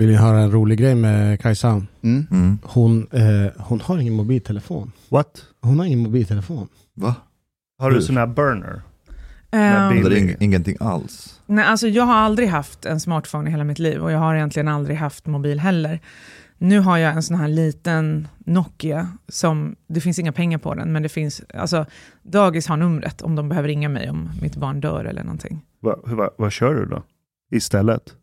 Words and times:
Vill 0.00 0.08
ni 0.08 0.14
höra 0.14 0.38
en 0.40 0.50
rolig 0.52 0.78
grej 0.78 0.94
med 0.94 1.40
Kajsa? 1.40 1.82
Mm. 2.02 2.58
Hon, 2.62 3.06
eh, 3.12 3.52
hon 3.58 3.80
har 3.80 3.98
ingen 3.98 4.14
mobiltelefon. 4.14 4.92
What? 5.08 5.44
Hon 5.62 5.78
har 5.78 5.86
ingen 5.86 5.98
mobiltelefon. 5.98 6.68
Va? 6.94 7.14
Har 7.78 7.90
du 7.90 8.02
sån 8.02 8.16
här 8.16 8.26
burner? 8.26 8.82
Bill- 9.50 10.10
Det 10.10 10.16
är 10.18 10.20
ing- 10.20 10.36
ingenting 10.40 10.76
alls. 10.80 11.40
nej, 11.46 11.64
alltså 11.64 11.88
jag 11.88 12.04
har 12.04 12.14
aldrig 12.14 12.48
haft 12.48 12.84
en 12.86 13.00
smartphone 13.00 13.48
i 13.48 13.50
hela 13.50 13.64
mitt 13.64 13.78
liv 13.78 14.02
och 14.02 14.12
jag 14.12 14.18
har 14.18 14.34
egentligen 14.34 14.68
aldrig 14.68 14.96
haft 14.96 15.26
mobil 15.26 15.60
heller. 15.60 16.00
Nu 16.58 16.80
har 16.80 16.98
jag 16.98 17.12
en 17.14 17.22
sån 17.22 17.36
här 17.36 17.48
liten 17.48 18.28
Nokia 18.38 19.08
som, 19.28 19.76
det 19.88 20.00
finns 20.00 20.18
inga 20.18 20.32
pengar 20.32 20.58
på 20.58 20.74
den, 20.74 20.92
men 20.92 21.02
det 21.02 21.08
finns, 21.08 21.42
alltså 21.54 21.86
dagis 22.22 22.66
har 22.66 22.76
numret 22.76 23.22
om 23.22 23.36
de 23.36 23.48
behöver 23.48 23.68
ringa 23.68 23.88
mig 23.88 24.10
om 24.10 24.30
mitt 24.42 24.56
barn 24.56 24.80
dör 24.80 25.04
eller 25.04 25.22
någonting. 25.22 25.60
Va, 25.80 25.96
hur- 26.06 26.16
va, 26.16 26.30
vad 26.38 26.52
kör 26.52 26.74
du 26.74 26.86
då? 26.86 27.02
Istället? 27.52 28.14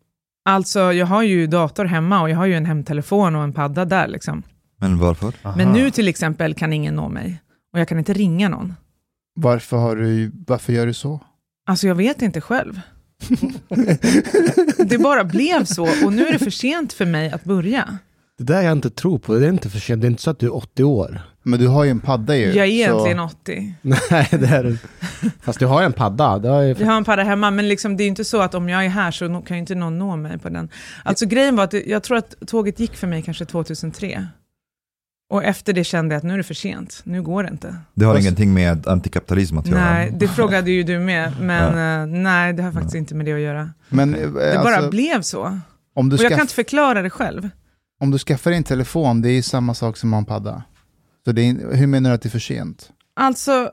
Alltså 0.48 0.92
jag 0.92 1.06
har 1.06 1.22
ju 1.22 1.46
dator 1.46 1.84
hemma 1.84 2.22
och 2.22 2.30
jag 2.30 2.36
har 2.36 2.46
ju 2.46 2.54
en 2.54 2.66
hemtelefon 2.66 3.36
och 3.36 3.42
en 3.42 3.52
padda 3.52 3.84
där 3.84 4.08
liksom. 4.08 4.42
Men 4.80 4.98
varför? 4.98 5.34
Men 5.42 5.68
Aha. 5.68 5.76
nu 5.76 5.90
till 5.90 6.08
exempel 6.08 6.54
kan 6.54 6.72
ingen 6.72 6.94
nå 6.94 7.08
mig 7.08 7.42
och 7.72 7.80
jag 7.80 7.88
kan 7.88 7.98
inte 7.98 8.12
ringa 8.12 8.48
någon. 8.48 8.74
Varför, 9.34 9.76
har 9.76 9.96
du, 9.96 10.32
varför 10.46 10.72
gör 10.72 10.86
du 10.86 10.94
så? 10.94 11.20
Alltså 11.66 11.86
jag 11.86 11.94
vet 11.94 12.22
inte 12.22 12.40
själv. 12.40 12.80
det 14.78 14.98
bara 14.98 15.24
blev 15.24 15.64
så 15.64 15.88
och 16.04 16.12
nu 16.12 16.26
är 16.26 16.32
det 16.32 16.38
för 16.38 16.50
sent 16.50 16.92
för 16.92 17.06
mig 17.06 17.30
att 17.30 17.44
börja. 17.44 17.98
Det 18.38 18.44
där 18.44 18.62
jag 18.62 18.72
inte 18.72 18.90
tror 18.90 19.18
på, 19.18 19.34
det 19.34 19.46
är 19.46 19.52
inte 19.52 19.70
för 19.70 19.78
sent. 19.78 20.00
Det 20.00 20.06
är 20.06 20.10
inte 20.10 20.22
så 20.22 20.30
att 20.30 20.38
du 20.38 20.46
är 20.46 20.56
80 20.56 20.84
år. 20.84 21.20
Men 21.48 21.58
du 21.60 21.66
har 21.68 21.84
ju 21.84 21.90
en 21.90 22.00
padda 22.00 22.36
ju. 22.36 22.52
Jag 22.52 22.66
är 22.66 22.88
så- 22.88 23.06
egentligen 23.06 23.20
80. 23.20 23.74
Nej, 23.82 24.28
det 24.30 24.46
är 24.46 24.64
du. 24.64 24.78
Fast 25.40 25.58
du 25.58 25.66
har 25.66 25.80
ju 25.80 25.86
en 25.86 25.92
padda. 25.92 26.38
Det 26.38 26.48
har 26.48 26.62
ju... 26.62 26.74
Jag 26.78 26.86
har 26.86 26.96
en 26.96 27.04
padda 27.04 27.22
hemma, 27.22 27.50
men 27.50 27.68
liksom, 27.68 27.96
det 27.96 28.04
är 28.04 28.08
inte 28.08 28.24
så 28.24 28.40
att 28.40 28.54
om 28.54 28.68
jag 28.68 28.84
är 28.84 28.88
här 28.88 29.10
så 29.10 29.40
kan 29.46 29.56
ju 29.56 29.60
inte 29.60 29.74
någon 29.74 29.98
nå 29.98 30.16
mig 30.16 30.38
på 30.38 30.48
den. 30.48 30.68
Alltså 31.04 31.26
grejen 31.26 31.56
var 31.56 31.64
att 31.64 31.72
jag 31.86 32.02
tror 32.02 32.16
att 32.16 32.34
tåget 32.46 32.80
gick 32.80 32.96
för 32.96 33.06
mig 33.06 33.22
kanske 33.22 33.44
2003. 33.44 34.26
Och 35.30 35.44
efter 35.44 35.72
det 35.72 35.84
kände 35.84 36.14
jag 36.14 36.18
att 36.18 36.24
nu 36.24 36.32
är 36.34 36.36
det 36.38 36.42
för 36.44 36.54
sent, 36.54 37.00
nu 37.04 37.22
går 37.22 37.42
det 37.42 37.48
inte. 37.50 37.76
Det 37.94 38.04
har 38.04 38.14
Fast- 38.14 38.22
ingenting 38.24 38.54
med 38.54 38.86
antikapitalism 38.88 39.58
att 39.58 39.66
göra. 39.66 39.80
Nej, 39.92 40.12
det 40.18 40.28
frågade 40.28 40.70
ju 40.70 40.82
du 40.82 40.98
med, 40.98 41.32
men 41.40 42.02
eh, 42.12 42.18
nej, 42.22 42.52
det 42.52 42.62
har 42.62 42.72
faktiskt 42.72 42.94
inte 42.94 43.14
med 43.14 43.26
det 43.26 43.32
att 43.32 43.40
göra. 43.40 43.70
Men 43.88 44.14
eh, 44.14 44.20
Det 44.30 44.60
bara 44.64 44.74
alltså, 44.76 44.90
blev 44.90 45.22
så. 45.22 45.58
om, 45.94 46.08
du 46.08 46.16
Och 46.16 46.22
jag 46.22 46.26
skaff, 46.30 46.38
kan 46.38 46.40
inte 46.44 46.54
förklara 46.54 47.02
det 47.02 47.10
själv. 47.10 47.48
om 48.00 48.10
du 48.10 48.18
skaffar 48.18 48.50
en 48.50 48.64
telefon, 48.64 49.22
det 49.22 49.28
är 49.28 49.32
ju 49.32 49.42
samma 49.42 49.74
sak 49.74 49.96
som 49.96 50.14
en 50.14 50.24
padda. 50.24 50.62
Så 51.24 51.32
det 51.32 51.42
är, 51.42 51.76
hur 51.76 51.86
menar 51.86 52.10
du 52.10 52.14
att 52.14 52.22
det 52.22 52.28
är 52.28 52.30
för 52.30 52.38
sent? 52.38 52.90
Alltså, 53.16 53.70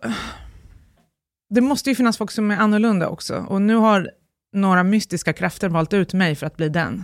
det 1.50 1.62
måste 1.62 1.90
ju 1.90 1.96
finnas 1.96 2.18
folk 2.18 2.32
som 2.32 2.52
är 2.52 2.58
annorlunda 2.58 3.08
också. 3.08 3.46
Och 3.48 3.62
nu 3.62 3.76
har 3.76 4.10
några 4.54 4.84
mystiska 4.84 5.34
krafter 5.34 5.70
valt 5.70 5.94
ut 5.94 6.14
mig 6.14 6.36
för 6.36 6.48
att 6.48 6.58
bli 6.58 6.70
den. 6.70 7.04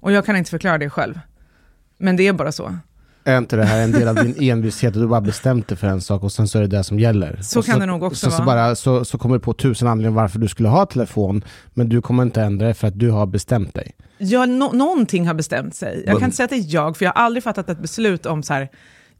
Och 0.00 0.12
jag 0.12 0.26
kan 0.26 0.36
inte 0.36 0.50
förklara 0.50 0.78
det 0.78 0.90
själv. 0.90 1.20
Men 1.98 2.16
det 2.16 2.26
är 2.26 2.32
bara 2.32 2.52
så. 2.52 2.76
Är 3.24 3.38
inte 3.38 3.56
det 3.56 3.64
här 3.64 3.84
en 3.84 3.92
del 3.92 4.08
av 4.08 4.14
din 4.14 4.34
envishet 4.50 4.96
och 4.96 5.02
du 5.02 5.08
bara 5.08 5.20
bestämt 5.20 5.68
dig 5.68 5.76
för 5.78 5.86
en 5.86 6.00
sak 6.00 6.22
och 6.22 6.32
sen 6.32 6.48
så 6.48 6.58
är 6.58 6.62
det 6.62 6.68
det 6.68 6.84
som 6.84 6.98
gäller? 6.98 7.38
Så 7.42 7.58
och 7.58 7.64
kan 7.64 7.80
det 7.80 7.86
nog 7.86 8.02
också 8.02 8.30
så, 8.30 8.36
så, 8.36 8.42
vara. 8.44 8.56
bara, 8.56 8.74
så, 8.74 9.04
så 9.04 9.18
kommer 9.18 9.34
du 9.34 9.40
på 9.40 9.52
tusen 9.52 9.88
anledningar 9.88 10.22
varför 10.22 10.38
du 10.38 10.48
skulle 10.48 10.68
ha 10.68 10.86
telefon, 10.86 11.44
men 11.74 11.88
du 11.88 12.02
kommer 12.02 12.22
inte 12.22 12.42
ändra 12.42 12.66
det 12.66 12.74
för 12.74 12.88
att 12.88 12.98
du 12.98 13.10
har 13.10 13.26
bestämt 13.26 13.74
dig. 13.74 13.96
Ja, 14.18 14.46
nå- 14.46 14.72
någonting 14.72 15.26
har 15.26 15.34
bestämt 15.34 15.74
sig. 15.74 16.02
Jag 16.06 16.18
kan 16.18 16.24
inte 16.24 16.36
säga 16.36 16.44
att 16.44 16.50
det 16.50 16.56
är 16.56 16.74
jag, 16.74 16.96
för 16.96 17.04
jag 17.04 17.12
har 17.12 17.22
aldrig 17.22 17.42
fattat 17.44 17.68
ett 17.68 17.80
beslut 17.82 18.26
om 18.26 18.42
så 18.42 18.54
här, 18.54 18.68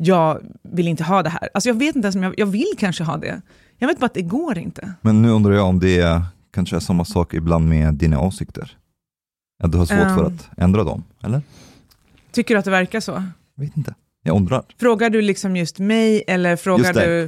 jag 0.01 0.41
vill 0.63 0.89
inte 0.89 1.05
ha 1.05 1.23
det 1.23 1.31
här. 1.31 1.49
Alltså 1.55 1.69
jag 1.69 1.75
vet 1.79 1.97
inte 1.97 2.07
ens 2.07 2.17
om 2.17 2.23
jag, 2.23 2.35
jag 2.37 2.47
vill 2.47 2.73
kanske 2.79 3.05
ha 3.05 3.17
det. 3.17 3.41
Jag 3.79 3.89
vet 3.89 3.99
bara 4.01 4.07
att 4.07 4.15
det 4.15 4.23
går 4.23 4.59
inte. 4.59 4.93
Men 5.01 5.23
nu 5.23 5.31
undrar 5.31 5.53
jag 5.53 5.67
om 5.67 5.79
det 5.81 5.99
är, 6.01 6.23
kanske 6.53 6.77
är 6.77 6.81
samma 6.81 7.05
sak 7.05 7.35
ibland 7.35 7.69
med 7.69 7.95
dina 7.95 8.21
åsikter? 8.21 8.77
Att 9.63 9.73
du 9.73 9.79
har 9.79 9.87
svårt 9.87 9.99
för 9.99 10.27
Ehm. 10.27 10.35
att 10.35 10.49
ändra 10.59 10.85
dem, 10.85 11.05
eller? 11.23 11.43
Tycker 12.33 12.55
du 12.55 12.59
att 12.59 12.65
det 12.65 12.71
verkar 12.71 13.01
så? 13.01 13.23
Jag 13.55 13.65
vet 13.65 13.77
inte. 13.77 13.95
Jag 14.25 14.37
undrar. 14.37 14.63
Frågar 14.81 15.11
du 15.11 15.23
liksom 15.23 15.57
just 15.57 15.79
mig 15.79 16.25
eller 16.29 16.57
frågar 16.57 16.93
du, 16.93 17.23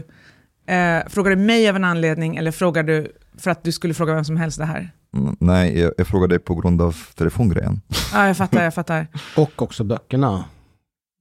eh, 0.75 1.09
frågar 1.09 1.31
du 1.31 1.37
mig 1.37 1.69
av 1.69 1.77
en 1.77 1.85
anledning 1.85 2.37
eller 2.37 2.51
frågar 2.53 2.83
du 2.83 3.13
för 3.39 3.51
att 3.51 3.65
du 3.65 3.73
skulle 3.73 3.95
fråga 3.95 4.15
vem 4.15 4.25
som 4.25 4.37
helst 4.37 4.59
det 4.59 4.65
här? 4.65 4.91
Mm, 5.17 5.37
Nej, 5.41 5.79
jag, 5.79 5.93
jag 5.99 6.07
frågar 6.07 6.29
dig 6.29 6.39
på 6.39 6.55
grund 6.55 6.83
av 6.83 6.97
telefongrejen. 7.15 7.81
Ja, 8.13 8.27
jag 8.27 8.37
fattar, 8.37 8.65
jag 8.65 8.75
fattar. 8.75 9.07
Och 9.37 9.63
också 9.63 9.85
böckerna. 9.85 10.45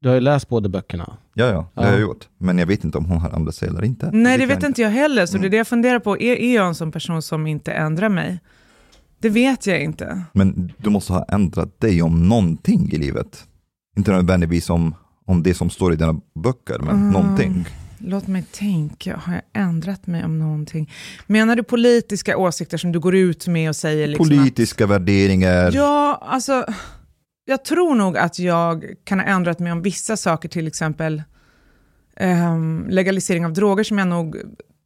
Du 0.01 0.07
har 0.09 0.15
ju 0.15 0.21
läst 0.21 0.49
båda 0.49 0.69
böckerna. 0.69 1.17
Ja, 1.33 1.45
ja, 1.45 1.51
det 1.75 1.81
Ja. 1.81 1.83
har 1.83 1.91
jag 1.91 2.01
gjort. 2.01 2.27
Men 2.37 2.57
jag 2.57 2.65
vet 2.65 2.83
inte 2.83 2.97
om 2.97 3.05
hon 3.05 3.17
har 3.17 3.29
ändrat 3.29 3.55
sig 3.55 3.67
eller 3.69 3.83
inte. 3.85 4.09
Nej, 4.13 4.37
det 4.37 4.43
kan 4.43 4.47
vet 4.49 4.63
jag 4.63 4.69
inte 4.69 4.81
jag 4.81 4.89
heller, 4.89 5.25
så 5.25 5.31
det 5.33 5.37
är 5.37 5.39
Mm. 5.39 5.51
det 5.51 5.57
jag 5.57 5.67
funderar 5.67 5.99
på. 5.99 6.17
Är, 6.21 6.35
är 6.35 6.55
jag 6.55 6.67
en 6.67 6.75
sån 6.75 6.91
person 6.91 7.21
som 7.21 7.47
inte 7.47 7.71
ändrar 7.71 8.09
mig? 8.09 8.39
Det 9.19 9.29
vet 9.29 9.67
jag 9.67 9.81
inte. 9.83 10.21
Men 10.33 10.71
du 10.77 10.89
måste 10.89 11.13
ha 11.13 11.25
ändrat 11.29 11.79
dig 11.79 12.01
om 12.01 12.27
någonting 12.29 12.89
i 12.91 12.97
livet. 12.97 13.45
Inte 13.97 14.11
nödvändigtvis 14.11 14.69
om, 14.69 14.95
om 15.25 15.43
det 15.43 15.53
som 15.53 15.69
står 15.69 15.93
i 15.93 15.95
dina 15.95 16.13
böcker, 16.43 16.79
men 16.79 16.89
Mm. 16.95 17.09
någonting. 17.11 17.65
Låt 17.97 18.27
mig 18.27 18.43
tänka, 18.51 19.17
har 19.17 19.33
jag 19.33 19.41
ändrat 19.63 20.07
mig 20.07 20.23
om 20.25 20.39
någonting? 20.39 20.91
Menar 21.27 21.55
du 21.55 21.63
politiska 21.63 22.37
åsikter 22.37 22.77
som 22.77 22.91
du 22.91 22.99
går 22.99 23.15
ut 23.15 23.47
med 23.47 23.69
och 23.69 23.75
säger 23.75 24.07
liksom 24.07 24.27
Politiska 24.29 24.87
värderingar. 24.87 25.65
att... 25.67 25.73
Ja, 25.73 26.23
alltså... 26.27 26.65
Jag 27.49 27.65
tror 27.65 27.95
nog 27.95 28.17
att 28.17 28.39
jag 28.39 28.93
kan 29.03 29.19
ha 29.19 29.25
ändrat 29.25 29.59
mig 29.59 29.71
om 29.71 29.81
vissa 29.81 30.17
saker, 30.17 30.49
till 30.49 30.67
exempel 30.67 31.23
ehm, 32.15 32.85
legalisering 32.89 33.45
av 33.45 33.53
droger 33.53 33.83
som 33.83 33.97
jag 33.97 34.07
nog 34.07 34.37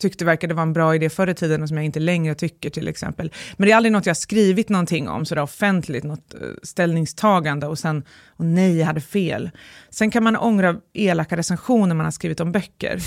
tyckte 0.02 0.26
verkade 0.26 0.54
vara 0.54 0.64
en 0.64 0.74
bra 0.74 0.96
idé 0.96 1.10
förr 1.10 1.28
i 1.28 1.34
tiden 1.34 1.62
och 1.62 1.68
som 1.68 1.78
jag 1.78 1.86
inte 1.86 2.00
längre 2.00 2.36
tycker 2.36 2.70
till 2.70 2.88
exempel. 2.88 3.32
Men 3.58 3.66
det 3.66 3.72
är 3.72 3.76
aldrig 3.76 3.92
något 3.92 4.06
jag 4.06 4.10
har 4.10 4.16
skrivit 4.16 4.70
någonting 4.70 5.10
om 5.10 5.26
sådär 5.26 5.42
offentligt, 5.42 6.04
något 6.04 6.34
eh, 6.34 6.40
ställningstagande 6.64 7.68
och 7.68 7.80
sen, 7.80 8.04
och 8.28 8.46
nej, 8.46 8.78
jag 8.78 8.86
hade 8.86 9.02
fel. 9.02 9.52
Sen 9.90 10.12
kan 10.12 10.24
man 10.24 10.38
ångra 10.38 10.76
elaka 10.94 11.38
recensioner 11.38 11.96
man 11.96 12.06
har 12.06 12.12
skrivit 12.12 12.40
om 12.40 12.52
böcker. 12.52 13.00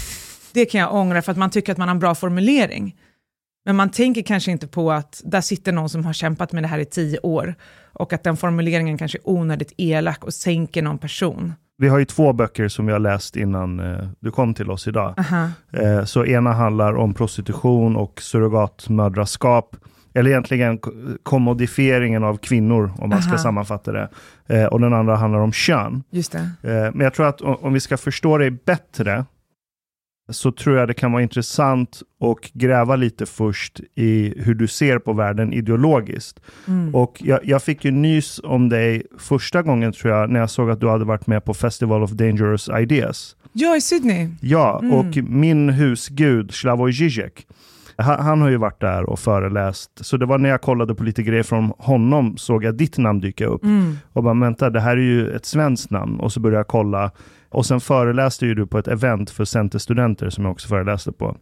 Det 0.52 0.66
kan 0.66 0.80
jag 0.80 0.94
ångra 0.94 1.22
för 1.22 1.32
att 1.32 1.38
man 1.38 1.50
tycker 1.50 1.72
att 1.72 1.78
man 1.78 1.88
har 1.88 1.94
en 1.94 2.00
bra 2.00 2.14
formulering. 2.14 2.96
Men 3.64 3.76
man 3.76 3.90
tänker 3.90 4.22
kanske 4.22 4.50
inte 4.50 4.66
på 4.66 4.92
att 4.92 5.22
där 5.24 5.40
sitter 5.40 5.72
någon 5.72 5.88
som 5.88 6.04
har 6.04 6.12
kämpat 6.12 6.52
med 6.52 6.62
det 6.62 6.68
här 6.68 6.78
i 6.78 6.84
tio 6.84 7.18
år 7.18 7.54
och 7.98 8.12
att 8.12 8.22
den 8.24 8.36
formuleringen 8.36 8.98
kanske 8.98 9.18
är 9.18 9.28
onödigt 9.28 9.72
elak 9.76 10.24
och 10.24 10.34
sänker 10.34 10.82
någon 10.82 10.98
person. 10.98 11.52
Vi 11.78 11.88
har 11.88 11.98
ju 11.98 12.04
två 12.04 12.32
böcker 12.32 12.68
som 12.68 12.86
vi 12.86 12.92
har 12.92 12.98
läst 12.98 13.36
innan 13.36 13.80
eh, 13.80 14.08
du 14.20 14.30
kom 14.30 14.54
till 14.54 14.70
oss 14.70 14.88
idag. 14.88 15.14
Aha. 15.18 15.50
Eh, 15.72 16.04
så 16.04 16.24
ena 16.24 16.52
handlar 16.52 16.94
om 16.94 17.14
prostitution 17.14 17.96
och 17.96 18.20
surrogatmödraskap. 18.22 19.76
Eller 20.14 20.30
egentligen 20.30 20.78
kommodifieringen 21.22 22.24
av 22.24 22.36
kvinnor, 22.36 22.92
om 22.98 23.10
man 23.10 23.22
ska 23.22 23.30
Aha. 23.32 23.38
sammanfatta 23.38 23.92
det. 23.92 24.08
Eh, 24.46 24.64
och 24.64 24.80
den 24.80 24.92
andra 24.92 25.16
handlar 25.16 25.40
om 25.40 25.52
kön. 25.52 26.02
Just 26.10 26.32
det. 26.32 26.38
Eh, 26.38 26.92
Men 26.94 27.00
jag 27.00 27.14
tror 27.14 27.26
att 27.26 27.40
om 27.40 27.56
om 27.60 27.72
vi 27.72 27.80
ska 27.80 27.96
förstå 27.96 28.38
dig 28.38 28.50
bättre 28.50 29.24
så 30.28 30.52
tror 30.52 30.76
jag 30.76 30.88
det 30.88 30.94
kan 30.94 31.12
vara 31.12 31.22
intressant 31.22 32.02
att 32.20 32.52
gräva 32.52 32.96
lite 32.96 33.26
först 33.26 33.80
i 33.94 34.34
hur 34.36 34.54
du 34.54 34.66
ser 34.68 34.98
på 34.98 35.12
världen 35.12 35.52
ideologiskt. 35.52 36.40
Mm. 36.68 36.94
Och 36.94 37.16
jag, 37.24 37.40
jag 37.44 37.62
fick 37.62 37.84
ju 37.84 37.90
nys 37.90 38.40
om 38.44 38.68
dig 38.68 39.02
första 39.18 39.62
gången 39.62 39.92
tror 39.92 40.14
jag 40.14 40.30
när 40.30 40.40
jag 40.40 40.50
såg 40.50 40.70
att 40.70 40.80
du 40.80 40.88
hade 40.88 41.04
varit 41.04 41.26
med 41.26 41.44
på 41.44 41.54
Festival 41.54 42.02
of 42.02 42.10
Dangerous 42.10 42.68
Ideas. 42.80 43.36
Ja, 43.52 43.76
i 43.76 43.80
Sydney. 43.80 44.28
Ja, 44.40 44.78
Mm. 44.82 44.92
och 44.94 45.16
min 45.30 45.68
husgud 45.70 46.52
Slavoj 46.54 46.92
Žižek, 46.92 47.46
han, 47.98 48.20
han 48.20 48.40
har 48.40 48.48
ju 48.50 48.56
varit 48.56 48.80
där 48.80 49.04
och 49.10 49.18
föreläst. 49.18 49.90
Så 49.94 50.16
det 50.16 50.26
var 50.26 50.38
när 50.38 50.48
jag 50.48 50.60
kollade 50.62 50.94
på 50.94 51.04
lite 51.04 51.22
grejer 51.22 51.42
från 51.42 51.72
honom 51.78 52.36
såg 52.36 52.64
jag 52.64 52.74
ditt 52.74 52.98
namn 52.98 53.20
dyka 53.20 53.46
upp. 53.46 53.64
Mm. 53.64 53.96
Och 54.12 54.22
bara, 54.22 54.34
vänta, 54.34 54.70
det 54.70 54.80
här 54.80 54.96
är 54.96 55.00
ju 55.02 55.30
ett 55.30 55.46
svenskt 55.46 55.90
namn. 55.90 56.20
Och 56.20 56.32
så 56.32 56.40
började 56.40 56.58
jag 56.58 56.66
kolla. 56.66 57.10
Och 57.48 57.66
sen 57.66 57.80
föreläste 57.80 58.46
ju 58.46 58.54
du 58.54 58.66
på 58.66 58.78
ett 58.78 58.88
event 58.88 59.30
för 59.30 59.44
centerstudenter 59.44 60.30
som 60.30 60.44
jag 60.44 60.52
också 60.52 60.68
föreläste 60.68 61.12
på. 61.12 61.36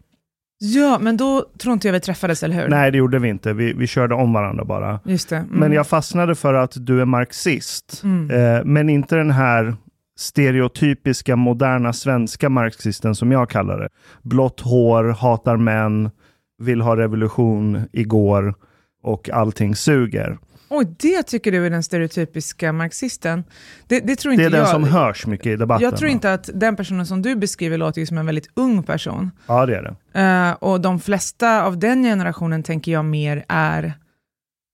Ja, 0.58 0.98
men 1.00 1.16
då 1.16 1.44
tror 1.58 1.72
inte 1.72 1.88
jag 1.88 1.92
vi 1.92 2.00
träffades, 2.00 2.42
eller 2.42 2.54
hur? 2.54 2.68
Nej, 2.68 2.90
det 2.90 2.98
gjorde 2.98 3.18
vi 3.18 3.28
inte. 3.28 3.52
Vi, 3.52 3.72
vi 3.72 3.86
körde 3.86 4.14
om 4.14 4.32
varandra 4.32 4.64
bara. 4.64 5.00
Just 5.04 5.28
det. 5.28 5.36
Mm. 5.36 5.50
Men 5.50 5.72
jag 5.72 5.86
fastnade 5.86 6.34
för 6.34 6.54
att 6.54 6.72
du 6.76 7.00
är 7.00 7.04
marxist. 7.04 8.00
Mm. 8.04 8.30
Eh, 8.30 8.64
men 8.64 8.88
inte 8.88 9.16
den 9.16 9.30
här 9.30 9.76
stereotypiska 10.18 11.36
moderna 11.36 11.92
svenska 11.92 12.48
marxisten 12.48 13.14
som 13.14 13.32
jag 13.32 13.50
kallar 13.50 13.80
det. 13.80 13.88
Blått 14.22 14.60
hår, 14.60 15.04
hatar 15.04 15.56
män, 15.56 16.10
vill 16.58 16.80
ha 16.80 16.96
revolution 16.96 17.82
igår 17.92 18.54
och 19.02 19.30
allting 19.30 19.76
suger. 19.76 20.38
Oj, 20.76 20.94
det 20.98 21.22
tycker 21.22 21.52
du 21.52 21.66
är 21.66 21.70
den 21.70 21.82
stereotypiska 21.82 22.72
marxisten? 22.72 23.44
Det, 23.86 24.00
det 24.00 24.16
tror 24.16 24.34
inte 24.34 24.42
Det 24.42 24.46
är 24.46 24.50
den 24.50 24.60
jag. 24.60 24.68
som 24.68 24.84
hörs 24.84 25.26
mycket 25.26 25.46
i 25.46 25.56
debatten. 25.56 25.84
Jag 25.84 25.96
tror 25.96 26.10
inte 26.10 26.32
att 26.32 26.50
den 26.54 26.76
personen 26.76 27.06
som 27.06 27.22
du 27.22 27.36
beskriver 27.36 27.78
låter 27.78 28.00
ju 28.00 28.06
som 28.06 28.18
en 28.18 28.26
väldigt 28.26 28.50
ung 28.54 28.82
person. 28.82 29.30
Ja, 29.46 29.66
det 29.66 29.76
är 29.76 29.96
det. 30.12 30.20
Eh, 30.20 30.52
och 30.52 30.80
de 30.80 31.00
flesta 31.00 31.64
av 31.64 31.78
den 31.78 32.02
generationen 32.02 32.62
tänker 32.62 32.92
jag 32.92 33.04
mer 33.04 33.44
är 33.48 33.94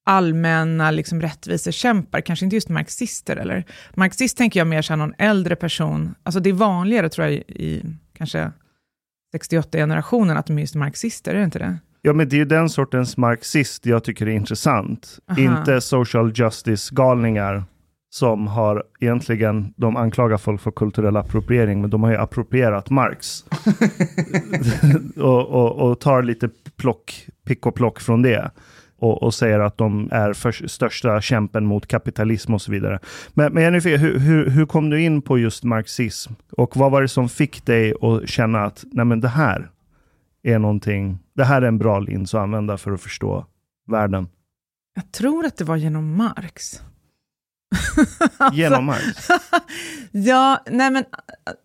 allmänna 0.06 0.90
liksom, 0.90 1.22
rättvisekämpar, 1.22 2.20
kanske 2.20 2.44
inte 2.44 2.56
just 2.56 2.68
marxister. 2.68 3.36
Eller? 3.36 3.64
Marxist 3.94 4.36
tänker 4.36 4.60
jag 4.60 4.66
mer 4.66 4.82
som 4.82 4.98
någon 4.98 5.14
äldre 5.18 5.56
person. 5.56 6.14
Alltså 6.22 6.40
det 6.40 6.50
är 6.50 6.54
vanligare 6.54 7.08
tror 7.08 7.26
jag 7.26 7.34
i, 7.34 7.38
i 7.38 7.82
kanske 8.18 8.52
68-generationen 9.34 10.36
att 10.36 10.46
de 10.46 10.56
är 10.56 10.60
just 10.60 10.74
marxister, 10.74 11.34
är 11.34 11.38
det 11.38 11.44
inte 11.44 11.58
det? 11.58 11.78
Ja, 12.02 12.12
men 12.12 12.28
det 12.28 12.36
är 12.36 12.38
ju 12.38 12.44
den 12.44 12.68
sortens 12.68 13.16
marxist 13.16 13.86
jag 13.86 14.04
tycker 14.04 14.26
är 14.26 14.30
intressant. 14.30 15.18
Aha. 15.30 15.40
Inte 15.40 15.80
social 15.80 16.32
justice-galningar 16.34 17.64
som 18.10 18.46
har 18.46 18.84
egentligen, 19.00 19.74
de 19.76 19.96
anklagar 19.96 20.36
folk 20.36 20.60
för 20.60 20.70
kulturell 20.70 21.16
appropriering, 21.16 21.80
men 21.80 21.90
de 21.90 22.02
har 22.02 22.10
ju 22.10 22.16
approprierat 22.16 22.90
Marx. 22.90 23.44
och, 25.16 25.48
och, 25.48 25.90
och 25.90 26.00
tar 26.00 26.22
lite 26.22 26.48
plock, 26.76 27.26
pick 27.46 27.66
och 27.66 27.74
plock 27.74 28.00
från 28.00 28.22
det. 28.22 28.50
Och, 28.98 29.22
och 29.22 29.34
säger 29.34 29.60
att 29.60 29.78
de 29.78 30.08
är 30.12 30.32
för, 30.32 30.68
största 30.68 31.20
kämpen 31.20 31.66
mot 31.66 31.86
kapitalism 31.86 32.54
och 32.54 32.62
så 32.62 32.72
vidare. 32.72 32.98
Men, 33.34 33.52
men 33.52 33.72
nyfiken, 33.72 34.00
hur, 34.00 34.18
hur, 34.18 34.50
hur 34.50 34.66
kom 34.66 34.90
du 34.90 35.02
in 35.02 35.22
på 35.22 35.38
just 35.38 35.64
marxism? 35.64 36.32
Och 36.52 36.76
vad 36.76 36.90
var 36.90 37.02
det 37.02 37.08
som 37.08 37.28
fick 37.28 37.66
dig 37.66 37.94
att 38.00 38.28
känna 38.28 38.64
att 38.64 38.84
nej 38.92 39.04
men 39.04 39.20
det 39.20 39.28
här 39.28 39.70
är 40.42 40.58
någonting, 40.58 41.18
det 41.34 41.44
här 41.44 41.62
är 41.62 41.68
en 41.68 41.78
bra 41.78 42.00
lins 42.00 42.34
att 42.34 42.40
använda 42.40 42.78
för 42.78 42.92
att 42.92 43.00
förstå 43.00 43.46
världen. 43.86 44.28
Jag 44.94 45.12
tror 45.12 45.46
att 45.46 45.56
det 45.56 45.64
var 45.64 45.76
genom 45.76 46.16
Marx. 46.16 46.80
Genom 48.52 48.84
Marx. 48.84 49.28
ja, 50.10 50.64
nej 50.70 50.90
men 50.90 51.04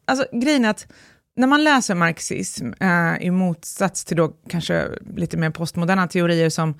alltså 0.08 0.26
grejen 0.32 0.66
är 0.66 0.70
att 0.70 0.88
när 1.36 1.48
man 1.48 1.64
läser 1.64 1.96
marxism, 1.96 2.72
eh, 2.80 3.22
i 3.22 3.32
motsats 3.32 4.06
till 4.06 4.18
då 4.18 4.34
kanske 4.50 4.90
lite 5.16 5.38
mer 5.38 5.50
postmoderna 5.50 6.08
teorier 6.08 6.50
som 6.50 6.74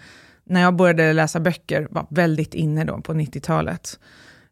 när 0.44 0.62
jag 0.62 0.76
började 0.76 1.14
läsa 1.14 1.40
böcker 1.40 1.88
var 1.92 2.08
väldigt 2.10 2.54
inne 2.54 2.84
då 2.84 3.02
på 3.02 3.14
90-talet, 3.14 4.00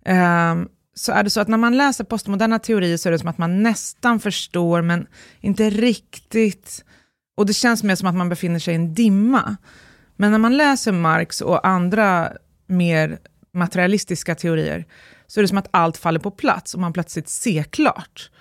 eh, 0.06 0.56
så 0.96 1.12
är 1.12 1.24
det 1.24 1.30
så 1.30 1.42
att 1.42 1.48
när 1.48 1.58
man 1.58 1.78
läser 1.78 2.04
postmoderna 2.04 2.60
teorier 2.60 2.98
så 2.98 3.10
är 3.10 3.12
det 3.12 3.20
som 3.20 3.30
att 3.30 3.38
man 3.38 3.64
nästan 3.64 4.20
förstår, 4.20 4.82
men 4.82 5.08
inte 5.40 5.70
riktigt. 5.70 6.86
Och 7.36 7.46
det 7.46 7.54
känns 7.54 7.84
mer 7.84 7.96
som 7.96 8.08
att 8.08 8.16
man 8.16 8.30
befinner 8.30 8.60
sig 8.60 8.74
i 8.74 8.76
en 8.76 8.94
dimma. 8.94 9.58
Men 10.16 10.32
när 10.32 10.40
man 10.40 10.58
läser 10.58 10.92
Marx 10.92 11.42
och 11.42 11.68
andra 11.68 12.32
mer 12.68 13.20
materialistiska 13.54 14.36
teorier 14.36 14.86
så 15.28 15.40
är 15.40 15.42
det 15.42 15.48
som 15.48 15.58
att 15.58 15.68
allt 15.72 15.98
faller 15.98 16.20
på 16.20 16.32
plats 16.32 16.74
och 16.74 16.80
man 16.80 16.94
plötsligt 16.94 17.30
ser 17.30 17.64
klart. 17.64 18.32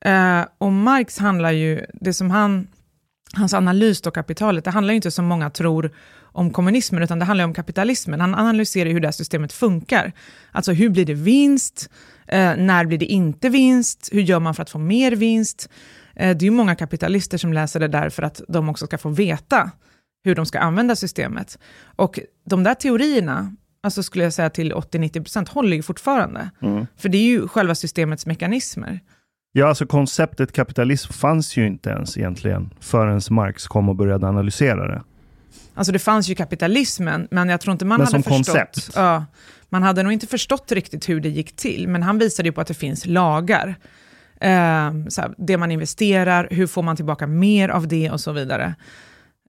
Eh, 0.00 0.44
och 0.58 0.72
Marx 0.72 1.18
handlar 1.18 1.52
ju, 1.52 1.86
det 1.92 2.12
som 2.12 2.30
han, 2.30 2.68
hans 3.32 3.54
analys 3.54 4.06
av 4.06 4.10
kapitalet, 4.10 4.64
det 4.64 4.70
handlar 4.70 4.92
ju 4.92 4.96
inte 4.96 5.10
som 5.10 5.24
många 5.24 5.50
tror 5.50 5.90
om 6.20 6.50
kommunismen, 6.50 7.02
utan 7.02 7.18
det 7.18 7.24
handlar 7.24 7.44
om 7.44 7.54
kapitalismen. 7.54 8.20
Han 8.20 8.34
analyserar 8.34 8.90
hur 8.90 9.00
det 9.00 9.06
här 9.06 9.12
systemet 9.12 9.52
funkar. 9.52 10.12
Alltså 10.52 10.72
hur 10.72 10.88
blir 10.88 11.04
det 11.04 11.14
vinst? 11.14 11.90
Eh, 12.26 12.56
när 12.56 12.84
blir 12.84 12.98
det 12.98 13.06
inte 13.06 13.48
vinst? 13.48 14.08
Hur 14.12 14.20
gör 14.20 14.40
man 14.40 14.54
för 14.54 14.62
att 14.62 14.70
få 14.70 14.78
mer 14.78 15.12
vinst? 15.12 15.68
Eh, 16.18 16.36
det 16.36 16.42
är 16.42 16.44
ju 16.44 16.50
många 16.50 16.74
kapitalister 16.74 17.38
som 17.38 17.52
läser 17.52 17.80
det 17.80 17.88
där 17.88 18.10
för 18.10 18.22
att 18.22 18.40
de 18.48 18.68
också 18.68 18.86
ska 18.86 18.98
få 18.98 19.08
veta 19.08 19.70
hur 20.24 20.34
de 20.34 20.46
ska 20.46 20.58
använda 20.58 20.96
systemet. 20.96 21.58
Och 21.96 22.18
de 22.44 22.62
där 22.62 22.74
teorierna, 22.74 23.54
alltså 23.82 24.02
skulle 24.02 24.24
jag 24.24 24.32
säga 24.32 24.50
till 24.50 24.72
80-90% 24.72 25.50
håller 25.50 25.76
ju 25.76 25.82
fortfarande. 25.82 26.50
Mm. 26.62 26.86
För 26.96 27.08
det 27.08 27.18
är 27.18 27.26
ju 27.26 27.48
själva 27.48 27.74
systemets 27.74 28.26
mekanismer. 28.26 29.00
Ja, 29.52 29.68
alltså 29.68 29.86
konceptet 29.86 30.52
kapitalism 30.52 31.12
fanns 31.12 31.56
ju 31.56 31.66
inte 31.66 31.90
ens 31.90 32.18
egentligen 32.18 32.70
förrän 32.80 33.20
Marx 33.30 33.66
kom 33.66 33.88
och 33.88 33.96
började 33.96 34.28
analysera 34.28 34.88
det. 34.88 35.02
Alltså 35.74 35.92
det 35.92 35.98
fanns 35.98 36.28
ju 36.28 36.34
kapitalismen, 36.34 37.28
men 37.30 37.48
jag 37.48 37.60
tror 37.60 37.72
inte 37.72 37.84
man 37.84 37.98
Men 37.98 38.06
hade 38.06 38.22
som 38.22 38.22
förstått... 38.22 38.56
koncept. 38.56 38.90
Ja, 38.94 39.24
man 39.68 39.82
hade 39.82 40.02
nog 40.02 40.12
inte 40.12 40.26
förstått 40.26 40.72
riktigt 40.72 41.08
hur 41.08 41.20
det 41.20 41.28
gick 41.28 41.56
till, 41.56 41.88
men 41.88 42.02
han 42.02 42.18
visade 42.18 42.48
ju 42.48 42.52
på 42.52 42.60
att 42.60 42.66
det 42.66 42.74
finns 42.74 43.06
lagar. 43.06 43.76
Eh, 44.40 44.92
så 45.08 45.20
här, 45.20 45.34
det 45.38 45.56
man 45.56 45.70
investerar, 45.70 46.48
hur 46.50 46.66
får 46.66 46.82
man 46.82 46.96
tillbaka 46.96 47.26
mer 47.26 47.68
av 47.68 47.88
det 47.88 48.10
och 48.10 48.20
så 48.20 48.32
vidare. 48.32 48.74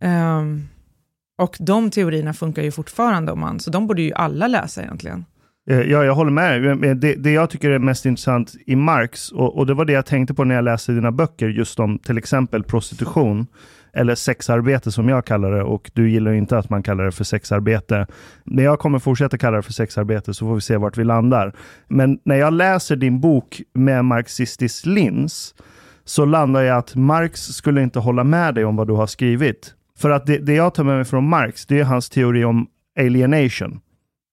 Eh, 0.02 0.44
och 1.38 1.58
de 1.60 1.92
teorierna 1.92 2.34
funkar 2.34 2.62
ju 2.62 2.72
fortfarande, 2.72 3.32
om 3.32 3.40
man, 3.40 3.60
så 3.60 3.72
de 3.72 3.88
borde 3.88 4.02
ju 4.02 4.14
alla 4.14 4.48
läsa 4.48 4.82
egentligen. 4.82 5.26
Eh, 5.70 5.82
ja, 5.82 6.04
jag 6.04 6.16
håller 6.16 6.32
med. 6.32 6.98
Det, 6.98 7.16
det 7.16 7.32
jag 7.32 7.50
tycker 7.50 7.70
är 7.70 7.80
mest 7.80 8.06
intressant 8.06 8.56
i 8.66 8.76
Marx, 8.76 9.32
och, 9.32 9.58
och 9.58 9.66
det 9.66 9.74
var 9.74 9.86
det 9.86 9.94
jag 9.94 10.06
tänkte 10.06 10.34
på 10.34 10.44
när 10.44 10.56
jag 10.56 10.64
läste 10.64 10.92
dina 10.92 11.12
böcker, 11.12 11.48
just 11.48 11.80
om 11.80 12.00
till 12.00 12.18
exempel 12.18 12.64
prostitution, 12.64 13.48
eller 13.94 14.16
sexarbete 14.16 14.92
som 14.92 15.10
jag 15.10 15.26
kallar 15.26 15.52
det, 15.52 15.64
och 15.64 15.92
du 15.94 16.12
gillar 16.12 16.34
inte 16.34 16.58
att 16.58 16.70
man 16.70 16.84
kallar 16.84 17.04
det 17.04 17.12
för 17.12 17.24
sexarbete. 17.24 18.08
Men 18.44 18.66
jag 18.66 18.80
kommer 18.80 19.00
fortsätta 19.00 19.38
kalla 19.38 19.58
det 19.58 19.64
för 19.64 19.74
sexarbete, 19.74 20.34
så 20.34 20.46
får 20.46 20.56
vi 20.56 20.62
se 20.62 20.78
vart 20.78 20.98
vi 20.98 21.04
landar. 21.04 21.56
Men 21.88 22.20
när 22.24 22.36
jag 22.36 22.54
läser 22.54 22.96
din 22.96 23.20
bok 23.22 23.62
med 23.74 24.06
marxistisk 24.06 24.86
lins, 24.86 25.56
så 26.06 26.26
landar 26.26 26.62
jag 26.62 26.78
att 26.78 26.96
Marx 26.96 27.42
skulle 27.42 27.84
inte 27.84 28.00
hålla 28.00 28.24
med 28.24 28.56
dig 28.56 28.66
om 28.66 28.76
vad 28.76 28.88
du 28.88 28.94
har 28.94 29.08
skrivit. 29.08 29.74
För 29.98 30.10
att 30.10 30.26
det, 30.26 30.38
det 30.38 30.54
jag 30.54 30.74
tar 30.74 30.84
med 30.84 30.96
mig 30.96 31.06
från 31.06 31.30
Marx, 31.30 31.66
det 31.66 31.80
är 31.80 31.84
hans 31.84 32.10
teori 32.10 32.44
om 32.44 32.68
alienation. 33.00 33.80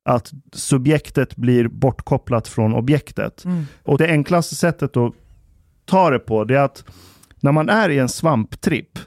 Att 0.04 0.32
subjektet 0.52 1.36
blir 1.36 1.68
bortkopplat 1.68 2.48
från 2.48 2.74
objektet. 2.74 3.44
Och 3.82 3.98
det 3.98 4.08
enklaste 4.08 4.54
sättet 4.54 4.96
att 4.96 5.12
ta 5.84 6.10
det 6.10 6.18
på, 6.18 6.44
det 6.44 6.54
är 6.54 6.62
att 6.62 6.84
när 7.40 7.52
man 7.52 7.68
är 7.68 7.88
i 7.88 7.98
en 7.98 8.08
svamptripp, 8.08 8.98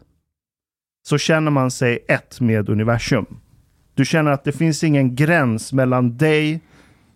så 1.03 1.17
känner 1.17 1.51
man 1.51 1.71
sig 1.71 2.05
ett 2.07 2.41
med 2.41 2.69
universum. 2.69 3.25
Du 3.93 4.05
känner 4.05 4.31
att 4.31 4.43
det 4.43 4.51
finns 4.51 4.83
ingen 4.83 5.15
gräns 5.15 5.73
mellan 5.73 6.17
dig, 6.17 6.61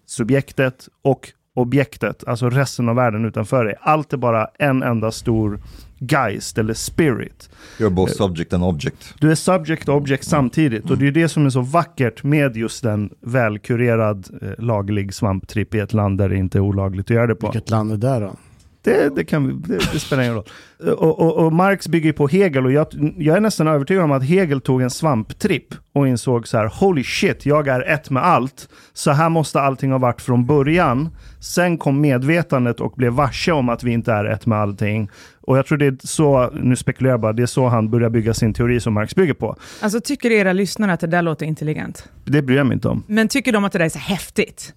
subjektet 0.06 0.90
och 1.02 1.34
objektet, 1.56 2.24
alltså 2.28 2.50
resten 2.50 2.90
av 2.90 2.96
världen 2.96 3.26
utanför 3.26 3.66
dig. 3.66 3.76
Allt 3.82 4.14
är 4.14 4.18
bara 4.18 4.48
en 4.60 4.84
enda 4.84 5.12
stor 5.12 5.60
geist 6.00 6.58
eller 6.58 6.74
spirit. 6.74 7.50
You're 7.78 7.90
both 7.90 8.14
subject 8.14 8.54
and 8.54 8.64
object. 8.64 9.16
Du 9.20 9.32
är 9.32 9.36
subject 9.36 9.90
och 9.90 9.96
object 9.96 10.24
samtidigt 10.24 10.90
och 10.90 10.98
det 10.98 11.08
är 11.08 11.12
det 11.12 11.30
som 11.30 11.46
är 11.46 11.50
så 11.50 11.62
vackert 11.62 12.24
med 12.24 12.58
just 12.58 12.86
en 12.86 13.10
välkurerad 13.22 14.30
eh, 14.42 14.64
laglig 14.64 15.14
svamptripp 15.14 15.76
i 15.76 15.80
ett 15.80 15.94
land 15.94 16.18
där 16.18 16.30
det 16.30 16.38
inte 16.38 16.58
är 16.58 16.60
olagligt 16.60 17.06
att 17.06 17.16
göra 17.16 17.28
det 17.28 17.36
på. 17.36 17.48
Vilket 17.52 17.70
land 17.70 17.92
är 17.92 17.98
det 17.98 18.20
då? 18.20 18.36
Det, 18.84 19.16
det, 19.16 19.26
kan 19.26 19.62
det, 19.62 19.78
det 19.94 20.00
spelar 20.00 20.24
ingen 20.24 20.36
roll. 20.36 20.46
Och, 20.80 21.20
och, 21.20 21.46
och 21.46 21.54
Marx 21.54 21.88
bygger 21.88 22.14
på 22.14 22.28
Hegel 22.28 22.66
och 22.66 22.72
jag, 22.72 22.88
jag 23.18 23.38
är 23.38 23.42
nästan 23.42 23.68
övertygad 23.68 24.04
om 24.04 24.12
att 24.12 24.24
Hegel 24.24 24.62
tog 24.62 24.82
en 24.82 24.90
svamptripp 24.90 25.76
och 25.94 26.08
insåg 26.08 26.48
så 26.48 26.58
här, 26.58 26.72
holy 26.80 27.04
shit, 27.04 27.46
jag 27.46 27.68
är 27.68 27.82
ett 27.82 28.10
med 28.10 28.24
allt. 28.24 28.70
Så 28.94 29.12
här 29.12 29.30
måste 29.30 29.62
allting 29.62 29.92
ha 29.92 29.98
varit 29.98 30.22
från 30.22 30.46
början. 30.46 31.10
Sen 31.40 31.78
kom 31.78 32.02
medvetandet 32.02 32.80
och 32.80 32.92
blev 32.92 33.14
varse 33.14 33.52
om 33.52 33.70
att 33.70 33.84
vi 33.84 33.92
inte 33.92 34.12
är 34.12 34.26
ett 34.26 34.46
med 34.46 34.58
allting. 34.58 35.10
Och 35.42 35.58
jag 35.58 35.66
tror 35.66 35.78
det 35.78 35.86
är 35.86 35.98
så, 36.00 36.50
nu 36.54 36.76
spekulerar 36.76 37.14
jag 37.14 37.22
bara, 37.22 37.34
det 37.34 37.44
är 37.44 37.48
så 37.48 37.68
han 37.68 37.90
börjar 37.90 38.10
bygga 38.10 38.34
sin 38.34 38.54
teori 38.54 38.80
som 38.80 38.94
Marx 38.94 39.16
bygger 39.16 39.34
på. 39.34 39.56
Alltså 39.82 40.00
tycker 40.02 40.32
era 40.32 40.54
lyssnare 40.54 40.94
att 40.94 41.00
det 41.00 41.08
där 41.08 41.22
låter 41.22 41.46
intelligent? 41.46 42.10
Det 42.26 42.42
bryr 42.42 42.58
jag 42.58 42.68
mig 42.68 42.76
inte 42.76 42.88
om. 42.88 43.04
Men 43.08 43.28
tycker 43.28 43.52
de 43.52 43.66
att 43.66 43.72
det 43.72 43.78
där 43.78 43.86
är 43.86 43.90
så 43.90 44.00
häftigt? 44.00 44.74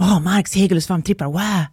Åh, 0.00 0.20
Marx, 0.20 0.54
Hegel 0.54 0.76
och 0.76 0.82
svamptrippar, 0.82 1.26
wow! 1.26 1.64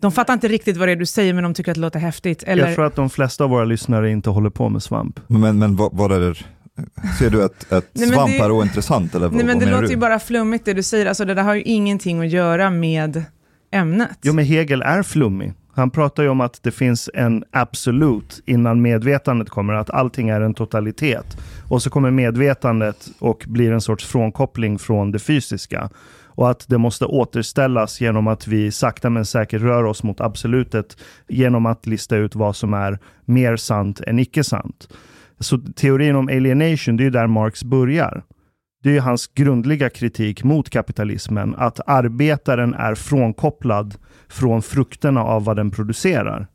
De 0.00 0.12
fattar 0.12 0.34
inte 0.34 0.48
riktigt 0.48 0.76
vad 0.76 0.88
det 0.88 0.92
är 0.92 0.96
du 0.96 1.06
säger, 1.06 1.34
men 1.34 1.42
de 1.44 1.54
tycker 1.54 1.70
att 1.70 1.74
det 1.74 1.80
låter 1.80 1.98
häftigt. 1.98 2.42
Eller... 2.42 2.66
Jag 2.66 2.74
tror 2.74 2.86
att 2.86 2.96
de 2.96 3.10
flesta 3.10 3.44
av 3.44 3.50
våra 3.50 3.64
lyssnare 3.64 4.10
inte 4.10 4.30
håller 4.30 4.50
på 4.50 4.68
med 4.68 4.82
svamp. 4.82 5.20
Men, 5.26 5.58
men 5.58 5.76
vad, 5.76 5.90
vad 5.96 6.12
är 6.12 6.20
det? 6.20 6.34
Ser 7.18 7.30
du 7.30 7.44
att, 7.44 7.72
att 7.72 7.86
Nej, 7.92 8.08
svamp 8.08 8.30
det- 8.32 8.38
är 8.44 8.50
ointressant 8.50 9.14
eller 9.14 9.26
vad, 9.28 9.36
Nej, 9.36 9.44
men 9.46 9.58
vad 9.58 9.66
det 9.66 9.70
låter 9.70 9.82
du? 9.86 9.90
ju 9.90 9.96
bara 9.96 10.18
flummigt 10.18 10.64
det 10.64 10.72
du 10.72 10.82
säger. 10.82 11.06
Alltså, 11.06 11.24
det 11.24 11.34
där 11.34 11.42
har 11.42 11.54
ju 11.54 11.62
ingenting 11.62 12.20
att 12.20 12.30
göra 12.30 12.70
med 12.70 13.24
ämnet. 13.72 14.18
Jo, 14.22 14.32
men 14.32 14.44
Hegel 14.44 14.82
är 14.82 15.02
flummig. 15.02 15.52
Han 15.74 15.90
pratar 15.90 16.22
ju 16.22 16.28
om 16.28 16.40
att 16.40 16.62
det 16.62 16.70
finns 16.70 17.10
en 17.14 17.44
absolut 17.50 18.42
innan 18.46 18.82
medvetandet 18.82 19.50
kommer, 19.50 19.74
att 19.74 19.90
allting 19.90 20.28
är 20.28 20.40
en 20.40 20.54
totalitet. 20.54 21.36
Och 21.68 21.82
så 21.82 21.90
kommer 21.90 22.10
medvetandet 22.10 23.08
och 23.18 23.44
blir 23.46 23.72
en 23.72 23.80
sorts 23.80 24.06
frånkoppling 24.06 24.78
från 24.78 25.12
det 25.12 25.18
fysiska. 25.18 25.90
Och 26.34 26.50
att 26.50 26.68
det 26.68 26.78
måste 26.78 27.04
återställas 27.04 28.00
genom 28.00 28.26
att 28.26 28.46
vi 28.46 28.72
sakta 28.72 29.10
men 29.10 29.24
säkert 29.24 29.62
rör 29.62 29.84
oss 29.84 30.02
mot 30.02 30.20
absolutet 30.20 30.96
genom 31.28 31.66
att 31.66 31.86
lista 31.86 32.16
ut 32.16 32.34
vad 32.34 32.56
som 32.56 32.74
är 32.74 32.98
mer 33.24 33.56
sant 33.56 34.00
än 34.00 34.18
icke 34.18 34.44
sant. 34.44 34.88
Så 35.38 35.58
teorin 35.58 36.16
om 36.16 36.28
alienation, 36.28 36.96
det 36.96 37.06
är 37.06 37.10
där 37.10 37.26
Marx 37.26 37.64
börjar. 37.64 38.22
Det 38.82 38.96
är 38.96 39.00
hans 39.00 39.26
grundliga 39.26 39.90
kritik 39.90 40.44
mot 40.44 40.70
kapitalismen, 40.70 41.54
att 41.58 41.80
arbetaren 41.86 42.74
är 42.74 42.94
frånkopplad 42.94 43.94
från 44.28 44.62
frukterna 44.62 45.24
av 45.24 45.44
vad 45.44 45.56
den 45.56 45.70
producerar. 45.70 46.46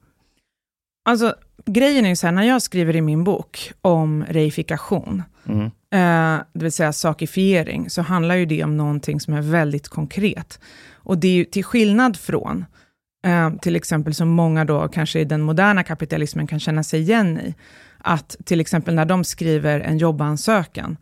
Alltså, 1.05 1.35
grejen 1.65 2.05
är 2.05 2.09
ju 2.09 2.15
så 2.15 2.27
här, 2.27 2.31
när 2.31 2.43
jag 2.43 2.61
skriver 2.61 2.95
i 2.95 3.01
min 3.01 3.23
bok 3.23 3.71
om 3.81 4.25
reifikation, 4.29 5.23
Mm. 5.47 5.71
Eh, 5.95 6.41
det 6.53 6.63
vill 6.63 6.71
säga 6.71 6.93
sakifiering, 6.93 7.89
så 7.89 8.01
handlar 8.01 8.35
ju 8.35 8.45
det 8.45 8.63
om 8.63 8.77
någonting 8.77 9.19
som 9.19 9.33
är 9.33 9.41
väldigt 9.41 9.87
konkret. 9.87 10.59
Och 10.93 11.17
det 11.17 11.27
är 11.27 11.33
ju 11.33 11.45
till 11.45 11.63
skillnad 11.63 12.17
från, 12.17 12.65
eh, 13.25 13.53
till 13.61 13.75
exempel 13.75 14.13
som 14.13 14.29
många 14.29 14.65
då 14.65 14.87
kanske 14.87 15.19
i 15.19 15.25
den 15.25 15.41
moderna 15.41 15.83
kapitalismen 15.83 16.47
kan 16.47 16.59
känna 16.59 16.83
sig 16.83 16.99
igen 16.99 17.39
i, 17.39 17.55
att 17.97 18.35
till 18.45 18.61
exempel 18.61 18.95
när 18.95 19.05
de 19.05 19.23
skriver 19.23 19.79
en 19.79 19.97
jobbansökan, 19.97 20.97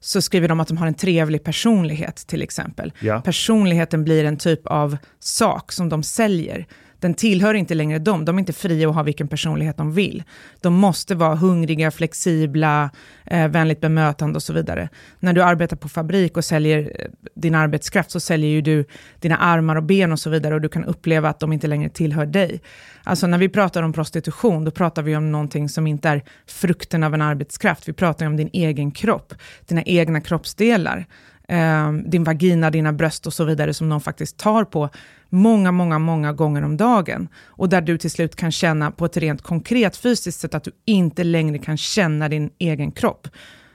så 0.00 0.22
skriver 0.22 0.48
de 0.48 0.60
att 0.60 0.68
de 0.68 0.76
har 0.76 0.86
en 0.86 0.94
trevlig 0.94 1.44
personlighet 1.44 2.16
till 2.16 2.42
exempel. 2.42 2.92
Ja. 3.00 3.20
Personligheten 3.20 4.04
blir 4.04 4.24
en 4.24 4.36
typ 4.36 4.66
av 4.66 4.96
sak 5.20 5.72
som 5.72 5.88
de 5.88 6.02
säljer. 6.02 6.66
Den 7.04 7.14
tillhör 7.14 7.54
inte 7.54 7.74
längre 7.74 7.98
dem, 7.98 8.24
de 8.24 8.36
är 8.36 8.40
inte 8.40 8.52
fria 8.52 8.88
att 8.88 8.94
ha 8.94 9.02
vilken 9.02 9.28
personlighet 9.28 9.76
de 9.76 9.92
vill. 9.92 10.22
De 10.60 10.74
måste 10.74 11.14
vara 11.14 11.34
hungriga, 11.34 11.90
flexibla, 11.90 12.90
eh, 13.26 13.48
vänligt 13.48 13.80
bemötande 13.80 14.36
och 14.36 14.42
så 14.42 14.52
vidare. 14.52 14.88
När 15.20 15.32
du 15.32 15.42
arbetar 15.42 15.76
på 15.76 15.88
fabrik 15.88 16.36
och 16.36 16.44
säljer 16.44 16.78
eh, 16.78 17.06
din 17.34 17.54
arbetskraft 17.54 18.10
så 18.10 18.20
säljer 18.20 18.50
ju 18.50 18.60
du 18.60 18.84
dina 19.20 19.36
armar 19.36 19.76
och 19.76 19.82
ben 19.82 20.12
och 20.12 20.20
så 20.20 20.30
vidare 20.30 20.54
och 20.54 20.60
du 20.60 20.68
kan 20.68 20.84
uppleva 20.84 21.28
att 21.28 21.40
de 21.40 21.52
inte 21.52 21.66
längre 21.66 21.88
tillhör 21.88 22.26
dig. 22.26 22.60
Alltså 23.02 23.26
när 23.26 23.38
vi 23.38 23.48
pratar 23.48 23.82
om 23.82 23.92
prostitution, 23.92 24.64
då 24.64 24.70
pratar 24.70 25.02
vi 25.02 25.16
om 25.16 25.32
någonting 25.32 25.68
som 25.68 25.86
inte 25.86 26.08
är 26.08 26.22
frukten 26.46 27.02
av 27.02 27.14
en 27.14 27.22
arbetskraft. 27.22 27.88
Vi 27.88 27.92
pratar 27.92 28.26
om 28.26 28.36
din 28.36 28.50
egen 28.52 28.90
kropp, 28.90 29.34
dina 29.66 29.82
egna 29.82 30.20
kroppsdelar 30.20 31.06
eh, 31.48 31.92
din 31.92 32.24
vagina, 32.24 32.70
dina 32.70 32.92
bröst 32.92 33.26
och 33.26 33.32
så 33.32 33.44
vidare 33.44 33.74
som 33.74 33.88
någon 33.88 34.00
faktiskt 34.00 34.36
tar 34.36 34.64
på 34.64 34.90
många, 35.34 35.72
många, 35.72 35.98
många 35.98 36.32
gånger 36.32 36.62
om 36.62 36.76
dagen. 36.76 37.28
Och 37.46 37.68
där 37.68 37.80
du 37.80 37.98
till 37.98 38.10
slut 38.10 38.36
kan 38.36 38.52
känna 38.52 38.90
på 38.90 39.04
ett 39.04 39.16
rent 39.16 39.42
konkret 39.42 39.96
fysiskt 39.96 40.40
sätt 40.40 40.54
att 40.54 40.64
du 40.64 40.72
inte 40.84 41.24
längre 41.24 41.58
kan 41.58 41.76
känna 41.76 42.28
din 42.28 42.50
egen 42.58 42.92
kropp. 42.92 43.28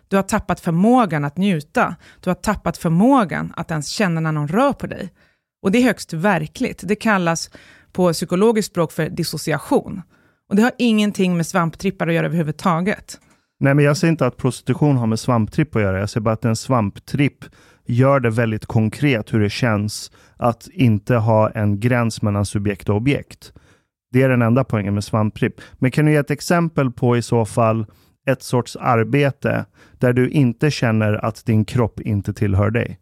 Du 0.07 0.15
har 0.15 0.23
tappat 0.23 0.59
förmågan 0.59 1.25
att 1.25 1.37
njuta. 1.37 1.95
Du 2.19 2.29
har 2.29 2.35
tappat 2.35 2.77
förmågan 2.77 3.53
att 3.55 3.71
ens 3.71 3.87
känna 3.87 4.21
när 4.21 4.31
någon 4.31 4.47
rör 4.47 4.73
på 4.73 4.87
dig. 4.87 5.09
Och 5.61 5.71
det 5.71 5.77
är 5.77 5.83
högst 5.83 6.13
verkligt. 6.13 6.81
Det 6.85 6.95
kallas 6.95 7.49
på 7.91 8.13
psykologiskt 8.13 8.71
språk 8.71 8.91
för 8.91 9.09
dissociation. 9.09 10.01
Och 10.49 10.55
det 10.55 10.61
har 10.61 10.71
ingenting 10.77 11.37
med 11.37 11.47
svamptrippar 11.47 12.07
att 12.07 12.13
göra 12.13 12.25
överhuvudtaget. 12.25 13.19
Nej, 13.59 13.73
men 13.73 13.85
jag 13.85 13.97
säger 13.97 14.11
inte 14.11 14.25
att 14.25 14.37
prostitution 14.37 14.97
har 14.97 15.07
med 15.07 15.19
svamptripp 15.19 15.75
att 15.75 15.81
göra. 15.81 15.99
Jag 15.99 16.09
säger 16.09 16.21
bara 16.21 16.33
att 16.33 16.45
en 16.45 16.55
svamptripp 16.55 17.45
gör 17.85 18.19
det 18.19 18.29
väldigt 18.29 18.65
konkret 18.65 19.33
hur 19.33 19.39
det 19.39 19.49
känns 19.49 20.11
att 20.39 20.67
inte 20.74 21.15
ha 21.15 21.50
en 21.50 21.79
gräns 21.79 22.22
mellan 22.22 22.46
subjekt 22.46 22.89
och 22.89 22.96
objekt. 22.96 23.53
Det 24.12 24.22
är 24.22 24.29
den 24.29 24.41
enda 24.41 24.63
poängen 24.63 24.93
med 24.93 25.03
svampripp. 25.03 25.62
Men 25.74 25.91
kan 25.91 26.05
du 26.05 26.12
ge 26.12 26.17
ett 26.17 26.31
exempel 26.31 26.91
på 26.91 27.17
i 27.17 27.22
så 27.22 27.46
fall 27.46 27.86
ett 28.29 28.43
sorts 28.43 28.75
arbete 28.75 29.65
där 29.98 30.13
du 30.13 30.29
inte 30.29 30.72
känner 30.72 31.25
att 31.25 31.46
din 31.46 31.65
kropp 31.65 32.00
inte 32.00 32.34
tillhör 32.34 32.72
dig? 32.72 33.00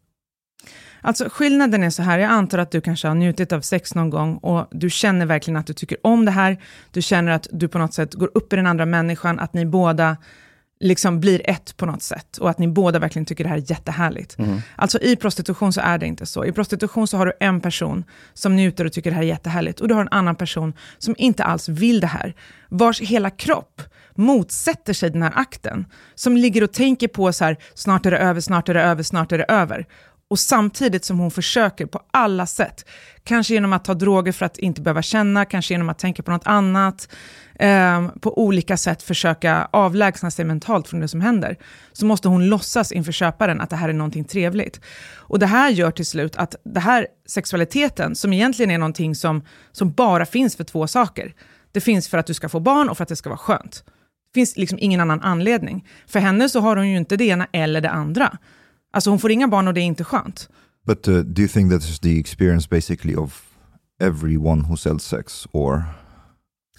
Alltså 1.02 1.30
skillnaden 1.30 1.84
är 1.84 1.90
så 1.90 2.04
här, 2.04 2.20
jag 2.20 2.32
antar 2.32 2.58
att 2.58 2.72
du 2.72 2.82
kanske 2.82 3.08
har 3.08 3.16
njutit 3.16 3.52
av 3.52 3.62
sex 3.62 3.96
någon 3.96 4.10
gång 4.10 4.38
och 4.38 4.68
du 4.72 4.90
känner 4.90 5.26
verkligen 5.26 5.58
att 5.58 5.68
du 5.68 5.74
tycker 5.74 5.98
om 6.04 6.26
det 6.26 6.32
här. 6.32 6.58
Du 6.92 7.02
känner 7.02 7.32
att 7.32 7.48
du 7.52 7.68
på 7.68 7.78
något 7.78 7.94
sätt 7.94 8.14
går 8.14 8.32
upp 8.34 8.54
i 8.54 8.56
den 8.56 8.68
andra 8.68 8.86
människan, 8.86 9.40
att 9.40 9.54
ni 9.54 9.66
båda 9.66 10.18
liksom 10.80 11.20
blir 11.20 11.50
ett 11.50 11.78
på 11.78 11.86
något 11.86 12.02
sätt 12.02 12.38
och 12.38 12.50
att 12.50 12.58
ni 12.58 12.68
båda 12.68 13.00
verkligen 13.00 13.26
tycker 13.26 13.44
det 13.44 13.50
här 13.50 13.58
är 13.58 13.72
jättehärligt. 13.72 14.38
Alltså 14.76 15.00
i 15.00 15.16
prostitution 15.16 15.74
så 15.74 15.82
är 15.82 15.98
det 15.98 16.06
inte 16.06 16.26
så. 16.26 16.46
I 16.46 16.52
prostitution 16.52 17.08
så 17.08 17.18
har 17.18 17.26
du 17.26 17.34
en 17.40 17.62
person 17.62 18.04
som 18.34 18.56
njuter 18.56 18.86
och 18.86 18.94
tycker 18.94 19.10
det 19.10 19.16
här 19.16 19.24
är 19.24 19.28
jättehärligt 19.28 19.80
och 19.80 19.88
du 19.88 19.94
har 19.94 20.02
en 20.02 20.08
annan 20.12 20.36
person 20.36 20.74
som 20.98 21.16
inte 21.18 21.44
alls 21.44 21.70
vill 21.70 22.00
det 22.00 22.08
här, 22.08 22.36
vars 22.70 23.02
hela 23.02 23.30
kropp 23.30 23.82
motsätter 24.16 24.94
sig 24.94 25.10
den 25.10 25.22
här 25.22 25.34
akten, 25.36 25.86
som 26.16 26.38
ligger 26.38 26.64
och 26.64 26.72
tänker 26.72 27.08
på 27.08 27.34
så 27.34 27.46
här, 27.46 27.58
snart 27.74 28.06
är 28.06 28.12
det 28.12 28.18
över, 28.18 28.42
snart 28.42 28.70
är 28.70 28.74
det 28.74 28.82
över, 28.82 29.04
snart 29.04 29.32
är 29.32 29.38
det 29.38 29.44
över. 29.44 29.86
Och 30.30 30.40
samtidigt 30.40 31.06
som 31.06 31.20
hon 31.20 31.32
försöker 31.32 31.86
på 31.86 32.02
alla 32.12 32.46
sätt, 32.46 32.86
kanske 33.24 33.54
genom 33.54 33.74
att 33.74 33.86
ta 33.86 33.94
droger 33.94 34.32
för 34.32 34.46
att 34.46 34.58
inte 34.58 34.82
behöva 34.82 35.02
känna, 35.02 35.46
kanske 35.46 35.74
genom 35.74 35.90
att 35.90 36.00
tänka 36.00 36.24
på 36.24 36.32
något 36.32 36.48
annat, 36.48 37.10
eh, 37.60 38.08
på 38.22 38.40
olika 38.40 38.78
sätt 38.78 39.04
försöka 39.04 39.68
avlägsna 39.72 40.32
sig 40.32 40.46
mentalt 40.46 40.88
från 40.88 41.00
det 41.00 41.08
som 41.08 41.22
händer, 41.22 41.58
så 41.94 42.06
måste 42.06 42.28
hon 42.28 42.48
låtsas 42.48 42.92
inför 42.92 43.12
köparen 43.12 43.62
att 43.62 43.70
det 43.70 43.76
här 43.76 43.90
är 43.90 43.94
någonting 43.94 44.24
trevligt. 44.24 44.82
Och 45.16 45.40
det 45.40 45.46
här 45.46 45.70
gör 45.70 45.92
till 45.92 46.06
slut 46.06 46.36
att 46.36 46.56
det 46.64 46.80
här 46.80 47.08
sexualiteten, 47.28 48.16
som 48.16 48.34
egentligen 48.34 48.72
är 48.72 48.78
någonting 48.78 49.16
som, 49.16 49.44
som 49.72 49.92
bara 49.92 50.26
finns 50.26 50.56
för 50.56 50.64
två 50.64 50.88
saker, 50.88 51.34
det 51.72 51.82
finns 51.82 52.08
för 52.08 52.18
att 52.18 52.28
du 52.28 52.34
ska 52.34 52.50
få 52.50 52.60
barn 52.60 52.90
och 52.90 52.98
för 52.98 53.04
att 53.04 53.10
det 53.10 53.16
ska 53.16 53.30
vara 53.30 53.38
skönt. 53.38 53.84
Det 54.34 54.40
finns 54.40 54.58
liksom 54.58 54.78
ingen 54.82 55.02
annan 55.02 55.22
anledning. 55.22 55.88
För 56.08 56.20
henne 56.20 56.50
så 56.50 56.60
har 56.60 56.76
hon 56.76 56.90
ju 56.90 56.98
inte 56.98 57.18
det 57.18 57.26
ena 57.26 57.48
eller 57.52 57.82
det 57.82 57.90
andra. 57.90 58.38
Alltså 58.94 59.10
hon 59.10 59.20
får 59.20 59.32
inga 59.32 59.48
barn 59.48 59.68
och 59.68 59.74
det 59.74 59.82
är 59.82 59.86
inte 59.86 60.04
skönt. 60.04 60.50
But 60.88 61.08
uh, 61.08 61.20
do 61.20 61.42
you 61.42 61.50
think 61.50 61.72
that 61.72 61.82
is 61.82 62.00
the 62.00 62.20
experience 62.20 62.68
basically 62.70 63.16
of 63.16 63.44
everyone 64.02 64.62
who 64.68 64.78
sells 64.78 65.04
sex 65.04 65.48
or 65.52 65.84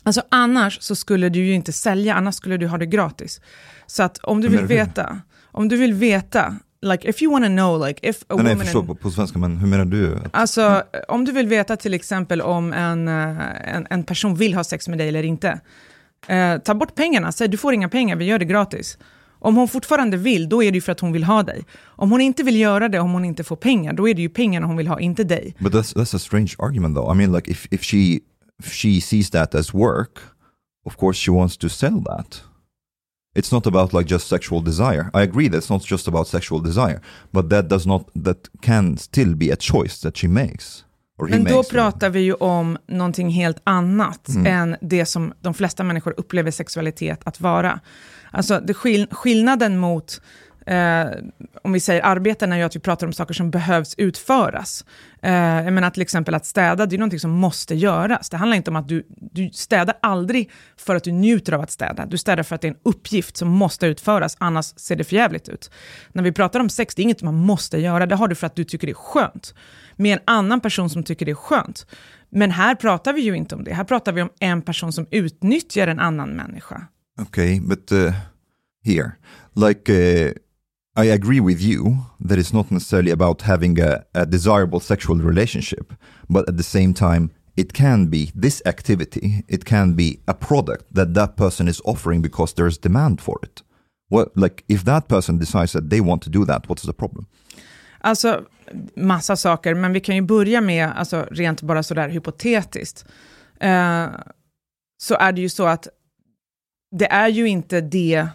Alltså 0.03 0.23
annars 0.29 0.79
så 0.81 0.95
skulle 0.97 1.29
du 1.29 1.39
ju 1.47 1.55
inte 1.55 1.73
sälja, 1.73 2.15
annars 2.15 2.35
skulle 2.35 2.57
du 2.57 2.67
ha 2.67 2.79
det 2.79 2.87
gratis. 2.87 3.41
Så 3.87 4.03
att 4.03 4.19
om 4.19 4.41
du 4.41 4.49
vill 4.49 4.65
veta, 4.65 5.21
om 5.45 5.69
du 5.69 5.77
vill 5.77 5.95
veta, 5.95 6.57
like 6.83 7.09
if 7.09 7.23
you 7.23 7.33
wanna 7.33 7.47
know 7.47 7.87
like 7.87 8.09
if 8.09 8.23
a 8.23 8.25
Nej, 8.29 8.37
nej, 8.37 8.47
jag 8.47 8.55
woman... 8.55 8.65
förstår 8.65 8.83
på, 8.83 8.95
på 8.95 9.11
svenska, 9.11 9.39
men 9.39 9.57
hur 9.57 9.67
menar 9.67 9.85
du? 9.85 10.17
Att, 10.17 10.23
Alltså 10.31 10.83
om 11.09 11.25
du 11.25 11.33
vill 11.33 11.47
veta 11.47 11.77
till 11.77 11.95
exempel 11.95 12.41
om 12.41 12.73
en, 12.73 13.09
eh, 13.09 13.75
en, 13.75 13.87
en 13.91 14.05
person 14.05 14.35
vill 14.35 14.55
ha 14.55 14.65
sex 14.65 14.89
med 14.89 14.99
dig 14.99 15.09
eller 15.09 15.23
inte, 15.23 15.61
eh, 16.27 16.59
ta 16.59 16.75
bort 16.75 16.95
pengarna, 16.95 17.33
säg 17.33 17.49
du 17.49 17.57
får 17.57 17.75
inga 17.75 17.89
pengar, 17.89 18.17
vi 18.17 18.25
gör 18.25 18.39
det 18.39 18.45
gratis. 18.45 18.99
Om 19.41 19.57
hon 19.57 19.69
fortfarande 19.69 20.17
vill, 20.17 20.49
då 20.49 20.63
är 20.63 20.73
det 20.73 20.77
ju 20.77 20.83
för 20.83 20.93
att 20.93 21.01
hon 21.01 21.13
vill 21.13 21.25
ha 21.25 21.43
dig. 21.43 21.65
Om 21.87 22.11
hon 22.11 22.21
inte 22.21 22.43
vill 22.43 22.57
göra 22.57 22.89
det, 22.89 23.01
om 23.01 23.13
hon 23.13 23.25
inte 23.25 23.45
får 23.45 23.57
pengar, 23.57 23.93
då 23.93 24.09
är 24.09 24.15
det 24.15 24.23
ju 24.23 24.29
pengarna 24.29 24.67
hon 24.67 24.77
vill 24.77 24.89
ha, 24.89 25.01
inte 25.01 25.25
dig. 25.25 25.55
But 25.59 25.73
that's 25.73 25.95
that's 25.97 26.17
a 26.17 26.19
strange 26.19 26.55
argument, 26.59 26.97
though. 26.97 27.15
I 27.15 27.17
mean, 27.17 27.33
like 27.33 27.51
if 27.51 27.67
if 27.71 27.83
she 27.83 28.21
if 28.65 28.73
she 28.73 29.01
sees 29.01 29.31
that 29.31 29.55
as 29.55 29.75
work, 29.75 30.19
of 30.87 30.97
course 30.97 31.21
she 31.21 31.31
wants 31.31 31.57
to 31.57 31.69
sell 31.69 32.05
that. 32.05 32.43
It's 33.37 33.53
not 33.53 33.67
about 33.67 33.93
like 33.93 34.15
just 34.15 34.29
sexual 34.29 34.65
desire. 34.65 35.11
I 35.15 35.23
agree 35.23 35.49
that 35.49 35.59
it's 35.65 35.71
not 35.71 35.85
just 35.87 36.09
about 36.09 36.29
sexual 36.29 36.63
desire, 36.63 37.01
but 37.31 37.51
that 37.51 37.69
does 37.69 37.87
not 37.87 38.09
that 38.25 38.37
can 38.63 38.97
still 38.97 39.35
be 39.35 39.53
a 39.53 39.57
choice 39.61 40.01
that 40.03 40.17
she 40.17 40.29
makes 40.29 40.85
Men 41.23 41.45
då 41.45 41.63
pratar 41.63 42.11
vi 42.11 42.21
ju 42.21 42.35
om 42.35 42.79
någonting 42.89 43.31
helt 43.31 43.61
annat 43.65 44.29
Mm. 44.29 44.47
än 44.47 44.77
det 44.81 45.07
som 45.07 45.33
de 45.41 45.55
flesta 45.55 45.85
människor 45.85 46.15
upplever 46.17 46.51
sexualitet 46.51 47.21
att 47.25 47.41
vara. 47.41 47.81
Alltså 48.31 48.61
det 48.61 48.75
skill 48.75 49.07
skillnaden 49.11 49.79
mot 49.79 50.21
eh, 50.69 51.07
om 51.63 51.73
vi 51.73 51.81
säger 51.81 52.03
arbeten 52.03 52.53
är 52.53 52.57
ju 52.57 52.63
att 52.63 52.77
vi 52.77 52.81
pratar 52.81 53.07
om 53.07 53.13
saker 53.13 53.35
som 53.35 53.51
behövs 53.51 53.95
utföras. 53.99 54.85
Eh, 55.23 55.33
jag 55.33 55.73
menar 55.73 55.91
till 55.91 56.03
exempel 56.03 56.35
att 56.35 56.47
städa, 56.47 56.87
det 56.87 56.97
är 56.97 56.99
någonting 56.99 57.21
som 57.21 57.31
måste 57.31 57.75
göras. 57.75 58.31
Det 58.31 58.37
handlar 58.37 58.57
inte 58.57 58.71
om 58.71 58.77
att 58.77 58.89
du, 58.89 59.07
du 59.09 59.51
städar 59.51 59.99
aldrig 60.03 60.51
för 60.77 60.97
att 60.97 61.05
du 61.05 61.13
njuter 61.13 61.53
av 61.53 61.61
att 61.61 61.71
städa. 61.71 62.07
Du 62.07 62.19
städar 62.19 62.43
för 62.43 62.55
att 62.55 62.61
det 62.61 62.69
är 62.69 62.73
en 62.73 62.81
uppgift 62.83 63.37
som 63.37 63.49
måste 63.49 63.87
utföras, 63.87 64.37
annars 64.41 64.67
ser 64.77 64.97
det 64.97 65.05
förjävligt 65.05 65.49
ut. 65.49 65.71
När 66.13 66.23
vi 66.23 66.33
pratar 66.33 66.61
om 66.61 66.69
sex, 66.69 66.95
det 66.95 67.03
är 67.03 67.05
inget 67.05 67.23
man 67.23 67.35
måste 67.35 67.79
göra, 67.79 68.07
det 68.07 68.15
har 68.15 68.29
du 68.29 68.35
för 68.35 68.47
att 68.47 68.57
du 68.57 68.65
tycker 68.65 68.87
det 68.87 68.93
är 68.93 68.95
skönt. 68.95 69.55
Med 69.97 70.13
en 70.13 70.23
annan 70.25 70.61
person 70.61 70.91
som 70.91 71.03
tycker 71.03 71.27
det 71.27 71.33
är 71.33 71.35
skönt. 71.35 71.87
Men 72.31 72.51
här 72.51 72.75
pratar 72.75 73.13
vi 73.13 73.21
ju 73.21 73.37
inte 73.37 73.55
om 73.55 73.65
det. 73.65 73.75
Här 73.75 73.85
pratar 73.85 74.13
vi 74.13 74.23
om 74.23 74.31
en 74.41 74.63
person 74.63 74.93
som 74.93 75.07
utnyttjar 75.11 75.87
en 75.87 76.01
annan 76.01 76.31
människa. 76.31 76.87
Okay, 77.21 77.59
but 77.59 77.91
uh, 77.93 78.13
here, 78.83 79.19
like, 79.55 79.91
uh, 79.91 80.33
I 80.97 81.05
agree 81.05 81.41
with 81.41 81.61
you 81.61 82.07
that 82.21 82.39
it's 82.39 82.53
not 82.53 82.71
necessarily 82.71 83.11
about 83.11 83.43
having 83.43 83.81
a, 83.81 84.05
a 84.15 84.25
desirable 84.25 84.81
sexual 84.81 85.17
relationship, 85.17 85.93
but 86.31 86.49
at 86.49 86.57
the 86.57 86.63
same 86.63 86.95
time, 86.95 87.31
it 87.57 87.73
can 87.73 88.07
be 88.07 88.31
this 88.35 88.63
activity, 88.67 89.45
it 89.49 89.65
can 89.65 89.95
be 89.95 90.21
a 90.29 90.35
product 90.35 90.95
that 90.95 91.15
that 91.15 91.37
person 91.37 91.69
is 91.69 91.81
offering 91.85 92.23
because 92.23 92.55
there's 92.55 92.79
demand 92.79 93.21
for 93.21 93.39
it. 93.43 93.63
What, 94.09 94.37
like, 94.37 94.65
if 94.69 94.85
that 94.85 95.09
person 95.09 95.39
decides 95.39 95.73
that 95.73 95.91
they 95.91 96.01
want 96.01 96.23
to 96.23 96.31
do 96.31 96.45
that, 96.45 96.69
what's 96.69 96.85
the 96.85 96.93
problem? 96.93 97.27
Alltså, 98.01 98.47
massa 98.97 99.37
saker, 99.37 99.75
men 99.75 99.93
vi 99.93 100.01
kan 100.01 100.17
ju 100.17 100.23
börja 100.23 100.61
med, 100.61 100.93
alltså 100.97 101.27
rent 101.31 101.63
bara 101.63 101.83
sådär 101.83 102.09
hypotetiskt, 102.09 103.05
eh, 103.61 104.09
så 104.99 105.15
är 105.15 105.33
det 105.33 105.41
ju 105.41 105.49
så 105.49 105.67
att 105.67 105.89
det 106.91 107.13
är 107.13 107.29
ju 107.29 107.49
inte 107.49 107.81
det 107.81 108.29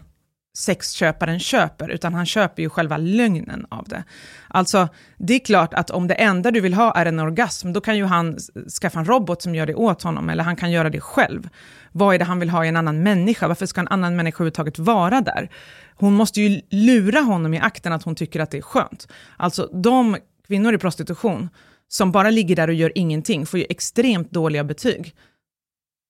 sexköparen 0.57 1.39
köper, 1.39 1.89
utan 1.89 2.13
han 2.13 2.25
köper 2.25 2.62
ju 2.62 2.69
själva 2.69 2.98
lögnen 2.98 3.65
av 3.69 3.88
det. 3.88 4.03
Alltså, 4.48 4.88
det 5.17 5.33
är 5.33 5.39
klart 5.39 5.74
att 5.74 5.89
om 5.89 6.07
det 6.07 6.13
enda 6.13 6.51
du 6.51 6.62
vill 6.62 6.74
ha 6.74 6.95
är 6.95 7.05
en 7.05 7.19
orgasm, 7.19 7.74
då 7.74 7.81
kan 7.81 7.98
ju 7.98 8.05
han 8.05 8.38
skaffa 8.81 9.00
en 9.00 9.05
robot 9.05 9.41
som 9.41 9.55
gör 9.55 9.65
det 9.65 9.75
åt 9.75 10.01
honom, 10.01 10.29
eller 10.29 10.43
han 10.43 10.55
kan 10.55 10.72
göra 10.72 10.89
det 10.89 11.01
själv. 11.01 11.50
Vad 11.91 12.15
är 12.15 12.19
det 12.19 12.25
han 12.25 12.39
vill 12.39 12.50
ha 12.50 12.65
i 12.65 12.67
en 12.67 12.77
annan 12.77 13.03
människa? 13.03 13.48
Varför 13.48 13.65
ska 13.65 13.81
en 13.81 13.88
annan 13.88 14.15
människa 14.15 14.36
överhuvudtaget 14.36 14.79
vara 14.79 15.22
där? 15.22 15.50
Hon 15.95 16.13
måste 16.13 16.41
ju 16.41 16.62
lura 16.69 17.19
honom 17.19 17.53
i 17.53 17.60
akten 17.60 17.93
att 17.93 18.03
hon 18.03 18.15
tycker 18.15 18.39
att 18.39 18.51
det 18.51 18.57
är 18.57 18.62
skönt. 18.62 19.07
Alltså, 19.38 19.69
de 19.83 20.17
kvinnor 20.48 20.74
i 20.74 20.77
prostitution 20.77 21.50
som 21.88 22.12
bara 22.12 22.29
ligger 22.29 22.55
där 22.55 22.67
och 22.67 22.74
gör 22.74 22.91
ingenting 22.95 23.45
får 23.45 23.60
ju 23.60 23.65
extremt 23.69 24.31
dåliga 24.31 24.63
betyg. 24.63 25.15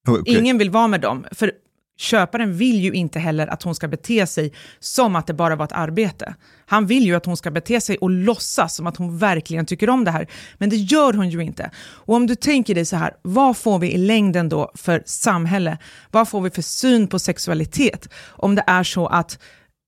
Okay. 0.08 0.34
Ingen 0.34 0.58
vill 0.58 0.70
vara 0.70 0.88
med 0.88 1.00
dem, 1.00 1.26
för 1.32 1.52
köparen 1.96 2.56
vill 2.56 2.80
ju 2.80 2.92
inte 2.92 3.18
heller 3.18 3.46
att 3.46 3.62
hon 3.62 3.74
ska 3.74 3.88
bete 3.88 4.26
sig 4.26 4.52
som 4.80 5.16
att 5.16 5.26
det 5.26 5.34
bara 5.34 5.56
var 5.56 5.64
ett 5.64 5.72
arbete. 5.72 6.34
Han 6.66 6.86
vill 6.86 7.06
ju 7.06 7.14
att 7.14 7.26
hon 7.26 7.36
ska 7.36 7.50
bete 7.50 7.80
sig 7.80 7.96
och 7.98 8.10
låtsas 8.10 8.74
som 8.74 8.86
att 8.86 8.96
hon 8.96 9.18
verkligen 9.18 9.66
tycker 9.66 9.90
om 9.90 10.04
det 10.04 10.10
här. 10.10 10.26
Men 10.58 10.70
det 10.70 10.76
gör 10.76 11.12
hon 11.12 11.30
ju 11.30 11.40
inte. 11.40 11.70
Och 11.76 12.14
om 12.14 12.26
du 12.26 12.34
tänker 12.34 12.74
dig 12.74 12.84
så 12.84 12.96
här, 12.96 13.12
vad 13.22 13.56
får 13.56 13.78
vi 13.78 13.92
i 13.92 13.96
längden 13.96 14.48
då 14.48 14.72
för 14.74 15.02
samhälle? 15.06 15.78
Vad 16.10 16.28
får 16.28 16.40
vi 16.40 16.50
för 16.50 16.62
syn 16.62 17.06
på 17.06 17.18
sexualitet? 17.18 18.08
Om 18.26 18.54
det 18.54 18.64
är 18.66 18.82
så 18.82 19.06
att 19.06 19.38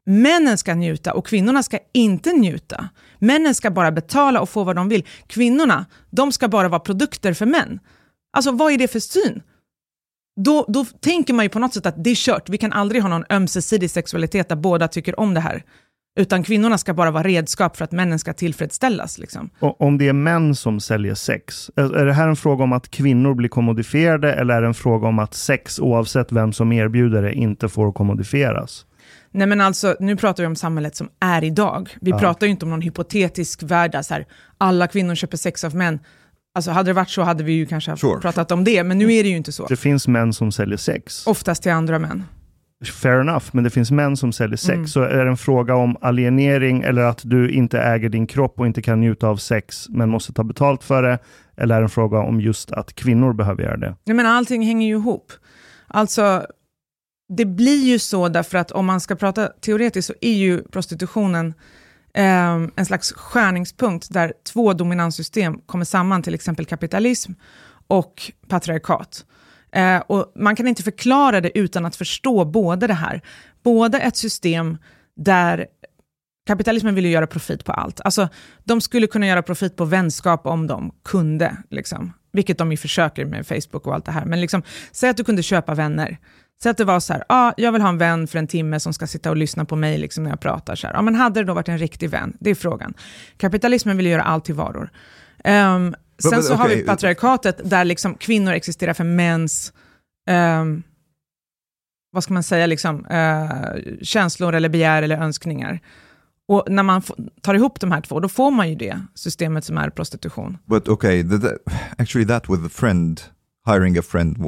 männen 0.06 0.58
ska 0.58 0.74
njuta 0.74 1.12
och 1.14 1.26
kvinnorna 1.26 1.62
ska 1.62 1.78
inte 1.94 2.32
njuta. 2.32 2.88
Männen 3.18 3.54
ska 3.54 3.70
bara 3.70 3.92
betala 3.92 4.40
och 4.40 4.48
få 4.48 4.64
vad 4.64 4.76
de 4.76 4.88
vill. 4.88 5.06
Kvinnorna, 5.26 5.86
de 6.10 6.32
ska 6.32 6.48
bara 6.48 6.68
vara 6.68 6.80
produkter 6.80 7.32
för 7.32 7.46
män. 7.46 7.80
Alltså 8.32 8.52
vad 8.52 8.72
är 8.72 8.78
det 8.78 8.88
för 8.88 9.00
syn? 9.00 9.42
Då, 10.36 10.64
då 10.68 10.84
tänker 10.84 11.34
man 11.34 11.44
ju 11.44 11.48
på 11.48 11.58
något 11.58 11.74
sätt 11.74 11.86
att 11.86 12.04
det 12.04 12.10
är 12.10 12.14
kört. 12.14 12.48
Vi 12.48 12.58
kan 12.58 12.72
aldrig 12.72 13.02
ha 13.02 13.08
någon 13.08 13.24
ömsesidig 13.30 13.90
sexualitet 13.90 14.48
där 14.48 14.56
båda 14.56 14.88
tycker 14.88 15.20
om 15.20 15.34
det 15.34 15.40
här. 15.40 15.62
Utan 16.18 16.42
kvinnorna 16.42 16.78
ska 16.78 16.94
bara 16.94 17.10
vara 17.10 17.22
redskap 17.22 17.76
för 17.76 17.84
att 17.84 17.92
männen 17.92 18.18
ska 18.18 18.32
tillfredsställas. 18.32 19.18
Liksom. 19.18 19.50
Och 19.58 19.80
om 19.80 19.98
det 19.98 20.08
är 20.08 20.12
män 20.12 20.54
som 20.54 20.80
säljer 20.80 21.14
sex, 21.14 21.70
är 21.76 22.04
det 22.04 22.12
här 22.12 22.28
en 22.28 22.36
fråga 22.36 22.64
om 22.64 22.72
att 22.72 22.90
kvinnor 22.90 23.34
blir 23.34 23.48
kommodifierade 23.48 24.32
eller 24.32 24.54
är 24.54 24.60
det 24.60 24.66
en 24.66 24.74
fråga 24.74 25.08
om 25.08 25.18
att 25.18 25.34
sex, 25.34 25.78
oavsett 25.78 26.32
vem 26.32 26.52
som 26.52 26.72
erbjuder 26.72 27.22
det, 27.22 27.32
inte 27.32 27.68
får 27.68 27.92
kommodifieras? 27.92 28.86
Nej 29.30 29.46
men 29.46 29.60
alltså, 29.60 29.96
nu 30.00 30.16
pratar 30.16 30.42
vi 30.42 30.46
om 30.46 30.56
samhället 30.56 30.96
som 30.96 31.08
är 31.20 31.44
idag. 31.44 31.96
Vi 32.00 32.10
ja. 32.10 32.18
pratar 32.18 32.46
ju 32.46 32.50
inte 32.50 32.64
om 32.64 32.70
någon 32.70 32.80
hypotetisk 32.80 33.62
värld 33.62 33.92
där 33.92 34.02
så 34.02 34.14
här, 34.14 34.26
alla 34.58 34.86
kvinnor 34.86 35.14
köper 35.14 35.36
sex 35.36 35.64
av 35.64 35.74
män. 35.74 35.98
Alltså 36.56 36.70
hade 36.70 36.90
det 36.90 36.94
varit 36.94 37.10
så 37.10 37.22
hade 37.22 37.44
vi 37.44 37.52
ju 37.52 37.66
kanske 37.66 37.96
sure. 37.96 38.20
pratat 38.20 38.52
om 38.52 38.64
det, 38.64 38.84
men 38.84 38.98
nu 38.98 39.12
är 39.12 39.22
det 39.22 39.28
ju 39.28 39.36
inte 39.36 39.52
så. 39.52 39.66
Det 39.66 39.76
finns 39.76 40.08
män 40.08 40.32
som 40.32 40.52
säljer 40.52 40.76
sex. 40.76 41.26
Oftast 41.26 41.62
till 41.62 41.72
andra 41.72 41.98
män. 41.98 42.24
Fair 42.84 43.20
enough, 43.20 43.44
men 43.52 43.64
det 43.64 43.70
finns 43.70 43.90
män 43.90 44.16
som 44.16 44.32
säljer 44.32 44.56
sex. 44.56 44.74
Mm. 44.74 44.86
Så 44.86 45.02
är 45.02 45.24
det 45.24 45.30
en 45.30 45.36
fråga 45.36 45.74
om 45.74 45.96
alienering 46.00 46.82
eller 46.82 47.02
att 47.02 47.20
du 47.24 47.50
inte 47.50 47.80
äger 47.80 48.08
din 48.08 48.26
kropp 48.26 48.60
och 48.60 48.66
inte 48.66 48.82
kan 48.82 49.00
njuta 49.00 49.28
av 49.28 49.36
sex, 49.36 49.86
men 49.88 50.08
måste 50.08 50.32
ta 50.32 50.44
betalt 50.44 50.84
för 50.84 51.02
det? 51.02 51.18
Eller 51.56 51.74
är 51.74 51.80
det 51.80 51.84
en 51.84 51.90
fråga 51.90 52.18
om 52.18 52.40
just 52.40 52.72
att 52.72 52.94
kvinnor 52.94 53.32
behöver 53.32 53.62
göra 53.62 53.76
det? 53.76 53.96
Nej, 54.04 54.16
men 54.16 54.26
allting 54.26 54.66
hänger 54.66 54.86
ju 54.86 54.94
ihop. 54.94 55.32
Alltså, 55.86 56.46
det 57.28 57.44
blir 57.44 57.84
ju 57.84 57.98
så 57.98 58.28
därför 58.28 58.58
att 58.58 58.70
om 58.70 58.86
man 58.86 59.00
ska 59.00 59.16
prata 59.16 59.46
teoretiskt 59.46 60.06
så 60.06 60.14
är 60.20 60.34
ju 60.34 60.62
prostitutionen 60.62 61.54
Ehm, 62.18 62.70
en 62.76 62.86
slags 62.86 63.12
skärningspunkt 63.12 64.12
där 64.12 64.32
två 64.52 64.72
dominanssystem 64.72 65.58
kommer 65.66 65.84
samman, 65.84 66.22
till 66.22 66.34
exempel 66.34 66.66
kapitalism 66.66 67.32
och 67.86 68.32
patriarkat. 68.48 69.24
Eh, 69.72 69.98
och 69.98 70.32
man 70.36 70.56
kan 70.56 70.68
inte 70.68 70.82
förklara 70.82 71.40
det 71.40 71.58
utan 71.58 71.86
att 71.86 71.96
förstå 71.96 72.44
både 72.44 72.86
det 72.86 72.94
här. 72.94 73.22
Både 73.62 73.98
ett 73.98 74.16
system 74.16 74.78
där 75.16 75.66
kapitalismen 76.46 76.94
vill 76.94 77.04
ju 77.04 77.10
göra 77.10 77.26
profit 77.26 77.64
på 77.64 77.72
allt. 77.72 78.00
Alltså, 78.00 78.28
de 78.64 78.80
skulle 78.80 79.06
kunna 79.06 79.26
göra 79.26 79.42
profit 79.42 79.76
på 79.76 79.84
vänskap 79.84 80.46
om 80.46 80.66
de 80.66 80.92
kunde, 81.04 81.56
liksom. 81.70 82.12
vilket 82.32 82.58
de 82.58 82.70
ju 82.70 82.76
försöker 82.76 83.24
med 83.24 83.46
Facebook 83.46 83.86
och 83.86 83.94
allt 83.94 84.04
det 84.04 84.12
här. 84.12 84.24
Men 84.24 84.40
liksom, 84.40 84.62
säg 84.92 85.10
att 85.10 85.16
du 85.16 85.24
kunde 85.24 85.42
köpa 85.42 85.74
vänner. 85.74 86.18
Så 86.62 86.68
att 86.68 86.76
det 86.76 86.84
var 86.84 87.00
så 87.00 87.12
här, 87.12 87.24
ah, 87.28 87.52
jag 87.56 87.72
vill 87.72 87.82
ha 87.82 87.88
en 87.88 87.98
vän 87.98 88.26
för 88.26 88.38
en 88.38 88.46
timme 88.46 88.80
som 88.80 88.92
ska 88.92 89.06
sitta 89.06 89.30
och 89.30 89.36
lyssna 89.36 89.64
på 89.64 89.76
mig 89.76 89.98
liksom, 89.98 90.24
när 90.24 90.30
jag 90.30 90.40
pratar. 90.40 90.74
Så 90.74 90.86
här. 90.86 90.94
Ah, 90.94 91.02
men 91.02 91.14
hade 91.14 91.40
det 91.40 91.44
då 91.44 91.54
varit 91.54 91.68
en 91.68 91.78
riktig 91.78 92.10
vän? 92.10 92.36
Det 92.40 92.50
är 92.50 92.54
frågan. 92.54 92.94
Kapitalismen 93.36 93.96
vill 93.96 94.06
göra 94.06 94.22
allt 94.22 94.44
till 94.44 94.54
varor. 94.54 94.90
Um, 95.44 95.94
sen 96.18 96.30
but, 96.30 96.34
but, 96.34 96.44
så 96.44 96.54
okay. 96.54 96.56
har 96.56 96.68
vi 96.68 96.82
patriarkatet 96.82 97.70
där 97.70 97.84
liksom 97.84 98.14
kvinnor 98.14 98.52
existerar 98.52 98.94
för 98.94 99.04
mäns, 99.04 99.72
um, 100.60 100.82
vad 102.12 102.24
ska 102.24 102.34
man 102.34 102.42
säga, 102.42 102.66
liksom, 102.66 103.06
uh, 103.06 104.02
känslor 104.02 104.54
eller 104.54 104.68
begär 104.68 105.02
eller 105.02 105.16
önskningar. 105.16 105.80
Och 106.48 106.64
när 106.68 106.82
man 106.82 107.02
tar 107.40 107.54
ihop 107.54 107.80
de 107.80 107.92
här 107.92 108.00
två, 108.00 108.20
då 108.20 108.28
får 108.28 108.50
man 108.50 108.68
ju 108.68 108.74
det 108.74 109.00
systemet 109.14 109.64
som 109.64 109.78
är 109.78 109.90
prostitution. 109.90 110.58
But 110.64 110.88
okay, 110.88 111.22
the, 111.22 111.38
the, 111.38 111.48
actually 111.98 112.26
that 112.26 112.48
with 112.48 112.66
a 112.66 112.68
friend, 112.68 113.20
hiring 113.66 113.98
a 113.98 114.02
friend 114.02 114.38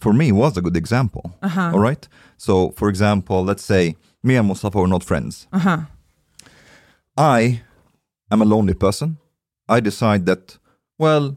for 0.00 0.12
me 0.12 0.32
was 0.32 0.56
a 0.56 0.62
good 0.62 0.76
example. 0.76 1.36
Uh-huh. 1.42 1.70
All 1.74 1.80
right. 1.80 2.06
So, 2.36 2.70
for 2.70 2.88
example, 2.88 3.44
let's 3.44 3.64
say 3.64 3.96
me 4.22 4.36
and 4.36 4.46
Mustafa 4.48 4.78
were 4.78 4.88
not 4.88 5.04
friends. 5.04 5.46
Uh-huh. 5.52 5.80
I 7.16 7.62
am 8.30 8.42
a 8.42 8.44
lonely 8.44 8.74
person. 8.74 9.18
I 9.68 9.80
decide 9.80 10.26
that, 10.26 10.58
well, 10.98 11.36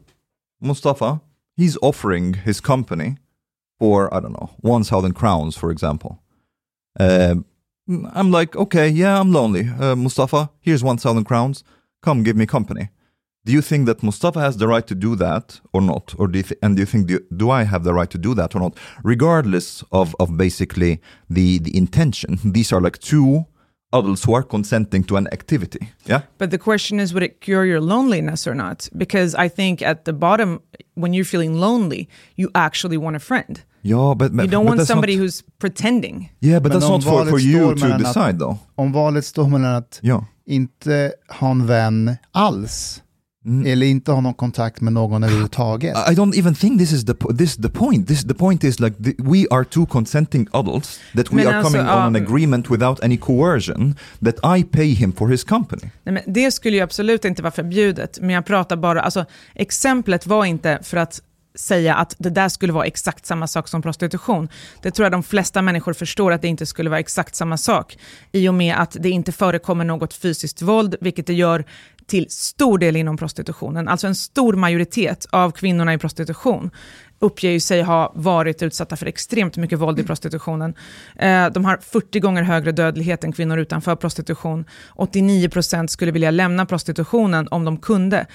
Mustafa, 0.60 1.20
he's 1.56 1.76
offering 1.82 2.34
his 2.34 2.60
company 2.60 3.16
for, 3.78 4.12
I 4.14 4.20
don't 4.20 4.32
know, 4.32 4.50
1,000 4.60 5.12
crowns, 5.14 5.56
for 5.56 5.70
example. 5.70 6.20
Uh, 6.98 7.36
I'm 8.14 8.30
like, 8.30 8.54
okay, 8.56 8.88
yeah, 8.88 9.18
I'm 9.20 9.32
lonely. 9.32 9.68
Uh, 9.68 9.96
Mustafa, 9.96 10.50
here's 10.60 10.84
1,000 10.84 11.24
crowns. 11.24 11.64
Come 12.00 12.22
give 12.22 12.36
me 12.36 12.46
company 12.46 12.90
do 13.44 13.52
you 13.52 13.60
think 13.60 13.86
that 13.86 14.02
Mustafa 14.02 14.40
has 14.40 14.56
the 14.56 14.68
right 14.68 14.86
to 14.86 14.94
do 14.94 15.16
that 15.16 15.60
or 15.72 15.80
not? 15.80 16.14
Or 16.18 16.28
do 16.28 16.38
you 16.38 16.44
th- 16.44 16.58
and 16.62 16.76
do 16.76 16.82
you 16.82 16.86
think 16.86 17.08
do, 17.08 17.18
do, 17.36 17.50
I 17.50 17.64
have 17.64 17.82
the 17.82 17.92
right 17.92 18.10
to 18.10 18.18
do 18.18 18.34
that 18.34 18.54
or 18.54 18.60
not? 18.60 18.76
Regardless 19.02 19.82
of, 19.90 20.14
of 20.20 20.36
basically 20.36 21.00
the, 21.28 21.58
the 21.58 21.76
intention, 21.76 22.38
these 22.44 22.72
are 22.72 22.80
like 22.80 22.98
two 22.98 23.46
adults 23.92 24.24
who 24.24 24.34
are 24.34 24.42
consenting 24.42 25.04
to 25.04 25.16
an 25.16 25.26
activity. 25.32 25.90
Yeah. 26.06 26.22
But 26.38 26.50
the 26.50 26.58
question 26.58 27.00
is, 27.00 27.12
would 27.12 27.22
it 27.22 27.40
cure 27.40 27.64
your 27.66 27.80
loneliness 27.80 28.46
or 28.46 28.54
not? 28.54 28.88
Because 28.96 29.34
I 29.34 29.48
think 29.48 29.82
at 29.82 30.04
the 30.04 30.12
bottom, 30.12 30.60
when 30.94 31.12
you're 31.12 31.24
feeling 31.24 31.54
lonely, 31.54 32.08
you 32.36 32.50
actually 32.54 32.96
want 32.96 33.16
a 33.16 33.20
friend. 33.20 33.62
Ja, 33.84 34.14
but, 34.14 34.32
you 34.32 34.46
don't 34.46 34.64
want 34.64 34.80
somebody 34.82 35.16
not... 35.16 35.22
who's 35.22 35.42
pretending. 35.58 36.30
Yeah, 36.40 36.60
but 36.60 36.72
that's 36.72 36.88
not 36.88 37.02
for, 37.02 37.26
for 37.26 37.40
you 37.40 37.74
to 37.74 37.98
decide 37.98 38.38
though. 38.38 38.58
Om 38.76 38.92
valet 38.92 39.22
står 39.22 39.48
mellan 39.48 39.74
att 39.74 40.00
ja. 40.02 40.24
inte 40.46 41.12
ha 41.28 41.50
en 41.50 41.66
vän 41.66 42.16
alls 42.32 43.02
Mm. 43.46 43.66
Eller 43.66 43.86
inte 43.86 44.12
ha 44.12 44.20
någon 44.20 44.34
kontakt 44.34 44.80
med 44.80 44.92
någon 44.92 45.24
överhuvudtaget. 45.24 45.96
I 46.10 46.14
don't 46.14 46.38
even 46.38 46.54
think 46.54 46.78
this 46.78 46.92
is 46.92 47.04
the, 47.04 47.14
this 47.38 47.56
the 47.56 47.68
point. 47.68 48.08
This, 48.08 48.24
the 48.24 48.34
point 48.34 48.64
is 48.64 48.80
like 48.80 49.02
the, 49.02 49.14
we 49.18 49.46
are 49.50 49.64
two 49.64 49.86
consenting 49.86 50.48
adults 50.52 51.00
that 51.16 51.32
we 51.32 51.36
Men 51.36 51.46
are 51.46 51.56
alltså, 51.56 51.72
coming 51.72 51.86
on 51.86 52.16
an 52.16 52.16
agreement 52.16 52.70
without 52.70 53.04
any 53.04 53.16
coercion 53.16 53.94
that 54.24 54.58
I 54.58 54.64
pay 54.64 54.94
him 54.94 55.12
for 55.12 55.28
his 55.28 55.44
company. 55.44 55.90
Nej, 56.02 56.14
men 56.14 56.22
det 56.26 56.50
skulle 56.50 56.76
ju 56.76 56.82
absolut 56.82 57.24
inte 57.24 57.42
vara 57.42 57.52
förbjudet, 57.52 58.18
men 58.20 58.30
jag 58.30 58.46
pratar 58.46 58.76
bara, 58.76 59.02
alltså 59.02 59.24
exemplet 59.54 60.26
var 60.26 60.44
inte 60.44 60.78
för 60.82 60.96
att 60.96 61.20
säga 61.54 61.94
att 61.94 62.14
det 62.18 62.30
där 62.30 62.48
skulle 62.48 62.72
vara 62.72 62.86
exakt 62.86 63.26
samma 63.26 63.46
sak 63.46 63.68
som 63.68 63.82
prostitution. 63.82 64.48
Det 64.82 64.90
tror 64.90 65.04
jag 65.04 65.12
de 65.12 65.22
flesta 65.22 65.62
människor 65.62 65.92
förstår 65.92 66.32
att 66.32 66.42
det 66.42 66.48
inte 66.48 66.66
skulle 66.66 66.90
vara 66.90 67.00
exakt 67.00 67.34
samma 67.34 67.56
sak. 67.56 67.98
I 68.32 68.48
och 68.48 68.54
med 68.54 68.76
att 68.76 68.96
det 69.00 69.10
inte 69.10 69.32
förekommer 69.32 69.84
något 69.84 70.14
fysiskt 70.14 70.62
våld, 70.62 70.96
vilket 71.00 71.26
det 71.26 71.34
gör 71.34 71.64
till 72.12 72.30
stor 72.30 72.78
del 72.78 72.96
inom 72.96 73.16
prostitutionen. 73.16 73.88
Alltså 73.88 74.06
en 74.06 74.14
stor 74.14 74.52
majoritet 74.52 75.26
av 75.30 75.50
kvinnorna 75.50 75.94
i 75.94 75.98
prostitution 75.98 76.70
uppger 77.18 77.50
ju 77.50 77.60
sig 77.60 77.82
ha 77.82 78.12
varit 78.14 78.62
utsatta 78.62 78.96
för 78.96 79.06
extremt 79.06 79.56
mycket 79.56 79.78
våld 79.78 80.00
i 80.00 80.04
prostitutionen. 80.04 80.74
Eh, 81.16 81.46
de 81.46 81.64
har 81.64 81.76
40 81.76 82.20
gånger 82.20 82.42
högre 82.42 82.72
dödlighet 82.72 83.24
än 83.24 83.32
kvinnor 83.32 83.58
utanför 83.58 83.96
prostitution. 83.96 84.64
89% 84.96 85.86
skulle 85.86 86.12
vilja 86.12 86.30
lämna 86.30 86.66
prostitutionen 86.66 87.48
om 87.50 87.64
de 87.64 87.76
kunde. 87.76 88.26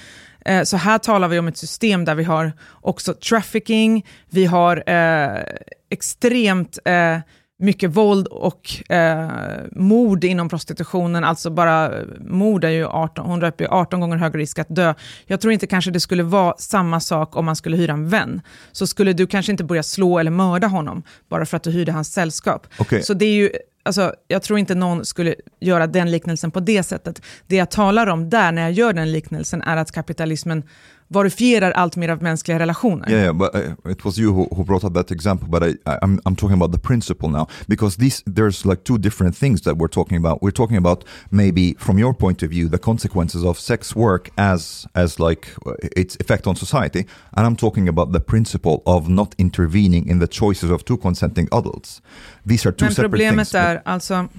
Eh, 0.46 0.64
så 0.64 0.78
här 0.78 0.98
talar 0.98 1.28
vi 1.28 1.40
om 1.40 1.48
ett 1.48 1.58
system 1.58 2.06
där 2.06 2.16
vi 2.16 2.24
har 2.24 2.52
också 2.82 3.14
trafficking, 3.14 4.06
vi 4.30 4.46
har 4.46 4.84
eh, 4.90 5.44
extremt 5.90 6.80
eh, 6.86 7.18
mycket 7.60 7.90
våld 7.90 8.28
och 8.28 8.92
eh, 8.92 9.30
mord 9.72 10.24
inom 10.24 10.50
prostitutionen, 10.50 11.24
alltså 11.24 11.50
bara 11.50 11.92
mord 12.20 12.64
är 12.64 12.70
ju 12.70 12.86
18, 12.86 13.26
hon 13.26 13.40
löper 13.40 13.68
18 13.72 14.00
gånger 14.00 14.18
högre 14.18 14.40
risk 14.40 14.60
att 14.60 14.76
dö. 14.76 14.94
Jag 15.26 15.42
tror 15.42 15.54
inte 15.54 15.68
kanske 15.68 15.92
det 15.92 16.00
skulle 16.00 16.24
vara 16.24 16.56
samma 16.58 17.00
sak 17.00 17.36
om 17.36 17.46
man 17.46 17.56
skulle 17.56 17.78
hyra 17.78 17.94
en 17.94 18.10
vän. 18.10 18.42
Så 18.72 18.88
skulle 18.88 19.14
du 19.14 19.28
kanske 19.28 19.52
inte 19.52 19.64
börja 19.64 19.84
slå 19.84 20.20
eller 20.20 20.32
mörda 20.32 20.68
honom 20.68 21.04
bara 21.30 21.46
för 21.46 21.58
att 21.58 21.64
du 21.64 21.72
hyrde 21.72 21.92
hans 21.92 22.14
sällskap. 22.14 22.68
Okay. 22.80 23.02
Så 23.02 23.14
det 23.14 23.26
är 23.26 23.34
ju, 23.34 23.50
alltså, 23.88 24.14
jag 24.28 24.44
tror 24.44 24.60
inte 24.60 24.76
någon 24.76 25.06
skulle 25.06 25.36
göra 25.60 25.88
den 25.88 26.12
liknelsen 26.12 26.52
på 26.52 26.60
det 26.60 26.84
sättet. 26.84 27.22
Det 27.48 27.56
jag 27.56 27.72
talar 27.72 28.08
om 28.08 28.30
där, 28.30 28.52
när 28.52 28.62
jag 28.62 28.72
gör 28.72 28.94
den 28.94 29.12
liknelsen, 29.12 29.62
är 29.62 29.78
att 29.78 29.92
kapitalismen 29.92 30.64
verifierar 31.08 31.72
allt 31.72 31.96
mer 31.96 32.10
av 32.10 32.24
mänskliga 32.24 32.60
relationer. 32.60 33.10
Yeah, 33.10 33.24
yeah 33.24 33.34
but 33.34 33.56
uh, 33.56 33.92
it 33.92 34.06
was 34.06 34.20
you 34.20 34.34
who, 34.34 34.48
who 34.52 34.64
brought 34.64 34.84
up 34.84 34.94
that 34.94 35.12
example, 35.12 35.48
but 35.48 35.64
I, 35.64 35.70
I, 35.86 35.98
I'm, 36.02 36.20
I'm 36.26 36.36
talking 36.36 36.62
about 36.62 36.72
the 36.72 36.80
principle 36.80 37.30
now 37.30 37.48
because 37.68 37.98
these 37.98 38.24
there's 38.26 38.66
like 38.66 38.84
two 38.84 38.98
different 38.98 39.36
things 39.36 39.62
that 39.62 39.78
we're 39.78 39.94
talking 39.94 40.18
about. 40.18 40.42
We're 40.42 40.52
talking 40.52 40.78
about 40.78 41.04
maybe 41.32 41.74
from 41.80 41.98
your 41.98 42.14
point 42.14 42.44
of 42.44 42.50
view 42.50 42.70
the 42.70 42.80
consequences 42.80 43.44
of 43.44 43.60
sex 43.60 43.96
work 43.96 44.30
as 44.38 44.88
as 44.94 45.20
like 45.20 45.48
uh, 45.66 45.74
its 45.96 46.18
effect 46.20 46.48
on 46.48 46.56
society, 46.56 47.06
and 47.34 47.46
I'm 47.46 47.56
talking 47.56 47.88
about 47.88 48.12
the 48.12 48.20
principle 48.20 48.82
of 48.86 49.10
not 49.10 49.36
intervening 49.38 50.08
in 50.10 50.20
the 50.20 50.28
choices 50.28 50.70
of 50.70 50.84
two 50.84 50.98
consenting 50.98 51.48
adults. 51.52 52.02
These 52.46 52.66
are 52.66 52.72
two 52.72 52.86
Men 52.86 52.94
separate 52.94 53.30
things. 53.30 53.56
är 53.56 53.77
alltså... 53.86 54.30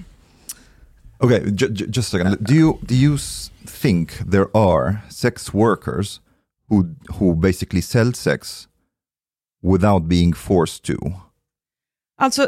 Okay, 1.21 1.41
just 1.87 2.13
a 2.13 2.17
second. 2.17 2.37
Do 2.39 2.53
you 2.53 2.79
do 2.81 2.95
you 2.95 3.17
think 3.65 4.11
there 4.31 4.47
are 4.53 5.01
sex 5.09 5.53
workers 5.53 6.21
who 6.69 6.95
who 7.19 7.35
basically 7.35 7.81
sell 7.81 8.13
sex 8.13 8.69
without 9.61 10.07
being 10.07 10.33
forced 10.33 10.83
to. 10.83 11.13
Alltså, 12.17 12.47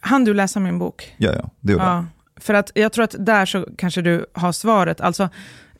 han 0.00 0.24
du 0.24 0.34
läsa 0.34 0.60
min 0.60 0.78
bok? 0.78 1.14
Ja, 1.16 1.32
ja, 1.32 1.50
det 1.60 1.72
gjorde 1.72 1.84
ja, 1.84 2.06
För 2.36 2.54
att 2.54 2.70
jag 2.74 2.92
tror 2.92 3.04
att 3.04 3.14
där 3.18 3.46
så 3.46 3.68
kanske 3.76 4.02
du 4.02 4.26
har 4.32 4.52
svaret. 4.52 5.00
Alltså, 5.00 5.28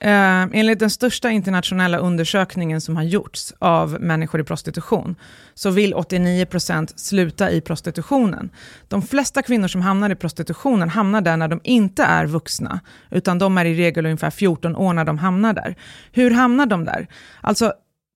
eh, 0.02 0.42
enligt 0.52 0.78
den 0.78 0.90
största 0.90 1.30
internationella 1.30 1.98
undersökningen 1.98 2.80
som 2.80 2.96
har 2.96 3.02
gjorts 3.02 3.52
av 3.58 4.00
människor 4.00 4.40
i 4.40 4.44
prostitution, 4.44 5.14
så 5.54 5.70
vill 5.70 5.94
89% 5.94 6.92
sluta 6.96 7.50
i 7.50 7.60
prostitutionen. 7.60 8.50
De 8.88 9.02
flesta 9.02 9.42
kvinnor 9.42 9.68
som 9.68 9.80
hamnar 9.80 10.10
i 10.10 10.14
prostitutionen 10.14 10.88
hamnar 10.88 11.20
där 11.20 11.36
när 11.36 11.48
de 11.48 11.60
inte 11.64 12.02
är 12.02 12.26
vuxna, 12.26 12.80
utan 13.10 13.38
de 13.38 13.58
är 13.58 13.64
i 13.64 13.74
regel 13.74 14.06
ungefär 14.06 14.30
14 14.30 14.76
år 14.76 14.92
när 14.92 15.04
de 15.04 15.18
hamnar 15.18 15.52
där. 15.52 15.76
Hur 16.12 16.30
hamnar 16.30 16.66
de 16.66 16.84
där? 16.84 17.06
Alltså, 17.40 17.72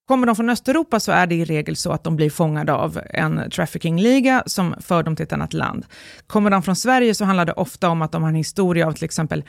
Kommer 0.09 0.27
de 0.27 0.37
från 0.37 0.51
Östeuropa 0.51 1.01
så 1.01 1.13
är 1.13 1.27
det 1.27 1.35
i 1.35 1.45
regel 1.45 1.77
så 1.77 1.93
att 1.93 2.05
de 2.05 2.17
blir 2.17 2.31
fångade 2.31 2.73
av 2.73 3.01
en 3.11 3.51
traffickingliga 3.51 4.43
som 4.47 4.75
för 4.81 5.03
dem 5.03 5.17
till 5.17 5.23
ett 5.23 5.33
annat 5.33 5.53
land. 5.53 5.87
Kommer 6.27 6.51
de 6.51 6.63
från 6.63 6.77
Sverige 6.77 7.15
så 7.15 7.25
handlar 7.25 7.45
det 7.45 7.53
ofta 7.53 7.89
om 7.89 8.03
att 8.03 8.13
de 8.13 8.23
har 8.23 8.29
en 8.29 8.35
historia 8.35 8.87
av 8.87 8.93
till 8.93 9.05
exempel 9.05 9.45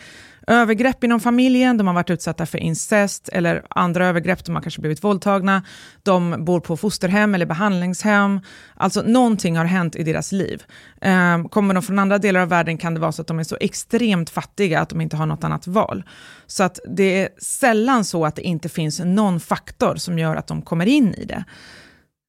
övergrepp 0.48 1.04
inom 1.04 1.20
familjen, 1.20 1.78
de 1.78 1.88
har 1.88 1.94
varit 1.94 2.10
utsatta 2.10 2.46
för 2.46 2.58
incest 2.58 3.30
eller 3.30 3.66
andra 3.70 4.08
övergrepp, 4.08 4.46
de 4.46 4.56
har 4.56 4.62
kanske 4.62 4.82
blivit 4.82 5.04
våldtagna, 5.04 5.64
de 6.04 6.46
bor 6.46 6.60
på 6.60 6.78
fosterhem 6.78 7.36
eller 7.36 7.46
behandlingshem. 7.46 8.40
Alltså 8.76 9.02
någonting 9.02 9.58
har 9.58 9.66
hänt 9.66 9.96
i 9.96 10.04
deras 10.04 10.32
liv. 10.32 10.64
Ehm, 11.02 11.50
kommer 11.50 11.74
de 11.74 11.84
från 11.84 12.00
andra 12.00 12.18
delar 12.18 12.42
av 12.42 12.50
världen 12.50 12.78
kan 12.78 12.94
det 12.94 13.00
vara 13.00 13.12
så 13.12 13.22
att 13.22 13.28
de 13.28 13.40
är 13.40 13.44
så 13.44 13.58
extremt 13.60 14.30
fattiga 14.30 14.80
att 14.80 14.90
de 14.90 15.02
inte 15.02 15.18
har 15.18 15.26
något 15.26 15.44
annat 15.44 15.68
val. 15.68 16.04
Så 16.48 16.64
att 16.64 16.80
det 16.90 17.22
är 17.22 17.30
sällan 17.38 18.06
så 18.06 18.26
att 18.26 18.36
det 18.36 18.42
inte 18.42 18.70
finns 18.70 19.00
någon 19.00 19.40
faktor 19.40 19.96
som 19.96 20.20
gör 20.20 20.36
att 20.36 20.48
de 20.48 20.62
kommer 20.62 20.86
in 20.86 21.14
i 21.14 21.26
det. 21.26 21.44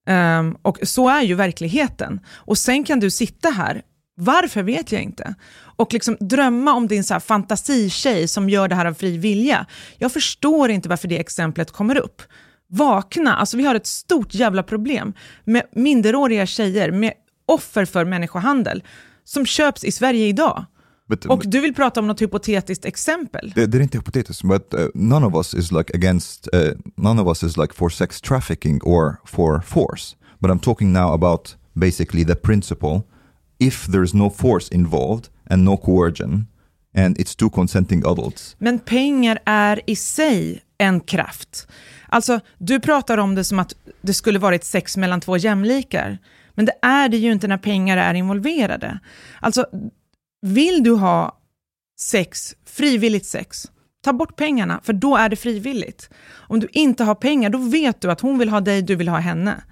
Um, 0.08 0.56
och 0.62 0.78
så 0.82 1.08
är 1.08 1.22
ju 1.22 1.34
verkligheten. 1.34 2.20
Och 2.34 2.58
sen 2.58 2.84
kan 2.84 3.00
du 3.00 3.10
sitta 3.10 3.50
här 3.50 3.82
varför 4.18 4.62
vet 4.62 4.92
jag 4.92 5.02
inte. 5.02 5.34
Och 5.76 5.92
liksom 5.92 6.16
drömma 6.20 6.72
om 6.74 6.88
din 6.88 7.04
så 7.04 7.14
här 7.14 7.20
fantasitjej 7.20 8.28
som 8.28 8.48
gör 8.48 8.68
det 8.68 8.74
här 8.74 8.86
av 8.86 8.94
fri 8.94 9.18
vilja. 9.18 9.66
Jag 9.98 10.12
förstår 10.12 10.70
inte 10.70 10.88
varför 10.88 11.08
det 11.08 11.18
exemplet 11.18 11.70
kommer 11.70 11.98
upp. 11.98 12.22
Vakna, 12.70 13.36
alltså 13.36 13.56
vi 13.56 13.64
har 13.64 13.74
ett 13.74 13.86
stort 13.86 14.34
jävla 14.34 14.62
problem 14.62 15.12
med 15.44 15.62
minderåriga 15.72 16.46
tjejer, 16.46 16.90
med 16.90 17.12
offer 17.46 17.84
för 17.84 18.04
människohandel, 18.04 18.82
som 19.24 19.46
köps 19.46 19.84
i 19.84 19.92
Sverige 19.92 20.26
idag. 20.26 20.64
But, 21.08 21.24
och 21.24 21.42
du 21.46 21.60
vill 21.60 21.74
prata 21.74 22.00
om 22.00 22.06
något 22.06 22.22
hypotetiskt 22.22 22.84
exempel? 22.84 23.52
Det, 23.54 23.66
det 23.66 23.78
är 23.78 23.82
inte 23.82 23.98
hypotetiskt, 23.98 24.42
but 24.42 24.74
uh, 24.74 24.86
none 24.94 25.26
of 25.26 25.34
us 25.34 25.54
is 25.54 25.72
like 25.72 25.96
against, 25.96 26.48
uh, 26.54 26.60
none 26.96 27.22
of 27.22 27.28
us 27.28 27.42
is 27.42 27.56
like 27.56 27.74
for 27.74 27.90
sex 27.90 28.20
trafficking 28.20 28.80
or 28.82 29.16
for 29.24 29.60
force. 29.60 30.16
But 30.38 30.50
I'm 30.50 30.60
talking 30.60 30.92
now 30.92 31.12
about 31.14 31.56
basically 31.74 32.24
the 32.24 32.34
principle 32.34 33.02
if 33.58 33.86
there's 33.86 34.14
no 34.14 34.30
force 34.30 34.74
involved 34.74 35.28
and 35.50 35.64
no 35.64 35.76
coercion 35.76 36.46
and 36.96 37.18
it's 37.18 37.34
two 37.34 37.50
consenting 37.50 38.02
adults. 38.06 38.56
Men 38.58 38.78
pengar 38.78 39.38
är 39.44 39.80
i 39.86 39.96
sig 39.96 40.62
en 40.78 41.00
kraft. 41.00 41.68
Alltså, 42.08 42.40
du 42.58 42.80
pratar 42.80 43.18
om 43.18 43.34
det 43.34 43.44
som 43.44 43.58
att 43.58 43.74
det 44.02 44.14
skulle 44.14 44.38
varit 44.38 44.64
sex 44.64 44.96
mellan 44.96 45.20
två 45.20 45.36
jämlikar. 45.36 46.18
Men 46.54 46.64
det 46.64 46.72
är 46.82 47.08
det 47.08 47.16
ju 47.16 47.32
inte 47.32 47.48
när 47.48 47.58
pengar 47.58 47.96
är 47.96 48.14
involverade. 48.14 48.98
Alltså, 49.40 49.66
vill 50.42 50.82
du 50.82 50.90
ha 50.90 51.38
sex, 52.00 52.54
frivilligt 52.66 53.26
sex, 53.26 53.66
ta 54.04 54.12
bort 54.12 54.36
pengarna, 54.36 54.80
för 54.84 54.92
då 54.92 55.16
är 55.16 55.28
det 55.28 55.36
frivilligt. 55.36 56.10
Om 56.34 56.60
du 56.60 56.68
inte 56.72 57.04
har 57.04 57.14
pengar, 57.14 57.50
då 57.50 57.58
vet 57.58 58.00
du 58.00 58.10
att 58.10 58.20
hon 58.20 58.38
vill 58.38 58.48
ha 58.48 58.60
dig, 58.60 58.82
du 58.82 58.96
vill 58.96 59.08
ha 59.08 59.18
henne. 59.18 59.62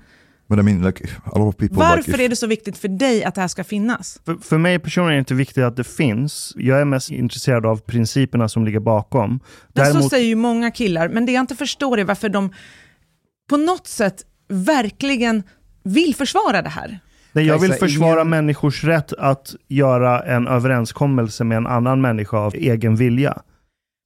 But 0.49 0.59
I 0.59 0.63
mean, 0.63 0.83
like, 0.83 1.09
a 1.25 1.39
lot 1.39 1.49
of 1.49 1.57
people, 1.57 1.77
Varför 1.77 1.97
like 1.97 2.11
if... 2.11 2.21
är 2.21 2.29
det 2.29 2.37
så 2.37 2.47
viktigt 2.47 2.79
för 2.79 2.89
dig 2.89 3.25
att 3.25 3.35
det 3.35 3.41
här 3.41 3.49
ska 3.49 3.65
finnas? 3.65 4.21
För, 4.25 4.35
för 4.35 4.59
mig 4.59 4.79
personligen 4.79 5.13
är 5.13 5.17
det 5.17 5.19
inte 5.19 5.35
viktigt 5.35 5.65
att 5.65 5.77
det 5.77 5.85
finns. 5.85 6.53
Jag 6.57 6.81
är 6.81 6.85
mest 6.85 7.11
intresserad 7.11 7.67
av 7.67 7.77
principerna 7.81 8.49
som 8.49 8.65
ligger 8.65 8.81
bakom. 8.81 9.31
Men 9.31 9.41
Däremot... 9.73 10.03
så 10.03 10.09
säger 10.09 10.27
ju 10.27 10.35
många 10.35 10.71
killar, 10.71 11.09
men 11.09 11.27
det 11.27 11.33
jag 11.33 11.41
inte 11.41 11.57
förstår 11.57 11.99
är 12.01 12.05
varför 12.05 12.29
de 12.29 12.53
på 13.49 13.57
något 13.57 13.87
sätt 13.87 14.25
verkligen 14.49 15.43
vill 15.83 16.15
försvara 16.15 16.63
det 16.63 16.69
här. 16.69 17.01
Nej, 17.33 17.47
jag 17.47 17.59
vill 17.59 17.73
försvara 17.73 18.13
ingen... 18.13 18.29
människors 18.29 18.85
rätt 18.85 19.13
att 19.13 19.55
göra 19.69 20.23
en 20.23 20.49
överenskommelse 20.49 21.45
med 21.45 21.57
en 21.57 21.67
annan 21.67 22.01
människa 22.01 22.37
av 22.37 22.55
egen 22.55 22.97
vilja. 22.97 23.43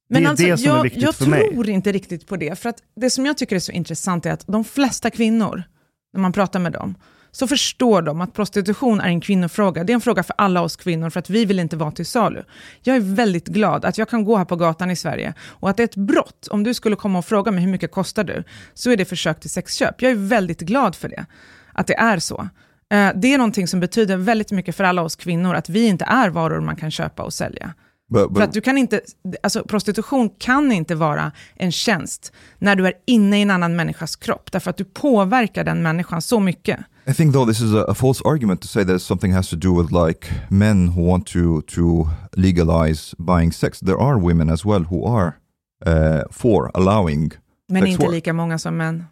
Men 0.09 0.23
det 0.23 0.27
är 0.27 0.29
alltså, 0.29 0.45
det 0.45 0.57
som 0.57 0.67
jag, 0.67 0.79
är 0.79 0.83
viktigt 0.83 1.15
för 1.15 1.25
mig. 1.25 1.41
Jag 1.41 1.53
tror 1.53 1.69
inte 1.69 1.91
riktigt 1.91 2.27
på 2.27 2.37
det. 2.37 2.59
För 2.59 2.69
att 2.69 2.77
det 2.95 3.09
som 3.09 3.25
jag 3.25 3.37
tycker 3.37 3.55
är 3.55 3.59
så 3.59 3.71
intressant 3.71 4.25
är 4.25 4.31
att 4.31 4.47
de 4.47 4.63
flesta 4.63 5.09
kvinnor 5.09 5.63
när 6.13 6.21
man 6.21 6.31
pratar 6.31 6.59
med 6.59 6.71
dem, 6.71 6.95
så 7.31 7.47
förstår 7.47 8.01
de 8.01 8.21
att 8.21 8.33
prostitution 8.33 9.01
är 9.01 9.07
en 9.07 9.21
kvinnofråga. 9.21 9.83
Det 9.83 9.93
är 9.93 9.95
en 9.95 10.01
fråga 10.01 10.23
för 10.23 10.35
alla 10.37 10.61
oss 10.61 10.75
kvinnor, 10.75 11.09
för 11.09 11.19
att 11.19 11.29
vi 11.29 11.45
vill 11.45 11.59
inte 11.59 11.77
vara 11.77 11.91
till 11.91 12.05
salu. 12.05 12.43
Jag 12.81 12.95
är 12.95 12.99
väldigt 12.99 13.47
glad 13.47 13.85
att 13.85 13.97
jag 13.97 14.09
kan 14.09 14.23
gå 14.23 14.37
här 14.37 14.45
på 14.45 14.55
gatan 14.55 14.91
i 14.91 14.95
Sverige 14.95 15.33
och 15.41 15.69
att 15.69 15.77
det 15.77 15.83
är 15.83 15.85
ett 15.85 15.95
brott. 15.95 16.47
Om 16.47 16.63
du 16.63 16.73
skulle 16.73 16.95
komma 16.95 17.19
och 17.19 17.25
fråga 17.25 17.51
mig 17.51 17.63
hur 17.63 17.71
mycket 17.71 17.91
kostar 17.91 18.23
du, 18.23 18.43
så 18.73 18.91
är 18.91 18.97
det 18.97 19.05
försök 19.05 19.39
till 19.39 19.49
sexköp. 19.49 20.01
Jag 20.01 20.11
är 20.11 20.15
väldigt 20.15 20.61
glad 20.61 20.95
för 20.95 21.09
det, 21.09 21.25
att 21.73 21.87
det 21.87 21.95
är 21.95 22.19
så. 22.19 22.49
Eh, 22.91 23.11
det 23.15 23.33
är 23.33 23.37
någonting 23.37 23.67
som 23.67 23.79
betyder 23.79 24.17
väldigt 24.17 24.51
mycket 24.51 24.75
för 24.75 24.83
alla 24.83 25.01
oss 25.01 25.15
kvinnor, 25.15 25.55
att 25.55 25.69
vi 25.69 25.87
inte 25.87 26.05
är 26.05 26.29
varor 26.29 26.61
man 26.61 26.75
kan 26.75 26.91
köpa 26.91 27.23
och 27.23 27.33
sälja. 27.33 27.73
But, 28.11 28.29
but, 28.29 28.37
För 28.37 28.43
att 28.43 28.53
du 28.53 28.61
kan 28.61 28.77
inte, 28.77 29.01
alltså 29.43 29.63
prostitution 29.63 30.29
kan 30.29 30.71
inte 30.71 30.95
vara 30.95 31.31
en 31.55 31.71
tjänst 31.71 32.31
när 32.59 32.75
du 32.75 32.87
är 32.87 32.93
inne 33.07 33.39
i 33.39 33.41
en 33.41 33.51
annan 33.51 33.75
människas 33.75 34.15
kropp, 34.15 34.51
därför 34.51 34.69
att 34.69 34.77
du 34.77 34.83
påverkar 34.83 35.63
den 35.63 35.81
människan 35.81 36.21
så 36.21 36.39
mycket. 36.39 36.79
I 37.07 37.13
think 37.13 37.33
though 37.33 37.47
this 37.47 37.61
is 37.61 37.73
a, 37.73 37.85
a 37.87 37.93
false 37.93 38.21
argument 38.25 38.61
to 38.61 38.67
say 38.67 38.85
that 38.85 39.01
something 39.01 39.33
has 39.33 39.49
to 39.49 39.55
do 39.55 39.81
with 39.81 39.91
like 40.07 40.27
men 40.49 40.87
who 40.87 41.07
want 41.07 41.27
to, 41.27 41.61
to 41.61 42.07
legalize 42.33 43.15
buying 43.17 43.51
sex. 43.51 43.79
There 43.79 43.97
are 43.97 44.19
women 44.19 44.49
as 44.49 44.65
well 44.65 44.83
who 44.83 45.17
are 45.17 45.33
uh, 45.85 46.23
for 46.31 46.71
allowing 46.73 47.31
Men 47.69 47.81
sex 47.81 47.91
inte 47.91 48.05
work. 48.05 48.13
lika 48.13 48.33
många 48.33 48.59
som 48.59 48.77
män. 48.77 49.05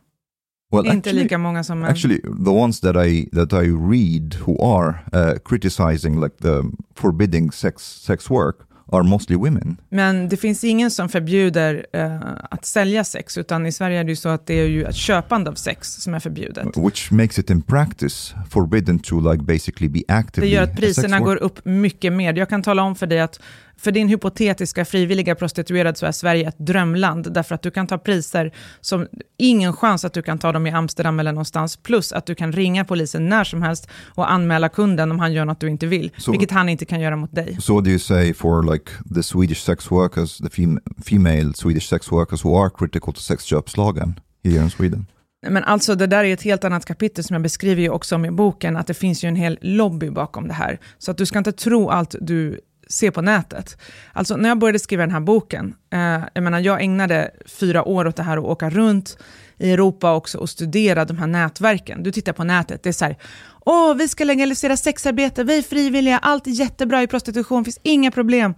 Well, 0.71 0.85
inte 0.85 0.97
actually, 0.97 1.23
lika 1.23 1.37
många 1.37 1.63
som 1.63 1.79
män. 1.79 1.89
Actually, 1.89 2.21
the 2.21 2.51
ones 2.51 2.79
that 2.79 2.95
I 2.95 3.29
that 3.31 3.53
I 3.53 3.67
read 3.69 4.35
who 4.45 4.57
are 4.61 4.99
uh, 5.13 5.39
criticizing 5.45 6.21
like 6.21 6.37
the 6.37 6.63
forbidding 6.95 7.51
sex 7.51 7.83
sex 7.83 8.29
work 8.29 8.68
are 8.91 9.03
mostly 9.03 9.35
women. 9.35 9.77
Men 9.89 10.29
det 10.29 10.37
finns 10.37 10.63
ingen 10.63 10.91
som 10.91 11.09
förbjuder 11.09 11.85
uh, 11.95 12.19
att 12.51 12.65
sälja 12.65 13.03
sex, 13.03 13.37
utan 13.37 13.65
i 13.65 13.71
Sverige 13.71 13.99
är 13.99 14.03
det 14.03 14.09
ju 14.09 14.15
så 14.15 14.29
att 14.29 14.47
det 14.47 14.53
är 14.53 14.65
ju 14.65 14.83
ett 14.83 14.95
köpande 14.95 15.49
av 15.49 15.53
sex 15.53 15.93
som 15.93 16.13
är 16.13 16.19
förbjudet. 16.19 16.77
Which 16.77 17.11
makes 17.11 17.39
it 17.39 17.49
in 17.49 17.61
practice 17.61 18.33
forbidden 18.49 18.99
to 18.99 19.31
like 19.31 19.43
basically 19.43 19.89
be 19.89 20.01
actively 20.07 20.49
Det 20.49 20.55
gör 20.55 20.63
att 20.63 20.75
priserna 20.75 21.19
går 21.19 21.35
upp 21.35 21.65
mycket 21.65 22.13
mer. 22.13 22.33
Jag 22.33 22.49
kan 22.49 22.61
tala 22.61 22.83
om 22.83 22.95
för 22.95 23.07
dig 23.07 23.19
att 23.19 23.39
för 23.79 23.91
din 23.91 24.09
hypotetiska 24.09 24.85
frivilliga 24.85 25.35
prostituerad 25.35 25.97
så 25.97 26.05
är 26.05 26.11
Sverige 26.11 26.47
ett 26.47 26.57
drömland, 26.57 27.33
därför 27.33 27.55
att 27.55 27.61
du 27.61 27.71
kan 27.71 27.87
ta 27.87 27.97
priser 27.97 28.51
som 28.81 29.07
ingen 29.37 29.73
chans 29.73 30.05
att 30.05 30.13
du 30.13 30.21
kan 30.21 30.39
ta 30.39 30.51
dem 30.51 30.67
i 30.67 30.71
Amsterdam 30.71 31.19
eller 31.19 31.31
någonstans, 31.31 31.77
plus 31.77 32.11
att 32.13 32.25
du 32.25 32.35
kan 32.35 32.51
ringa 32.51 32.85
polisen 32.85 33.29
när 33.29 33.43
som 33.43 33.61
helst 33.61 33.87
och 34.15 34.31
anmäla 34.31 34.69
kunden 34.69 35.11
om 35.11 35.19
han 35.19 35.33
gör 35.33 35.45
något 35.45 35.59
du 35.59 35.69
inte 35.69 35.87
vill, 35.87 36.11
so, 36.17 36.31
vilket 36.31 36.51
han 36.51 36.69
inte 36.69 36.85
kan 36.85 37.01
göra 37.01 37.15
mot 37.15 37.35
dig. 37.35 37.57
So 37.61 37.75
what 37.75 37.83
do 37.83 37.89
you 37.89 37.99
say 37.99 38.33
for 38.33 38.73
like 38.73 38.91
the 39.15 39.23
Swedish 39.23 39.63
sex 39.63 39.91
workers, 39.91 40.37
the 40.37 40.49
fem 40.49 40.79
female 41.05 41.53
Swedish 41.53 41.89
sex 41.89 42.11
workers 42.11 42.45
who 42.45 42.63
are 42.63 42.69
critical 42.69 43.13
to 43.13 43.19
sexköpslagen 43.19 44.19
here 44.43 44.63
in 44.63 44.69
Sweden? 44.69 45.05
Men 45.47 45.63
alltså 45.63 45.95
det 45.95 46.07
där 46.07 46.23
är 46.23 46.33
ett 46.33 46.41
helt 46.41 46.63
annat 46.63 46.85
kapitel 46.85 47.23
som 47.23 47.33
jag 47.33 47.41
beskriver 47.41 47.81
ju 47.81 47.89
också 47.89 48.15
om 48.15 48.25
i 48.25 48.31
boken, 48.31 48.77
att 48.77 48.87
det 48.87 48.93
finns 48.93 49.23
ju 49.23 49.27
en 49.27 49.35
hel 49.35 49.57
lobby 49.61 50.09
bakom 50.09 50.47
det 50.47 50.53
här. 50.53 50.79
Så 50.97 51.11
att 51.11 51.17
du 51.17 51.25
ska 51.25 51.37
inte 51.37 51.51
tro 51.51 51.89
allt 51.89 52.15
du 52.21 52.59
se 52.89 53.11
på 53.11 53.21
nätet. 53.21 53.77
Alltså 54.13 54.37
när 54.37 54.49
jag 54.49 54.59
började 54.59 54.79
skriva 54.79 55.03
den 55.03 55.11
här 55.11 55.19
boken, 55.19 55.75
eh, 55.93 56.23
jag 56.33 56.43
menar 56.43 56.59
jag 56.59 56.81
ägnade 56.81 57.31
fyra 57.45 57.83
år 57.83 58.07
åt 58.07 58.15
det 58.15 58.23
här 58.23 58.39
och 58.39 58.51
åka 58.51 58.69
runt 58.69 59.17
i 59.57 59.71
Europa 59.71 60.13
också 60.13 60.37
och 60.37 60.49
studera 60.49 61.05
de 61.05 61.17
här 61.17 61.27
nätverken. 61.27 62.03
Du 62.03 62.11
tittar 62.11 62.33
på 62.33 62.43
nätet, 62.43 62.83
det 62.83 62.89
är 62.89 62.93
så 62.93 63.05
här, 63.05 63.17
åh 63.65 63.93
vi 63.95 64.07
ska 64.07 64.23
legalisera 64.23 64.77
sexarbete, 64.77 65.43
vi 65.43 65.57
är 65.57 65.61
frivilliga, 65.61 66.17
allt 66.17 66.47
är 66.47 66.51
jättebra 66.51 67.03
i 67.03 67.07
prostitution, 67.07 67.65
finns 67.65 67.79
inga 67.83 68.11
problem. 68.11 68.53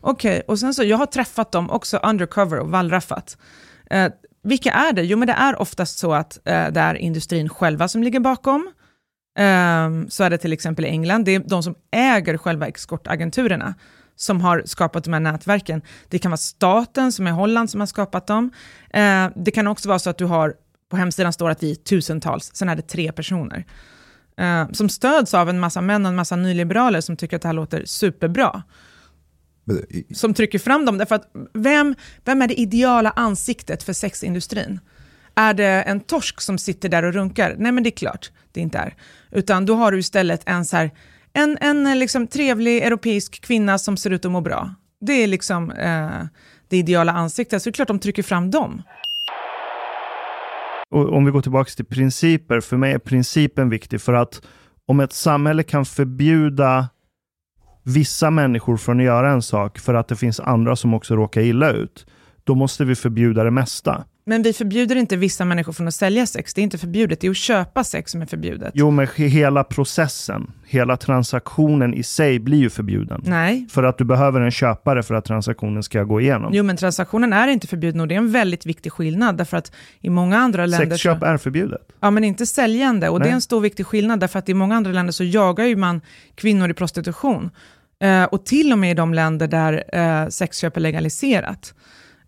Okej, 0.00 0.30
okay, 0.30 0.42
och 0.46 0.58
sen 0.58 0.74
så, 0.74 0.84
jag 0.84 0.96
har 0.96 1.06
träffat 1.06 1.52
dem 1.52 1.70
också 1.70 1.96
undercover 1.96 2.58
och 2.58 2.70
wallraffat. 2.70 3.38
Eh, 3.90 4.12
vilka 4.42 4.72
är 4.72 4.92
det? 4.92 5.02
Jo 5.02 5.18
men 5.18 5.28
det 5.28 5.34
är 5.34 5.60
oftast 5.60 5.98
så 5.98 6.12
att 6.12 6.38
eh, 6.44 6.68
det 6.68 6.80
är 6.80 6.94
industrin 6.94 7.48
själva 7.48 7.88
som 7.88 8.02
ligger 8.02 8.20
bakom. 8.20 8.72
Um, 9.38 10.10
så 10.10 10.24
är 10.24 10.30
det 10.30 10.38
till 10.38 10.52
exempel 10.52 10.84
i 10.84 10.88
England, 10.88 11.24
det 11.24 11.34
är 11.34 11.38
de 11.38 11.62
som 11.62 11.74
äger 11.90 12.36
själva 12.36 12.66
exportagenturerna 12.66 13.74
som 14.14 14.40
har 14.40 14.62
skapat 14.66 15.04
de 15.04 15.12
här 15.12 15.20
nätverken. 15.20 15.82
Det 16.08 16.18
kan 16.18 16.30
vara 16.30 16.36
staten 16.36 17.12
som 17.12 17.26
är 17.26 17.30
Holland 17.30 17.70
som 17.70 17.80
har 17.80 17.86
skapat 17.86 18.26
dem. 18.26 18.44
Uh, 18.96 19.28
det 19.36 19.50
kan 19.50 19.66
också 19.66 19.88
vara 19.88 19.98
så 19.98 20.10
att 20.10 20.18
du 20.18 20.24
har, 20.24 20.54
på 20.90 20.96
hemsidan 20.96 21.32
står 21.32 21.50
att 21.50 21.62
vi 21.62 21.70
är 21.70 21.74
tusentals, 21.74 22.50
sen 22.54 22.68
är 22.68 22.76
det 22.76 22.82
tre 22.82 23.12
personer. 23.12 23.64
Uh, 24.40 24.72
som 24.72 24.88
stöds 24.88 25.34
av 25.34 25.48
en 25.48 25.60
massa 25.60 25.80
män 25.80 26.06
och 26.06 26.08
en 26.08 26.16
massa 26.16 26.36
nyliberaler 26.36 27.00
som 27.00 27.16
tycker 27.16 27.36
att 27.36 27.42
det 27.42 27.48
här 27.48 27.52
låter 27.52 27.84
superbra. 27.84 28.62
Som 30.14 30.34
trycker 30.34 30.58
fram 30.58 30.84
dem, 30.84 30.98
därför 30.98 31.14
att 31.14 31.30
vem, 31.54 31.94
vem 32.24 32.42
är 32.42 32.48
det 32.48 32.60
ideala 32.60 33.10
ansiktet 33.10 33.82
för 33.82 33.92
sexindustrin? 33.92 34.80
Är 35.36 35.54
det 35.54 35.82
en 35.82 36.00
torsk 36.00 36.40
som 36.40 36.58
sitter 36.58 36.88
där 36.88 37.02
och 37.02 37.12
runkar? 37.12 37.54
Nej, 37.58 37.72
men 37.72 37.82
det 37.82 37.88
är 37.88 37.96
klart 37.96 38.30
det 38.52 38.60
inte 38.60 38.78
är. 38.78 38.94
Utan 39.30 39.66
då 39.66 39.74
har 39.74 39.92
du 39.92 39.98
istället 39.98 40.42
en, 40.46 40.64
så 40.64 40.76
här, 40.76 40.90
en, 41.32 41.58
en 41.60 41.86
eh, 41.86 41.96
liksom 41.96 42.26
trevlig 42.26 42.82
europeisk 42.82 43.40
kvinna 43.40 43.78
som 43.78 43.96
ser 43.96 44.10
ut 44.10 44.24
att 44.24 44.32
må 44.32 44.40
bra. 44.40 44.74
Det 45.00 45.12
är 45.12 45.26
liksom 45.26 45.70
eh, 45.70 46.10
det 46.68 46.76
ideala 46.76 47.12
ansiktet, 47.12 47.62
så 47.62 47.70
det 47.70 47.72
är 47.72 47.74
klart 47.74 47.88
de 47.88 47.98
trycker 47.98 48.22
fram 48.22 48.50
dem. 48.50 48.82
Och 50.90 51.12
om 51.12 51.24
vi 51.24 51.30
går 51.30 51.42
tillbaka 51.42 51.70
till 51.70 51.84
principer, 51.84 52.60
för 52.60 52.76
mig 52.76 52.92
är 52.92 52.98
principen 52.98 53.68
viktig 53.70 54.00
för 54.00 54.12
att 54.12 54.42
om 54.86 55.00
ett 55.00 55.12
samhälle 55.12 55.62
kan 55.62 55.84
förbjuda 55.84 56.88
vissa 57.82 58.30
människor 58.30 58.76
från 58.76 59.00
att 59.00 59.06
göra 59.06 59.30
en 59.30 59.42
sak 59.42 59.78
för 59.78 59.94
att 59.94 60.08
det 60.08 60.16
finns 60.16 60.40
andra 60.40 60.76
som 60.76 60.94
också 60.94 61.16
råkar 61.16 61.40
illa 61.40 61.70
ut, 61.70 62.06
då 62.44 62.54
måste 62.54 62.84
vi 62.84 62.94
förbjuda 62.94 63.44
det 63.44 63.50
mesta. 63.50 64.04
Men 64.28 64.42
vi 64.42 64.52
förbjuder 64.52 64.96
inte 64.96 65.16
vissa 65.16 65.44
människor 65.44 65.72
från 65.72 65.88
att 65.88 65.94
sälja 65.94 66.26
sex. 66.26 66.54
Det 66.54 66.60
är 66.60 66.62
inte 66.62 66.78
förbjudet. 66.78 67.20
Det 67.20 67.26
är 67.26 67.30
att 67.30 67.36
köpa 67.36 67.84
sex 67.84 68.12
som 68.12 68.22
är 68.22 68.26
förbjudet. 68.26 68.70
Jo, 68.74 68.90
men 68.90 69.08
hela 69.16 69.64
processen, 69.64 70.50
hela 70.66 70.96
transaktionen 70.96 71.94
i 71.94 72.02
sig 72.02 72.38
blir 72.38 72.58
ju 72.58 72.70
förbjuden. 72.70 73.22
Nej. 73.24 73.66
För 73.70 73.82
att 73.82 73.98
du 73.98 74.04
behöver 74.04 74.40
en 74.40 74.50
köpare 74.50 75.02
för 75.02 75.14
att 75.14 75.24
transaktionen 75.24 75.82
ska 75.82 76.02
gå 76.02 76.20
igenom. 76.20 76.54
Jo, 76.54 76.64
men 76.64 76.76
transaktionen 76.76 77.32
är 77.32 77.48
inte 77.48 77.66
förbjuden 77.66 78.00
och 78.00 78.08
det 78.08 78.14
är 78.14 78.18
en 78.18 78.32
väldigt 78.32 78.66
viktig 78.66 78.92
skillnad. 78.92 79.36
Därför 79.36 79.56
att 79.56 79.72
i 80.00 80.10
många 80.10 80.38
andra 80.38 80.66
länder... 80.66 80.96
Sexköp 80.96 81.22
är 81.22 81.36
förbjudet. 81.36 81.88
Ja, 82.00 82.10
men 82.10 82.24
inte 82.24 82.46
säljande. 82.46 83.08
Och 83.08 83.18
Nej. 83.18 83.28
det 83.28 83.32
är 83.32 83.34
en 83.34 83.40
stor 83.40 83.60
viktig 83.60 83.86
skillnad. 83.86 84.20
Därför 84.20 84.38
att 84.38 84.48
i 84.48 84.54
många 84.54 84.76
andra 84.76 84.92
länder 84.92 85.12
så 85.12 85.24
jagar 85.24 85.64
ju 85.64 85.76
man 85.76 86.00
kvinnor 86.34 86.70
i 86.70 86.74
prostitution. 86.74 87.50
Uh, 88.04 88.24
och 88.24 88.46
till 88.46 88.72
och 88.72 88.78
med 88.78 88.90
i 88.90 88.94
de 88.94 89.14
länder 89.14 89.48
där 89.48 89.84
uh, 89.94 90.28
sexköp 90.28 90.76
är 90.76 90.80
legaliserat. 90.80 91.74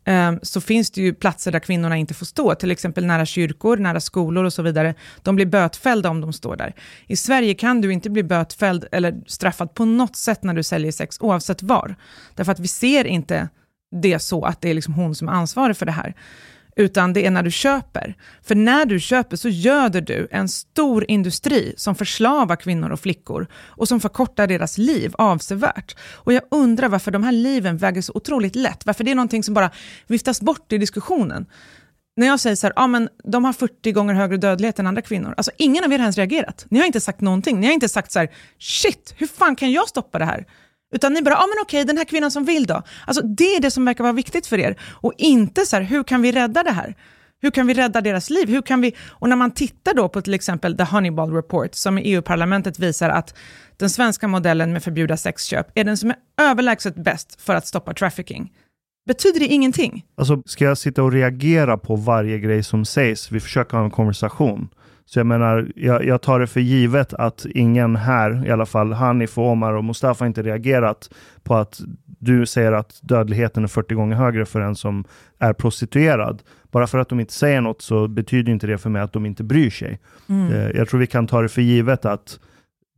Ehm, 0.09 0.39
så 0.43 0.61
finns 0.61 0.91
det 0.91 1.01
ju 1.01 1.15
platser 1.15 1.53
där 1.53 1.59
kvinnorna 1.59 1.97
inte 1.97 2.15
får 2.15 2.27
stå, 2.27 2.55
till 2.55 2.71
exempel 2.71 3.07
nära 3.07 3.27
kyrkor, 3.27 3.77
nära 3.77 4.01
skolor 4.01 4.45
och 4.45 4.53
så 4.53 4.63
vidare. 4.63 4.95
De 5.23 5.37
blir 5.37 5.47
bötfällda 5.47 6.11
om 6.11 6.21
de 6.21 6.33
står 6.33 6.57
där. 6.57 6.75
I 7.07 7.17
Sverige 7.17 7.55
kan 7.55 7.81
du 7.81 7.93
inte 7.93 8.11
bli 8.11 8.23
bötfälld 8.23 8.87
eller 8.93 9.15
straffad 9.27 9.75
på 9.75 9.85
något 9.85 10.17
sätt 10.17 10.43
när 10.43 10.55
du 10.55 10.63
säljer 10.63 10.93
sex, 10.93 11.17
oavsett 11.21 11.63
var. 11.63 11.97
Därför 12.35 12.53
att 12.53 12.61
vi 12.61 12.69
ser 12.69 13.05
inte 13.05 13.49
det 14.03 14.19
så 14.19 14.45
att 14.45 14.61
det 14.61 14.71
är 14.71 14.75
liksom 14.75 14.95
hon 14.95 15.15
som 15.15 15.29
är 15.29 15.33
ansvarig 15.33 15.77
för 15.77 15.87
det 15.87 15.93
här 15.93 16.15
utan 16.79 17.13
det 17.13 17.27
är 17.27 17.31
när 17.31 17.43
du 17.43 17.51
köper. 17.51 18.15
För 18.43 18.55
när 18.55 18.85
du 18.87 19.01
köper 19.01 19.37
så 19.37 19.49
göder 19.49 20.01
du 20.01 20.29
en 20.31 20.49
stor 20.49 21.05
industri 21.09 21.75
som 21.77 21.95
förslavar 21.95 22.57
kvinnor 22.57 22.91
och 22.91 23.01
flickor 23.01 23.47
och 23.55 23.89
som 23.89 24.01
förkortar 24.01 24.47
deras 24.47 24.79
liv 24.79 25.15
avsevärt. 25.19 25.97
Och 26.15 26.33
jag 26.33 26.43
undrar 26.51 26.89
varför 26.89 27.11
de 27.11 27.23
här 27.25 27.33
liven 27.33 27.77
väger 27.77 28.03
så 28.03 28.13
otroligt 28.15 28.57
lätt, 28.57 28.87
varför 28.87 29.05
det 29.05 29.11
är 29.11 29.15
någonting 29.15 29.43
som 29.43 29.55
bara 29.55 29.71
viftas 30.07 30.41
bort 30.41 30.73
i 30.73 30.79
diskussionen. 30.79 31.47
När 32.17 32.27
jag 32.27 32.41
säger 32.41 32.57
så 32.57 32.67
här, 32.67 32.75
ja 32.77 32.87
men 32.87 33.09
de 33.25 33.45
har 33.45 33.53
40 33.53 33.93
gånger 33.93 34.15
högre 34.15 34.37
dödlighet 34.37 34.79
än 34.79 34.87
andra 34.87 35.03
kvinnor. 35.03 35.35
Alltså 35.37 35.51
ingen 35.57 35.85
av 35.85 35.93
er 35.93 35.99
har 35.99 36.05
ens 36.05 36.17
reagerat. 36.17 36.67
Ni 36.69 36.79
har 36.79 36.87
inte 36.87 37.01
sagt 37.01 37.21
någonting. 37.21 37.61
Ni 37.61 37.67
har 37.67 37.75
inte 37.75 37.89
sagt 37.89 38.13
så 38.13 38.19
här, 38.19 38.29
shit, 38.59 39.15
hur 39.17 39.27
fan 39.27 39.57
kan 39.57 39.73
jag 39.73 39.89
stoppa 39.89 40.19
det 40.19 40.25
här? 40.25 40.47
Utan 40.95 41.13
ni 41.13 41.23
bara, 41.23 41.35
ja 41.35 41.45
ah, 41.45 41.47
men 41.47 41.63
okej, 41.63 41.85
den 41.85 41.97
här 41.99 42.05
kvinnan 42.05 42.31
som 42.31 42.45
vill 42.45 42.67
då. 42.67 42.83
Alltså 43.07 43.23
det 43.23 43.57
är 43.57 43.61
det 43.61 43.71
som 43.71 43.85
verkar 43.85 44.05
vara 44.05 44.13
viktigt 44.13 44.47
för 44.47 44.59
er. 44.59 44.77
Och 44.83 45.13
inte 45.19 45.67
så 45.67 45.77
här, 45.77 45.83
hur 45.83 46.03
kan 46.03 46.23
vi 46.23 46.33
rädda 46.33 46.63
det 46.63 46.71
här? 46.71 46.95
Hur 47.41 47.51
kan 47.51 47.67
vi 47.67 47.75
rädda 47.75 48.01
deras 48.01 48.31
liv? 48.31 48.49
Hur 48.49 48.63
kan 48.63 48.81
vi... 48.81 48.95
Och 49.09 49.29
när 49.29 49.37
man 49.37 49.51
tittar 49.51 49.95
då 49.95 50.09
på 50.09 50.23
till 50.23 50.35
exempel 50.35 50.77
The 50.77 50.85
Honeyball 50.85 51.33
Report, 51.33 51.75
som 51.75 51.99
i 51.99 52.03
EU-parlamentet 52.03 52.79
visar 52.79 53.11
att 53.11 53.35
den 53.77 53.91
svenska 53.91 54.29
modellen 54.29 54.73
med 54.73 54.83
förbjuda 54.83 55.17
sexköp 55.17 55.67
är 55.75 55.85
den 55.85 55.97
som 55.97 56.11
är 56.11 56.17
överlägset 56.41 56.95
bäst 56.95 57.41
för 57.41 57.55
att 57.55 57.67
stoppa 57.67 57.95
trafficking. 57.95 58.53
Betyder 59.07 59.41
det 59.41 59.47
ingenting? 59.47 60.05
Alltså, 60.17 60.43
ska 60.47 60.65
jag 60.65 60.79
sitta 60.79 61.03
och 61.03 61.13
reagera 61.13 61.79
på 61.79 61.97
varje 61.97 62.39
grej 62.39 62.63
som 62.63 62.85
sägs? 62.85 63.33
Vi 63.33 63.41
försöker 63.41 63.77
ha 63.77 63.85
en 63.85 63.91
konversation. 63.91 64.69
Så 65.09 65.19
jag 65.19 65.27
menar, 65.27 65.73
jag, 65.77 66.05
jag, 66.05 66.23
tar 66.23 66.41
det 66.41 66.47
för 66.47 66.61
givet 66.61 67.15
att 67.15 67.47
ingen 67.55 67.97
här, 67.97 68.47
i 68.47 68.51
alla 68.51 68.67
fall 68.67 68.93
Hanif, 68.93 69.39
Omar 69.39 69.73
och 69.73 69.85
Mustafa 69.85 70.27
inte 70.27 70.43
reagerat 70.43 71.11
på 71.43 71.55
att 71.55 71.81
du 72.05 72.47
säger 72.47 72.73
att 72.73 72.99
dödligheten 73.03 73.65
är 73.65 73.69
40 73.69 73.95
gånger 73.95 74.17
högre 74.17 74.47
för 74.47 74.61
en 74.61 74.75
som 74.75 75.05
är 75.39 75.53
prostituerad. 75.53 76.43
Bara 76.71 76.87
för 76.87 76.99
att 76.99 77.09
de 77.09 77.21
inte 77.21 77.33
säger 77.33 77.61
något 77.61 77.83
så 77.83 78.09
betyder 78.09 78.53
inte 78.53 78.67
det 78.67 78.79
för 78.79 78.91
mig 78.91 79.03
att 79.03 79.13
de 79.13 79.27
inte 79.27 79.45
bryr 79.45 79.71
sig. 79.71 80.01
Mm. 80.29 80.53
Eh, 80.53 80.71
jag 80.71 80.89
tror 80.89 81.01
vi 81.01 81.07
kan 81.07 81.27
ta 81.27 81.43
det 81.43 81.49
för 81.49 81.63
givet 81.63 82.05
att 82.05 82.41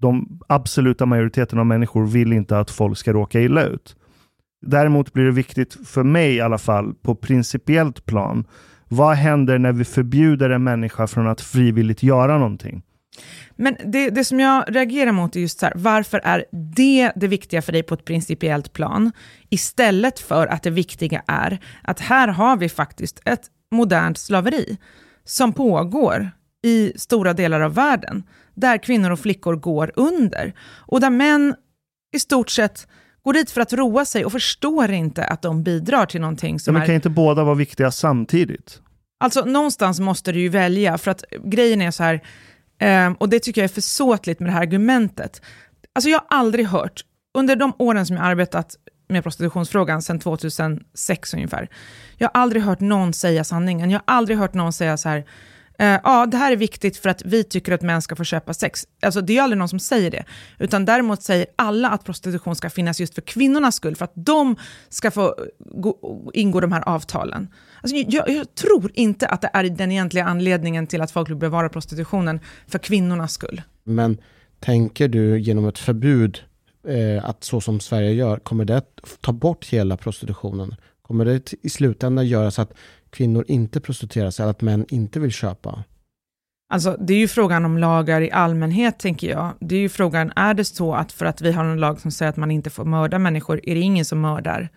de 0.01 0.41
absoluta 0.47 1.07
majoriteten 1.07 1.59
av 1.59 1.67
människor 1.67 2.07
vill 2.07 2.33
inte 2.33 2.59
att 2.59 2.71
folk 2.71 2.99
ska 2.99 3.13
råka 3.13 3.41
illa 3.41 3.65
ut. 3.65 3.97
Däremot 4.67 5.13
blir 5.13 5.25
det 5.25 5.31
viktigt 5.31 5.89
för 5.89 6.03
mig 6.03 6.35
i 6.35 6.41
alla 6.41 6.59
fall 6.59 6.95
på 7.03 7.15
principiellt 7.15 8.07
plan 8.07 8.45
vad 8.93 9.17
händer 9.17 9.59
när 9.59 9.73
vi 9.73 9.85
förbjuder 9.85 10.51
en 10.51 10.65
människa 10.65 11.07
från 11.07 11.29
att 11.29 11.41
frivilligt 11.41 12.03
göra 12.03 12.39
någonting? 12.39 12.83
Men 13.57 13.77
det, 13.85 14.11
det 14.11 14.25
som 14.25 14.41
jag 14.41 14.65
reagerar 14.69 15.13
mot 15.13 15.37
är 15.37 15.41
just 15.41 15.59
så 15.59 15.67
här, 15.67 15.73
varför 15.77 16.21
är 16.25 16.45
det 16.53 17.13
det 17.17 17.27
viktiga 17.27 17.63
för 17.63 17.73
dig 17.73 17.83
på 17.83 17.95
ett 17.95 18.05
principiellt 18.05 18.73
plan? 18.73 19.13
Istället 19.49 20.21
för 20.21 20.47
att 20.47 20.63
det 20.63 20.71
viktiga 20.71 21.23
är 21.27 21.59
att 21.83 22.01
här 22.01 22.29
har 22.29 22.57
vi 22.57 22.69
faktiskt 22.69 23.21
ett 23.25 23.43
modernt 23.71 24.19
slaveri 24.19 24.79
som 25.25 25.53
pågår 25.53 26.31
i 26.63 26.93
stora 26.97 27.33
delar 27.33 27.61
av 27.61 27.75
världen, 27.75 28.23
där 28.55 28.79
kvinnor 28.79 29.11
och 29.11 29.21
flickor 29.21 29.57
går 29.57 29.93
under. 29.97 30.53
Och 30.87 31.01
där 31.01 31.11
män 31.11 31.55
i 32.13 32.19
stort 32.19 32.51
sett 32.51 32.87
går 33.23 33.33
dit 33.33 33.51
för 33.51 33.61
att 33.61 33.73
roa 33.73 34.05
sig 34.05 34.25
och 34.25 34.33
förstår 34.33 34.91
inte 34.91 35.25
att 35.25 35.43
de 35.43 35.63
bidrar 35.63 36.07
till 36.07 36.21
någonting 36.21 36.61
som 36.61 36.75
men 36.75 36.83
är... 36.83 36.87
kan 36.87 36.95
inte 36.95 37.11
båda 37.11 37.45
vara 37.45 37.55
viktiga 37.55 37.91
samtidigt? 37.91 38.81
Alltså 39.21 39.45
någonstans 39.45 40.01
måste 40.01 40.33
du 40.33 40.41
ju 40.41 40.49
välja, 40.49 40.99
för 40.99 41.11
att 41.11 41.25
grejen 41.45 41.83
är 41.83 41.91
så 41.91 42.03
här, 42.03 42.21
eh, 42.79 43.13
och 43.19 43.29
det 43.29 43.41
tycker 43.41 43.61
jag 43.61 43.71
är 43.71 43.75
försåtligt 43.75 44.41
med 44.41 44.49
det 44.49 44.53
här 44.53 44.63
argumentet. 44.63 45.43
Alltså 45.93 46.11
jag 46.11 46.19
har 46.19 46.39
aldrig 46.39 46.67
hört, 46.67 47.05
under 47.39 47.57
de 47.57 47.73
åren 47.79 48.07
som 48.07 48.17
jag 48.17 48.25
arbetat 48.25 48.77
med 49.09 49.23
prostitutionsfrågan, 49.23 50.03
sedan 50.03 50.19
2006 50.19 51.35
ungefär, 51.35 51.69
jag 52.17 52.29
har 52.35 52.41
aldrig 52.41 52.63
hört 52.63 52.81
någon 52.81 53.13
säga 53.13 53.45
sanningen. 53.45 53.91
Jag 53.91 53.99
har 53.99 54.15
aldrig 54.17 54.39
hört 54.39 54.55
någon 54.55 54.73
säga 54.73 54.97
så 54.97 55.09
här, 55.09 55.25
Eh, 55.81 56.01
ja, 56.05 56.27
det 56.27 56.37
här 56.37 56.53
är 56.53 56.57
viktigt 56.57 56.97
för 56.97 57.09
att 57.09 57.23
vi 57.25 57.45
tycker 57.45 57.73
att 57.73 57.83
män 57.83 58.03
ska 58.03 58.17
få 58.17 58.25
köpa 58.25 58.55
sex. 58.55 58.87
Alltså, 59.03 59.21
det 59.21 59.39
är 59.39 59.43
aldrig 59.43 59.59
någon 59.59 59.69
som 59.69 59.79
säger 59.79 60.11
det. 60.11 60.25
Utan 60.59 60.85
däremot 60.85 61.23
säger 61.23 61.47
alla 61.57 61.91
att 61.91 62.05
prostitution 62.05 62.57
ska 62.57 62.71
finnas 62.71 63.01
just 63.01 63.15
för 63.15 63.23
kvinnornas 63.23 63.75
skull, 63.77 63.97
för 63.97 64.05
att 64.05 64.13
de 64.15 64.57
ska 64.89 65.11
få 65.11 65.35
gå, 65.59 65.97
ingå 66.35 66.61
de 66.61 66.73
här 66.73 66.89
avtalen. 66.89 67.49
Alltså, 67.83 67.97
jag, 67.97 68.31
jag, 68.31 68.55
tror 68.55 68.91
inte 68.95 69.27
att 69.27 69.41
det 69.41 69.51
är 69.53 69.65
den 69.65 69.93
egentliga 69.93 70.25
anledningen 70.25 70.87
till 70.87 71.01
att 71.01 71.11
folk 71.11 71.31
vill 71.31 71.37
bevara 71.37 71.69
prostitutionen 71.69 72.41
för 72.67 72.79
kvinnornas 72.79 73.33
skull. 73.33 73.63
Men 73.85 74.19
tänker 74.61 75.09
du 75.09 75.41
genom 75.41 75.69
ett 75.69 75.79
förbud, 75.79 76.39
eh, 76.89 77.25
att 77.25 77.45
så 77.45 77.61
som 77.61 77.81
Sverige 77.81 78.13
gör, 78.13 78.39
kommer 78.39 78.65
det 78.65 78.77
att 78.77 79.01
ta 79.21 79.33
bort 79.33 79.67
hela 79.67 79.97
prostitutionen? 79.97 80.75
Kommer 81.03 81.25
det 81.25 81.55
i 81.63 81.71
slutändan 81.71 82.27
göra 82.27 82.51
så 82.51 82.63
att 82.63 82.73
kvinnor 83.11 83.45
inte 83.49 83.81
prostituerar 83.81 84.31
sig, 84.31 84.43
eller 84.43 84.51
att 84.51 84.61
män 84.61 84.87
inte 84.89 85.21
vill 85.21 85.33
köpa? 85.33 85.85
Alltså, 86.73 86.97
det 87.01 87.15
är 87.15 87.19
ju 87.19 87.29
frågan 87.29 87.65
om 87.65 87.79
lagar 87.79 88.21
i 88.21 88.31
allmänhet, 88.31 88.99
tänker 88.99 89.31
jag. 89.31 89.53
Det 89.61 89.75
är 89.77 89.81
ju 89.81 89.89
frågan, 89.89 90.33
är 90.37 90.55
det 90.55 90.65
så 90.65 90.95
att 90.95 91.13
för 91.13 91.27
att 91.27 91.41
vi 91.41 91.53
har 91.53 91.65
en 91.65 91.81
lag 91.81 92.01
som 92.01 92.11
säger 92.11 92.31
att 92.31 92.37
man 92.37 92.51
inte 92.51 92.71
får 92.71 92.85
mörda 92.85 93.19
människor, 93.19 93.61
är 93.63 93.75
det 93.75 93.81
ingen 93.81 94.05
som 94.05 94.21
mördar? 94.21 94.69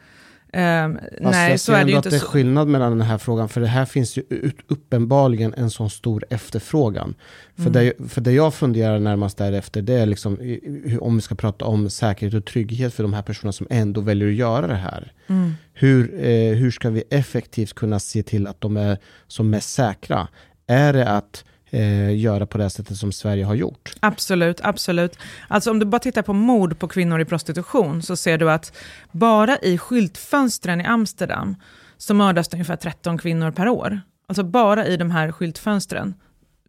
Um, 0.56 1.00
nej, 1.22 1.52
jag 1.52 1.60
så 1.60 1.74
är 1.74 1.86
det 1.86 1.92
ju 1.92 1.98
inte. 1.98 2.10
det 2.10 2.16
är 2.16 2.20
skillnad 2.20 2.68
mellan 2.68 2.98
den 2.98 3.08
här 3.08 3.18
frågan, 3.18 3.50
för 3.50 3.62
det 3.62 3.68
här 3.68 3.86
finns 3.86 4.18
ju 4.18 4.24
uppenbarligen 4.68 5.54
en 5.54 5.70
sån 5.70 5.90
stor 5.90 6.26
efterfrågan. 6.30 7.16
Mm. 7.58 7.74
För, 7.74 7.80
det, 7.80 8.10
för 8.10 8.22
det 8.22 8.32
jag 8.32 8.54
funderar 8.54 9.00
närmast 9.00 9.38
därefter, 9.38 9.82
det 9.82 9.94
är 9.94 10.06
liksom, 10.06 10.60
om 11.02 11.16
vi 11.16 11.22
ska 11.22 11.36
prata 11.36 11.66
om 11.66 11.90
säkerhet 11.90 12.34
och 12.34 12.46
trygghet 12.46 12.94
för 12.94 13.04
de 13.04 13.14
här 13.14 13.22
personerna 13.22 13.52
som 13.52 13.68
ändå 13.70 14.02
väljer 14.02 14.28
att 14.28 14.34
göra 14.34 14.68
det 14.68 14.76
här. 14.76 15.14
Mm. 15.28 15.54
Hur, 15.74 16.26
eh, 16.26 16.56
hur 16.56 16.72
ska 16.72 16.90
vi 16.90 17.04
effektivt 17.10 17.74
kunna 17.74 18.00
se 18.00 18.24
till 18.24 18.48
att 18.48 18.62
de 18.62 18.78
är 18.78 18.98
som 19.28 19.50
mest 19.50 19.70
säkra? 19.74 20.28
Är 20.68 20.94
det 20.94 21.10
att 21.10 21.46
eh, 21.74 22.16
göra 22.18 22.46
på 22.46 22.58
det 22.58 22.70
sättet 22.70 22.98
som 22.98 23.12
Sverige 23.12 23.46
har 23.46 23.56
gjort. 23.56 23.94
Absolut, 24.00 24.60
absolut. 24.64 25.18
Alltså 25.48 25.72
om 25.72 25.80
du 25.80 25.86
bara 25.86 26.00
tittar 26.00 26.22
på 26.22 26.34
mord 26.34 26.80
på 26.80 26.88
kvinnor 26.88 27.22
i 27.22 27.26
prostitution 27.26 28.02
så 28.02 28.16
ser 28.16 28.38
du 28.38 28.52
att 28.52 28.74
bara 29.12 29.58
i 29.58 29.78
skyltfönstren 29.78 30.82
i 30.82 30.86
Amsterdam 30.86 31.56
så 31.98 32.14
mördas 32.14 32.48
det 32.48 32.56
ungefär 32.56 32.76
13 32.76 33.18
kvinnor 33.18 33.52
per 33.52 33.70
år. 33.70 34.02
Alltså 34.28 34.44
bara 34.44 34.88
i 34.88 34.98
de 34.98 35.12
här 35.12 35.32
skyltfönstren. 35.32 36.14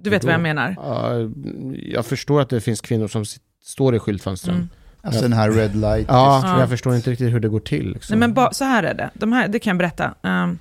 Du 0.00 0.10
vet 0.10 0.22
Då, 0.22 0.26
vad 0.26 0.34
jag 0.34 0.40
menar? 0.40 0.70
Uh, 0.70 1.30
jag 1.76 2.06
förstår 2.06 2.40
att 2.40 2.48
det 2.48 2.60
finns 2.60 2.80
kvinnor 2.80 3.08
som 3.08 3.24
står 3.64 3.94
i 3.94 3.98
skyltfönstren. 3.98 4.56
Mm. 4.56 4.68
Alltså 5.02 5.22
den 5.22 5.32
här 5.32 5.50
red 5.50 5.76
light. 5.76 6.06
Ja, 6.08 6.42
ja, 6.44 6.60
jag 6.60 6.68
förstår 6.68 6.94
inte 6.94 7.10
riktigt 7.10 7.32
hur 7.32 7.40
det 7.40 7.48
går 7.48 7.60
till. 7.60 7.92
Liksom. 7.92 8.18
Nej, 8.18 8.28
men 8.28 8.48
så 8.52 8.64
här 8.64 8.82
är 8.82 8.94
det. 8.94 9.10
De 9.14 9.32
här, 9.32 9.48
det 9.48 9.58
kan 9.58 9.70
jag 9.70 9.78
berätta. 9.78 10.14
Um, 10.22 10.58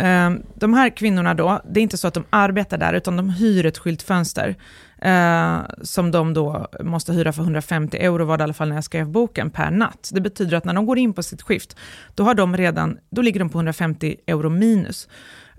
Ehm, 0.00 0.42
de 0.54 0.74
här 0.74 0.90
kvinnorna 0.90 1.34
då, 1.34 1.60
det 1.70 1.80
är 1.80 1.82
inte 1.82 1.96
så 1.98 2.08
att 2.08 2.14
de 2.14 2.24
arbetar 2.30 2.78
där, 2.78 2.92
utan 2.92 3.16
de 3.16 3.30
hyr 3.30 3.66
ett 3.66 3.78
skyltfönster. 3.78 4.56
eh, 5.02 5.58
som 5.82 6.10
de 6.10 6.34
då 6.34 6.68
måste 6.80 7.12
hyra 7.12 7.32
för 7.32 7.42
150 7.42 7.96
euro 7.96 8.24
var 8.24 8.38
det 8.38 8.42
i 8.42 8.44
alla 8.44 8.52
fall 8.54 8.68
när 8.68 8.76
jag 8.76 8.84
skrev 8.84 9.08
boken, 9.08 9.50
per 9.50 9.70
natt. 9.70 10.10
Det 10.12 10.20
betyder 10.20 10.56
att 10.56 10.64
när 10.64 10.74
de 10.74 10.86
går 10.86 10.98
in 10.98 11.12
på 11.12 11.22
sitt 11.22 11.42
skift, 11.42 11.76
då, 12.14 12.24
har 12.24 12.34
de 12.34 12.56
redan, 12.56 12.98
då 13.10 13.22
ligger 13.22 13.40
de 13.40 13.48
på 13.48 13.58
150 13.58 14.16
euro 14.26 14.48
minus. 14.48 15.08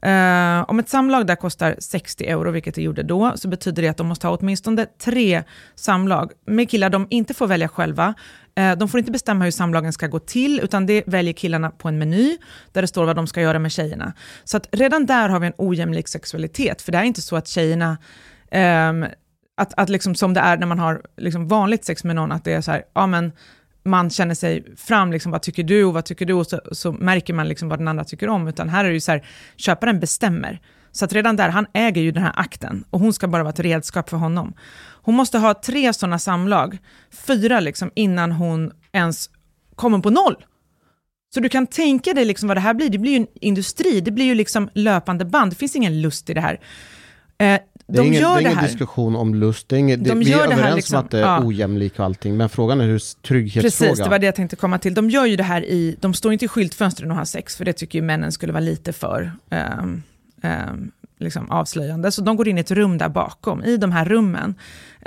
Uh, 0.05 0.69
om 0.69 0.79
ett 0.79 0.89
samlag 0.89 1.27
där 1.27 1.35
kostar 1.35 1.75
60 1.79 2.25
euro, 2.25 2.51
vilket 2.51 2.75
det 2.75 2.81
gjorde 2.81 3.03
då, 3.03 3.31
så 3.35 3.47
betyder 3.47 3.81
det 3.81 3.87
att 3.87 3.97
de 3.97 4.07
måste 4.07 4.27
ha 4.27 4.37
åtminstone 4.37 4.85
tre 4.85 5.43
samlag 5.75 6.31
med 6.45 6.69
killar 6.69 6.89
de 6.89 7.07
inte 7.09 7.33
får 7.33 7.47
välja 7.47 7.67
själva. 7.67 8.13
Uh, 8.59 8.71
de 8.77 8.89
får 8.89 8.99
inte 8.99 9.11
bestämma 9.11 9.43
hur 9.43 9.51
samlagen 9.51 9.93
ska 9.93 10.07
gå 10.07 10.19
till, 10.19 10.59
utan 10.59 10.85
det 10.85 11.03
väljer 11.05 11.33
killarna 11.33 11.69
på 11.71 11.87
en 11.87 11.97
meny, 11.97 12.37
där 12.71 12.81
det 12.81 12.87
står 12.87 13.05
vad 13.05 13.15
de 13.15 13.27
ska 13.27 13.41
göra 13.41 13.59
med 13.59 13.71
tjejerna. 13.71 14.13
Så 14.43 14.57
att 14.57 14.67
redan 14.71 15.05
där 15.05 15.29
har 15.29 15.39
vi 15.39 15.47
en 15.47 15.53
ojämlik 15.57 16.07
sexualitet, 16.07 16.81
för 16.81 16.91
det 16.91 16.97
är 16.97 17.03
inte 17.03 17.21
så 17.21 17.35
att 17.35 17.47
tjejerna 17.47 17.97
um, 18.89 19.05
att, 19.57 19.73
att 19.77 19.89
liksom 19.89 20.15
som 20.15 20.33
det 20.33 20.39
är 20.39 20.57
när 20.57 20.67
man 20.67 20.79
har 20.79 21.01
liksom 21.17 21.47
vanligt 21.47 21.85
sex 21.85 22.03
med 22.03 22.15
någon, 22.15 22.31
att 22.31 22.43
det 22.43 22.53
är 22.53 22.61
så 22.61 22.71
här, 22.71 22.83
ja 22.93 23.07
men 23.07 23.31
man 23.84 24.10
känner 24.10 24.36
sig 24.36 24.76
fram, 24.76 25.12
liksom, 25.12 25.32
vad 25.32 25.41
tycker 25.41 25.63
du 25.63 25.84
och 25.84 25.94
vad 25.94 26.06
tycker 26.06 26.26
du, 26.26 26.34
och 26.34 26.48
så, 26.48 26.62
så 26.72 26.91
märker 26.91 27.34
man 27.34 27.48
liksom 27.48 27.70
vad 27.70 27.80
den 27.80 27.88
andra 27.88 28.04
tycker 28.04 28.30
om, 28.30 28.48
utan 28.48 28.70
här 28.70 28.86
är 28.86 28.89
det 28.89 28.94
ju 28.94 29.02
så 29.02 29.12
här, 29.12 29.26
köparen 29.56 30.00
bestämmer. 30.00 30.62
Så 30.91 31.06
att 31.06 31.13
redan 31.13 31.36
där, 31.36 31.50
han 31.50 31.65
äger 31.74 32.02
ju 32.02 32.12
den 32.12 32.24
här 32.24 32.34
akten 32.36 32.84
och 32.89 33.00
hon 33.00 33.13
ska 33.13 33.28
bara 33.28 33.44
vara 33.44 33.54
ett 33.54 33.60
redskap 33.60 34.10
för 34.10 34.17
honom. 34.17 34.54
Hon 35.04 35.15
måste 35.15 35.38
ha 35.38 35.54
tre 35.54 35.94
sådana 35.94 36.20
samlag, 36.20 36.78
fyra 37.28 37.60
liksom, 37.60 37.91
innan 37.96 38.32
hon 38.32 38.72
ens 38.91 39.30
kommer 39.76 40.00
på 40.00 40.10
noll. 40.10 40.36
Så 41.34 41.39
du 41.39 41.50
kan 41.50 41.67
tänka 41.67 42.13
dig 42.13 42.26
liksom 42.26 42.48
vad 42.48 42.58
det 42.58 42.62
här 42.62 42.74
blir, 42.74 42.89
det 42.89 42.98
blir 42.98 43.12
ju 43.12 43.17
en 43.17 43.28
industri, 43.41 44.02
det 44.02 44.12
blir 44.12 44.26
ju 44.26 44.36
liksom 44.36 44.70
löpande 44.74 45.26
band, 45.26 45.52
det 45.52 45.56
finns 45.56 45.76
ingen 45.76 46.02
lust 46.02 46.30
i 46.30 46.34
det 46.34 46.41
här. 46.41 46.60
Eh, 47.38 47.60
det 47.91 47.97
är, 47.97 48.04
de 48.04 48.08
ingen, 48.08 48.21
det 48.21 48.27
är 48.27 48.39
ingen 48.39 48.63
diskussion 48.63 49.15
om 49.15 49.36
lust, 49.36 49.69
det 49.69 49.75
är 49.75 49.80
ingen, 49.80 50.04
de 50.04 50.19
vi 50.19 50.34
är 50.34 50.43
överens 50.43 50.75
liksom, 50.75 50.97
om 50.97 51.06
att 51.06 51.12
det 51.12 51.17
är 51.17 51.21
ja. 51.21 51.43
ojämlik 51.43 51.99
och 51.99 52.06
allting, 52.06 52.38
men 52.38 52.49
frågan 52.49 52.82
är 52.82 52.86
hur 52.86 52.99
trygghetsfråga. 53.21 53.89
Precis, 53.89 54.04
det 54.04 54.10
var 54.10 54.19
det 54.19 54.25
jag 54.25 54.36
tänkte 54.36 54.56
komma 54.56 54.80
till. 54.80 54.93
De 54.93 55.10
gör 55.10 55.25
ju 55.25 55.36
det 55.36 55.43
här 55.43 55.65
i, 55.65 55.95
de 55.99 56.13
står 56.13 56.34
inte 56.34 56.45
i 56.45 56.47
skyltfönstren 56.47 57.12
och 57.12 57.17
har 57.17 57.25
sex, 57.25 57.56
för 57.56 57.65
det 57.65 57.73
tycker 57.73 57.99
ju 57.99 58.06
männen 58.06 58.32
skulle 58.32 58.54
vara 58.54 58.63
lite 58.63 58.93
för 58.93 59.32
um, 59.49 60.04
um, 60.43 60.91
liksom 61.17 61.51
avslöjande. 61.51 62.12
Så 62.12 62.21
de 62.21 62.36
går 62.36 62.47
in 62.47 62.58
i 62.58 62.62
ett 62.62 62.71
rum 62.71 62.97
där 62.97 63.10
bakom, 63.10 63.63
i 63.63 63.77
de 63.77 63.91
här 63.91 64.06
rummen. 64.06 64.56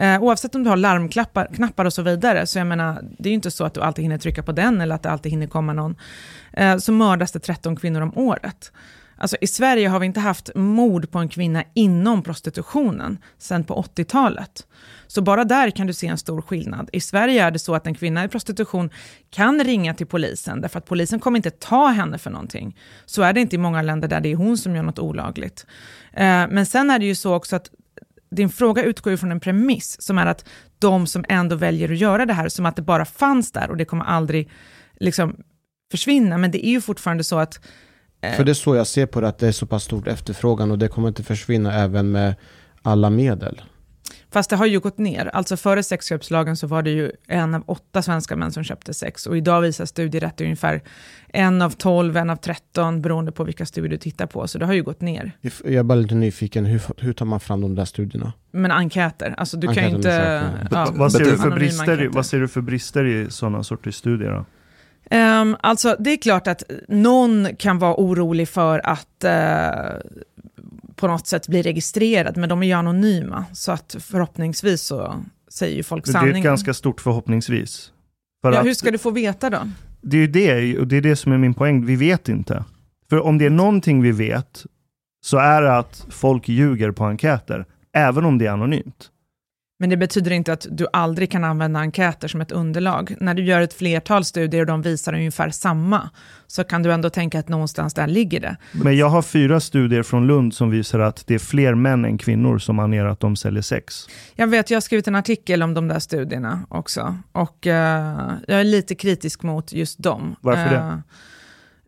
Uh, 0.03 0.23
oavsett 0.23 0.55
om 0.55 0.65
du 0.65 0.71
har 0.71 0.77
larmknappar 0.77 1.47
knappar 1.55 1.85
och 1.85 1.93
så 1.93 2.03
vidare, 2.03 2.47
så 2.47 2.59
jag 2.59 2.67
menar, 2.67 3.05
det 3.19 3.29
är 3.29 3.31
ju 3.31 3.35
inte 3.35 3.51
så 3.51 3.65
att 3.65 3.75
du 3.75 3.81
alltid 3.81 4.03
hinner 4.03 4.19
trycka 4.19 4.43
på 4.43 4.53
den, 4.53 4.81
eller 4.81 4.95
att 4.95 5.03
det 5.03 5.11
alltid 5.11 5.33
hinner 5.33 5.47
komma 5.47 5.73
någon. 5.73 5.97
Uh, 6.61 6.77
så 6.77 6.93
mördas 6.93 7.33
det 7.33 7.39
13 7.39 7.77
kvinnor 7.77 8.01
om 8.01 8.19
året. 8.19 8.73
Alltså, 9.17 9.37
I 9.41 9.47
Sverige 9.47 9.89
har 9.89 10.01
vi 10.01 10.07
inte 10.07 10.21
haft 10.21 10.51
mord 10.55 11.11
på 11.11 11.19
en 11.19 11.29
kvinna 11.29 11.65
inom 11.75 12.23
prostitutionen 12.23 13.19
sedan 13.39 13.65
på 13.65 13.83
80-talet. 13.83 14.67
Så 15.07 15.23
bara 15.23 15.45
där 15.45 15.71
kan 15.71 15.87
du 15.87 15.93
se 15.93 16.07
en 16.07 16.19
stor 16.19 16.43
skillnad. 16.43 16.91
I 16.93 17.01
Sverige 17.01 17.45
är 17.45 17.51
det 17.51 17.59
så 17.59 17.75
att 17.75 17.87
en 17.87 17.95
kvinna 17.95 18.25
i 18.25 18.29
prostitution 18.29 18.91
kan 19.31 19.65
ringa 19.65 19.95
till 19.95 20.07
polisen, 20.07 20.61
därför 20.61 20.79
att 20.79 20.87
polisen 20.87 21.21
kommer 21.21 21.39
inte 21.39 21.51
ta 21.51 21.89
henne 21.89 22.19
för 22.19 22.31
någonting. 22.31 22.77
Så 23.05 23.23
är 23.23 23.33
det 23.33 23.41
inte 23.41 23.57
i 23.57 23.59
många 23.59 23.83
länder 23.83 24.09
där 24.09 24.21
det 24.21 24.33
är 24.33 24.37
hon 24.37 24.59
som 24.59 24.77
gör 24.77 24.83
något 24.83 24.99
olagligt. 24.99 25.67
Eh, 26.13 26.47
men 26.51 26.67
sen 26.67 26.91
är 26.91 26.99
det 26.99 27.07
ju 27.07 27.15
så 27.15 27.35
också 27.35 27.57
att 27.57 27.71
din 28.31 28.51
fråga 28.51 28.85
utgår 28.85 29.11
ju 29.11 29.17
från 29.17 29.33
en 29.33 29.41
premiss, 29.41 30.03
som 30.03 30.19
är 30.19 30.27
att 30.27 30.49
de 30.79 31.07
som 31.07 31.25
ändå 31.29 31.57
väljer 31.57 31.93
att 31.93 31.99
göra 31.99 32.27
det 32.27 32.33
här, 32.33 32.49
som 32.49 32.67
att 32.67 32.77
det 32.77 32.83
bara 32.83 33.05
fanns 33.05 33.53
där 33.53 33.71
och 33.71 33.77
det 33.77 33.85
kommer 33.85 34.05
aldrig 34.05 34.51
liksom 35.01 35.37
försvinna. 35.91 36.39
Men 36.39 36.51
det 36.51 36.67
är 36.67 36.71
ju 36.71 36.81
fortfarande 36.81 37.25
så 37.25 37.39
att 37.39 37.61
för 38.33 38.45
det 38.45 38.53
är 38.53 38.55
så 38.55 38.75
jag 38.75 38.87
ser 38.87 39.07
på 39.07 39.21
det, 39.21 39.29
att 39.29 39.39
det 39.39 39.49
är 39.49 39.53
så 39.53 39.67
pass 39.67 39.85
stort 39.85 40.09
efterfrågan 40.09 40.71
och 40.71 40.79
det 40.79 40.89
kommer 40.89 41.09
inte 41.09 41.23
försvinna 41.23 41.75
även 41.75 42.11
med 42.11 42.35
alla 42.83 43.11
medel. 43.11 43.63
Fast 44.35 44.51
det 44.51 44.57
har 44.57 44.67
ju 44.67 44.81
gått 44.81 44.99
ner. 44.99 45.27
Alltså 45.27 45.57
före 45.57 45.83
sexköpslagen 45.83 46.57
så 46.57 46.67
var 46.67 46.83
det 46.83 46.91
ju 46.91 47.13
en 47.29 47.55
av 47.55 47.63
åtta 47.67 48.03
svenska 48.03 48.37
män 48.37 48.53
som 48.53 48.65
köpte 48.65 48.95
sex. 48.95 49.27
Och 49.27 49.37
idag 49.37 49.61
visar 49.61 49.85
studier 49.85 50.25
att 50.25 50.37
det 50.37 50.45
är 50.45 50.47
ungefär 50.47 50.83
en 51.29 51.63
av 51.63 51.71
tolv, 51.71 52.17
en 52.17 52.31
av 52.31 52.37
tretton, 52.37 53.03
beroende 53.03 53.33
på 53.33 53.45
vilka 53.45 53.67
studier 53.67 53.91
du 53.91 53.97
tittar 53.97 54.27
på. 54.27 54.49
Så 54.49 54.59
det 54.59 54.67
har 54.67 54.73
ju 54.73 54.83
gått 54.83 55.01
ner. 55.01 55.33
Jag 55.41 55.75
är 55.75 55.83
bara 55.83 55.99
lite 55.99 56.15
nyfiken, 56.15 56.65
hur, 56.65 56.83
hur 56.99 57.13
tar 57.13 57.27
man 57.27 57.41
fram 57.41 57.61
de 57.61 57.75
där 57.75 57.85
studierna? 57.85 58.33
Men 58.51 58.71
enkäter. 58.71 59.35
Alltså 59.37 59.57
du 59.57 59.69
enkäter 59.69 59.83
kan 59.83 59.91
ju 59.91 59.97
inte... 59.97 60.43
Ja, 60.71 60.93
vad, 60.95 61.13
ser 61.13 61.25
du 61.25 61.37
för 61.37 61.51
brister, 61.51 62.09
vad 62.13 62.27
ser 62.27 62.41
du 62.41 62.49
för 62.49 62.61
brister 62.61 63.05
i 63.05 63.31
sådana 63.31 63.63
sorters 63.63 63.95
studier 63.95 64.31
då? 64.31 64.45
Um, 65.11 65.57
alltså 65.61 65.97
det 65.99 66.11
är 66.11 66.17
klart 66.17 66.47
att 66.47 66.63
någon 66.89 67.49
kan 67.59 67.79
vara 67.79 67.95
orolig 67.97 68.49
för 68.49 68.87
att 68.87 69.25
uh, 69.25 70.01
på 70.97 71.09
något 71.09 71.27
sätt 71.27 71.49
bli 71.49 71.63
registrerad, 71.63 72.37
men 72.37 72.49
de 72.49 72.63
är 72.63 72.67
ju 72.67 72.73
anonyma, 72.73 73.45
så 73.53 73.73
att 73.73 73.97
förhoppningsvis 74.01 74.83
så 74.83 75.25
säger 75.49 75.77
ju 75.77 75.83
folk 75.83 76.07
sanningen. 76.07 76.33
Det 76.33 76.39
är 76.39 76.41
ett 76.41 76.45
ganska 76.45 76.75
stort 76.75 77.01
förhoppningsvis. 77.01 77.91
För 78.43 78.53
ja, 78.53 78.63
hur 78.63 78.75
ska 78.75 78.91
du 78.91 78.99
få 78.99 79.11
veta 79.11 79.51
då? 79.51 79.59
Det 80.01 80.17
är 80.17 80.21
ju 80.21 80.27
det, 80.27 80.79
och 80.79 80.87
det 80.87 80.97
är 80.97 81.01
det 81.01 81.17
som 81.17 81.33
är 81.33 81.39
min 81.39 81.55
poäng, 81.55 81.87
vi 81.87 81.97
vet 81.97 82.29
inte. 82.29 82.65
För 83.11 83.21
om 83.21 83.39
det 83.39 83.47
är 83.47 83.51
någonting 83.51 84.03
vi 84.03 84.13
vet, 84.13 84.67
så 85.25 85.39
är 85.39 85.63
det 85.63 85.77
att 85.77 86.07
folk 86.11 86.49
ljuger 86.49 86.91
på 86.91 87.05
enkäter, 87.05 87.67
även 87.93 88.25
om 88.25 88.39
det 88.39 88.47
är 88.47 88.51
anonymt. 88.51 89.11
Men 89.79 89.91
det 89.91 89.97
betyder 89.97 90.31
inte 90.31 90.53
att 90.53 90.67
du 90.71 90.87
aldrig 90.93 91.31
kan 91.31 91.45
använda 91.45 91.81
enkäter 91.81 92.29
som 92.29 92.41
ett 92.41 92.53
underlag. 92.53 93.15
När 93.21 93.35
du 93.35 93.45
gör 93.45 93.61
ett 93.61 93.75
flertal 93.75 94.25
studier 94.25 94.61
och 94.61 94.67
de 94.67 94.83
visar 94.83 95.15
ungefär 95.15 95.51
samma, 95.51 96.11
så 96.47 96.65
kan 96.65 96.83
du 96.83 96.93
ändå 96.93 97.11
tänka 97.11 97.39
att 97.39 97.49
någonstans 97.49 97.95
där 97.95 98.07
ligger 98.07 98.41
det. 98.41 98.57
Men 98.73 98.97
jag 98.97 99.09
har 99.09 99.23
fyra 99.23 99.61
studier 99.61 100.03
från 100.03 100.27
Lund 100.27 100.55
som 100.55 100.71
visar 100.71 100.99
att 100.99 101.27
det 101.27 101.35
är 101.35 101.39
fler 101.39 101.75
män 101.75 102.05
än 102.05 102.19
kvinnor 102.19 102.59
som 102.59 102.79
anger 102.79 103.05
att 103.05 103.21
de 103.21 103.37
säljer 103.37 103.63
sex. 103.63 104.07
Jag 104.35 104.47
vet, 104.47 104.71
jag 104.71 104.77
har 104.77 104.81
skrivit 104.81 105.09
en 105.09 105.15
artikel 105.15 105.63
om 105.63 105.75
de 105.75 105.89
där 105.89 105.99
studierna 105.99 106.67
också. 106.69 107.19
Och 107.33 107.67
uh, 107.67 107.73
jag 107.73 108.61
är 108.61 108.65
lite 108.65 108.95
kritisk 108.95 109.43
mot 109.43 109.73
just 109.73 110.03
dem. 110.03 110.37
Varför 110.41 110.71
det? 110.71 111.03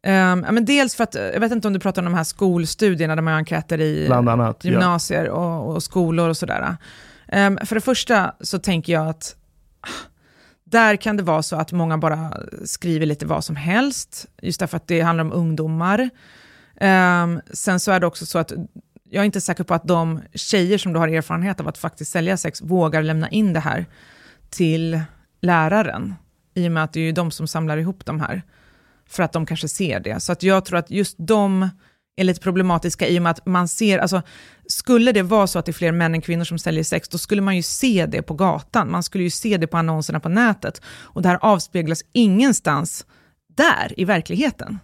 Um, 0.06 0.40
men 0.40 0.64
dels 0.64 0.94
för 0.94 1.04
att, 1.04 1.14
jag 1.14 1.40
vet 1.40 1.52
inte 1.52 1.68
om 1.68 1.74
du 1.74 1.80
pratar 1.80 2.02
om 2.02 2.06
de 2.06 2.14
här 2.14 2.24
skolstudierna 2.24 3.14
där 3.14 3.22
man 3.22 3.32
gör 3.32 3.38
enkäter 3.38 3.80
i 3.80 4.08
annat, 4.08 4.64
gymnasier 4.64 5.24
ja. 5.24 5.32
och, 5.32 5.74
och, 5.74 5.82
skolor 5.82 6.28
och 6.28 6.36
sådär. 6.36 6.76
Um, 7.32 7.58
för 7.64 7.74
det 7.74 7.80
första 7.80 8.34
så 8.40 8.58
tänker 8.58 8.92
jag 8.92 9.08
att 9.08 9.36
där 10.64 10.96
kan 10.96 11.16
det 11.16 11.22
vara 11.22 11.42
så 11.42 11.56
att 11.56 11.72
många 11.72 11.98
bara 11.98 12.32
skriver 12.64 13.06
lite 13.06 13.26
vad 13.26 13.44
som 13.44 13.56
helst, 13.56 14.26
just 14.42 14.60
därför 14.60 14.76
att 14.76 14.86
det 14.86 15.00
handlar 15.00 15.24
om 15.24 15.32
ungdomar. 15.32 16.10
Um, 16.80 17.40
sen 17.52 17.80
så 17.80 17.92
är 17.92 18.00
det 18.00 18.06
också 18.06 18.26
så 18.26 18.38
att 18.38 18.52
jag 19.10 19.20
är 19.20 19.24
inte 19.24 19.40
säker 19.40 19.64
på 19.64 19.74
att 19.74 19.84
de 19.84 20.20
tjejer 20.34 20.78
som 20.78 20.92
du 20.92 20.98
har 20.98 21.08
erfarenhet 21.08 21.60
av 21.60 21.68
att 21.68 21.78
faktiskt 21.78 22.12
sälja 22.12 22.36
sex 22.36 22.62
vågar 22.62 23.02
lämna 23.02 23.28
in 23.28 23.52
det 23.52 23.60
här 23.60 23.86
till 24.50 25.00
läraren, 25.40 26.14
i 26.54 26.68
och 26.68 26.72
med 26.72 26.84
att 26.84 26.92
det 26.92 27.00
är 27.00 27.04
ju 27.04 27.12
de 27.12 27.30
som 27.30 27.48
samlar 27.48 27.76
ihop 27.76 28.04
de 28.04 28.20
här, 28.20 28.42
för 29.08 29.22
att 29.22 29.32
de 29.32 29.46
kanske 29.46 29.68
ser 29.68 30.00
det. 30.00 30.20
Så 30.20 30.32
att 30.32 30.42
jag 30.42 30.64
tror 30.64 30.78
att 30.78 30.90
just 30.90 31.16
de 31.18 31.68
är 32.16 32.24
lite 32.24 32.40
problematiska 32.40 33.08
i 33.08 33.18
och 33.18 33.22
med 33.22 33.30
att 33.30 33.46
man 33.46 33.68
ser, 33.68 33.98
alltså 33.98 34.22
skulle 34.68 35.12
det 35.12 35.22
vara 35.22 35.46
så 35.46 35.58
att 35.58 35.66
det 35.66 35.70
är 35.70 35.74
fler 35.74 35.92
män 35.92 36.14
än 36.14 36.20
kvinnor 36.20 36.44
som 36.44 36.58
säljer 36.58 36.84
sex, 36.84 37.08
då 37.08 37.18
skulle 37.18 37.42
man 37.42 37.56
ju 37.56 37.62
se 37.62 38.06
det 38.06 38.22
på 38.22 38.34
gatan, 38.34 38.90
man 38.90 39.02
skulle 39.02 39.24
ju 39.24 39.30
se 39.30 39.56
det 39.56 39.66
på 39.66 39.76
annonserna 39.76 40.20
på 40.20 40.28
nätet, 40.28 40.82
och 40.86 41.22
det 41.22 41.28
här 41.28 41.38
avspeglas 41.42 42.02
ingenstans 42.12 43.06
där 43.56 44.00
i 44.00 44.04
verkligheten. 44.04 44.78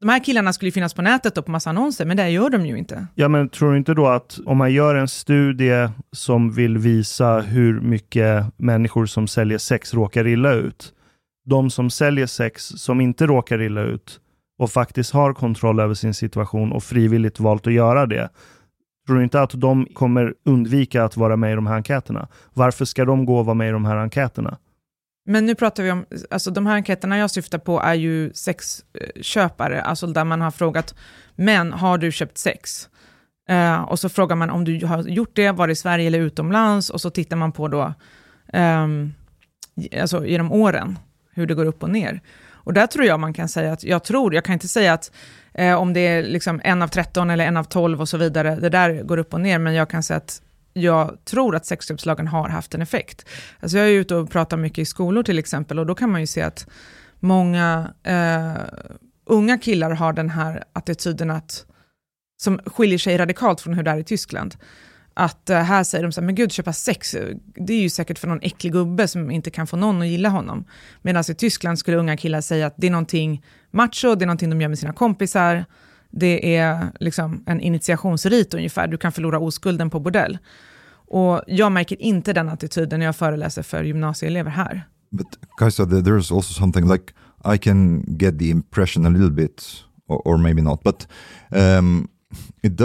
De 0.00 0.08
här 0.08 0.24
killarna 0.24 0.52
skulle 0.52 0.68
ju 0.68 0.72
finnas 0.72 0.94
på 0.94 1.02
nätet 1.02 1.38
och 1.38 1.44
på 1.44 1.50
massa 1.50 1.70
annonser, 1.70 2.04
men 2.04 2.16
det 2.16 2.28
gör 2.28 2.50
de 2.50 2.66
ju 2.66 2.78
inte. 2.78 3.06
Ja, 3.14 3.28
men 3.28 3.48
tror 3.48 3.72
du 3.72 3.78
inte 3.78 3.94
då 3.94 4.06
att 4.06 4.38
om 4.46 4.56
man 4.56 4.72
gör 4.72 4.94
en 4.94 5.08
studie 5.08 5.88
som 6.12 6.52
vill 6.52 6.78
visa 6.78 7.40
hur 7.40 7.80
mycket 7.80 8.44
människor 8.56 9.06
som 9.06 9.28
säljer 9.28 9.58
sex 9.58 9.94
råkar 9.94 10.26
illa 10.26 10.52
ut, 10.52 10.92
de 11.48 11.70
som 11.70 11.90
säljer 11.90 12.26
sex 12.26 12.66
som 12.66 13.00
inte 13.00 13.26
råkar 13.26 13.62
illa 13.62 13.82
ut 13.82 14.20
och 14.58 14.70
faktiskt 14.70 15.12
har 15.12 15.34
kontroll 15.34 15.80
över 15.80 15.94
sin 15.94 16.14
situation 16.14 16.72
och 16.72 16.84
frivilligt 16.84 17.40
valt 17.40 17.66
att 17.66 17.72
göra 17.72 18.06
det, 18.06 18.28
tror 19.06 19.16
du 19.16 19.24
inte 19.24 19.40
att 19.40 19.50
de 19.54 19.86
kommer 19.94 20.34
undvika 20.44 21.04
att 21.04 21.16
vara 21.16 21.36
med 21.36 21.52
i 21.52 21.54
de 21.54 21.66
här 21.66 21.74
enkäterna? 21.74 22.28
Varför 22.54 22.84
ska 22.84 23.04
de 23.04 23.24
gå 23.24 23.38
och 23.38 23.46
vara 23.46 23.54
med 23.54 23.68
i 23.68 23.72
de 23.72 23.84
här 23.84 23.96
enkäterna? 23.96 24.58
Men 25.28 25.46
nu 25.46 25.54
pratar 25.54 25.82
vi 25.82 25.90
om, 25.90 26.04
alltså 26.30 26.50
de 26.50 26.66
här 26.66 26.74
enkäterna 26.74 27.18
jag 27.18 27.30
syftar 27.30 27.58
på 27.58 27.80
är 27.80 27.94
ju 27.94 28.32
sexköpare, 28.32 29.82
alltså 29.82 30.06
där 30.06 30.24
man 30.24 30.40
har 30.40 30.50
frågat, 30.50 30.94
män, 31.34 31.72
har 31.72 31.98
du 31.98 32.12
köpt 32.12 32.38
sex? 32.38 32.88
Uh, 33.50 33.82
och 33.82 33.98
så 33.98 34.08
frågar 34.08 34.36
man 34.36 34.50
om 34.50 34.64
du 34.64 34.86
har 34.86 35.02
gjort 35.02 35.30
det, 35.36 35.50
var 35.50 35.66
det 35.66 35.72
i 35.72 35.76
Sverige 35.76 36.06
eller 36.06 36.20
utomlands, 36.20 36.90
och 36.90 37.00
så 37.00 37.10
tittar 37.10 37.36
man 37.36 37.52
på 37.52 37.68
då, 37.68 37.94
um, 38.52 39.14
alltså 40.00 40.26
genom 40.26 40.52
åren, 40.52 40.98
hur 41.32 41.46
det 41.46 41.54
går 41.54 41.64
upp 41.64 41.82
och 41.82 41.90
ner. 41.90 42.20
Och 42.66 42.72
där 42.72 42.86
tror 42.86 43.04
jag 43.04 43.20
man 43.20 43.32
kan 43.32 43.48
säga 43.48 43.72
att, 43.72 43.84
jag 43.84 44.04
tror, 44.04 44.34
jag 44.34 44.44
kan 44.44 44.52
inte 44.52 44.68
säga 44.68 44.92
att 44.92 45.12
eh, 45.56 45.74
om 45.74 45.92
det 45.92 46.00
är 46.00 46.22
liksom 46.22 46.60
en 46.64 46.82
av 46.82 46.88
13 46.88 47.30
eller 47.30 47.46
en 47.46 47.56
av 47.56 47.64
12 47.64 48.00
och 48.00 48.08
så 48.08 48.16
vidare, 48.16 48.56
det 48.56 48.68
där 48.68 49.02
går 49.02 49.18
upp 49.18 49.34
och 49.34 49.40
ner, 49.40 49.58
men 49.58 49.74
jag 49.74 49.90
kan 49.90 50.02
säga 50.02 50.16
att 50.16 50.42
jag 50.72 51.18
tror 51.24 51.56
att 51.56 51.66
sexköpslagen 51.66 52.26
har 52.26 52.48
haft 52.48 52.74
en 52.74 52.82
effekt. 52.82 53.28
Alltså 53.60 53.78
jag 53.78 53.86
är 53.86 53.92
ute 53.92 54.14
och 54.14 54.30
pratar 54.30 54.56
mycket 54.56 54.78
i 54.78 54.84
skolor 54.84 55.22
till 55.22 55.38
exempel 55.38 55.78
och 55.78 55.86
då 55.86 55.94
kan 55.94 56.10
man 56.10 56.20
ju 56.20 56.26
se 56.26 56.42
att 56.42 56.66
många 57.20 57.90
eh, 58.02 58.52
unga 59.26 59.58
killar 59.58 59.90
har 59.90 60.12
den 60.12 60.30
här 60.30 60.64
attityden 60.72 61.30
att, 61.30 61.66
som 62.42 62.58
skiljer 62.58 62.98
sig 62.98 63.16
radikalt 63.16 63.60
från 63.60 63.74
hur 63.74 63.82
det 63.82 63.90
är 63.90 63.98
i 63.98 64.04
Tyskland. 64.04 64.56
Att 65.18 65.50
eh, 65.50 65.58
här 65.58 65.84
säger 65.84 66.02
de 66.02 66.12
så 66.12 66.20
här, 66.20 66.26
men 66.26 66.34
gud 66.34 66.52
köpa 66.52 66.72
sex, 66.72 67.16
det 67.54 67.72
är 67.72 67.80
ju 67.80 67.90
säkert 67.90 68.18
för 68.18 68.28
någon 68.28 68.42
äcklig 68.42 68.72
gubbe 68.72 69.08
som 69.08 69.30
inte 69.30 69.50
kan 69.50 69.66
få 69.66 69.76
någon 69.76 70.02
att 70.02 70.08
gilla 70.08 70.28
honom. 70.28 70.64
Medan 71.02 71.24
i 71.28 71.34
Tyskland 71.34 71.78
skulle 71.78 71.96
unga 71.96 72.16
killar 72.16 72.40
säga 72.40 72.66
att 72.66 72.74
det 72.76 72.86
är 72.86 72.90
någonting 72.90 73.44
macho, 73.70 74.14
det 74.14 74.24
är 74.24 74.26
någonting 74.26 74.50
de 74.50 74.60
gör 74.60 74.68
med 74.68 74.78
sina 74.78 74.92
kompisar, 74.92 75.64
det 76.10 76.56
är 76.56 76.92
liksom 77.00 77.42
en 77.46 77.60
initiationsrit 77.60 78.54
ungefär, 78.54 78.88
du 78.88 78.96
kan 78.96 79.12
förlora 79.12 79.38
oskulden 79.38 79.90
på 79.90 80.00
bordell. 80.00 80.38
Och 81.08 81.42
jag 81.46 81.72
märker 81.72 82.02
inte 82.02 82.32
den 82.32 82.48
attityden 82.48 83.00
när 83.00 83.06
jag 83.06 83.16
föreläser 83.16 83.62
för 83.62 83.84
gymnasieelever 83.84 84.50
här. 84.50 84.88
But 85.10 85.26
Kajsa, 85.58 85.84
there's 85.84 86.36
also 86.36 86.52
something 86.54 86.88
like 86.92 87.12
I 87.54 87.58
can 87.58 88.04
get 88.18 88.38
the 88.38 88.50
impression 88.50 89.06
a 89.06 89.10
little 89.10 89.30
bit, 89.30 89.62
or, 90.08 90.28
or 90.28 90.36
maybe 90.38 90.62
not, 90.62 90.82
but 90.82 91.08
um, 91.50 92.08
it 92.62 92.80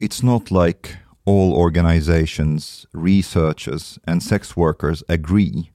it's 0.00 0.24
not 0.24 0.50
like 0.50 0.88
all 1.28 1.52
organizations, 1.52 2.86
researchers 2.94 3.98
and 4.06 4.22
sex 4.22 4.56
workers 4.56 5.04
agree 5.10 5.70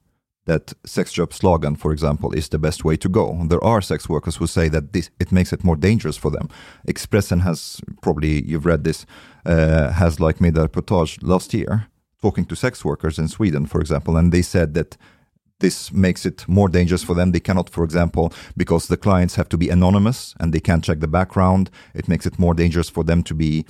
that 0.46 0.74
sex 0.84 1.12
job 1.12 1.32
slogan, 1.32 1.76
for 1.76 1.92
example, 1.92 2.32
is 2.32 2.48
the 2.48 2.58
best 2.58 2.84
way 2.84 2.96
to 2.96 3.08
go. 3.08 3.26
There 3.46 3.62
are 3.64 3.80
sex 3.80 4.08
workers 4.08 4.36
who 4.36 4.48
say 4.48 4.68
that 4.70 4.92
this, 4.92 5.10
it 5.20 5.30
makes 5.30 5.52
it 5.52 5.62
more 5.62 5.76
dangerous 5.76 6.16
for 6.16 6.30
them. 6.32 6.48
Expressen 6.88 7.42
has, 7.42 7.80
probably 8.02 8.44
you've 8.44 8.66
read 8.66 8.82
this, 8.82 9.06
uh, 9.46 9.92
has 9.92 10.18
like 10.18 10.40
made 10.40 10.58
a 10.58 10.66
reportage 10.66 11.18
last 11.22 11.54
year 11.54 11.86
talking 12.20 12.46
to 12.46 12.56
sex 12.56 12.84
workers 12.84 13.18
in 13.18 13.28
Sweden, 13.28 13.64
for 13.66 13.80
example, 13.80 14.16
and 14.16 14.32
they 14.32 14.42
said 14.42 14.74
that 14.74 14.96
this 15.60 15.92
makes 15.92 16.26
it 16.26 16.48
more 16.48 16.68
dangerous 16.68 17.04
for 17.04 17.14
them. 17.14 17.32
They 17.32 17.40
cannot, 17.40 17.70
for 17.70 17.84
example, 17.84 18.32
because 18.56 18.88
the 18.88 18.96
clients 18.96 19.36
have 19.36 19.48
to 19.50 19.56
be 19.56 19.70
anonymous 19.70 20.34
and 20.40 20.52
they 20.52 20.60
can't 20.60 20.84
check 20.84 21.00
the 21.00 21.08
background, 21.08 21.70
it 21.94 22.08
makes 22.08 22.26
it 22.26 22.38
more 22.38 22.54
dangerous 22.54 22.90
for 22.90 23.04
them 23.04 23.22
to 23.22 23.34
be 23.34 23.64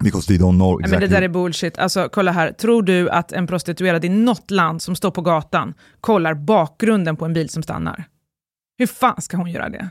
Because 0.00 0.26
they 0.26 0.36
don't 0.36 0.56
know 0.56 0.80
exactly. 0.80 0.90
Men 0.90 1.10
det 1.10 1.16
där 1.16 1.22
är 1.22 1.28
bullshit. 1.28 1.78
Alltså, 1.78 2.08
kolla 2.12 2.32
här. 2.32 2.52
Tror 2.52 2.82
du 2.82 3.10
att 3.10 3.32
en 3.32 3.46
prostituerad 3.46 4.04
i 4.04 4.08
något 4.08 4.50
land 4.50 4.82
som 4.82 4.96
står 4.96 5.10
på 5.10 5.20
gatan 5.20 5.74
kollar 6.00 6.34
bakgrunden 6.34 7.16
på 7.16 7.24
en 7.24 7.32
bil 7.32 7.48
som 7.48 7.62
stannar? 7.62 8.04
Hur 8.78 8.86
fan 8.86 9.22
ska 9.22 9.36
hon 9.36 9.50
göra 9.50 9.68
det? 9.68 9.88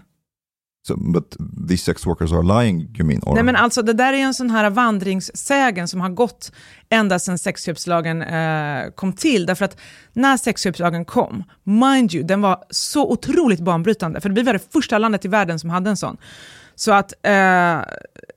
So, 0.87 0.97
but 0.97 1.37
these 1.67 1.83
sex 1.83 2.05
workers 2.05 2.33
are 2.33 2.43
lying, 2.43 2.95
you 2.97 3.05
mean? 3.05 3.21
Or? 3.25 3.35
Nej, 3.35 3.43
men 3.43 3.55
alltså 3.55 3.81
det 3.81 3.93
där 3.93 4.13
är 4.13 4.17
en 4.17 4.33
sån 4.33 4.49
här 4.49 4.69
vandringssägen 4.69 5.87
som 5.87 6.01
har 6.01 6.09
gått 6.09 6.51
ända 6.89 7.19
sedan 7.19 7.37
sexköpslagen 7.37 8.21
eh, 8.21 8.89
kom 8.95 9.13
till. 9.13 9.45
Därför 9.45 9.65
att 9.65 9.77
när 10.13 10.37
sexköpslagen 10.37 11.05
kom, 11.05 11.43
mind 11.63 12.13
you, 12.13 12.23
den 12.23 12.41
var 12.41 12.63
så 12.69 13.11
otroligt 13.11 13.59
banbrytande. 13.59 14.21
För 14.21 14.29
vi 14.29 14.41
var 14.41 14.53
det 14.53 14.71
första 14.73 14.97
landet 14.97 15.25
i 15.25 15.27
världen 15.27 15.59
som 15.59 15.69
hade 15.69 15.89
en 15.89 15.97
sån. 15.97 16.17
Så 16.83 16.91
att 16.91 17.13
eh, 17.21 17.81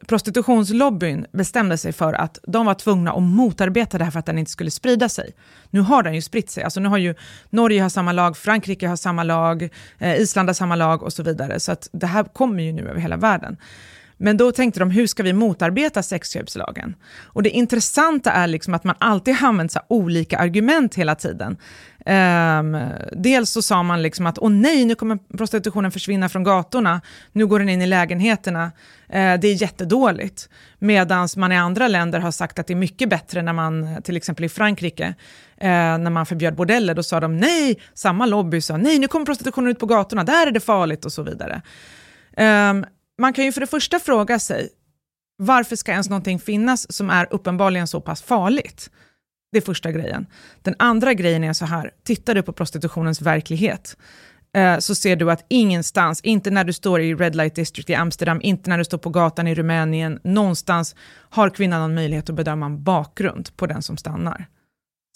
prostitutionslobbyn 0.06 1.26
bestämde 1.32 1.78
sig 1.78 1.92
för 1.92 2.12
att 2.12 2.38
de 2.42 2.66
var 2.66 2.74
tvungna 2.74 3.12
att 3.12 3.22
motarbeta 3.22 3.98
det 3.98 4.04
här 4.04 4.10
för 4.10 4.18
att 4.18 4.26
den 4.26 4.38
inte 4.38 4.50
skulle 4.50 4.70
sprida 4.70 5.08
sig. 5.08 5.34
Nu 5.70 5.80
har 5.80 6.02
den 6.02 6.14
ju 6.14 6.22
spritt 6.22 6.50
sig. 6.50 6.64
Alltså 6.64 6.80
nu 6.80 6.88
har 6.88 6.98
ju 6.98 7.14
Norge 7.50 7.82
har 7.82 7.88
samma 7.88 8.12
lag, 8.12 8.36
Frankrike 8.36 8.88
har 8.88 8.96
samma 8.96 9.22
lag, 9.22 9.68
eh, 9.98 10.16
Island 10.16 10.48
har 10.48 10.54
samma 10.54 10.76
lag 10.76 11.02
och 11.02 11.12
så 11.12 11.22
vidare. 11.22 11.60
Så 11.60 11.72
att 11.72 11.88
det 11.92 12.06
här 12.06 12.24
kommer 12.24 12.62
ju 12.62 12.72
nu 12.72 12.88
över 12.88 13.00
hela 13.00 13.16
världen. 13.16 13.56
Men 14.16 14.36
då 14.36 14.52
tänkte 14.52 14.80
de, 14.80 14.90
hur 14.90 15.06
ska 15.06 15.22
vi 15.22 15.32
motarbeta 15.32 16.02
sexköpslagen? 16.02 16.94
Och 17.24 17.42
det 17.42 17.50
intressanta 17.50 18.32
är 18.32 18.46
liksom 18.46 18.74
att 18.74 18.84
man 18.84 18.96
alltid 18.98 19.34
har 19.34 19.48
använt 19.48 19.72
så 19.72 19.80
olika 19.88 20.38
argument 20.38 20.94
hela 20.94 21.14
tiden. 21.14 21.56
Um, 22.08 22.78
dels 23.12 23.50
så 23.50 23.62
sa 23.62 23.82
man 23.82 24.02
liksom 24.02 24.26
att, 24.26 24.38
åh 24.38 24.50
nej, 24.50 24.84
nu 24.84 24.94
kommer 24.94 25.18
prostitutionen 25.36 25.92
försvinna 25.92 26.28
från 26.28 26.44
gatorna, 26.44 27.00
nu 27.32 27.46
går 27.46 27.58
den 27.58 27.68
in 27.68 27.82
i 27.82 27.86
lägenheterna, 27.86 28.64
uh, 28.64 28.70
det 29.10 29.44
är 29.48 29.62
jättedåligt. 29.62 30.48
Medan 30.78 31.28
man 31.36 31.52
i 31.52 31.56
andra 31.56 31.88
länder 31.88 32.20
har 32.20 32.30
sagt 32.30 32.58
att 32.58 32.66
det 32.66 32.72
är 32.72 32.76
mycket 32.76 33.08
bättre 33.08 33.42
när 33.42 33.52
man, 33.52 34.02
till 34.02 34.16
exempel 34.16 34.44
i 34.44 34.48
Frankrike, 34.48 35.06
uh, 35.06 35.68
när 35.98 36.10
man 36.10 36.26
förbjöd 36.26 36.54
bordeller, 36.54 36.94
då 36.94 37.02
sa 37.02 37.20
de 37.20 37.36
nej, 37.36 37.80
samma 37.94 38.26
lobby 38.26 38.60
sa 38.60 38.76
nej, 38.76 38.98
nu 38.98 39.08
kommer 39.08 39.26
prostitutionen 39.26 39.70
ut 39.70 39.78
på 39.78 39.86
gatorna, 39.86 40.24
där 40.24 40.46
är 40.46 40.50
det 40.50 40.60
farligt 40.60 41.04
och 41.04 41.12
så 41.12 41.22
vidare. 41.22 41.62
Um, 42.36 42.84
man 43.18 43.32
kan 43.32 43.44
ju 43.44 43.52
för 43.52 43.60
det 43.60 43.66
första 43.66 43.98
fråga 43.98 44.38
sig, 44.38 44.68
varför 45.38 45.76
ska 45.76 45.92
ens 45.92 46.08
någonting 46.08 46.38
finnas 46.38 46.92
som 46.92 47.10
är 47.10 47.26
uppenbarligen 47.30 47.86
så 47.86 48.00
pass 48.00 48.22
farligt? 48.22 48.90
Det 49.56 49.60
är 49.60 49.62
första 49.62 49.92
grejen. 49.92 50.26
Den 50.62 50.74
andra 50.78 51.14
grejen 51.14 51.44
är 51.44 51.52
så 51.52 51.64
här, 51.64 51.90
tittar 52.04 52.34
du 52.34 52.42
på 52.42 52.52
prostitutionens 52.52 53.22
verklighet, 53.22 53.96
eh, 54.56 54.78
så 54.78 54.94
ser 54.94 55.16
du 55.16 55.30
att 55.30 55.44
ingenstans, 55.48 56.20
inte 56.20 56.50
när 56.50 56.64
du 56.64 56.72
står 56.72 57.00
i 57.00 57.14
Red 57.14 57.34
Light 57.34 57.54
District 57.54 57.90
i 57.90 57.94
Amsterdam, 57.94 58.40
inte 58.42 58.70
när 58.70 58.78
du 58.78 58.84
står 58.84 58.98
på 58.98 59.10
gatan 59.10 59.46
i 59.46 59.54
Rumänien, 59.54 60.20
någonstans 60.24 60.94
har 61.08 61.50
kvinnan 61.50 61.80
någon 61.80 61.94
möjlighet 61.94 62.30
att 62.30 62.36
bedöma 62.36 62.66
en 62.66 62.82
bakgrund 62.82 63.56
på 63.56 63.66
den 63.66 63.82
som 63.82 63.96
stannar. 63.96 64.46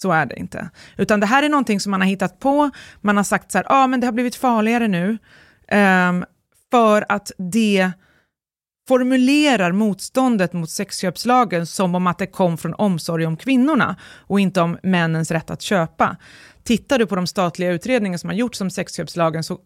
Så 0.01 0.11
är 0.11 0.25
det 0.25 0.39
inte. 0.39 0.69
Utan 0.97 1.19
det 1.19 1.25
här 1.25 1.43
är 1.43 1.49
någonting 1.49 1.79
som 1.79 1.91
man 1.91 2.01
har 2.01 2.07
hittat 2.07 2.39
på, 2.39 2.69
man 3.01 3.17
har 3.17 3.23
sagt 3.23 3.51
så 3.51 3.57
här, 3.57 3.65
ja 3.69 3.83
ah, 3.83 3.87
men 3.87 3.99
det 3.99 4.07
har 4.07 4.11
blivit 4.13 4.35
farligare 4.35 4.87
nu, 4.87 5.17
um, 5.71 6.25
för 6.71 7.05
att 7.09 7.31
det 7.37 7.91
formulerar 8.87 9.71
motståndet 9.71 10.53
mot 10.53 10.69
sexköpslagen 10.69 11.65
som 11.65 11.95
om 11.95 12.07
att 12.07 12.17
det 12.17 12.27
kom 12.27 12.57
från 12.57 12.73
omsorg 12.73 13.25
om 13.25 13.37
kvinnorna 13.37 13.95
och 14.27 14.39
inte 14.39 14.61
om 14.61 14.77
männens 14.83 15.31
rätt 15.31 15.51
att 15.51 15.61
köpa. 15.61 16.17
Tittar 16.63 16.99
du 16.99 17.05
på 17.05 17.15
de 17.15 17.27
statliga 17.27 17.71
utredningar 17.71 18.17
som 18.17 18.29
har 18.29 18.37
gjorts 18.37 18.61
om 18.61 18.69
sexköpslagen 18.69 19.43
så 19.43 19.59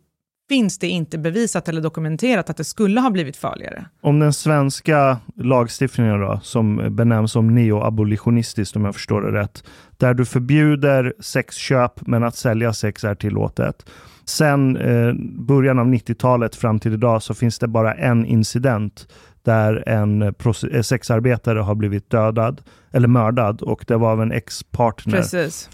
finns 0.50 0.80
det 0.80 0.88
inte 0.88 1.18
bevisat 1.18 1.70
eller 1.70 1.82
dokumenterat 1.82 2.50
att 2.50 2.58
det 2.58 2.64
skulle 2.64 3.02
ha 3.02 3.10
blivit 3.10 3.38
farligare. 3.38 3.86
Om 4.02 4.20
den 4.20 4.34
svenska 4.34 5.18
lagstiftningen 5.36 6.20
då, 6.20 6.40
som 6.44 6.96
benämns 6.96 7.32
som 7.32 7.56
neoabolitionistiskt 7.56 8.76
om 8.76 8.86
jag 8.86 8.94
förstår 8.94 9.22
det 9.22 9.40
rätt, 9.40 9.64
där 9.98 10.14
du 10.14 10.26
förbjuder 10.26 11.14
sexköp 11.20 12.08
men 12.08 12.24
att 12.24 12.36
sälja 12.36 12.74
sex 12.74 13.04
är 13.04 13.16
tillåtet. 13.16 13.86
Sen 14.26 14.78
eh, 14.78 15.14
början 15.40 15.80
av 15.80 15.86
90-talet 15.86 16.56
fram 16.56 16.80
till 16.80 16.94
idag 16.94 17.24
så 17.24 17.34
finns 17.34 17.60
det 17.60 17.68
bara 17.68 17.94
en 17.94 18.26
incident 18.26 19.08
där 19.44 19.90
en 19.90 20.22
eh, 20.22 20.82
sexarbetare 20.82 21.60
har 21.60 21.76
blivit 21.76 22.10
dödad 22.10 22.62
eller 22.92 23.08
mördad 23.08 23.62
och 23.62 23.86
det 23.88 23.96
var 23.96 24.12
av 24.12 24.22
en 24.22 24.32
ex-partner 24.32 25.26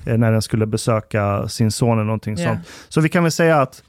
eh, 0.06 0.18
när 0.18 0.32
den 0.32 0.42
skulle 0.42 0.66
besöka 0.66 1.48
sin 1.48 1.72
son 1.72 1.98
eller 1.98 2.04
någonting 2.04 2.40
yeah. 2.40 2.56
sånt. 2.56 2.68
Så 2.90 3.02
vi 3.02 3.10
kan 3.10 3.24
väl 3.24 3.32
säga 3.32 3.62
att 3.62 3.84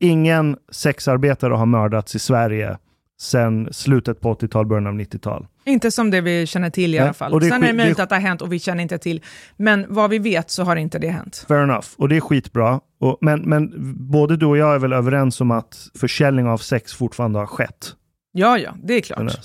ingen 0.00 0.56
sexarbetare 0.72 1.54
har 1.54 1.66
mördats 1.66 2.14
i 2.14 2.18
Sverige 2.18 2.78
sen 3.20 3.68
slutet 3.72 4.20
på 4.20 4.34
80-tal, 4.34 4.66
början 4.66 4.86
av 4.86 4.94
90-tal. 4.94 5.46
Inte 5.68 5.90
som 5.90 6.10
det 6.10 6.20
vi 6.20 6.46
känner 6.46 6.70
till 6.70 6.94
i 6.94 6.98
alla 6.98 7.12
fall. 7.12 7.32
Och 7.32 7.40
det 7.40 7.48
Sen 7.48 7.62
är 7.62 7.66
det 7.66 7.72
möjligt 7.72 7.96
det... 7.96 8.02
att 8.02 8.08
det 8.08 8.14
har 8.14 8.22
hänt 8.22 8.42
och 8.42 8.52
vi 8.52 8.58
känner 8.58 8.82
inte 8.82 8.98
till. 8.98 9.22
Men 9.56 9.86
vad 9.88 10.10
vi 10.10 10.18
vet 10.18 10.50
så 10.50 10.62
har 10.62 10.76
inte 10.76 10.98
det 10.98 11.08
hänt. 11.08 11.44
Fair 11.48 11.62
enough. 11.62 11.86
Och 11.96 12.08
det 12.08 12.16
är 12.16 12.20
skitbra. 12.20 12.80
Och, 13.00 13.18
men, 13.20 13.40
men 13.40 13.72
både 14.10 14.36
du 14.36 14.46
och 14.46 14.58
jag 14.58 14.74
är 14.74 14.78
väl 14.78 14.92
överens 14.92 15.40
om 15.40 15.50
att 15.50 15.88
försäljning 15.94 16.46
av 16.46 16.58
sex 16.58 16.94
fortfarande 16.94 17.38
har 17.38 17.46
skett? 17.46 17.94
Ja, 18.32 18.58
ja, 18.58 18.74
det 18.82 18.94
är 18.94 19.00
klart. 19.00 19.38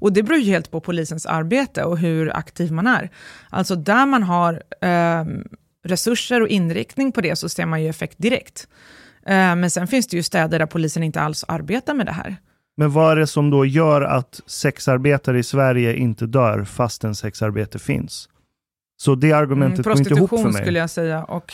Och 0.00 0.12
det 0.12 0.22
beror 0.22 0.38
ju 0.38 0.50
helt 0.50 0.70
på 0.70 0.80
polisens 0.80 1.26
arbete 1.26 1.84
och 1.84 1.98
hur 1.98 2.36
aktiv 2.36 2.72
man 2.72 2.86
är. 2.86 3.10
Alltså 3.50 3.76
där 3.76 4.06
man 4.06 4.22
har 4.22 4.62
eh, 4.80 5.24
resurser 5.84 6.42
och 6.42 6.48
inriktning 6.48 7.12
på 7.12 7.20
det 7.20 7.36
så 7.36 7.48
ser 7.48 7.66
man 7.66 7.82
ju 7.82 7.88
effekt 7.88 8.18
direkt. 8.18 8.68
Eh, 9.26 9.56
men 9.56 9.70
sen 9.70 9.86
finns 9.86 10.06
det 10.06 10.16
ju 10.16 10.22
städer 10.22 10.58
där 10.58 10.66
polisen 10.66 11.02
inte 11.02 11.20
alls 11.20 11.44
arbetar 11.48 11.94
med 11.94 12.06
det 12.06 12.12
här. 12.12 12.36
Men 12.78 12.90
vad 12.90 13.12
är 13.12 13.16
det 13.16 13.26
som 13.26 13.50
då 13.50 13.64
gör 13.64 14.02
att 14.02 14.40
sexarbetare 14.46 15.38
i 15.38 15.42
Sverige 15.42 15.96
inte 15.96 16.26
dör 16.26 16.64
fastän 16.64 17.14
sexarbete 17.14 17.78
finns? 17.78 18.28
Så 19.00 19.14
det 19.14 19.32
argumentet 19.32 19.86
mm, 19.86 19.94
går 19.94 19.98
inte 19.98 20.14
ihop 20.14 20.30
för 20.30 20.36
mig. 20.36 20.42
Prostitution 20.42 20.62
skulle 20.62 20.78
jag 20.78 20.90
säga. 20.90 21.24
Och, 21.24 21.52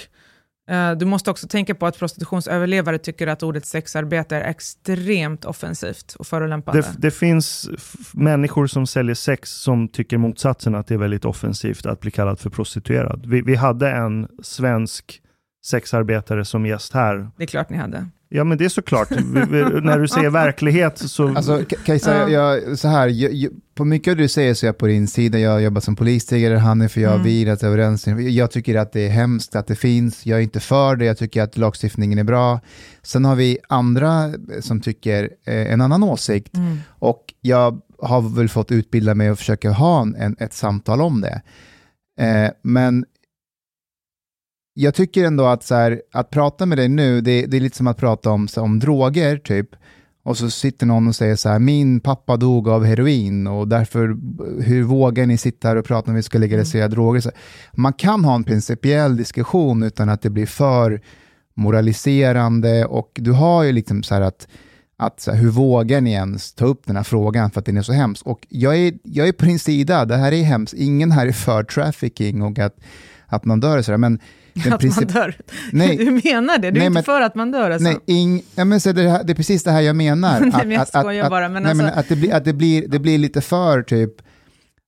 uh, 0.71 0.93
du 0.99 1.05
måste 1.05 1.31
också 1.31 1.49
tänka 1.49 1.75
på 1.75 1.87
att 1.87 1.99
prostitutionsöverlevare 1.99 2.99
tycker 2.99 3.27
att 3.27 3.43
ordet 3.43 3.67
sexarbete 3.67 4.37
är 4.37 4.51
extremt 4.51 5.45
offensivt 5.45 6.15
och 6.19 6.27
förolämpande. 6.27 6.81
Det, 6.81 6.89
det 6.99 7.11
finns 7.11 7.69
människor 8.13 8.67
som 8.67 8.87
säljer 8.87 9.15
sex 9.15 9.51
som 9.51 9.89
tycker 9.89 10.19
motsatsen, 10.19 10.75
att 10.75 10.87
det 10.87 10.95
är 10.95 10.99
väldigt 10.99 11.25
offensivt 11.25 11.87
att 11.87 12.01
bli 12.01 12.11
kallad 12.11 12.41
för 12.41 12.51
prostituerad. 12.51 13.27
Vi, 13.27 13.41
vi 13.41 13.55
hade 13.55 13.91
en 13.91 14.29
svensk 14.43 15.21
sexarbetare 15.65 16.45
som 16.45 16.67
gäst 16.67 16.93
här. 16.93 17.31
Det 17.37 17.43
är 17.43 17.47
klart 17.47 17.71
ni 17.71 17.77
hade. 17.77 18.07
Ja, 18.29 18.45
men 18.45 18.59
det 18.59 18.65
är 18.65 18.69
såklart. 18.69 19.11
när 19.11 19.99
du 19.99 20.09
säger 20.09 20.31
verklighet 20.31 20.99
så... 20.99 21.29
Alltså, 21.29 21.63
Kajsa, 21.85 22.31
jag, 22.31 22.79
så 22.79 22.89
här, 22.89 23.09
jag, 23.09 23.33
jag, 23.33 23.53
på 23.75 23.85
mycket 23.85 24.11
av 24.11 24.17
det 24.17 24.23
du 24.23 24.29
säger 24.29 24.55
så 24.55 24.67
är 24.67 24.69
jag 24.69 24.79
på 24.79 24.87
din 24.87 25.09
sida. 25.09 25.39
Jag 25.39 25.63
jobbar 25.63 25.81
som 25.81 25.97
polis 25.97 26.27
tidigare, 26.27 26.57
Hanif, 26.57 26.93
för 26.93 27.01
jag 27.01 27.11
och 27.11 27.15
mm. 27.15 27.25
vi 27.25 27.49
är 27.49 27.65
överens. 27.65 28.07
Jag 28.07 28.51
tycker 28.51 28.75
att 28.75 28.93
det 28.93 29.07
är 29.07 29.11
hemskt 29.11 29.57
att 29.57 29.67
det 29.67 29.77
finns. 29.77 30.27
Jag 30.27 30.39
är 30.39 30.43
inte 30.43 30.61
för 30.61 30.97
det. 30.97 31.05
Jag 31.05 31.19
tycker 31.19 31.43
att 31.43 31.57
lagstiftningen 31.57 32.19
är 32.19 32.25
bra. 32.25 32.61
Sen 33.03 33.25
har 33.25 33.37
vi 33.37 33.59
andra 33.69 34.33
som 34.61 34.81
tycker 34.81 35.31
eh, 35.45 35.73
en 35.73 35.81
annan 35.81 36.03
åsikt. 36.03 36.57
Mm. 36.57 36.79
Och 36.89 37.25
jag 37.41 37.81
har 37.99 38.37
väl 38.37 38.49
fått 38.49 38.73
utbilda 38.73 39.15
mig 39.15 39.31
och 39.31 39.39
försöka 39.39 39.71
ha 39.71 40.03
en, 40.03 40.37
ett 40.39 40.53
samtal 40.53 41.01
om 41.01 41.21
det. 41.21 41.43
Eh, 42.21 42.51
men 42.63 43.05
jag 44.75 44.95
tycker 44.95 45.25
ändå 45.25 45.47
att, 45.47 45.63
så 45.63 45.75
här, 45.75 46.03
att 46.13 46.31
prata 46.31 46.67
med 46.67 46.79
dig 46.79 46.89
nu, 46.89 47.21
det, 47.21 47.47
det, 47.47 47.57
är 47.57 47.61
lite 47.61 47.77
som 47.77 47.87
att 47.87 47.97
prata 47.97 48.31
om, 48.31 48.49
så, 48.49 48.63
om 48.63 48.79
droger, 48.79 49.37
typ. 49.37 49.69
Och 50.23 50.39
så 50.39 50.51
sitter 50.51 50.87
någon 50.87 51.09
och 51.09 51.15
säger 51.15 51.37
så 51.37 51.49
här, 51.49 51.59
min 51.59 52.01
pappa 52.01 52.37
dog 52.37 52.69
av 52.69 52.85
heroin 52.85 53.47
och 53.47 53.69
därför, 53.69 54.17
hur 54.63 54.83
vågar 54.83 55.27
ni 55.27 55.37
sitta 55.37 55.69
här 55.69 55.77
och 55.77 55.85
prata 55.85 56.11
om 56.11 56.15
vi 56.15 56.23
ska 56.23 56.39
legalisera 56.39 56.85
mm. 56.85 56.95
droger? 56.95 57.21
Så, 57.21 57.31
man 57.73 57.93
kan 57.93 58.25
ha 58.25 58.35
en 58.35 58.45
principiell 58.45 59.17
diskussion 59.17 59.83
utan 59.83 60.09
att 60.09 60.23
det 60.23 60.31
blir 60.31 60.47
för 60.47 61.01
moraliserande 61.55 62.85
och 62.85 63.11
du 63.15 63.33
har 63.33 63.63
ju 63.63 63.73
liksom 63.73 64.03
så 64.03 64.15
här 64.15 64.23
att, 64.23 64.49
att 64.97 65.21
så 65.21 65.31
här, 65.33 65.39
hur 65.39 65.51
vågar 65.51 66.01
ni 66.01 66.13
ens 66.13 66.55
ta 66.55 66.65
upp 66.65 66.87
den 66.87 66.97
här 66.97 67.03
frågan 67.03 67.51
för 67.51 67.61
att 67.61 67.67
den 67.67 67.77
är 67.77 67.83
så 67.83 67.93
hemsk? 67.93 68.27
Och 68.27 68.47
jag 68.49 68.77
är, 68.77 68.93
jag 69.03 69.29
är 69.29 69.33
på 69.33 69.45
din 69.45 69.59
sida, 69.59 70.05
det 70.05 70.17
här 70.17 70.33
är 70.33 70.43
hemskt, 70.43 70.75
ingen 70.75 71.13
här 71.13 71.27
är 71.27 71.33
för 71.33 71.65
trafficking 71.65 72.43
och 72.43 72.59
att, 72.59 72.77
att 73.27 73.45
man 73.45 73.61
dör 73.61 73.79
och 73.79 73.85
sådär, 73.85 73.99
men 73.99 74.19
att 74.73 74.83
man 74.83 75.07
dör? 75.07 75.37
Nej. 75.73 75.97
Du 76.05 76.31
menar 76.31 76.59
det? 76.59 76.71
Du 76.71 76.79
nej, 76.79 76.87
är 76.87 76.91
inte 76.91 77.03
för 77.03 77.21
att 77.21 77.35
man 77.35 77.51
dör 77.51 77.71
alltså? 77.71 77.89
Nej, 77.89 77.99
ing, 78.07 78.43
ja, 78.55 78.65
men 78.65 78.81
så 78.81 78.93
det, 78.93 79.09
här, 79.09 79.25
det 79.25 79.33
är 79.33 79.35
precis 79.35 79.63
det 79.63 79.71
här 79.71 79.81
jag 79.81 79.97
menar. 79.97 80.41
nej, 80.53 80.53
men 80.53 80.71
jag 80.71 80.89
skojar 80.89 81.31
bara. 81.31 81.49
Men 81.49 81.63
nej, 81.63 81.71
alltså... 81.71 81.85
men 81.85 81.95
att, 81.95 82.09
det, 82.09 82.17
blir, 82.17 82.35
att 82.35 82.45
det, 82.45 82.53
blir, 82.53 82.89
det 82.89 82.99
blir 82.99 83.19
lite 83.19 83.41
för 83.41 83.83
typ, 83.83 84.11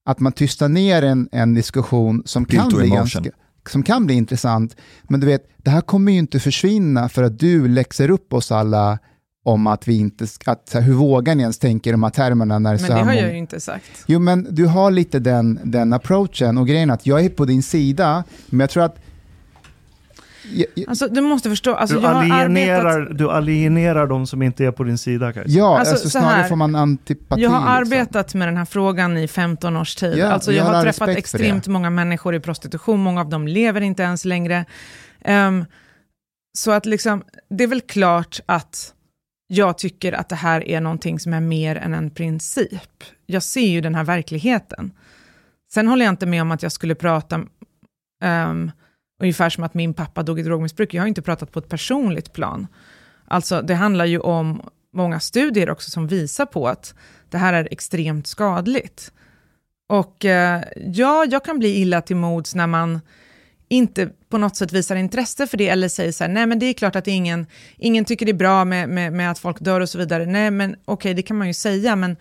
att 0.07 0.21
man 0.21 0.33
tystar 0.33 0.69
ner 0.69 1.03
en, 1.03 1.29
en 1.33 1.55
diskussion 1.55 2.23
som 2.25 2.45
kan, 2.45 2.69
bli 2.69 2.89
ganska, 2.89 3.23
som 3.69 3.83
kan 3.83 4.07
bli 4.07 4.15
intressant. 4.15 4.77
Men 5.03 5.21
du 5.21 5.27
vet, 5.27 5.43
det 5.57 5.71
här 5.71 5.81
kommer 5.81 6.13
ju 6.13 6.19
inte 6.19 6.41
försvinna 6.41 7.09
för 7.09 7.23
att 7.23 7.39
du 7.39 7.69
läxer 7.69 8.11
upp 8.11 8.33
oss 8.33 8.53
alla 8.53 8.99
om 9.47 9.67
att 9.67 9.89
vi 9.89 9.99
inte, 9.99 10.27
att 10.45 10.75
hur 10.75 10.93
vågar 10.93 11.35
ni 11.35 11.43
ens 11.43 11.59
tänka 11.59 11.91
i 11.91 11.93
de 11.93 12.03
här 12.03 12.11
termerna? 12.11 12.59
När 12.59 12.79
men 12.81 12.91
det 12.91 13.05
har 13.05 13.13
jag 13.13 13.33
ju 13.33 13.39
inte 13.39 13.61
sagt. 13.61 14.05
Jo, 14.07 14.19
men 14.19 14.47
du 14.51 14.67
har 14.67 14.91
lite 14.91 15.19
den, 15.19 15.61
den 15.65 15.93
approachen 15.93 16.59
och 16.59 16.67
grejen 16.67 16.91
att 16.91 17.07
jag 17.07 17.25
är 17.25 17.29
på 17.29 17.45
din 17.45 17.63
sida, 17.63 18.25
men 18.47 18.61
jag 18.61 18.71
tror 18.71 18.85
att 18.85 18.99
Alltså, 20.89 21.09
du 21.09 21.21
måste 21.21 21.51
förstå, 21.51 21.75
alltså, 21.75 22.01
du, 22.01 22.07
alienerar, 22.07 22.85
arbetat... 22.85 23.19
du 23.19 23.31
alienerar 23.31 24.07
de 24.07 24.27
som 24.27 24.43
inte 24.43 24.65
är 24.65 24.71
på 24.71 24.85
din 24.85 24.99
sida 24.99 25.33
Kajsa. 25.33 25.51
Ja, 25.51 25.79
alltså, 25.79 25.95
alltså 25.95 26.11
snarare 26.11 26.43
här, 26.43 26.49
får 26.49 26.57
man 26.57 26.75
antipati. 26.75 27.43
Jag 27.43 27.51
har 27.51 27.59
liksom. 27.59 27.99
arbetat 27.99 28.35
med 28.35 28.49
den 28.49 28.57
här 28.57 28.65
frågan 28.65 29.17
i 29.17 29.29
15 29.29 29.77
års 29.77 29.95
tid. 29.95 30.19
Ja, 30.19 30.27
alltså, 30.27 30.53
jag, 30.53 30.65
har 30.65 30.83
träffat 30.83 31.09
extremt 31.09 31.67
många 31.67 31.91
människor 31.91 32.35
i 32.35 32.41
prostitution, 32.41 33.01
många 33.01 33.21
av 33.21 33.29
dem 33.29 33.49
lever 33.49 33.81
inte 33.81 34.03
ens 34.03 34.25
längre. 34.25 34.65
Um, 35.25 35.65
så 36.59 36.71
att 36.71 36.87
liksom, 36.87 37.23
det 37.51 37.65
är 37.65 37.69
väl 37.69 37.81
klart 37.81 38.41
att 38.47 38.93
jag 39.47 39.79
tycker 39.79 40.13
att 40.13 40.29
det 40.29 40.37
här 40.37 40.69
är 40.69 40.81
någonting 40.81 41.21
som 41.21 41.33
är 41.33 41.41
mer 41.41 41.77
än 41.77 41.95
en 41.95 42.11
princip. 42.11 43.05
Jag 43.27 43.43
ser 43.43 43.69
ju 43.69 43.81
den 43.81 43.95
här 43.95 44.05
verkligheten. 44.05 44.93
Sen 45.73 45.89
håller 45.89 46.05
jag 46.05 46.13
inte 46.13 46.27
med 46.27 46.43
om 46.43 46.51
att 46.51 46.63
jag 46.63 46.73
skulle 46.73 46.95
prata 46.95 47.41
um, 48.25 48.71
Ungefär 49.21 49.51
som 49.51 49.65
att 49.65 49.75
min 49.75 49.95
pappa 49.95 50.23
dog 50.23 50.41
i 50.41 50.43
drogmissbruk. 50.43 50.95
Jag 50.95 51.03
har 51.03 51.09
inte 51.09 51.23
pratat 51.23 51.53
på 51.53 51.59
ett 51.59 51.69
personligt 51.69 52.33
plan. 52.33 52.67
Alltså 53.25 53.63
det 53.63 53.75
handlar 53.75 54.05
ju 54.05 54.19
om 54.19 54.63
många 54.93 55.21
studier 55.21 55.71
också 55.71 55.91
som 55.91 56.07
visar 56.07 56.47
på 56.47 56.69
att 56.69 56.95
det 57.31 57.39
här 57.39 57.53
är 57.53 57.69
extremt 57.71 58.27
skadligt. 58.27 59.13
Och 59.89 60.25
eh, 60.25 60.63
ja, 60.77 61.25
jag 61.25 61.45
kan 61.45 61.59
bli 61.59 61.77
illa 61.77 62.01
till 62.01 62.17
mods 62.17 62.55
när 62.55 62.67
man 62.67 63.01
inte 63.69 64.11
på 64.37 64.41
något 64.41 64.57
sätt 64.57 64.73
visar 64.73 64.97
intresse 64.97 65.47
för 65.47 65.57
det 65.57 65.69
eller 65.69 65.89
säger 65.89 66.13
så 66.13 66.25
här, 66.25 66.29
nej 66.29 66.47
men 66.47 66.59
det 66.59 66.67
är 66.67 66.73
klart 66.73 66.97
att 66.97 67.07
ingen, 67.09 67.47
ingen 67.77 68.05
tycker 68.05 68.27
det 68.27 68.33
är 68.33 68.35
bra 68.35 68.65
med, 68.65 68.89
med, 68.89 69.13
med 69.13 69.31
att 69.31 69.39
folk 69.39 69.61
dör 69.61 69.81
och 69.81 69.89
så 69.89 69.99
vidare. 69.99 70.27
Nej 70.27 70.51
men 70.51 70.73
okej, 70.73 70.93
okay, 70.93 71.15
det 71.15 71.23
kan 71.23 71.39
man 71.39 71.47
ju 71.47 71.55
säga, 71.55 71.97
men 71.97 72.17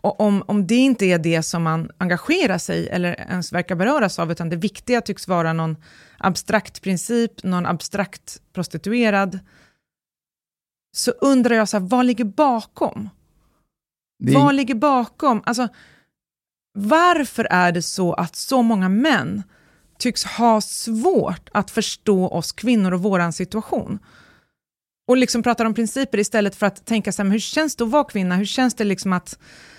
om, 0.00 0.42
om 0.46 0.66
det 0.66 0.74
inte 0.74 1.06
är 1.06 1.18
det 1.18 1.42
som 1.42 1.62
man 1.62 1.90
engagerar 1.98 2.58
sig 2.58 2.88
eller 2.88 3.14
ens 3.14 3.52
verkar 3.52 3.74
beröras 3.74 4.18
av, 4.18 4.32
utan 4.32 4.48
det 4.48 4.56
viktiga 4.56 5.00
tycks 5.00 5.28
vara 5.28 5.52
någon 5.52 5.76
abstrakt 6.18 6.82
princip, 6.82 7.42
någon 7.42 7.66
abstrakt 7.66 8.40
prostituerad, 8.52 9.38
så 10.96 11.10
undrar 11.10 11.54
jag, 11.54 11.68
så 11.68 11.78
här, 11.78 11.86
vad 11.86 12.06
ligger 12.06 12.24
bakom? 12.24 13.10
Det... 14.18 14.34
Vad 14.34 14.54
ligger 14.54 14.74
bakom? 14.74 15.42
Alltså, 15.46 15.68
varför 16.74 17.44
är 17.50 17.72
det 17.72 17.82
så 17.82 18.12
att 18.12 18.36
så 18.36 18.62
många 18.62 18.88
män 18.88 19.42
tycks 19.98 20.24
ha 20.24 20.60
svårt 20.60 21.48
att 21.52 21.70
förstå 21.70 22.28
oss 22.28 22.52
kvinnor 22.52 22.92
och 22.92 23.02
vår 23.02 23.30
situation? 23.30 23.98
Och 25.08 25.16
liksom 25.16 25.42
pratar 25.42 25.64
om 25.64 25.74
principer 25.74 26.18
istället 26.18 26.56
för 26.56 26.66
att 26.66 26.86
tänka 26.86 27.12
så 27.12 27.22
här, 27.22 27.30
hur 27.30 27.38
känns 27.38 27.76
det 27.76 27.84
att 27.84 27.90
vara 27.90 28.04
kvinna? 28.04 28.36
Hur 28.36 28.44
känns 28.44 28.74
det 28.74 28.84
liksom 28.84 29.12
att, 29.12 29.38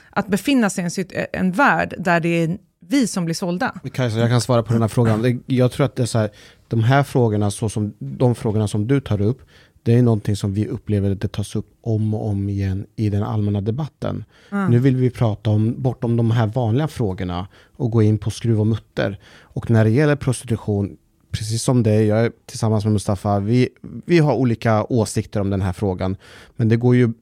att 0.10 0.28
befinna 0.28 0.70
sig 0.70 0.86
i 0.86 1.06
en, 1.14 1.28
en 1.34 1.52
värld 1.52 1.96
där 1.98 2.20
det 2.20 2.44
är 2.44 2.58
vi 2.80 3.08
som 3.08 3.26
blir 3.26 3.36
sålda. 3.36 3.74
Kajsa, 3.94 4.20
jag 4.20 4.30
kan 4.30 4.42
svara 4.42 4.64
på 4.64 4.74
den 4.74 4.82
här 4.82 4.90
frågan. 4.90 5.44
Jag 5.46 5.72
tror 5.72 5.86
att 5.86 5.96
det 5.96 6.02
är 6.02 6.08
så 6.08 6.20
här, 6.20 6.30
de 6.68 6.84
här 6.84 7.04
frågorna, 7.04 7.52
så 7.52 7.70
som, 7.70 7.94
de 8.00 8.36
frågorna 8.36 8.68
som 8.68 8.88
du 8.88 9.02
tar 9.02 9.22
upp, 9.22 9.42
det 9.88 9.94
är 9.94 10.02
någonting 10.02 10.36
som 10.36 10.54
vi 10.54 10.68
upplever 10.68 11.12
att 11.12 11.22
det 11.22 11.28
tas 11.28 11.56
upp 11.56 11.68
om 11.82 12.14
och 12.14 12.28
om 12.28 12.50
igen 12.50 12.86
i 12.96 13.10
den 13.10 13.24
allmänna 13.24 13.62
debatten. 13.62 14.24
Mm. 14.52 14.72
Nu 14.72 14.80
vill 14.80 14.96
vi 14.96 15.10
prata 15.10 15.50
om, 15.50 15.76
bortom 15.78 16.18
de 16.18 16.32
här 16.32 16.48
vanliga 16.48 16.88
frågorna 16.88 17.48
och 17.76 17.92
gå 17.92 18.02
in 18.02 18.18
på 18.18 18.32
skruv 18.32 18.60
och 18.60 18.68
mutter. 18.68 19.20
Och 19.42 19.70
när 19.70 19.84
det 19.84 19.90
gäller 19.90 20.16
prostitution, 20.16 20.98
precis 21.32 21.64
som 21.64 21.84
dig, 21.84 22.06
jag 22.06 22.20
är 22.20 22.32
tillsammans 22.46 22.84
med 22.84 22.94
Mustafa, 22.94 23.40
vi, 23.40 23.70
vi 24.06 24.20
har 24.20 24.34
olika 24.34 24.84
åsikter 24.84 25.42
om 25.42 25.50
den 25.50 25.62
här 25.62 25.74
frågan. 25.74 26.18
Men 26.56 26.70
det 26.70 26.78
går 26.78 26.96
ju 26.96 27.14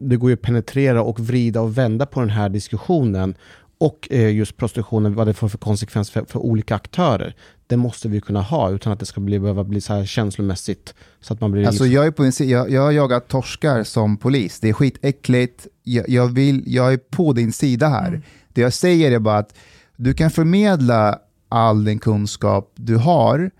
det 0.00 0.16
går 0.16 0.30
ju 0.30 0.34
att 0.34 0.42
penetrera 0.42 1.02
och 1.02 1.20
vrida 1.20 1.60
och 1.60 1.78
vända 1.78 2.06
på 2.06 2.20
den 2.20 2.30
här 2.30 2.48
diskussionen 2.48 3.34
och 3.82 4.08
eh, 4.10 4.34
just 4.34 4.56
prostitutionen, 4.56 5.14
vad 5.14 5.26
det 5.26 5.34
får 5.34 5.48
för 5.48 5.58
konsekvens 5.58 6.10
för, 6.10 6.24
för, 6.24 6.38
olika 6.38 6.74
aktörer. 6.74 7.36
Det 7.66 7.76
måste 7.76 8.08
vi 8.08 8.20
kunna 8.20 8.40
ha 8.40 8.70
utan 8.70 8.92
att 8.92 9.00
det 9.00 9.06
ska 9.06 9.20
bli, 9.20 9.38
behöva 9.38 9.64
bli 9.64 9.80
så 9.80 9.94
här 9.94 10.04
känslomässigt. 10.04 10.94
Så 11.20 11.34
att 11.34 11.40
man 11.40 11.52
blir 11.52 11.66
alltså, 11.66 11.84
liksom... 11.84 11.94
jag, 11.94 12.06
är 12.06 12.10
på 12.10 12.24
en, 12.24 12.32
jag, 12.38 12.70
jag 12.70 12.82
har 12.82 12.90
jagat 12.90 13.28
torskar 13.28 13.84
som 13.84 14.16
polis, 14.16 14.60
det 14.60 14.68
är 14.68 14.72
skitäckligt, 14.72 15.66
jag, 15.82 16.08
jag, 16.08 16.26
vill, 16.26 16.62
jag 16.66 16.92
är 16.92 16.96
på 16.96 17.32
din 17.32 17.52
sida 17.52 17.88
här. 17.88 18.08
Mm. 18.08 18.22
Det 18.48 18.60
jag 18.60 18.72
säger 18.72 19.12
är 19.12 19.18
bara 19.18 19.38
att 19.38 19.54
du 19.96 20.14
kan 20.14 20.30
förmedla 20.30 21.18
all 21.48 21.84
den 21.84 21.98
kunskap 21.98 22.72
du 22.74 22.96
har, 22.96 23.50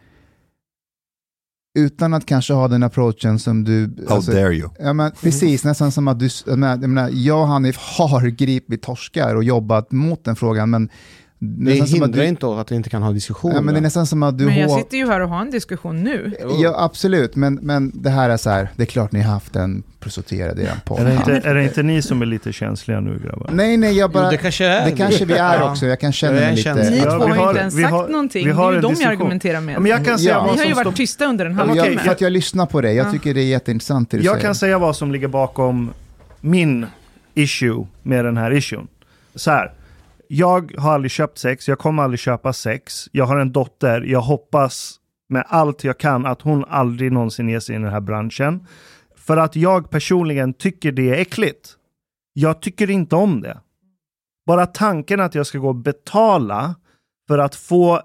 utan 1.75 2.14
att 2.14 2.27
kanske 2.27 2.53
ha 2.53 2.68
den 2.68 2.83
approachen 2.83 3.39
som 3.39 3.64
du... 3.64 4.05
How 4.09 4.14
alltså, 4.14 4.33
dare 4.33 4.55
you? 4.55 4.68
Ja, 4.79 4.93
men, 4.93 5.12
precis, 5.23 5.64
nästan 5.64 5.93
som 5.93 6.09
att 6.09 6.18
du... 6.18 6.29
Jag, 6.47 6.59
menar, 6.59 7.11
jag 7.12 7.41
och 7.41 7.47
Hanif 7.47 7.77
har 7.77 8.27
gripit 8.27 8.83
torskar 8.83 9.35
och 9.35 9.45
jobbat 9.45 9.93
mot 9.93 10.25
den 10.25 10.37
frågan, 10.37 10.70
men 10.70 10.89
Det 11.45 11.70
nästan 11.70 11.86
som 11.86 11.97
att 12.03 12.07
hindrar 12.07 12.22
du, 12.22 12.28
inte 12.28 12.47
att 12.61 12.72
vi 12.72 12.76
inte 12.76 12.90
kan 12.90 13.03
ha 13.03 13.12
diskussioner. 13.12 13.55
ja, 13.55 13.61
men 13.61 13.74
det 13.74 13.80
är 13.80 13.82
nästan 13.82 14.07
som 14.07 14.22
att 14.22 14.38
du 14.38 14.45
Men 14.47 14.59
jag 14.59 14.70
sitter 14.70 14.97
ju 14.97 15.07
här 15.07 15.20
och 15.20 15.28
har 15.28 15.40
en 15.40 15.51
diskussion 15.51 16.03
nu. 16.05 16.32
Ja, 16.62 16.74
absolut, 16.78 17.36
men, 17.36 17.55
men 17.62 17.93
det 17.95 18.11
här 18.11 18.30
är 18.30 18.36
så 18.36 18.51
här, 18.51 18.68
det 18.76 18.82
är 18.82 18.86
klart 18.86 19.12
ni 19.12 19.20
har 19.20 19.32
haft 19.32 19.57
en 19.57 19.82
prostituerad 20.01 20.59
i 20.59 20.62
er 20.62 20.80
podd. 20.84 21.01
Är 21.01 21.05
det, 21.05 21.14
inte, 21.14 21.49
är 21.49 21.55
det 21.55 21.62
inte 21.64 21.82
ni 21.82 22.03
som 22.03 22.22
är 22.22 22.26
lite 22.26 22.53
känsliga 22.53 23.01
nu 23.01 23.18
grabbar? 23.24 23.51
Nej, 23.53 23.76
nej, 23.76 23.99
jag 23.99 24.11
bara... 24.11 24.24
Jo, 24.24 24.30
det 24.30 24.36
kanske 24.36 24.66
är 24.66 24.84
det 24.90 24.97
kanske 24.97 25.24
vi 25.24 25.34
är 25.34 25.62
också, 25.62 25.86
jag 25.86 26.01
kan 26.01 26.12
känna 26.12 26.40
Jag 26.40 26.43
mig. 26.43 26.90
Ni 26.90 26.90
lite... 26.90 27.07
Ja, 27.07 27.18
två 27.18 27.24
har 27.26 27.36
ju 27.36 27.49
inte 27.49 27.61
ens 27.61 27.74
vi 27.74 27.82
sagt 27.82 27.93
har- 27.93 28.09
någonting. 28.09 28.45
vi 28.47 28.53
Det 28.53 28.59
är 28.62 28.70
ju 28.70 28.76
en 28.76 28.82
de 28.82 28.95
jag 29.01 29.11
argumenterar 29.12 29.61
med. 29.61 29.74
Ja, 29.74 29.80
men 29.80 29.90
jag 29.90 30.05
kan 30.05 30.18
säga 30.18 30.30
Ja. 30.30 30.38
vad 30.38 30.45
Ni 30.47 30.51
har 30.51 30.57
som 30.59 30.68
ju 30.78 30.84
varit 30.84 30.97
tysta 30.97 31.24
under 31.26 31.47
en 31.47 31.53
men 31.53 31.59
halvtimme. 31.59 31.82
okej, 31.82 31.95
Jag, 31.95 32.03
för 32.05 32.12
att 32.12 32.20
jag 32.20 32.32
lyssnar 32.32 32.66
på 32.66 32.80
dig, 32.80 32.95
jag 32.97 33.07
Ja. 33.07 33.12
tycker 33.12 33.34
det 33.34 33.40
är 33.40 33.45
jätteintressant 33.47 34.11
det 34.11 34.16
du 34.16 34.24
Jag 34.24 34.32
säger. 34.34 34.45
kan 34.47 34.55
säga 34.55 34.78
vad 34.78 34.97
som 34.97 35.12
ligger 35.12 35.28
bakom 35.28 35.90
min 36.40 36.86
issue 37.34 37.86
med 38.03 38.24
den 38.24 38.36
här 38.36 38.53
issuen. 38.53 38.88
Så 39.34 39.51
här. 39.51 39.72
Jag 40.35 40.74
har 40.78 40.93
aldrig 40.93 41.11
köpt 41.11 41.39
sex, 41.39 41.68
jag 41.68 41.78
kommer 41.78 42.03
aldrig 42.03 42.20
köpa 42.20 42.53
sex. 42.53 43.09
Jag 43.12 43.24
har 43.24 43.37
en 43.37 43.53
dotter, 43.53 44.01
jag 44.01 44.20
hoppas 44.20 44.95
med 45.28 45.45
allt 45.49 45.85
jag 45.85 45.99
kan 45.99 46.26
att 46.26 46.43
hon 46.43 46.64
aldrig 46.68 47.12
någonsin 47.12 47.49
ger 47.49 47.61
sig 47.61 47.74
in 47.74 47.80
i 47.80 47.85
den 47.85 47.93
här 47.93 48.01
branschen. 48.01 48.66
För 49.16 49.37
att 49.37 49.57
jag 49.57 49.91
personligen 49.91 50.55
tycker 50.55 50.93
det 50.93 51.11
är 51.11 51.20
äckligt. 51.20 51.76
Jag 52.33 52.62
tycker 52.62 52.91
inte 52.91 53.16
om 53.16 53.41
det. 53.41 53.61
Bara 54.47 54.66
tanken 54.66 55.20
att 55.20 55.35
jag 55.35 55.47
ska 55.47 55.59
gå 55.59 55.68
och 55.68 55.74
betala 55.74 56.74
för 57.28 57.39
att 57.39 57.55
få 57.55 58.01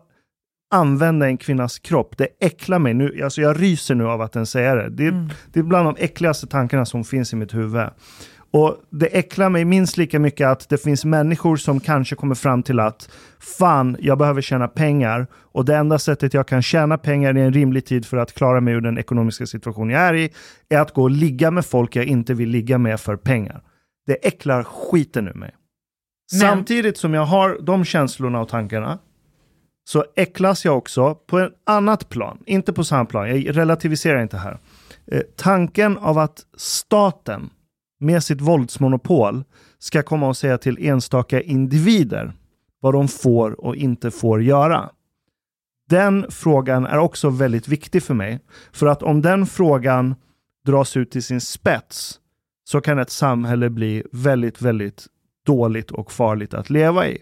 använda 0.74 1.26
en 1.28 1.38
kvinnas 1.38 1.80
kropp, 1.80 2.18
det 2.18 2.28
äcklar 2.40 2.80
mig. 2.80 2.94
Nu, 2.94 3.24
alltså 3.24 3.42
jag 3.42 3.62
ryser 3.62 3.96
nu 3.96 4.08
av 4.08 4.22
att 4.22 4.32
den 4.32 4.46
säger 4.46 4.76
det. 4.76 4.90
Det, 4.90 5.08
Mm. 5.08 5.30
det 5.54 5.60
är 5.60 5.64
bland 5.64 5.86
de 5.88 5.96
äckligaste 6.04 6.48
tankarna 6.48 6.86
som 6.86 7.04
finns 7.04 7.34
i 7.34 7.36
mitt 7.36 7.54
huvud. 7.54 7.88
Och 8.52 8.78
det 8.90 9.06
äcklar 9.06 9.50
mig 9.50 9.66
minst 9.66 9.98
lika 9.98 10.20
mycket 10.20 10.48
att 10.48 10.70
det 10.70 10.78
finns 10.78 11.06
människor 11.06 11.56
som 11.58 11.80
kanske 11.80 12.16
kommer 12.16 12.36
fram 12.36 12.64
till 12.64 12.80
att 12.80 13.10
fan, 13.40 13.98
jag 14.00 14.18
behöver 14.18 14.42
tjäna 14.42 14.68
pengar 14.68 15.28
och 15.34 15.66
det 15.66 15.76
enda 15.76 16.00
sättet 16.00 16.34
jag 16.34 16.48
kan 16.48 16.62
tjäna 16.62 16.98
pengar 16.98 17.38
i 17.38 17.42
en 17.42 17.54
rimlig 17.54 17.86
tid 17.86 18.06
för 18.06 18.18
att 18.18 18.34
klara 18.34 18.62
mig 18.62 18.74
ur 18.74 18.82
den 18.82 18.98
ekonomiska 18.98 19.46
situation 19.46 19.90
jag 19.90 20.02
är 20.02 20.14
i 20.14 20.30
är 20.70 20.80
att 20.80 20.94
gå 20.94 21.04
och 21.04 21.12
ligga 21.12 21.52
med 21.52 21.66
folk 21.66 21.96
jag 21.96 22.06
inte 22.06 22.34
vill 22.34 22.50
ligga 22.50 22.78
med 22.78 23.00
för 23.00 23.16
pengar. 23.16 23.62
Det 24.08 24.14
äcklar 24.28 24.64
skiten 24.64 25.28
ur 25.28 25.34
mig. 25.34 25.52
Men- 26.32 26.40
Samtidigt 26.42 26.98
som 26.98 27.14
jag 27.14 27.26
har 27.26 27.58
de 27.62 27.86
känslorna 27.86 28.42
och 28.42 28.50
tankarna 28.50 29.00
så 29.90 30.06
äcklas 30.16 30.66
jag 30.66 30.78
också 30.78 31.16
på 31.16 31.40
ett 31.40 31.54
annat 31.66 32.10
plan, 32.10 32.38
inte 32.46 32.74
på 32.74 32.84
samma 32.84 33.06
plan, 33.06 33.30
jag 33.30 33.58
relativiserar 33.58 34.22
inte 34.22 34.38
här. 34.38 34.58
Eh, 35.12 35.22
tanken 35.36 35.98
av 35.98 36.18
att 36.18 36.46
staten 36.58 37.50
med 38.00 38.24
sitt 38.24 38.42
våldsmonopol 38.42 39.44
ska 39.80 40.04
komma 40.04 40.28
och 40.28 40.38
säga 40.38 40.58
till 40.58 40.88
enstaka 40.88 41.42
individer 41.42 42.34
vad 42.80 42.94
de 42.94 43.08
får 43.08 43.66
och 43.66 43.76
inte 43.76 44.12
får 44.12 44.44
göra. 44.44 44.90
Den 45.90 46.26
frågan 46.30 46.86
är 46.86 46.98
också 46.98 47.30
väldigt 47.30 47.68
viktig 47.68 48.04
för 48.04 48.14
mig. 48.14 48.40
För 48.72 48.88
att 48.88 49.04
om 49.04 49.22
den 49.22 49.46
frågan 49.46 50.16
dras 50.66 50.98
ut 50.98 51.12
till 51.12 51.24
sin 51.24 51.42
spets 51.42 52.20
så 52.64 52.82
kan 52.82 53.00
ett 53.00 53.10
samhälle 53.10 53.70
bli 53.70 54.04
väldigt, 54.12 54.62
väldigt 54.62 55.08
dåligt 55.46 55.92
och 55.92 56.12
farligt 56.12 56.54
att 56.54 56.70
leva 56.70 57.08
i. 57.08 57.22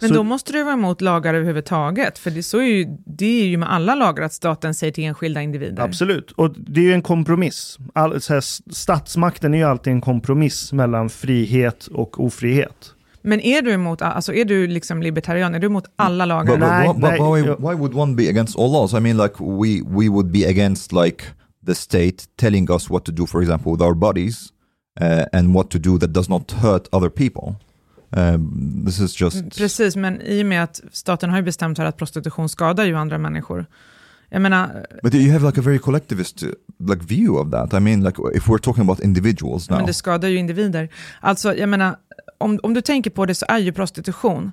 Men 0.00 0.08
Så- 0.08 0.14
då 0.14 0.22
måste 0.22 0.52
du 0.52 0.62
vara 0.62 0.74
emot 0.74 1.00
lagar 1.00 1.34
överhuvudtaget, 1.34 2.18
för 2.18 2.30
det, 2.30 2.42
så 2.42 2.58
är 2.58 2.62
ju, 2.62 2.86
det 3.06 3.42
är 3.42 3.46
ju 3.46 3.56
med 3.56 3.72
alla 3.72 3.94
lagar 3.94 4.24
att 4.24 4.32
staten 4.32 4.74
säger 4.74 4.92
till 4.92 5.04
enskilda 5.04 5.42
individer. 5.42 5.82
Absolut, 5.82 6.30
och 6.30 6.54
det 6.56 6.80
är 6.80 6.84
ju 6.84 6.92
en 6.92 7.02
kompromiss. 7.02 7.78
All, 7.92 8.20
så 8.20 8.34
här, 8.34 8.40
statsmakten 8.74 9.54
är 9.54 9.58
ju 9.58 9.64
alltid 9.64 9.92
en 9.92 10.00
kompromiss 10.00 10.72
mellan 10.72 11.08
frihet 11.08 11.86
och 11.86 12.24
ofrihet. 12.24 12.94
Men 13.22 13.40
är 13.40 13.62
du 13.62 13.72
emot, 13.72 14.02
alltså 14.02 14.34
är 14.34 14.44
du 14.44 14.66
liksom 14.66 15.02
libertarian, 15.02 15.54
är 15.54 15.58
du 15.58 15.66
emot 15.66 15.84
alla 15.96 16.24
lagar? 16.24 16.56
But, 16.56 16.94
but, 16.94 17.00
but 17.02 17.10
nej, 17.20 17.42
why, 17.42 17.48
why 17.48 17.74
would 17.74 17.94
one 17.94 18.14
be 18.14 18.28
against 18.28 18.58
all 18.58 18.72
laws? 18.72 18.92
I 18.94 19.00
mean, 19.00 19.16
like 19.16 19.34
we 19.38 19.82
we 19.98 20.08
would 20.08 20.26
be 20.30 20.48
against 20.48 20.92
like 20.92 21.24
the 21.66 21.74
state 21.74 22.16
telling 22.36 22.70
us 22.70 22.90
what 22.90 23.04
to 23.04 23.12
do, 23.12 23.26
for 23.26 23.42
example, 23.42 23.72
with 23.72 23.82
our 23.82 23.94
bodies, 23.94 24.52
uh, 25.00 25.24
and 25.32 25.54
what 25.54 25.70
to 25.70 25.78
do 25.78 25.98
that 25.98 26.12
does 26.14 26.28
not 26.28 26.50
hurt 26.52 26.88
other 26.92 27.10
people. 27.10 27.54
Um, 28.10 28.84
this 28.86 29.00
is 29.00 29.20
just 29.20 29.56
Precis, 29.58 29.96
men 29.96 30.20
i 30.22 30.42
och 30.42 30.46
med 30.46 30.62
att 30.62 30.80
staten 30.92 31.30
har 31.30 31.36
ju 31.36 31.42
bestämt 31.42 31.78
här 31.78 31.84
att 31.84 31.96
prostitution 31.96 32.48
skadar 32.48 32.84
ju 32.84 32.94
andra 32.94 33.18
människor. 33.18 33.66
Jag 34.30 34.42
menar, 34.42 34.86
But 35.02 35.14
you 35.14 35.32
have 35.32 35.46
like 35.46 35.60
a 35.60 35.62
very 35.62 35.78
collectivist 35.78 36.42
uh, 36.42 36.50
like 36.78 37.04
view 37.04 37.40
of 37.40 37.50
that. 37.50 37.80
I 37.80 37.80
mean, 37.80 38.04
like 38.04 38.22
if 38.34 38.48
we're 38.48 38.58
talking 38.58 38.82
about 38.82 39.00
individuals 39.00 39.70
now. 39.70 39.78
men 39.78 39.86
det 39.86 39.94
skadar 39.94 40.28
ju 40.28 40.36
individer. 40.36 40.88
Alltså, 41.20 41.54
jag 41.54 41.68
menar, 41.68 41.96
om, 42.38 42.60
om 42.62 42.74
du 42.74 42.80
tänker 42.80 43.10
på 43.10 43.26
det 43.26 43.34
så 43.34 43.46
är 43.48 43.58
ju 43.58 43.72
prostitution 43.72 44.44
eh, 44.44 44.52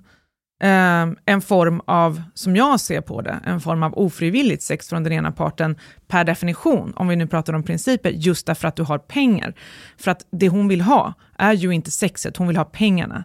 Ehm, 0.60 1.18
en 1.26 1.42
form 1.42 1.82
av, 1.86 2.22
som 2.34 2.56
jag 2.56 2.80
ser 2.80 3.02
på 3.02 3.22
det, 3.22 3.40
en 3.46 3.62
form 3.62 3.84
av 3.84 3.98
ofrivilligt 3.98 4.64
sex 4.64 4.90
från 4.90 5.04
den 5.04 5.14
ena 5.14 5.32
parten 5.32 5.76
per 6.08 6.24
definition, 6.24 6.94
om 6.96 7.08
vi 7.08 7.16
nu 7.16 7.28
pratar 7.28 7.54
om 7.54 7.64
principer, 7.64 8.10
just 8.10 8.48
därför 8.48 8.68
att 8.68 8.76
du 8.76 8.84
har 8.84 8.98
pengar. 8.98 9.54
För 9.98 10.12
att 10.12 10.26
det 10.32 10.50
hon 10.50 10.68
vill 10.68 10.82
ha 10.82 11.14
är 11.38 11.54
ju 11.54 11.72
inte 11.72 11.92
sexet, 11.92 12.38
hon 12.38 12.48
vill 12.48 12.58
ha 12.58 12.66
pengarna. 12.66 13.24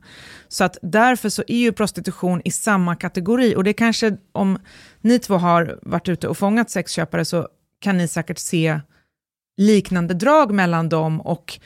Så 0.48 0.64
att 0.64 0.78
därför 0.82 1.28
så 1.28 1.42
är 1.46 1.58
ju 1.58 1.72
prostitution 1.72 2.42
i 2.44 2.50
samma 2.50 2.96
kategori, 2.96 3.56
och 3.56 3.64
det 3.64 3.72
kanske, 3.72 4.16
om 4.32 4.58
ni 5.00 5.18
två 5.18 5.34
har 5.34 5.78
varit 5.82 6.08
ute 6.08 6.28
och 6.28 6.38
fångat 6.38 6.70
sexköpare 6.70 7.24
så 7.24 7.48
kan 7.80 7.96
ni 7.96 8.08
säkert 8.08 8.38
se 8.38 8.80
liknande 9.56 10.14
drag 10.14 10.50
mellan 10.50 10.88
dem 10.88 11.20
och 11.20 11.60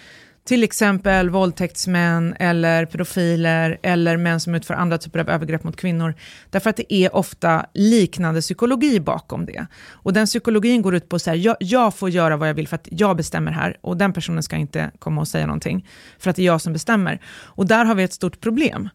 till 0.45 0.65
exempel 0.65 1.31
våldtäktsmän 1.31 2.35
eller 2.39 2.87
pedofiler 2.87 3.79
eller 3.83 4.17
män 4.17 4.41
som 4.41 4.55
utför 4.55 4.75
andra 4.75 4.99
typer 4.99 5.19
av 5.19 5.31
övergrepp 5.31 5.65
mot 5.65 5.77
kvinnor. 5.77 6.15
Därför 6.51 6.71
att 6.71 6.77
det 6.77 6.95
är 6.95 7.17
ofta 7.17 7.67
liknande 7.75 8.41
psykologi 8.41 9.01
bakom 9.01 9.47
det. 9.47 9.67
Och 9.91 10.13
den 10.13 10.27
psykologin 10.27 10.83
går 10.83 10.95
ut 10.95 11.09
på 11.09 11.17
att 11.17 11.27
jag, 11.27 11.57
jag 11.61 11.95
får 11.95 12.11
göra 12.11 12.37
vad 12.37 12.49
jag 12.49 12.55
vill 12.55 12.69
för 12.69 12.77
att 12.77 12.89
jag 12.91 13.17
bestämmer 13.17 13.53
här 13.53 13.77
och 13.81 13.97
den 13.97 14.13
personen 14.13 14.43
ska 14.43 14.57
inte 14.57 14.91
komma 14.99 15.21
och 15.21 15.29
säga 15.29 15.47
någonting 15.47 15.89
för 16.19 16.31
att 16.31 16.37
det 16.37 16.43
är 16.43 16.47
jag 16.47 16.61
som 16.61 16.73
bestämmer. 16.73 17.21
Och 17.27 17.67
där 17.67 17.85
har 17.85 17.95
vi 17.95 18.03
ett 18.03 18.13
stort 18.13 18.41
problem. 18.41 18.89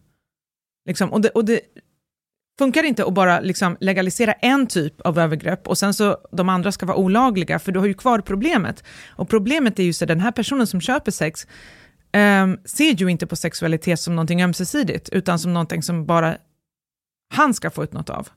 Liksom, 0.86 1.12
och 1.12 1.20
det, 1.20 1.28
och 1.28 1.44
det 1.44 1.60
funkar 2.60 2.82
det 2.82 2.88
inte 2.88 3.04
att 3.04 3.14
bara 3.14 3.40
liksom 3.40 3.76
legalisera 3.80 4.32
en 4.32 4.66
typ 4.66 5.00
av 5.00 5.18
övergrepp 5.18 5.68
och 5.68 5.78
sen 5.78 5.94
så 5.94 6.18
de 6.32 6.48
andra 6.48 6.72
ska 6.72 6.86
vara 6.86 6.96
olagliga, 6.96 7.58
för 7.58 7.72
du 7.72 7.78
har 7.78 7.86
ju 7.86 7.94
kvar 7.94 8.20
problemet. 8.20 8.84
Och 9.16 9.28
problemet 9.28 9.78
är 9.78 9.82
ju 9.82 9.92
så 9.92 10.04
att 10.04 10.08
den 10.08 10.20
här 10.20 10.32
personen 10.32 10.66
som 10.66 10.80
köper 10.80 11.10
sex 11.10 11.46
um, 12.42 12.58
ser 12.64 12.92
ju 12.92 13.08
inte 13.08 13.26
på 13.26 13.36
sexualitet 13.36 14.00
som 14.00 14.16
någonting 14.16 14.42
ömsesidigt, 14.42 15.08
utan 15.08 15.38
som 15.38 15.52
någonting 15.52 15.82
som 15.82 16.06
bara 16.06 16.36
han 17.34 17.54
ska 17.54 17.70
få 17.70 17.84
ut 17.84 17.92
något 17.92 18.10
av. 18.10 18.28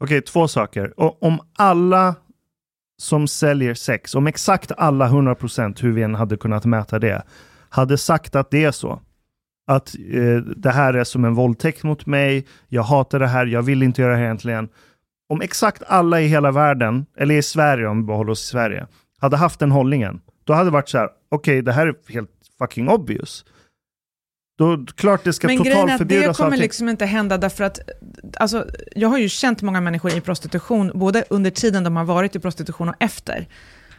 Okej, 0.00 0.22
två 0.22 0.48
saker. 0.48 1.00
Och 1.00 1.22
om 1.22 1.40
alla 1.58 2.14
som 3.00 3.28
säljer 3.28 3.74
sex, 3.74 4.14
om 4.14 4.26
exakt 4.26 4.72
alla 4.76 5.08
100% 5.08 5.82
hur 5.82 5.92
vi 5.92 6.02
än 6.02 6.14
hade 6.14 6.36
kunnat 6.36 6.64
mäta 6.64 6.98
det, 6.98 7.22
hade 7.68 7.98
sagt 7.98 8.36
att 8.36 8.50
det 8.50 8.64
är 8.64 8.72
så. 8.72 9.00
Att 9.68 9.94
eh, 10.12 10.36
det 10.36 10.70
här 10.70 10.94
är 10.94 11.04
som 11.04 11.24
en 11.24 11.34
våldtäkt 11.34 11.82
mot 11.82 12.06
mig, 12.06 12.46
jag 12.68 12.82
hatar 12.82 13.18
det 13.18 13.26
här, 13.26 13.46
jag 13.46 13.62
vill 13.62 13.82
inte 13.82 14.02
göra 14.02 14.12
det 14.12 14.18
här 14.18 14.24
egentligen. 14.24 14.68
Om 15.28 15.40
exakt 15.40 15.82
alla 15.86 16.20
i 16.20 16.26
hela 16.26 16.50
världen, 16.50 17.06
eller 17.16 17.34
i 17.34 17.42
Sverige 17.42 17.86
om 17.86 17.96
vi 17.96 18.06
bara 18.06 18.16
håller 18.16 18.32
oss 18.32 18.44
i 18.44 18.46
Sverige, 18.46 18.86
hade 19.18 19.36
haft 19.36 19.60
den 19.60 19.70
hållningen, 19.70 20.20
då 20.44 20.52
hade 20.52 20.66
det 20.66 20.70
varit 20.70 20.88
så 20.88 20.98
här, 20.98 21.08
okej 21.28 21.62
det 21.62 21.72
här 21.72 21.86
är 21.86 22.12
helt 22.12 22.30
fucking 22.58 22.88
obvious. 22.88 23.44
Då 24.58 24.86
klart 24.96 25.24
det 25.24 25.32
ska 25.32 25.46
Men 25.46 25.62
grejen 25.62 25.88
är 25.88 25.94
att 25.94 26.08
det 26.08 26.36
kommer 26.36 26.50
allting. 26.50 26.60
liksom 26.60 26.88
inte 26.88 27.06
hända 27.06 27.38
därför 27.38 27.64
att, 27.64 27.80
alltså, 28.36 28.66
jag 28.96 29.08
har 29.08 29.18
ju 29.18 29.28
känt 29.28 29.62
många 29.62 29.80
människor 29.80 30.16
i 30.16 30.20
prostitution, 30.20 30.92
både 30.94 31.24
under 31.30 31.50
tiden 31.50 31.84
de 31.84 31.96
har 31.96 32.04
varit 32.04 32.36
i 32.36 32.38
prostitution 32.38 32.88
och 32.88 32.94
efter. 32.98 33.48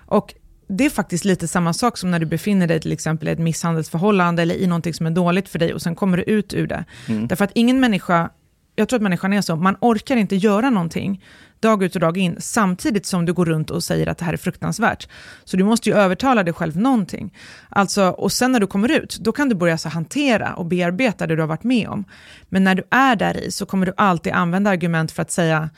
Och 0.05 0.33
det 0.69 0.85
är 0.85 0.89
faktiskt 0.89 1.25
lite 1.25 1.47
samma 1.47 1.73
sak 1.73 1.97
som 1.97 2.11
när 2.11 2.19
du 2.19 2.25
befinner 2.25 2.67
dig 2.67 2.79
till 2.79 2.91
exempel 2.91 3.27
i 3.27 3.31
ett 3.31 3.39
misshandelsförhållande 3.39 4.41
eller 4.41 4.55
i 4.55 4.67
någonting 4.67 4.93
som 4.93 5.05
är 5.05 5.11
dåligt 5.11 5.49
för 5.49 5.59
dig 5.59 5.73
och 5.73 5.81
sen 5.81 5.95
kommer 5.95 6.17
du 6.17 6.23
ut 6.23 6.53
ur 6.53 6.67
det. 6.67 6.85
Mm. 7.07 7.27
Därför 7.27 7.45
att 7.45 7.51
ingen 7.55 7.79
människa, 7.79 8.29
jag 8.75 8.89
tror 8.89 8.97
att 8.97 9.03
människan 9.03 9.33
är 9.33 9.41
så, 9.41 9.55
man 9.55 9.77
orkar 9.81 10.15
inte 10.15 10.35
göra 10.35 10.69
någonting 10.69 11.21
dag 11.59 11.83
ut 11.83 11.95
och 11.95 12.01
dag 12.01 12.17
in 12.17 12.35
samtidigt 12.39 13.05
som 13.05 13.25
du 13.25 13.33
går 13.33 13.45
runt 13.45 13.69
och 13.69 13.83
säger 13.83 14.07
att 14.07 14.17
det 14.17 14.25
här 14.25 14.33
är 14.33 14.37
fruktansvärt. 14.37 15.07
Så 15.43 15.57
du 15.57 15.63
måste 15.63 15.89
ju 15.89 15.95
övertala 15.95 16.43
dig 16.43 16.53
själv 16.53 16.77
någonting. 16.77 17.33
Alltså, 17.69 18.03
och 18.03 18.31
sen 18.31 18.51
när 18.51 18.59
du 18.59 18.67
kommer 18.67 18.91
ut, 18.91 19.17
då 19.19 19.31
kan 19.31 19.49
du 19.49 19.55
börja 19.55 19.77
så 19.77 19.89
hantera 19.89 20.53
och 20.53 20.65
bearbeta 20.65 21.27
det 21.27 21.35
du 21.35 21.41
har 21.41 21.47
varit 21.47 21.63
med 21.63 21.89
om. 21.89 22.05
Men 22.49 22.63
när 22.63 22.75
du 22.75 22.83
är 22.89 23.15
där 23.15 23.37
i 23.37 23.51
så 23.51 23.65
kommer 23.65 23.85
du 23.85 23.93
alltid 23.97 24.33
använda 24.33 24.69
argument 24.69 25.11
för 25.11 25.21
att 25.21 25.31
säga 25.31 25.69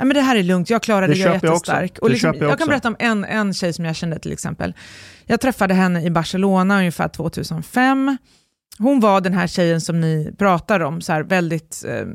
Ja, 0.00 0.04
men 0.04 0.14
det 0.14 0.20
här 0.20 0.36
är 0.36 0.42
lugnt, 0.42 0.70
jag 0.70 0.82
klarar 0.82 1.08
det, 1.08 1.14
jag 1.14 1.28
är 1.28 1.40
jag 1.42 1.44
jättestark. 1.44 1.94
Det 1.94 2.00
Och 2.00 2.10
liksom, 2.10 2.34
jag 2.38 2.50
jag 2.50 2.58
kan 2.58 2.68
berätta 2.68 2.88
om 2.88 2.96
en, 2.98 3.24
en 3.24 3.54
tjej 3.54 3.72
som 3.72 3.84
jag 3.84 3.96
kände 3.96 4.18
till 4.18 4.32
exempel. 4.32 4.74
Jag 5.26 5.40
träffade 5.40 5.74
henne 5.74 6.02
i 6.02 6.10
Barcelona 6.10 6.78
ungefär 6.78 7.08
2005. 7.08 8.16
hon 8.78 9.00
var 9.00 9.20
den 9.20 9.34
här 9.34 9.46
tjejen 9.46 9.80
som 9.80 10.00
ni 10.00 10.34
pratar 10.38 10.80
om, 10.80 11.00
så 11.00 11.12
här 11.12 11.22
väldigt, 11.22 11.84
eh, 11.88 12.06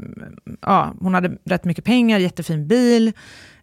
ja, 0.61 0.93
hon 0.99 1.13
hade 1.13 1.31
rätt 1.45 1.63
mycket 1.63 1.85
pengar, 1.85 2.19
jättefin 2.19 2.67
bil, 2.67 3.11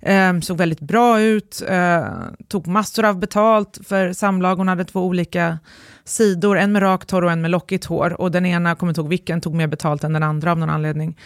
eh, 0.01 0.41
såg 0.41 0.59
väldigt 0.59 0.81
bra 0.81 1.21
ut, 1.21 1.63
eh, 1.69 2.07
tog 2.49 2.67
massor 2.67 3.05
av 3.05 3.19
betalt 3.19 3.79
för 3.87 4.13
samlag, 4.13 4.57
hon 4.57 4.69
hade 4.69 4.85
två 4.85 5.01
olika 5.01 5.59
sidor, 6.05 6.59
en 6.59 6.73
med 6.73 6.83
rakt 6.83 7.11
hår 7.11 7.25
och 7.25 7.33
en 7.33 7.41
med 7.41 7.51
lockigt 7.51 7.85
hår, 7.85 8.21
och 8.21 8.31
den 8.31 8.47
ena, 8.47 8.75
kommer 8.75 8.91
inte 8.91 9.01
ihåg 9.01 9.11
vilken, 9.11 9.41
tog 9.41 9.55
mer 9.55 9.67
betalt 9.67 10.05
än 10.05 10.13
den 10.13 10.23
andra 10.23 10.53
av 10.53 10.59
någon 10.59 10.71
anledning. 10.71 11.17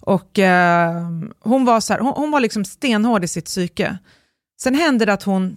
Och 0.00 0.38
eh, 0.38 1.08
hon, 1.40 1.64
var 1.64 1.80
så 1.80 1.92
här, 1.92 2.00
hon, 2.00 2.12
hon 2.16 2.30
var 2.30 2.40
liksom 2.40 2.64
stenhård 2.64 3.24
i 3.24 3.28
sitt 3.28 3.44
psyke. 3.44 3.98
Sen 4.62 4.74
hände 4.74 5.04
det 5.04 5.12
att 5.12 5.22
hon 5.22 5.56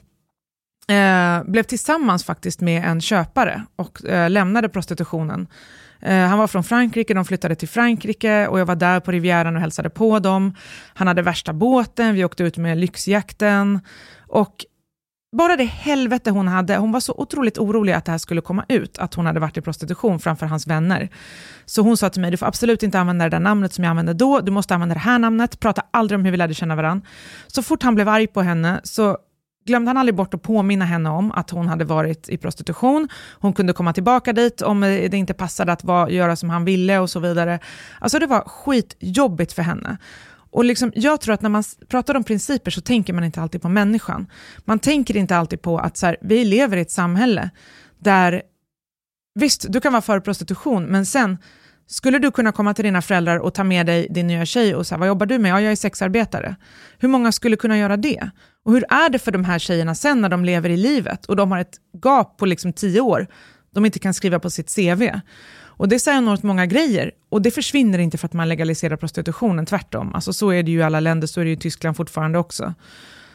eh, 0.88 1.44
blev 1.44 1.64
tillsammans 1.64 2.24
faktiskt 2.24 2.62
med 2.62 2.84
en 2.84 3.02
köpare 3.02 3.66
och 3.76 4.06
eh, 4.06 4.30
lämnade 4.30 4.70
prostitutionen. 4.70 5.48
Eh, 6.02 6.28
han 6.28 6.40
var 6.40 6.48
från 6.48 6.64
Frankrike, 6.64 7.14
de 7.14 7.26
flyttade 7.26 7.56
till 7.56 7.70
Frankrike 7.70 8.48
och 8.48 8.60
jag 8.60 8.66
var 8.66 8.76
där 8.76 9.00
på 9.00 9.12
Rivieran 9.12 9.56
och 9.56 9.62
hälsade 9.62 9.90
på 9.90 10.20
dem. 10.20 10.56
Han 10.94 11.08
hade 11.08 11.22
värsta 11.22 11.54
båten, 11.54 12.16
vi 12.16 12.26
åkte 12.26 12.44
ut 12.44 12.58
med 12.58 12.78
lyxjakten. 12.78 13.80
Och 14.28 14.66
bara 15.34 15.56
det 15.56 15.64
helvete 15.64 16.32
hon 16.32 16.48
hade, 16.48 16.78
hon 16.78 16.92
var 16.92 17.00
så 17.00 17.14
otroligt 17.18 17.58
orolig 17.58 17.94
att 17.94 18.06
det 18.06 18.12
här 18.12 18.18
skulle 18.18 18.42
komma 18.42 18.66
ut, 18.70 18.98
att 18.98 19.14
hon 19.14 19.26
hade 19.26 19.40
varit 19.40 19.58
i 19.58 19.62
prostitution 19.62 20.20
framför 20.20 20.46
hans 20.46 20.68
vänner. 20.68 21.10
Så 21.66 21.82
hon 21.82 21.98
sa 21.98 22.10
till 22.10 22.22
mig, 22.22 22.32
du 22.32 22.38
får 22.38 22.46
absolut 22.46 22.84
inte 22.84 23.00
använda 23.00 23.26
det 23.26 23.30
där 23.30 23.40
namnet 23.40 23.74
som 23.74 23.84
jag 23.84 23.90
använde 23.90 24.14
då, 24.14 24.40
du 24.40 24.52
måste 24.52 24.74
använda 24.74 24.96
det 24.96 25.02
här 25.02 25.20
namnet, 25.20 25.60
prata 25.60 25.82
aldrig 25.92 26.20
om 26.20 26.26
hur 26.26 26.32
vi 26.32 26.38
lärde 26.38 26.54
känna 26.54 26.76
varandra. 26.76 27.08
Så 27.48 27.64
fort 27.64 27.84
han 27.84 27.96
blev 27.96 28.10
arg 28.10 28.28
på 28.28 28.42
henne 28.42 28.82
så 28.84 29.18
glömde 29.66 29.90
han 29.90 29.98
aldrig 29.98 30.16
bort 30.16 30.34
att 30.34 30.42
påminna 30.42 30.86
henne 30.86 31.10
om 31.10 31.32
att 31.32 31.50
hon 31.50 31.68
hade 31.68 31.86
varit 31.86 32.30
i 32.30 32.38
prostitution. 32.38 33.10
Hon 33.40 33.54
kunde 33.54 33.74
komma 33.74 33.94
tillbaka 33.94 34.34
dit 34.34 34.62
om 34.62 34.84
eh, 34.84 35.10
det 35.10 35.18
inte 35.18 35.34
passade 35.34 35.72
att 35.72 35.84
vara, 35.84 36.10
göra 36.10 36.36
som 36.36 36.50
han 36.50 36.66
ville 36.66 37.00
och 37.00 37.10
så 37.10 37.20
vidare. 37.20 37.60
Alltså 38.00 38.20
det 38.20 38.28
var 38.28 38.42
skitjobbigt 38.42 39.54
för 39.54 39.62
henne. 39.62 39.98
Och 40.54 40.66
liksom, 40.66 40.92
jag 40.96 41.22
tror 41.22 41.34
att 41.34 41.42
när 41.42 41.50
man 41.50 41.64
pratar 41.88 42.16
om 42.16 42.24
principer 42.24 42.72
så 42.72 42.82
tänker 42.82 43.14
man 43.14 43.24
inte 43.24 43.42
alltid 43.42 43.62
på 43.62 43.70
människan. 43.70 44.28
Man 44.66 44.80
tänker 44.80 45.18
inte 45.18 45.38
alltid 45.38 45.62
på 45.62 45.80
att 45.80 45.98
så 45.98 46.06
här, 46.06 46.18
vi 46.22 46.46
lever 46.46 46.78
i 46.78 46.82
ett 46.82 46.92
samhälle 46.92 47.50
där, 48.00 48.42
visst, 49.40 49.66
du 49.70 49.82
kan 49.82 49.92
vara 49.94 50.02
för 50.02 50.20
prostitution, 50.20 50.86
men 50.86 51.06
sen 51.06 51.38
skulle 51.88 52.20
du 52.20 52.32
kunna 52.32 52.52
komma 52.52 52.74
till 52.74 52.86
dina 52.86 53.02
föräldrar 53.02 53.38
och 53.38 53.54
ta 53.54 53.64
med 53.64 53.86
dig 53.86 54.08
din 54.10 54.28
nya 54.28 54.46
tjej 54.46 54.76
och 54.76 54.88
säga, 54.88 55.00
vad 55.00 55.08
jobbar 55.08 55.26
du 55.26 55.40
med? 55.40 55.52
Ja, 55.52 55.62
jag 55.62 55.72
är 55.72 55.76
sexarbetare. 55.76 56.56
Hur 56.98 57.10
många 57.10 57.32
skulle 57.32 57.56
kunna 57.56 57.78
göra 57.78 57.98
det? 57.98 58.30
Och 58.66 58.74
hur 58.74 58.86
är 58.90 59.10
det 59.10 59.20
för 59.20 59.32
de 59.32 59.46
här 59.46 59.60
tjejerna 59.60 59.96
sen 59.96 60.22
när 60.22 60.30
de 60.30 60.46
lever 60.46 60.70
i 60.70 60.78
livet 60.78 61.26
och 61.26 61.36
de 61.36 61.52
har 61.52 61.60
ett 61.60 61.78
gap 62.04 62.38
på 62.38 62.46
liksom 62.46 62.74
tio 62.74 63.02
år 63.02 63.28
de 63.74 63.86
inte 63.86 64.00
kan 64.00 64.14
skriva 64.14 64.40
på 64.40 64.50
sitt 64.50 64.76
CV? 64.76 65.10
Och 65.84 65.90
det 65.90 66.00
säger 66.00 66.18
enormt 66.18 66.44
många 66.44 66.66
grejer. 66.66 67.12
Och 67.30 67.42
det 67.42 67.52
försvinner 67.52 68.00
inte 68.00 68.18
för 68.18 68.26
att 68.28 68.34
man 68.34 68.50
legaliserar 68.50 68.96
prostitutionen, 68.96 69.66
tvärtom. 69.66 70.16
Alltså 70.16 70.34
så 70.34 70.50
är 70.50 70.64
det 70.64 70.72
ju 70.72 70.80
i 70.80 70.84
alla 70.84 71.00
länder, 71.00 71.28
så 71.28 71.42
är 71.42 71.46
det 71.46 71.50
ju 71.50 71.56
i 71.56 71.60
Tyskland 71.60 71.98
fortfarande 71.98 72.40
också. 72.40 72.74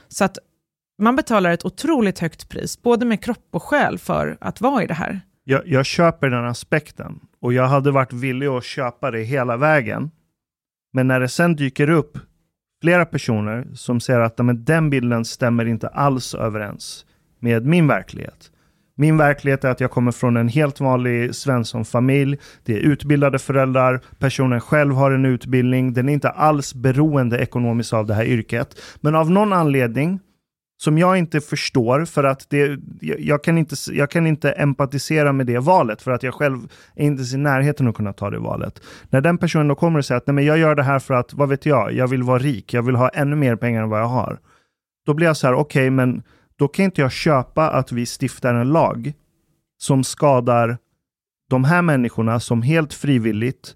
Så 0.09 0.25
att 0.25 0.39
man 1.03 1.17
betalar 1.17 1.51
ett 1.51 1.65
otroligt 1.65 2.19
högt 2.19 2.49
pris, 2.49 2.83
både 2.83 3.07
med 3.07 3.25
kropp 3.25 3.49
och 3.51 3.63
själ, 3.63 3.99
för 3.99 4.39
att 4.41 4.61
vara 4.61 4.85
i 4.85 4.87
det 4.87 4.95
här. 4.95 5.21
Jag, 5.45 5.63
jag 5.67 5.87
köper 5.87 6.31
den 6.31 6.45
aspekten 6.45 7.21
och 7.41 7.53
jag 7.53 7.69
hade 7.69 7.91
varit 7.91 8.13
villig 8.13 8.47
att 8.47 8.65
köpa 8.65 9.11
det 9.11 9.23
hela 9.23 9.57
vägen. 9.57 10.11
Men 10.93 11.09
när 11.09 11.21
det 11.21 11.29
sen 11.29 11.57
dyker 11.57 11.91
upp 11.91 12.19
flera 12.83 13.07
personer 13.07 13.67
som 13.75 14.01
säger 14.01 14.21
att 14.21 14.39
men, 14.39 14.65
den 14.65 14.91
bilden 14.91 15.25
stämmer 15.25 15.65
inte 15.65 15.89
alls 15.89 16.35
överens 16.35 17.07
med 17.39 17.67
min 17.67 17.87
verklighet. 17.87 18.51
Min 19.01 19.17
verklighet 19.17 19.65
är 19.65 19.71
att 19.71 19.81
jag 19.81 19.91
kommer 19.91 20.13
från 20.13 20.37
en 20.37 20.49
helt 20.49 20.81
vanlig 20.81 21.35
svenssonfamilj. 21.35 22.39
Det 22.65 22.73
är 22.73 22.79
utbildade 22.79 23.39
föräldrar, 23.39 24.01
personen 24.19 24.61
själv 24.61 24.95
har 24.95 25.11
en 25.11 25.25
utbildning, 25.25 25.93
den 25.93 26.09
är 26.09 26.13
inte 26.13 26.29
alls 26.29 26.75
beroende 26.75 27.39
ekonomiskt 27.39 27.93
av 27.93 28.07
det 28.07 28.15
här 28.15 28.25
yrket. 28.25 28.81
Men 29.01 29.15
av 29.15 29.31
någon 29.31 29.53
anledning 29.53 30.21
som 30.81 30.99
jag 30.99 31.19
inte 31.19 31.41
förstår 31.41 32.05
för 32.05 32.25
att 32.25 32.47
det, 32.51 32.79
jag, 33.01 33.45
kan 33.45 33.59
inte, 33.59 33.77
jag 33.93 34.11
kan 34.11 34.27
inte 34.27 34.53
empatisera 34.53 35.33
med 35.33 35.47
det 35.47 35.59
valet 35.59 36.03
för 36.03 36.11
att 36.11 36.23
jag 36.23 36.35
själv 36.35 36.59
är 36.95 37.05
inte 37.05 37.35
i 37.35 37.37
närheten 37.37 37.89
att 37.89 37.95
kunna 37.95 38.13
ta 38.13 38.31
det 38.31 38.39
valet. 38.39 38.83
När 39.11 39.21
den 39.21 39.39
personen 39.39 39.69
då 39.69 39.75
kommer 39.75 39.99
och 39.99 40.05
säger 40.05 40.17
att 40.17 40.27
Nej, 40.27 40.35
men 40.35 40.45
jag 40.45 40.59
gör 40.59 40.75
det 40.75 40.83
här 40.83 40.99
för 40.99 41.15
att, 41.15 41.35
vad 41.35 41.49
vet 41.49 41.67
jag, 41.67 41.93
jag 41.93 42.09
vill 42.09 42.23
vara 42.23 42.39
rik, 42.39 42.75
jag 42.75 42.83
vill 42.83 42.97
ha 42.97 43.09
ännu 43.09 43.37
mer 43.37 43.57
pengar 43.57 43.83
än 43.83 43.89
vad 43.89 44.01
jag 44.01 44.07
har. 44.07 44.39
Då 45.07 45.15
blir 45.15 45.27
jag 45.27 45.37
så 45.37 45.47
här, 45.47 45.55
okej, 45.55 45.83
okay, 45.83 45.91
men 45.91 46.23
då 46.59 46.69
kan 46.69 46.85
inte 46.85 47.01
jag 47.01 47.13
köpa 47.13 47.71
att 47.71 47.93
vi 47.93 48.07
stiftar 48.07 48.55
en 48.55 48.69
lag 48.69 49.13
som 49.79 50.05
skadar 50.05 50.79
de 51.51 51.65
här 51.65 51.83
människorna 51.83 52.41
som 52.41 52.63
helt 52.63 52.95
frivilligt 52.95 53.75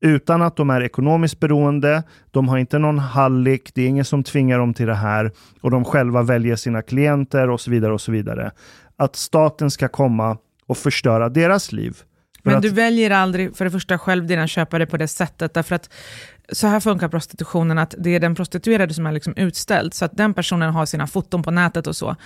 utan 0.00 0.42
att 0.42 0.56
de 0.56 0.70
är 0.70 0.80
ekonomiskt 0.80 1.40
beroende, 1.40 2.02
de 2.30 2.48
har 2.48 2.58
inte 2.58 2.78
någon 2.78 2.98
hallick, 2.98 3.74
det 3.74 3.82
är 3.82 3.88
ingen 3.88 4.04
som 4.04 4.22
tvingar 4.22 4.58
dem 4.58 4.74
till 4.74 4.86
det 4.86 4.94
här 4.94 5.32
och 5.60 5.70
de 5.70 5.84
själva 5.84 6.22
väljer 6.22 6.56
sina 6.56 6.82
klienter 6.82 7.50
och 7.50 7.60
så 7.60 7.70
vidare 7.70 7.92
och 7.92 8.00
så 8.00 8.12
vidare. 8.12 8.50
Att 8.96 9.16
staten 9.16 9.70
ska 9.70 9.88
komma 9.88 10.38
och 10.66 10.76
förstöra 10.76 11.28
deras 11.28 11.72
liv. 11.72 11.96
Men 12.42 12.56
att... 12.56 12.62
du 12.62 12.68
väljer 12.68 13.10
aldrig 13.10 13.56
för 13.56 13.64
det 13.64 13.70
första 13.70 13.98
själv 13.98 14.26
dina 14.26 14.46
köpare 14.46 14.86
på 14.86 14.96
det 14.96 15.08
sättet, 15.08 15.54
därför 15.54 15.74
att 15.74 15.90
så 16.52 16.66
här 16.66 16.80
funkar 16.80 17.08
prostitutionen, 17.08 17.78
att 17.78 17.94
det 17.98 18.14
är 18.14 18.20
den 18.20 18.34
prostituerade 18.34 18.94
som 18.94 19.06
är 19.06 19.12
liksom 19.12 19.34
utställd, 19.36 19.94
så 19.94 20.04
att 20.04 20.16
den 20.16 20.34
personen 20.34 20.70
har 20.70 20.86
sina 20.86 21.06
foton 21.06 21.42
på 21.42 21.50
nätet 21.50 21.86
och 21.86 21.96
så. 21.96 22.16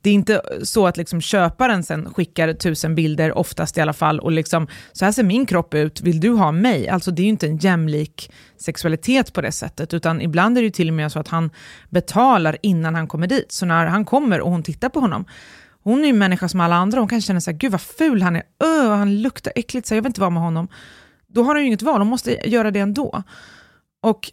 Det 0.00 0.10
är 0.10 0.14
inte 0.14 0.42
så 0.62 0.86
att 0.86 0.96
liksom 0.96 1.20
köparen 1.20 1.82
sen 1.82 2.14
skickar 2.14 2.52
tusen 2.52 2.94
bilder, 2.94 3.38
oftast 3.38 3.78
i 3.78 3.80
alla 3.80 3.92
fall, 3.92 4.20
och 4.20 4.32
liksom, 4.32 4.66
så 4.92 5.04
här 5.04 5.12
ser 5.12 5.22
min 5.22 5.46
kropp 5.46 5.74
ut, 5.74 6.00
vill 6.00 6.20
du 6.20 6.30
ha 6.30 6.52
mig? 6.52 6.88
Alltså 6.88 7.10
det 7.10 7.22
är 7.22 7.24
ju 7.24 7.30
inte 7.30 7.46
en 7.46 7.56
jämlik 7.56 8.32
sexualitet 8.58 9.32
på 9.32 9.40
det 9.40 9.52
sättet, 9.52 9.94
utan 9.94 10.20
ibland 10.20 10.58
är 10.58 10.62
det 10.62 10.70
till 10.70 10.88
och 10.88 10.94
med 10.94 11.12
så 11.12 11.18
att 11.18 11.28
han 11.28 11.50
betalar 11.90 12.56
innan 12.62 12.94
han 12.94 13.08
kommer 13.08 13.26
dit. 13.26 13.52
Så 13.52 13.66
när 13.66 13.86
han 13.86 14.04
kommer 14.04 14.40
och 14.40 14.50
hon 14.50 14.62
tittar 14.62 14.88
på 14.88 15.00
honom, 15.00 15.24
hon 15.82 16.00
är 16.00 16.04
ju 16.04 16.10
en 16.10 16.18
människa 16.18 16.48
som 16.48 16.60
alla 16.60 16.76
andra, 16.76 16.98
hon 16.98 17.08
kan 17.08 17.20
känna 17.20 17.40
sig 17.40 17.54
gud 17.54 17.72
vad 17.72 17.80
ful 17.80 18.22
han 18.22 18.36
är, 18.36 18.42
öh, 18.64 18.88
han 18.88 19.22
luktar 19.22 19.52
äckligt, 19.56 19.86
så 19.86 19.94
jag 19.94 20.02
vill 20.02 20.10
inte 20.10 20.20
vara 20.20 20.30
med 20.30 20.42
honom. 20.42 20.68
Då 21.26 21.42
har 21.42 21.54
hon 21.54 21.60
ju 21.60 21.66
inget 21.66 21.82
val, 21.82 22.00
hon 22.00 22.08
måste 22.08 22.48
göra 22.48 22.70
det 22.70 22.80
ändå. 22.80 23.22
Och 24.02 24.32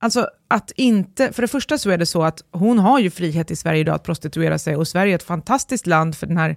alltså 0.00 0.28
att 0.48 0.72
inte, 0.76 1.32
för 1.32 1.42
det 1.42 1.48
första 1.48 1.78
så 1.78 1.90
är 1.90 1.98
det 1.98 2.06
så 2.06 2.22
att 2.22 2.42
hon 2.50 2.78
har 2.78 2.98
ju 2.98 3.10
frihet 3.10 3.50
i 3.50 3.56
Sverige 3.56 3.80
idag 3.80 3.94
att 3.94 4.04
prostituera 4.04 4.58
sig 4.58 4.76
och 4.76 4.88
Sverige 4.88 5.12
är 5.12 5.16
ett 5.16 5.22
fantastiskt 5.22 5.86
land 5.86 6.16
för 6.16 6.26
den 6.26 6.36
här 6.36 6.56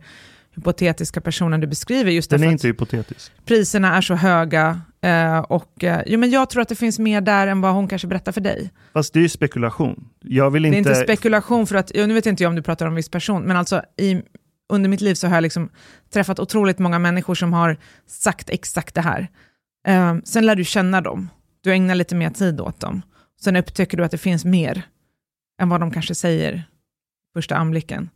hypotetiska 0.59 1.21
personen 1.21 1.59
du 1.59 1.67
beskriver. 1.67 2.11
Just 2.11 2.29
den 2.29 2.43
är 2.43 2.51
inte 2.51 2.67
hypotetisk. 2.67 3.31
Priserna 3.45 3.97
är 3.97 4.01
så 4.01 4.15
höga 4.15 4.81
eh, 5.01 5.39
och 5.39 5.83
eh, 5.83 6.01
jo, 6.05 6.19
men 6.19 6.29
jag 6.29 6.49
tror 6.49 6.61
att 6.61 6.69
det 6.69 6.75
finns 6.75 6.99
mer 6.99 7.21
där 7.21 7.47
än 7.47 7.61
vad 7.61 7.73
hon 7.73 7.87
kanske 7.87 8.07
berättar 8.07 8.31
för 8.31 8.41
dig. 8.41 8.71
Fast 8.93 9.13
det 9.13 9.19
är 9.19 9.21
ju 9.21 9.29
spekulation. 9.29 10.09
Jag 10.19 10.51
vill 10.51 10.65
inte... 10.65 10.89
Det 10.89 10.89
är 10.89 11.01
inte 11.01 11.13
spekulation 11.13 11.67
för 11.67 11.75
att, 11.75 11.91
nu 11.95 12.13
vet 12.13 12.25
inte 12.25 12.43
jag 12.43 12.49
om 12.49 12.55
du 12.55 12.61
pratar 12.61 12.85
om 12.85 12.95
viss 12.95 13.09
person, 13.09 13.43
men 13.43 13.57
alltså 13.57 13.81
i, 13.97 14.21
under 14.69 14.89
mitt 14.89 15.01
liv 15.01 15.13
så 15.13 15.27
har 15.27 15.35
jag 15.35 15.41
liksom 15.41 15.69
träffat 16.13 16.39
otroligt 16.39 16.79
många 16.79 16.99
människor 16.99 17.35
som 17.35 17.53
har 17.53 17.77
sagt 18.07 18.49
exakt 18.49 18.95
det 18.95 19.01
här. 19.01 19.27
Eh, 19.87 20.15
sen 20.23 20.45
lär 20.45 20.55
du 20.55 20.63
känna 20.63 21.01
dem 21.01 21.29
du 21.61 21.73
ägnar 21.73 21.95
lite 21.95 22.15
mer 22.15 22.29
tid 22.29 22.61
åt 22.61 22.79
dem. 22.79 23.01
Sen 23.41 23.55
upptäcker 23.55 23.97
du 23.97 24.03
att 24.03 24.11
det 24.11 24.17
finns 24.17 24.45
mer 24.45 24.83
än 25.61 25.69
vad 25.69 25.79
de 25.79 25.91
kanske 25.91 26.15
säger 26.15 26.63
första 27.33 27.55
anblicken. 27.55 28.09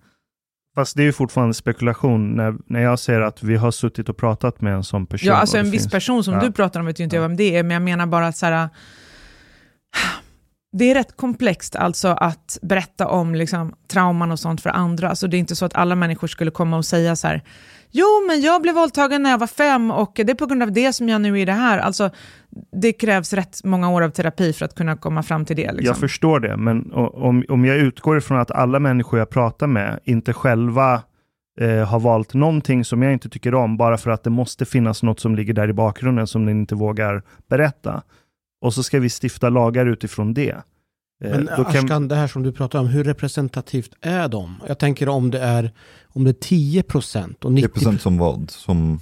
Fast 0.75 0.95
det 0.95 1.03
är 1.03 1.05
ju 1.05 1.11
fortfarande 1.11 1.53
spekulation 1.53 2.35
när, 2.35 2.55
när 2.65 2.81
jag 2.81 2.99
säger 2.99 3.21
att 3.21 3.43
vi 3.43 3.55
har 3.55 3.71
suttit 3.71 4.09
och 4.09 4.17
pratat 4.17 4.61
med 4.61 4.73
en 4.73 4.83
sån 4.83 5.05
person. 5.05 5.27
Ja, 5.27 5.35
alltså 5.35 5.57
en 5.57 5.71
viss 5.71 5.81
finns, 5.81 5.91
person 5.91 6.23
som 6.23 6.33
ja. 6.33 6.39
du 6.39 6.51
pratar 6.51 6.79
om 6.79 6.85
vet 6.85 6.99
ju 6.99 7.03
inte 7.03 7.15
jag 7.15 7.23
vem 7.23 7.35
det 7.35 7.57
är, 7.57 7.63
men 7.63 7.71
jag 7.71 7.81
menar 7.81 8.05
bara 8.05 8.27
att 8.27 8.37
så 8.37 8.45
här, 8.45 8.69
det 10.77 10.91
är 10.91 10.95
rätt 10.95 11.17
komplext 11.17 11.75
alltså 11.75 12.07
att 12.07 12.57
berätta 12.61 13.07
om 13.07 13.35
liksom, 13.35 13.73
trauman 13.87 14.31
och 14.31 14.39
sånt 14.39 14.61
för 14.61 14.69
andra. 14.69 15.09
Alltså, 15.09 15.27
det 15.27 15.37
är 15.37 15.39
inte 15.39 15.55
så 15.55 15.65
att 15.65 15.75
alla 15.75 15.95
människor 15.95 16.27
skulle 16.27 16.51
komma 16.51 16.77
och 16.77 16.85
säga 16.85 17.15
så 17.15 17.27
här, 17.27 17.43
jo 17.93 18.05
men 18.27 18.41
jag 18.41 18.61
blev 18.61 18.75
våldtagen 18.75 19.23
när 19.23 19.29
jag 19.29 19.37
var 19.37 19.47
fem 19.47 19.91
och 19.91 20.11
det 20.15 20.29
är 20.29 20.35
på 20.35 20.45
grund 20.45 20.63
av 20.63 20.71
det 20.71 20.93
som 20.93 21.09
jag 21.09 21.21
nu 21.21 21.37
är 21.37 21.41
i 21.41 21.45
det 21.45 21.51
här. 21.51 21.79
Alltså, 21.79 22.09
det 22.81 22.93
krävs 22.93 23.33
rätt 23.33 23.63
många 23.63 23.89
år 23.89 24.01
av 24.01 24.09
terapi 24.09 24.53
för 24.53 24.65
att 24.65 24.75
kunna 24.75 24.97
komma 24.97 25.23
fram 25.23 25.45
till 25.45 25.55
det. 25.55 25.71
Liksom. 25.71 25.85
Jag 25.85 25.97
förstår 25.97 26.39
det, 26.39 26.57
men 26.57 26.91
om, 26.91 27.45
om 27.49 27.65
jag 27.65 27.77
utgår 27.77 28.17
ifrån 28.17 28.39
att 28.39 28.51
alla 28.51 28.79
människor 28.79 29.19
jag 29.19 29.29
pratar 29.29 29.67
med 29.67 29.99
inte 30.03 30.33
själva 30.33 31.01
eh, 31.59 31.87
har 31.87 31.99
valt 31.99 32.33
någonting 32.33 32.85
som 32.85 33.01
jag 33.01 33.13
inte 33.13 33.29
tycker 33.29 33.55
om, 33.55 33.77
bara 33.77 33.97
för 33.97 34.11
att 34.11 34.23
det 34.23 34.29
måste 34.29 34.65
finnas 34.65 35.03
något 35.03 35.19
som 35.19 35.35
ligger 35.35 35.53
där 35.53 35.69
i 35.69 35.73
bakgrunden 35.73 36.27
som 36.27 36.45
den 36.45 36.59
inte 36.59 36.75
vågar 36.75 37.23
berätta. 37.49 38.03
Och 38.61 38.73
så 38.73 38.83
ska 38.83 38.99
vi 38.99 39.09
stifta 39.23 39.49
lagar 39.49 39.85
utifrån 39.85 40.33
det. 40.33 40.55
Eh, 41.23 41.31
Men 41.31 41.49
Ashkan, 41.49 41.87
kan... 41.87 42.07
det 42.07 42.15
här 42.15 42.27
som 42.27 42.43
du 42.43 42.51
pratar 42.51 42.79
om, 42.79 42.87
hur 42.87 43.03
representativt 43.03 43.91
är 44.01 44.27
de? 44.27 44.63
Jag 44.67 44.79
tänker 44.79 45.09
om 45.09 45.31
det 45.31 45.39
är, 45.39 45.71
om 46.07 46.23
det 46.23 46.31
är 46.31 46.33
10 46.33 46.83
procent 46.83 47.45
och 47.45 47.51
90 47.51 47.69
procent 47.69 48.01
som 48.01 48.17
vad? 48.17 48.51
Som... 48.51 48.99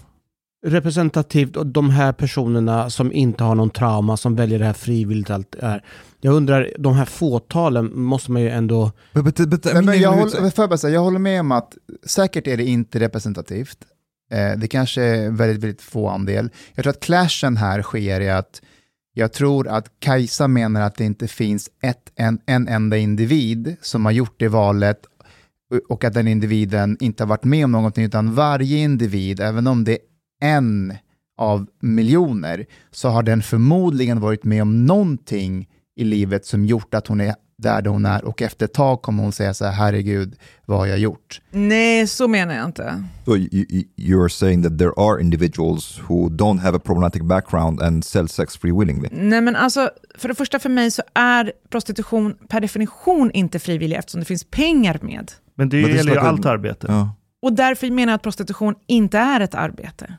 Representativt 0.66 1.56
och 1.56 1.66
de 1.66 1.90
här 1.90 2.14
personerna 2.14 2.90
som 2.90 3.12
inte 3.12 3.44
har 3.44 3.56
någon 3.56 3.70
trauma, 3.70 4.18
som 4.18 4.36
väljer 4.36 4.60
det 4.60 4.66
här 4.66 4.74
frivilligt. 4.74 5.30
Allt 5.30 5.56
är. 5.56 5.84
Jag 6.22 6.34
undrar, 6.34 6.70
de 6.80 6.94
här 6.94 7.06
fåtalen 7.06 8.00
måste 8.00 8.32
man 8.32 8.42
ju 8.42 8.50
ändå... 8.50 8.92
But, 9.14 9.24
but, 9.24 9.50
but, 9.50 9.74
men, 9.74 9.86
men 9.86 10.00
jag, 10.00 10.12
håller, 10.12 10.78
för 10.78 10.90
jag 10.90 11.02
håller 11.02 11.20
med 11.20 11.40
om 11.40 11.52
att 11.52 11.74
säkert 12.06 12.48
är 12.48 12.58
det 12.58 12.66
inte 12.66 13.00
representativt. 13.00 13.78
Eh, 14.32 14.60
det 14.60 14.68
kanske 14.68 15.02
är 15.02 15.30
väldigt, 15.30 15.64
väldigt 15.64 15.82
få 15.82 16.10
andel. 16.10 16.50
Jag 16.76 16.84
tror 16.84 16.92
att 16.92 17.00
clashen 17.00 17.58
här 17.58 17.82
sker 17.82 18.22
i 18.22 18.30
att 18.30 18.62
jag 19.14 19.34
tror 19.34 19.68
att 19.68 20.00
Kajsa 20.00 20.48
menar 20.48 20.82
att 20.82 20.96
det 20.96 21.06
inte 21.06 21.28
finns 21.28 21.70
ett, 21.82 22.12
en, 22.16 22.40
en 22.46 22.68
enda 22.68 22.98
individ 22.98 23.76
som 23.82 24.06
har 24.06 24.12
gjort 24.12 24.36
det 24.38 24.48
valet 24.48 25.06
och 25.90 26.04
att 26.04 26.14
den 26.14 26.28
individen 26.28 26.98
inte 27.00 27.24
har 27.24 27.28
varit 27.28 27.44
med 27.44 27.66
om 27.66 27.72
någonting, 27.72 28.06
utan 28.06 28.34
varje 28.34 28.78
individ, 28.78 29.40
även 29.40 29.68
om 29.68 29.84
det 29.84 29.92
är 29.92 30.00
en 30.58 30.94
av 31.38 31.68
miljoner, 31.82 32.66
så 32.92 33.10
har 33.10 33.24
den 33.24 33.42
förmodligen 33.42 34.20
varit 34.20 34.44
med 34.44 34.62
om 34.62 34.86
någonting 34.86 35.68
i 35.96 36.04
livet 36.04 36.46
som 36.46 36.66
gjort 36.66 36.94
att 36.94 37.08
hon 37.08 37.22
är 37.22 37.36
där 37.62 37.86
hon 37.86 38.06
är 38.06 38.26
och 38.26 38.42
efter 38.42 38.66
ett 38.66 38.74
tag 38.74 39.02
kommer 39.02 39.24
hon 39.24 39.32
säga 39.32 39.54
så 39.54 39.66
här, 39.66 39.72
herregud, 39.72 40.36
vad 40.66 40.78
har 40.78 40.86
jag 40.86 41.00
gjort? 41.00 41.42
Nej, 41.52 42.08
så 42.08 42.28
menar 42.28 42.56
jag 42.56 42.66
inte. 42.66 43.04
So 43.26 43.38
you, 43.38 43.84
you, 43.98 44.22
are 44.24 44.30
saying 44.30 44.64
that 44.64 44.78
there 44.80 44.92
are 44.98 45.22
individuals 45.22 46.00
who 46.08 46.30
don't 46.30 46.60
have 46.60 46.78
a 46.78 46.82
problematic 46.84 47.22
background 47.22 47.82
and 47.82 48.06
sell 48.06 48.28
sex 48.30 48.58
free 48.58 48.72
willingly? 48.72 49.10
Nej, 49.12 49.42
men 49.42 49.56
alltså, 49.56 49.90
för 50.16 50.28
det 50.30 50.36
första 50.36 50.60
för 50.60 50.70
mig 50.70 50.92
så 50.92 51.02
är 51.14 51.52
prostitution 51.70 52.36
per 52.48 52.62
definition 52.62 53.32
inte 53.32 53.60
frivillig 53.60 53.98
eftersom 53.98 54.20
det 54.20 54.26
finns 54.26 54.44
pengar 54.44 55.00
med. 55.02 55.32
Men 55.56 55.70
det 55.70 55.78
gäller 55.82 55.98
ju 55.98 56.04
like 56.04 56.20
allt 56.20 56.46
a- 56.46 56.50
arbete. 56.50 56.88
Ja. 56.90 57.16
Och 57.42 57.54
därför 57.54 57.92
menar 57.92 58.12
jag 58.12 58.16
att 58.16 58.24
prostitution 58.24 58.76
inte 58.88 59.18
är 59.18 59.40
ett 59.40 59.56
arbete. 59.56 60.18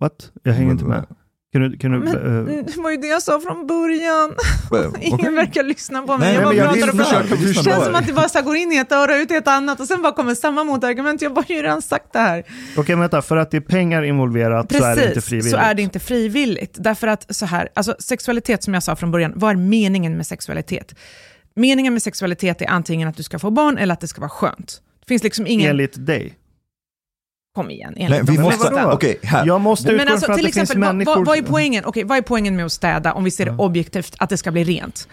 What? 0.00 0.30
Jag 0.42 0.52
hänger 0.52 0.72
inte 0.72 0.84
med. 0.84 1.04
Kan 1.52 1.62
du... 1.62 1.78
Kan 1.78 1.90
du 1.90 1.98
Men 1.98 2.48
eh, 2.48 2.64
det 2.64 2.76
var 2.76 2.90
ju 2.90 2.96
det 2.96 3.06
jag 3.06 3.22
sa 3.22 3.40
från 3.40 3.66
början. 3.66 4.34
Ingen 5.00 5.14
okay. 5.14 5.34
verkar 5.34 5.62
lyssna 5.62 6.02
på 6.02 6.18
mig. 6.18 6.34
Nej, 6.34 6.56
jag 6.56 6.56
bara 6.56 6.72
pratar 6.72 6.88
och 6.88 6.96
pratar. 6.96 7.46
Det 7.46 7.54
känns 7.54 7.84
som 7.84 7.94
att 7.94 8.06
det 8.06 8.12
bara 8.12 8.28
så 8.28 8.42
går 8.42 8.56
in 8.56 8.72
i 8.72 8.76
ett 8.76 8.92
öra 8.92 9.14
och 9.14 9.18
ut 9.18 9.30
i 9.30 9.34
ett 9.34 9.48
annat 9.48 9.80
och 9.80 9.86
sen 9.86 10.02
bara 10.02 10.12
kommer 10.12 10.34
samma 10.34 10.64
motargument. 10.64 11.22
Jag 11.22 11.34
bara 11.34 11.44
har 11.48 11.54
ju 11.54 11.62
redan 11.62 11.82
sagt 11.82 12.12
det 12.12 12.18
här. 12.18 12.44
Okej, 12.76 12.96
vänta. 12.96 13.22
För 13.22 13.36
att 13.36 13.50
det 13.50 13.56
är 13.56 13.60
pengar 13.60 14.02
involverat 14.02 14.72
så 14.72 14.84
är 14.84 14.96
det 14.96 15.08
inte 15.08 15.20
frivilligt. 15.20 15.50
så 15.50 15.56
är 15.56 15.74
det 15.74 15.82
inte 15.82 15.98
frivilligt. 15.98 16.76
Därför 16.78 17.06
att 17.06 17.34
så 17.34 17.46
här, 17.46 17.68
alltså 17.74 17.96
sexualitet 17.98 18.62
som 18.62 18.74
jag 18.74 18.82
sa 18.82 18.96
från 18.96 19.10
början, 19.10 19.32
vad 19.36 19.50
är 19.50 19.56
meningen 19.56 20.16
med 20.16 20.26
sexualitet? 20.26 20.94
Meningen 21.54 21.92
med 21.92 22.02
sexualitet 22.02 22.62
är 22.62 22.70
antingen 22.70 23.08
att 23.08 23.16
du 23.16 23.22
ska 23.22 23.38
få 23.38 23.50
barn 23.50 23.78
eller 23.78 23.94
att 23.94 24.00
det 24.00 24.08
ska 24.08 24.20
vara 24.20 24.30
skönt. 24.30 24.82
Det 25.00 25.06
finns 25.08 25.22
liksom 25.22 25.46
ingen... 25.46 25.70
Enligt 25.70 26.06
dig. 26.06 26.34
Kom 27.54 27.70
igen, 27.70 27.94
Nej, 27.96 28.22
vi 28.26 28.38
måste... 28.38 28.84
Okej, 28.84 29.18
här. 29.22 29.46
Jag 29.46 29.60
måste 29.60 29.92
utgå 29.92 30.12
alltså, 30.12 30.26
från 30.26 30.32
att 30.32 30.38
till 30.38 30.46
det 30.46 30.52
finns 30.52 30.70
exempel, 30.70 30.86
vad, 30.86 30.94
människor... 30.94 31.16
vad, 31.16 31.26
vad, 31.26 31.38
är 31.38 31.42
poängen? 31.42 31.84
Okej, 31.84 32.04
vad 32.04 32.18
är 32.18 32.22
poängen 32.22 32.56
med 32.56 32.64
att 32.64 32.72
städa 32.72 33.12
om 33.12 33.24
vi 33.24 33.30
ser 33.30 33.44
det 33.44 33.54
objektivt, 33.58 34.14
att 34.18 34.30
det 34.30 34.36
ska 34.36 34.50
bli 34.50 34.64
rent? 34.64 35.08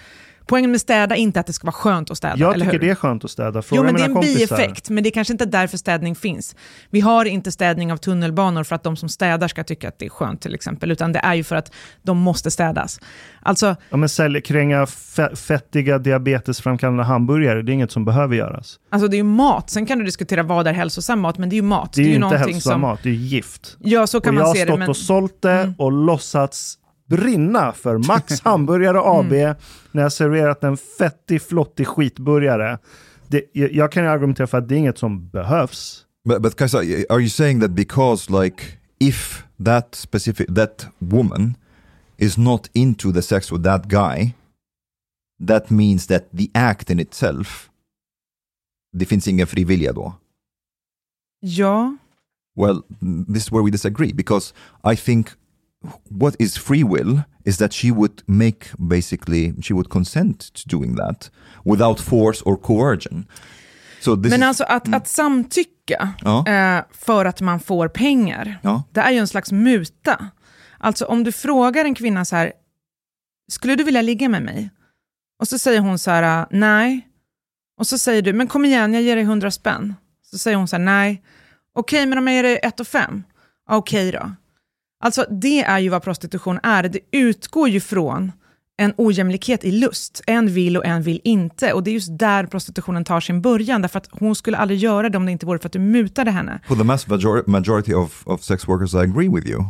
Poängen 0.49 0.71
med 0.71 0.81
städa 0.81 1.15
är 1.15 1.19
inte 1.19 1.39
att 1.39 1.47
det 1.47 1.53
ska 1.53 1.65
vara 1.65 1.71
skönt 1.73 2.11
att 2.11 2.17
städa, 2.17 2.35
Jag 2.37 2.53
eller 2.53 2.65
tycker 2.65 2.79
hur? 2.79 2.85
det 2.85 2.91
är 2.91 2.95
skönt 2.95 3.25
att 3.25 3.31
städa. 3.31 3.61
Fråga 3.61 3.79
Jo, 3.81 3.83
men 3.85 3.95
det 3.95 4.01
är 4.01 4.05
en 4.05 4.13
kompisar. 4.13 4.37
bieffekt, 4.57 4.89
men 4.89 5.03
det 5.03 5.09
är 5.09 5.11
kanske 5.11 5.33
inte 5.33 5.45
därför 5.45 5.77
städning 5.77 6.15
finns. 6.15 6.55
Vi 6.89 6.99
har 6.99 7.25
inte 7.25 7.51
städning 7.51 7.91
av 7.91 7.97
tunnelbanor 7.97 8.63
för 8.63 8.75
att 8.75 8.83
de 8.83 8.95
som 8.97 9.09
städar 9.09 9.47
ska 9.47 9.63
tycka 9.63 9.87
att 9.87 9.99
det 9.99 10.05
är 10.05 10.09
skönt 10.09 10.41
till 10.41 10.55
exempel, 10.55 10.91
utan 10.91 11.11
det 11.11 11.19
är 11.19 11.33
ju 11.33 11.43
för 11.43 11.55
att 11.55 11.71
de 12.01 12.17
måste 12.17 12.51
städas. 12.51 12.99
Alltså, 13.41 13.75
Ja, 13.89 13.97
men 13.97 14.09
sälj, 14.09 14.41
kränga 14.41 14.85
fe- 14.85 15.35
fettiga 15.35 15.97
diabetesframkallande 15.97 17.03
hamburgare, 17.03 17.61
det 17.61 17.71
är 17.71 17.73
inget 17.73 17.91
som 17.91 18.05
behöver 18.05 18.35
göras. 18.35 18.79
alltså 18.89 19.07
det 19.07 19.15
är 19.15 19.17
ju 19.17 19.23
mat, 19.23 19.69
sen 19.69 19.85
kan 19.85 19.99
du 19.99 20.05
diskutera 20.05 20.43
vad 20.43 20.67
är 20.67 20.73
hälsosam 20.73 21.19
mat, 21.19 21.37
men 21.37 21.49
det 21.49 21.53
är 21.53 21.57
ju 21.57 21.61
mat. 21.61 21.93
Det 21.93 22.01
är 22.01 22.05
ju 22.05 22.15
inte 22.15 22.37
hälsosam 22.37 22.59
som, 22.71 22.81
mat, 22.81 22.99
det 23.03 23.09
är 23.09 23.13
gift. 23.13 23.77
Ja, 23.79 24.07
så 24.07 24.21
kan 24.21 24.29
och 24.29 24.35
jag 24.35 24.39
man 24.39 24.47
har 24.47 24.55
se 24.55 24.61
stått 24.61 24.73
det. 24.73 24.79
Men... 24.79 24.89
och 24.89 24.97
sålt 24.97 25.41
det 25.41 25.49
Mm. 25.51 25.73
och 25.77 25.91
låtsats 25.91 26.77
brinna 27.09 27.71
för 27.73 27.97
Max 27.97 28.41
Hamburgare 28.43 28.99
AB 28.99 29.33
Mm. 29.33 29.55
när 29.91 30.01
jag 30.01 30.13
serverat 30.13 30.63
en 30.63 30.77
fettig, 30.77 31.41
flottig 31.41 31.87
skitburgare. 31.87 32.77
Det, 33.27 33.43
jag, 33.53 33.71
jag 33.71 33.91
kan 33.91 34.03
ju 34.03 34.09
argumentera 34.09 34.47
för 34.47 34.57
att 34.57 34.67
det 34.69 34.75
är 34.75 34.79
inget 34.79 34.97
som 34.97 35.29
behövs. 35.29 36.05
But, 36.29 36.41
but 36.41 36.55
Kajsa, 36.55 36.77
are 37.09 37.19
you 37.19 37.29
saying 37.29 37.61
that 37.61 37.71
because 37.71 38.43
like 38.43 38.63
if 38.99 39.43
that 39.65 39.95
specific 39.95 40.47
that 40.55 40.87
woman 40.99 41.55
is 42.17 42.37
not 42.37 42.69
into 42.73 43.11
the 43.13 43.21
sex 43.21 43.51
with 43.51 43.63
that 43.63 43.85
guy, 43.85 44.33
that 45.47 45.69
means 45.69 46.07
that 46.07 46.31
the 46.37 46.49
act 46.53 46.89
in 46.89 46.99
itself, 46.99 47.69
det 48.97 49.05
finns 49.05 49.27
ingen 49.27 49.47
frivilliga 49.47 49.93
då? 49.93 50.13
Ja, 51.39 51.97
Well, 52.55 52.81
this 53.33 53.43
is 53.43 53.51
where 53.51 53.63
we 53.63 53.71
disagree 53.71 54.13
because 54.13 54.53
I 54.93 54.95
think 54.95 55.27
what 56.09 56.35
is 56.39 56.57
free 56.57 56.83
will 56.83 57.21
is 57.45 57.57
that 57.57 57.73
she 57.73 57.91
would 57.91 58.21
make 58.25 58.67
basically 58.77 59.53
she 59.61 59.73
would 59.73 59.89
consent 59.89 60.53
to 60.53 60.77
doing 60.77 60.95
that 60.95 61.31
without 61.65 61.99
force 61.99 62.41
or 62.45 62.55
coercion. 62.57 63.25
So 64.01 64.15
men 64.15 64.43
alltså 64.43 64.63
att, 64.63 64.93
att 64.93 65.07
samtycka 65.07 66.13
Ja. 66.21 66.47
eh, 66.47 66.83
för 66.91 67.25
att 67.25 67.41
man 67.41 67.59
får 67.59 67.87
pengar, 67.87 68.59
ja. 68.63 68.83
det 68.91 69.01
är 69.01 69.11
ju 69.11 69.17
en 69.17 69.27
slags 69.27 69.51
muta. 69.51 70.27
Alltså 70.77 71.05
om 71.05 71.23
du 71.23 71.31
frågar 71.31 71.85
en 71.85 71.95
kvinna 71.95 72.25
så 72.25 72.35
här, 72.35 72.51
skulle 73.51 73.75
du 73.75 73.83
vilja 73.83 74.01
ligga 74.01 74.29
med 74.29 74.41
mig? 74.43 74.69
Och 75.39 75.47
så 75.47 75.59
säger 75.59 75.79
hon 75.79 75.99
så 75.99 76.11
här, 76.11 76.45
nej. 76.51 77.07
Och 77.77 77.87
så 77.87 77.97
säger 77.97 78.21
du, 78.21 78.33
men 78.33 78.47
kom 78.47 78.65
igen, 78.65 78.93
jag 78.93 79.03
ger 79.03 79.15
dig 79.15 79.25
hundra 79.25 79.51
spänn. 79.51 79.95
Så 80.31 80.37
säger 80.37 80.57
hon 80.57 80.67
så 80.67 80.75
här, 80.75 80.83
nej. 80.83 81.23
Okej, 81.75 82.05
men 82.05 82.17
om 82.17 82.27
jag 82.27 82.35
ger 82.35 82.43
dig 82.43 82.59
ett 82.63 82.79
och 82.79 82.87
fem? 82.87 83.23
Ja, 83.67 83.75
Okej 83.75 84.11
då. 84.11 84.31
Alltså 84.99 85.25
det 85.29 85.61
är 85.63 85.79
ju 85.79 85.89
vad 85.89 86.03
prostitution 86.03 86.59
är. 86.63 86.83
Det 86.83 86.99
utgår 87.11 87.69
ju 87.69 87.79
från 87.79 88.31
en 88.77 88.93
ojämlikhet 88.97 89.63
i 89.63 89.71
lust. 89.71 90.21
En 90.27 90.47
vill 90.47 90.77
och 90.77 90.85
en 90.85 91.01
vill 91.01 91.21
inte. 91.23 91.73
Och 91.73 91.83
det 91.83 91.91
är 91.91 91.93
just 91.93 92.19
där 92.19 92.45
prostitutionen 92.45 93.03
tar 93.03 93.19
sin 93.19 93.41
början. 93.41 93.81
Därför 93.81 93.97
att 93.97 94.07
hon 94.11 94.35
skulle 94.35 94.57
aldrig 94.57 94.79
göra 94.79 95.09
det 95.09 95.17
om 95.17 95.25
det 95.25 95.31
inte 95.31 95.45
vore 95.45 95.59
för 95.59 95.67
att 95.67 95.73
du 95.73 95.79
mutade 95.79 96.31
henne. 96.31 96.59
For 96.67 96.75
the 96.75 96.83
mass 96.83 97.07
major- 97.07 97.43
majority 97.47 97.93
of, 97.93 98.27
of 98.27 98.41
sex 98.43 98.67
workers, 98.67 98.93
I 98.93 98.97
agree 98.97 99.29
with 99.29 99.47
you. 99.47 99.63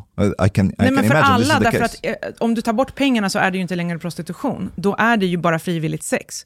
I, 0.46 0.50
can, 0.50 0.70
I 0.70 0.74
Nej, 0.78 0.92
men 0.92 1.08
för 1.08 1.16
alla, 1.16 1.60
därför 1.60 1.82
att 1.82 2.06
eh, 2.06 2.14
om 2.40 2.56
du 2.56 2.62
tar 2.62 2.74
bort 2.74 2.96
pengarna 2.96 3.30
så 3.30 3.40
är 3.40 3.52
det 3.52 3.58
ju 3.58 3.62
inte 3.62 3.76
längre 3.76 4.00
prostitution. 4.00 4.72
Då 4.76 4.96
är 5.00 5.18
det 5.18 5.26
ju 5.26 5.38
bara 5.38 5.60
frivilligt 5.60 6.04
sex. 6.04 6.46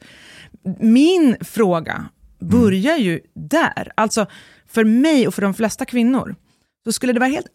Min 0.80 1.36
fråga 1.42 2.06
börjar 2.40 2.98
ju 2.98 3.20
där. 3.36 3.92
Alltså, 3.96 4.26
för 4.68 4.84
mig 4.84 5.28
och 5.28 5.34
för 5.34 5.42
de 5.42 5.54
flesta 5.54 5.86
kvinnor, 5.86 6.36
så 6.84 6.92
skulle 6.92 7.14
det 7.14 7.20
vara 7.20 7.30
helt 7.30 7.48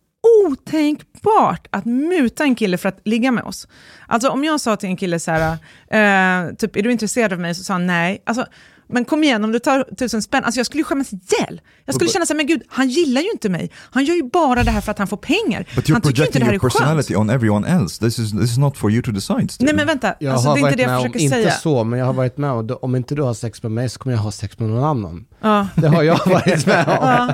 otänkbart 0.47 1.67
att 1.71 1.85
muta 1.85 2.45
en 2.45 2.55
kille 2.55 2.79
för 2.79 2.89
att 2.89 3.01
ligga 3.05 3.31
med 3.31 3.45
oss. 3.45 3.69
Alltså 4.07 4.29
om 4.29 4.45
jag 4.45 4.61
sa 4.61 4.77
till 4.77 4.89
en 4.89 4.97
kille 4.97 5.19
så 5.19 5.31
här, 5.31 5.53
eh, 5.91 6.55
typ, 6.55 6.77
är 6.77 6.83
du 6.83 6.93
intresserad 6.93 7.33
av 7.33 7.41
mig? 7.41 7.55
Så 7.55 7.65
sa 7.65 7.73
han 7.73 7.87
nej. 7.87 8.23
Alltså, 8.27 8.47
men 8.89 9.05
kom 9.05 9.25
igen, 9.25 9.45
om 9.45 9.53
du 9.53 9.59
tar 9.59 9.85
tusen 9.99 10.23
spänn, 10.23 10.45
alltså 10.45 10.59
jag 10.59 10.67
skulle 10.67 10.81
ju 10.81 10.85
skämmas 10.85 11.13
ihjäl. 11.13 11.61
Jag 11.85 11.95
skulle 11.95 12.11
känna 12.11 12.27
så 12.27 12.33
här, 12.33 12.37
men 12.37 12.47
gud, 12.47 12.63
han 12.69 12.89
gillar 12.89 13.21
ju 13.21 13.31
inte 13.31 13.49
mig. 13.49 13.71
Han 13.91 14.05
gör 14.05 14.15
ju 14.15 14.23
bara 14.23 14.63
det 14.63 14.71
här 14.71 14.81
för 14.81 14.91
att 14.91 14.99
han 14.99 15.07
får 15.09 15.17
pengar. 15.17 15.67
But 15.75 15.85
you're 15.89 15.93
han 15.93 16.03
tycker 16.03 16.09
inte 16.09 16.09
projecting 16.09 16.41
det 16.41 16.45
här 16.47 16.53
your 16.53 16.65
är 16.65 16.71
skönt. 16.71 16.73
personality 16.75 17.15
on 17.17 17.31
everyone 17.31 17.69
else. 17.69 18.01
This 18.05 18.19
is, 18.19 18.31
this 18.33 18.51
is 18.51 18.59
not 18.59 18.77
for 18.77 18.91
you 18.91 19.03
to 19.03 19.11
decide. 19.11 19.51
Still. 19.51 19.65
Nej 19.67 19.75
men 19.75 19.87
vänta, 19.87 20.15
Jag 20.21 20.33
alltså, 20.35 20.55
det 20.55 20.61
är 20.61 20.65
inte 20.65 20.77
det 20.77 20.83
jag 20.83 20.89
med 20.89 20.97
om, 20.99 21.03
försöker 21.03 21.21
inte 21.21 21.37
säga. 21.37 21.51
så, 21.53 21.85
men 21.85 21.99
jag 21.99 22.07
har 22.07 22.13
varit 22.13 22.37
med 22.39 22.53
och 22.53 22.65
då, 22.65 22.75
om 22.77 22.97
inte 22.97 23.15
du 23.15 23.23
har 23.23 23.35
sex 23.35 23.63
med 23.63 23.73
mig 23.73 23.89
så 23.89 23.99
kommer 23.99 24.17
jag 24.17 24.23
ha 24.23 24.31
sex 24.33 24.59
med 24.59 24.69
någon 24.69 24.85
annan. 24.85 25.25
Ja. 25.41 25.67
Det 25.77 25.89
har 25.89 26.03
jag 26.03 26.21
varit 26.27 26.67
med 26.67 26.89
om. 26.89 27.33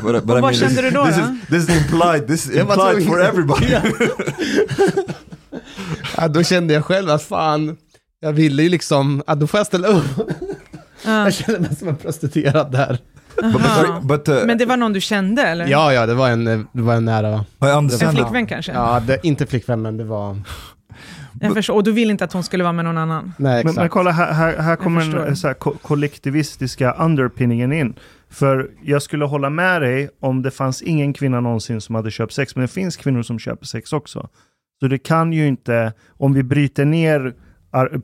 But, 0.12 0.24
but 0.24 0.34
Och 0.36 0.40
vad 0.40 0.56
kände 0.56 0.82
du 0.82 0.90
då, 0.90 1.06
This, 1.06 1.16
då? 1.16 1.22
is, 1.22 1.28
this 1.66 1.68
is 1.76 1.82
implied, 1.82 2.26
this 2.26 2.46
is 2.46 2.56
implied 2.56 3.06
for 3.06 3.22
everybody. 3.22 3.66
Ja, 6.16 6.28
då 6.28 6.42
kände 6.42 6.74
jag 6.74 6.84
själv 6.84 7.10
att 7.10 7.22
fan, 7.22 7.76
jag 8.20 8.32
ville 8.32 8.62
ju 8.62 8.68
liksom, 8.68 9.22
ja, 9.26 9.34
då 9.34 9.46
får 9.46 9.58
jag 9.60 9.66
ställa 9.66 9.88
upp. 9.88 10.04
Jag 11.04 11.34
kände 11.34 11.60
mig 11.60 11.76
som 11.76 11.88
en 11.88 11.96
prostituerad 11.96 12.72
där. 12.72 12.98
but, 13.36 13.52
but, 13.52 14.26
but 14.26 14.28
uh, 14.28 14.46
Men 14.46 14.58
det 14.58 14.66
var 14.66 14.76
någon 14.76 14.92
du 14.92 15.00
kände 15.00 15.42
eller? 15.42 15.66
Ja, 15.66 15.92
ja, 15.92 16.06
det 16.06 16.14
var 16.14 16.28
en, 16.30 16.44
det 16.44 16.82
var 16.82 16.94
en 16.94 17.04
nära. 17.04 17.44
En 17.60 17.90
flickvän 17.90 18.46
kanske? 18.46 18.72
Ja, 18.72 19.02
det, 19.06 19.18
inte 19.22 19.46
flickvän, 19.46 19.82
men 19.82 19.96
det 19.96 20.04
var, 20.04 20.36
Jag 21.40 21.54
förstår. 21.54 21.74
Och 21.74 21.84
du 21.84 21.92
vill 21.92 22.10
inte 22.10 22.24
att 22.24 22.32
hon 22.32 22.42
skulle 22.42 22.64
vara 22.64 22.72
med 22.72 22.84
någon 22.84 22.98
annan? 22.98 23.32
nej 23.38 23.52
Men, 23.52 23.60
exakt. 23.60 23.76
men 23.76 23.88
kolla, 23.88 24.10
här, 24.10 24.32
här, 24.32 24.56
här 24.56 24.76
kommer 24.76 25.24
den 25.24 25.36
så 25.36 25.46
här, 25.46 25.54
ko- 25.54 25.76
kollektivistiska 25.82 26.92
underpinningen 26.92 27.72
in. 27.72 27.94
För 28.30 28.70
jag 28.82 29.02
skulle 29.02 29.24
hålla 29.24 29.50
med 29.50 29.82
dig 29.82 30.10
om 30.20 30.42
det 30.42 30.50
fanns 30.50 30.82
ingen 30.82 31.12
kvinna 31.12 31.40
någonsin 31.40 31.80
som 31.80 31.94
hade 31.94 32.10
köpt 32.10 32.32
sex, 32.32 32.56
men 32.56 32.62
det 32.62 32.68
finns 32.68 32.96
kvinnor 32.96 33.22
som 33.22 33.38
köper 33.38 33.66
sex 33.66 33.92
också. 33.92 34.28
Så 34.80 34.88
det 34.88 34.98
kan 34.98 35.32
ju 35.32 35.46
inte, 35.46 35.92
om 36.18 36.34
vi 36.34 36.42
bryter 36.42 36.84
ner 36.84 37.34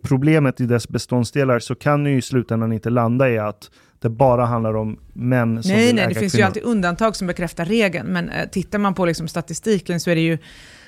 problemet 0.02 0.60
i 0.60 0.66
dess 0.66 0.88
beståndsdelar, 0.88 1.58
så 1.58 1.74
kan 1.74 2.06
ju 2.06 2.16
i 2.16 2.22
slutändan 2.22 2.72
inte 2.72 2.90
landa 2.90 3.30
i 3.30 3.38
att 3.38 3.70
det 3.98 4.08
bara 4.10 4.44
handlar 4.46 4.76
om 4.76 4.98
män 5.12 5.62
som 5.62 5.72
Nej, 5.72 5.86
vill 5.86 5.94
nej, 5.94 6.04
äga 6.04 6.14
det 6.14 6.20
finns 6.20 6.32
kvinnor. 6.32 6.40
ju 6.40 6.46
alltid 6.46 6.62
undantag 6.62 7.16
som 7.16 7.26
bekräftar 7.26 7.64
regeln, 7.64 8.08
men 8.08 8.28
eh, 8.28 8.48
tittar 8.48 8.78
man 8.78 8.94
på 8.94 9.06
liksom 9.06 9.28
statistiken 9.28 10.00
så 10.00 10.10
är 10.10 10.14
det 10.14 10.20
ju, 10.20 10.38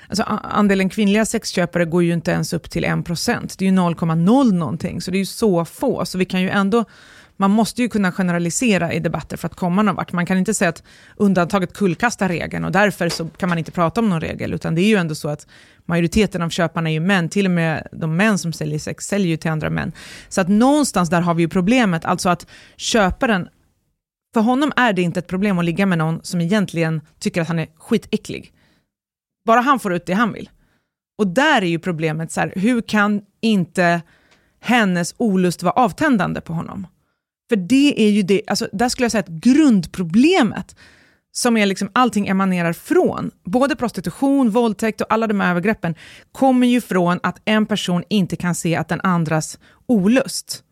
alltså 0.09 0.23
andelen 0.43 0.89
kvinnliga 0.89 1.25
sexköpare 1.25 1.85
går 1.85 2.03
ju 2.03 2.13
inte 2.13 2.31
ens 2.31 2.53
upp 2.53 2.69
till 2.69 2.85
1%, 2.85 3.55
det 3.57 3.65
är 3.65 3.69
ju 3.69 3.75
0,0 3.77 4.51
någonting, 4.53 5.01
så 5.01 5.11
det 5.11 5.17
är 5.17 5.19
ju 5.19 5.25
så 5.25 5.65
få, 5.65 6.05
så 6.05 6.17
vi 6.17 6.25
kan 6.25 6.41
ju 6.41 6.49
ändå, 6.49 6.85
man 7.37 7.51
måste 7.51 7.81
ju 7.81 7.89
kunna 7.89 8.11
generalisera 8.11 8.93
i 8.93 8.99
debatter 8.99 9.37
för 9.37 9.47
att 9.47 9.55
komma 9.55 9.81
någon 9.81 9.95
vart. 9.95 10.11
Man 10.11 10.25
kan 10.25 10.37
inte 10.37 10.53
säga 10.53 10.69
att 10.69 10.83
undantaget 11.15 11.73
kullkastar 11.73 12.27
regeln 12.27 12.65
och 12.65 12.71
därför 12.71 13.09
så 13.09 13.27
kan 13.27 13.49
man 13.49 13.57
inte 13.57 13.71
prata 13.71 14.01
om 14.01 14.09
någon 14.09 14.21
regel, 14.21 14.53
utan 14.53 14.75
det 14.75 14.81
är 14.81 14.87
ju 14.87 14.95
ändå 14.95 15.15
så 15.15 15.29
att 15.29 15.47
majoriteten 15.85 16.41
av 16.41 16.49
köparna 16.49 16.89
är 16.89 16.93
ju 16.93 16.99
män, 16.99 17.29
till 17.29 17.45
och 17.45 17.51
med 17.51 17.87
de 17.91 18.15
män 18.15 18.37
som 18.37 18.53
säljer 18.53 18.79
sex 18.79 19.05
säljer 19.05 19.27
ju 19.27 19.37
till 19.37 19.51
andra 19.51 19.69
män. 19.69 19.91
Så 20.29 20.41
att 20.41 20.47
någonstans 20.47 21.09
där 21.09 21.21
har 21.21 21.33
vi 21.33 21.43
ju 21.43 21.49
problemet, 21.49 22.05
alltså 22.05 22.29
att 22.29 22.47
köparen 22.75 23.49
för 24.33 24.41
honom 24.41 24.71
är 24.75 24.93
det 24.93 25.01
inte 25.01 25.19
ett 25.19 25.27
problem 25.27 25.59
att 25.59 25.65
ligga 25.65 25.85
med 25.85 25.97
någon 25.97 26.19
som 26.23 26.41
egentligen 26.41 27.01
tycker 27.19 27.41
att 27.41 27.47
han 27.47 27.59
är 27.59 27.67
skitäcklig. 27.77 28.53
Bara 29.45 29.61
han 29.61 29.79
får 29.79 29.93
ut 29.93 30.05
det 30.05 30.13
han 30.13 30.33
vill. 30.33 30.49
Och 31.17 31.27
där 31.27 31.61
är 31.61 31.65
ju 31.65 31.79
problemet, 31.79 32.31
så 32.31 32.39
här, 32.39 32.53
hur 32.55 32.81
kan 32.81 33.21
inte 33.41 34.01
hennes 34.59 35.15
olust 35.17 35.63
vara 35.63 35.73
avtändande 35.73 36.41
på 36.41 36.53
honom? 36.53 36.87
För 37.49 37.55
det 37.55 38.01
är 38.01 38.09
ju 38.09 38.23
det, 38.23 38.41
alltså, 38.47 38.69
där 38.73 38.89
skulle 38.89 39.05
jag 39.05 39.11
säga 39.11 39.23
att 39.23 39.29
grundproblemet, 39.29 40.75
som 41.31 41.57
är 41.57 41.65
liksom 41.65 41.89
allting 41.93 42.27
emanerar 42.27 42.73
från, 42.73 43.31
både 43.43 43.75
prostitution, 43.75 44.49
våldtäkt 44.49 45.01
och 45.01 45.13
alla 45.13 45.27
de 45.27 45.39
här 45.39 45.51
övergreppen, 45.51 45.95
kommer 46.31 46.67
ju 46.67 46.81
från 46.81 47.19
att 47.23 47.41
en 47.45 47.65
person 47.65 48.03
inte 48.09 48.35
kan 48.35 48.55
se 48.55 48.75
att 48.75 48.87
den 48.87 49.01
andras 49.01 49.59
olust 49.87 50.63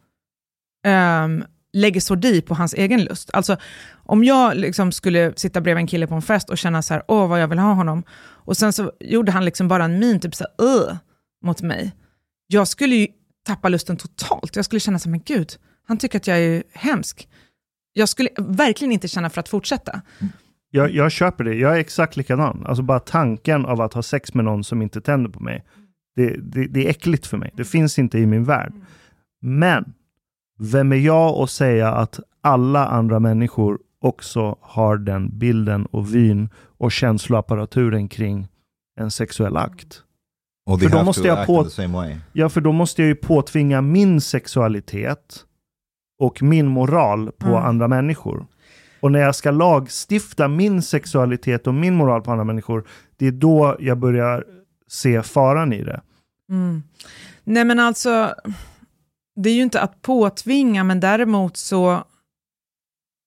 um, 0.87 1.43
lägger 1.73 2.01
sordi 2.01 2.41
på 2.41 2.55
hans 2.55 2.73
egen 2.73 3.03
lust. 3.03 3.29
Alltså, 3.33 3.57
om 3.93 4.23
jag 4.23 4.57
liksom 4.57 4.91
skulle 4.91 5.33
sitta 5.35 5.61
bredvid 5.61 5.81
en 5.81 5.87
kille 5.87 6.07
på 6.07 6.15
en 6.15 6.21
fest 6.21 6.49
och 6.49 6.57
känna 6.57 6.81
så 6.81 6.93
här, 6.93 7.03
åh 7.07 7.27
vad 7.27 7.41
jag 7.41 7.47
vill 7.47 7.59
ha 7.59 7.73
honom, 7.73 8.03
och 8.45 8.57
sen 8.57 8.73
så 8.73 8.91
gjorde 8.99 9.31
han 9.31 9.45
liksom 9.45 9.67
bara 9.67 9.83
en 9.83 9.99
min, 9.99 10.19
typ 10.19 10.35
så 10.35 10.45
här, 10.59 10.97
mot 11.45 11.61
mig. 11.61 11.91
Jag 12.47 12.67
skulle 12.67 12.95
ju 12.95 13.07
tappa 13.45 13.69
lusten 13.69 13.97
totalt. 13.97 14.55
Jag 14.55 14.65
skulle 14.65 14.79
känna 14.79 14.99
så 14.99 15.09
här, 15.09 15.11
men 15.11 15.21
gud, 15.25 15.53
han 15.87 15.97
tycker 15.97 16.17
att 16.19 16.27
jag 16.27 16.39
är 16.39 16.63
hemsk. 16.73 17.27
Jag 17.93 18.09
skulle 18.09 18.29
verkligen 18.37 18.91
inte 18.91 19.07
känna 19.07 19.29
för 19.29 19.39
att 19.39 19.49
fortsätta. 19.49 20.01
Jag, 20.71 20.91
jag 20.91 21.11
köper 21.11 21.43
det. 21.43 21.55
Jag 21.55 21.75
är 21.75 21.79
exakt 21.79 22.17
likadan. 22.17 22.65
Alltså 22.65 22.83
bara 22.83 22.99
tanken 22.99 23.65
av 23.65 23.81
att 23.81 23.93
ha 23.93 24.01
sex 24.01 24.33
med 24.33 24.45
någon 24.45 24.63
som 24.63 24.81
inte 24.81 25.01
tänder 25.01 25.29
på 25.29 25.39
mig. 25.39 25.65
Det, 26.15 26.37
det, 26.37 26.67
det 26.67 26.85
är 26.85 26.89
äckligt 26.89 27.27
för 27.27 27.37
mig. 27.37 27.51
Det 27.55 27.65
finns 27.65 27.99
inte 27.99 28.19
i 28.19 28.25
min 28.25 28.43
värld. 28.43 28.73
Men 29.41 29.93
vem 30.59 30.91
är 30.91 30.95
jag 30.95 31.43
att 31.43 31.49
säga 31.49 31.91
att 31.91 32.19
alla 32.41 32.87
andra 32.87 33.19
människor 33.19 33.79
också 34.01 34.57
har 34.61 34.97
den 34.97 35.39
bilden 35.39 35.85
och 35.85 36.15
vyn 36.15 36.49
och 36.77 36.91
känsloapparaturen 36.91 38.07
kring 38.07 38.47
en 38.99 39.11
sexuell 39.11 39.57
akt? 39.57 40.01
För 40.79 40.89
då 40.89 41.03
måste 41.03 41.27
jag 41.27 41.45
på-. 41.47 41.67
Ja, 42.33 42.49
för 42.49 42.61
då 42.61 42.71
måste 42.71 43.01
jag 43.01 43.07
ju 43.07 43.15
påtvinga 43.15 43.81
min 43.81 44.21
sexualitet 44.21 45.45
och 46.19 46.41
min 46.41 46.67
moral 46.67 47.31
på 47.31 47.47
Mm. 47.47 47.63
andra 47.63 47.87
människor. 47.87 48.45
Och 48.99 49.11
när 49.11 49.19
jag 49.19 49.35
ska 49.35 49.51
lagstifta 49.51 50.47
min 50.47 50.81
sexualitet 50.81 51.67
och 51.67 51.73
min 51.73 51.95
moral 51.95 52.21
på 52.21 52.31
andra 52.31 52.43
människor, 52.43 52.87
det 53.17 53.27
är 53.27 53.31
då 53.31 53.77
jag 53.79 53.97
börjar 53.97 54.45
se 54.87 55.23
faran 55.23 55.73
i 55.73 55.83
det. 55.83 56.01
Mm. 56.49 56.83
Nej 57.43 57.65
men 57.65 57.79
alltså, 57.79 58.35
det 59.35 59.49
är 59.49 59.53
ju 59.53 59.61
inte 59.61 59.81
att 59.81 60.01
påtvinga, 60.01 60.83
men 60.83 60.99
däremot 60.99 61.57
så, 61.57 62.03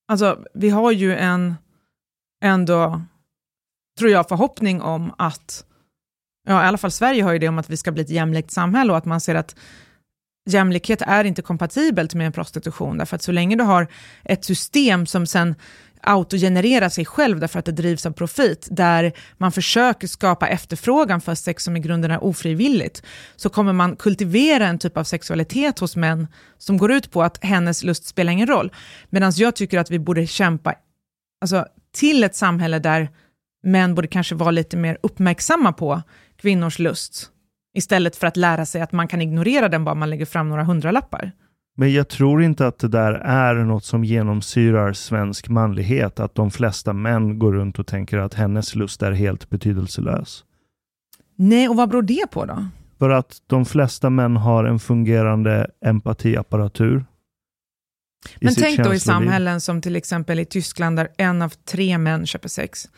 alltså 0.09 0.39
vi 0.55 0.71
har 0.71 0.93
ju 0.93 1.17
en, 1.17 1.55
ändå, 2.45 3.03
tror 3.99 4.11
jag, 4.11 4.29
förhoppning 4.29 4.83
om 4.83 5.13
att, 5.19 5.65
ja 6.47 6.65
i 6.65 6.67
alla 6.67 6.79
fall 6.79 6.91
Sverige 6.91 7.23
har 7.23 7.33
ju 7.33 7.39
det 7.39 7.49
om 7.49 7.59
att 7.59 7.71
vi 7.71 7.77
ska 7.77 7.93
bli 7.93 8.03
ett 8.03 8.11
jämlikt 8.11 8.51
samhälle 8.51 8.93
och 8.93 8.99
att 8.99 9.05
man 9.05 9.21
ser 9.21 9.35
att 9.35 9.57
jämlikhet 10.49 11.03
är 11.03 11.25
inte 11.25 11.43
kompatibelt 11.43 12.15
med 12.15 12.27
en 12.27 12.33
prostitution, 12.33 12.99
därför 12.99 13.17
att 13.17 13.23
så 13.23 13.33
länge 13.33 13.57
du 13.57 13.65
har 13.65 13.87
ett 14.25 14.45
system 14.45 15.07
som 15.07 15.27
sen 15.27 15.55
autogenererar 16.03 16.89
sig 16.89 17.05
själv 17.05 17.41
därför 17.41 17.59
att 17.59 17.65
det 17.65 17.73
drivs 17.73 18.07
av 18.07 18.13
profit, 18.13 18.69
där 18.71 19.13
man 19.37 19.53
försöker 19.53 20.07
skapa 20.07 20.49
efterfrågan 20.49 21.21
för 21.21 21.35
sex 21.35 21.65
som 21.65 21.77
i 21.77 21.81
grunden 21.81 22.11
är 22.11 22.25
ofrivilligt, 22.25 23.03
så 23.37 23.49
kommer 23.49 23.73
man 23.73 23.97
kultivera 23.97 24.67
en 24.67 24.79
typ 24.79 24.97
av 24.97 25.05
sexualitet 25.05 25.79
hos 25.79 25.97
män 25.97 26.27
som 26.59 26.77
går 26.77 26.93
ut 26.93 27.11
på 27.11 27.23
att 27.23 27.45
hennes 27.45 27.85
lust 27.85 28.07
spelar 28.07 28.33
ingen 28.33 28.49
roll. 28.49 28.73
Medan 29.11 29.33
jag 29.37 29.57
tycker 29.57 29.79
att 29.79 29.91
vi 29.91 29.99
borde 29.99 30.27
kämpa 30.27 30.75
alltså, 31.41 31.67
till 31.95 32.25
ett 32.25 32.37
samhälle 32.37 32.79
där 32.79 33.09
män 33.63 33.95
borde 33.95 34.09
kanske 34.09 34.35
vara 34.35 34.51
lite 34.51 34.77
mer 34.77 34.99
uppmärksamma 35.03 35.73
på 35.73 36.03
kvinnors 36.37 36.79
lust, 36.79 37.31
istället 37.79 38.17
för 38.17 38.27
att 38.27 38.37
lära 38.37 38.67
sig 38.67 38.81
att 38.81 38.93
man 38.93 39.09
kan 39.09 39.23
ignorera 39.23 39.69
den 39.69 39.85
bara 39.85 39.95
man 39.95 40.11
lägger 40.11 40.27
fram 40.27 40.49
några 40.49 40.65
hundralappar. 40.65 41.33
Men 41.77 41.93
jag 41.93 42.09
tror 42.09 42.43
inte 42.43 42.67
att 42.67 42.79
det 42.79 42.89
där 42.89 43.13
är 43.13 43.55
något 43.55 43.85
som 43.85 44.05
genomsyrar 44.05 44.93
svensk 44.93 45.49
manlighet, 45.49 46.21
att 46.21 46.35
de 46.35 46.51
flesta 46.51 46.93
män 46.93 47.39
går 47.39 47.53
runt 47.53 47.79
och 47.79 47.87
tänker 47.87 48.19
att 48.19 48.35
hennes 48.35 48.75
lust 48.75 49.03
är 49.03 49.13
helt 49.13 49.51
betydelselös. 49.51 50.45
Nej, 51.37 51.69
och 51.69 51.77
vad 51.77 51.89
beror 51.89 52.03
det 52.03 52.31
på 52.31 52.45
då? 52.45 52.67
För 52.99 53.11
att 53.11 53.37
de 53.47 53.65
flesta 53.65 54.11
män 54.11 54.37
har 54.37 54.65
en 54.65 54.79
fungerande 54.79 55.71
empatiapparatur. 55.85 57.05
Men 58.41 58.55
tänk 58.55 58.85
då 58.85 58.95
i 58.95 59.01
samhällen 59.01 59.61
som 59.61 59.81
till 59.81 59.97
exempel 59.97 60.41
i 60.41 60.45
Tyskland 60.45 60.97
där 60.97 61.09
en 61.17 61.43
av 61.43 61.49
tre 61.49 61.99
män 61.99 62.27
köper 62.27 62.49
sex. 62.49 62.89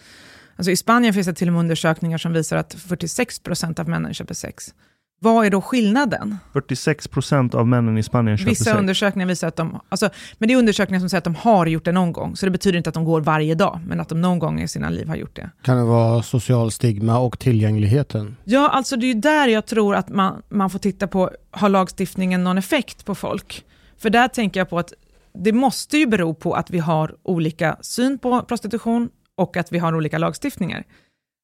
Alltså 0.60 0.70
I 0.70 0.76
Spanien 0.76 1.14
finns 1.14 1.26
det 1.26 1.34
till 1.34 1.48
och 1.48 1.52
med 1.52 1.60
undersökningar 1.60 2.18
som 2.18 2.32
visar 2.32 2.56
att 2.56 2.74
46% 2.74 3.80
av 3.80 3.88
männen 3.88 4.14
köper 4.14 4.34
sex. 4.34 4.74
Vad 5.20 5.46
är 5.46 5.50
då 5.50 5.60
skillnaden? 5.60 6.36
46 6.52 7.08
procent 7.08 7.54
av 7.54 7.68
männen 7.68 7.98
i 7.98 8.02
Spanien 8.02 8.38
köper 8.38 8.50
Vissa 8.50 8.64
sex. 8.64 8.76
undersökningar 8.76 9.26
visar 9.26 9.48
att 9.48 9.56
de, 9.56 9.80
alltså, 9.88 10.10
men 10.38 10.48
det 10.48 10.54
är 10.54 10.58
undersökningar 10.58 11.00
som 11.00 11.08
säger 11.08 11.18
att 11.18 11.24
de 11.24 11.34
har 11.34 11.66
gjort 11.66 11.84
det 11.84 11.92
någon 11.92 12.12
gång, 12.12 12.36
så 12.36 12.46
det 12.46 12.50
betyder 12.50 12.78
inte 12.78 12.90
att 12.90 12.94
de 12.94 13.04
går 13.04 13.20
varje 13.20 13.54
dag, 13.54 13.80
men 13.86 14.00
att 14.00 14.08
de 14.08 14.20
någon 14.20 14.38
gång 14.38 14.60
i 14.60 14.68
sina 14.68 14.90
liv 14.90 15.08
har 15.08 15.16
gjort 15.16 15.36
det. 15.36 15.50
Kan 15.62 15.76
det 15.76 15.84
vara 15.84 16.22
social 16.22 16.70
stigma 16.70 17.18
och 17.18 17.38
tillgängligheten? 17.38 18.36
Ja, 18.44 18.68
alltså 18.68 18.96
det 18.96 19.06
är 19.06 19.14
ju 19.14 19.20
där 19.20 19.48
jag 19.48 19.66
tror 19.66 19.94
att 19.94 20.08
man, 20.08 20.42
man 20.48 20.70
får 20.70 20.78
titta 20.78 21.06
på, 21.06 21.30
har 21.50 21.68
lagstiftningen 21.68 22.44
någon 22.44 22.58
effekt 22.58 23.04
på 23.04 23.14
folk? 23.14 23.64
För 23.98 24.10
där 24.10 24.28
tänker 24.28 24.60
jag 24.60 24.70
på 24.70 24.78
att 24.78 24.92
det 25.34 25.52
måste 25.52 25.98
ju 25.98 26.06
bero 26.06 26.34
på 26.34 26.54
att 26.54 26.70
vi 26.70 26.78
har 26.78 27.14
olika 27.22 27.76
syn 27.80 28.18
på 28.18 28.42
prostitution 28.42 29.08
och 29.40 29.56
att 29.56 29.72
vi 29.72 29.78
har 29.78 29.94
olika 29.94 30.18
lagstiftningar. 30.18 30.84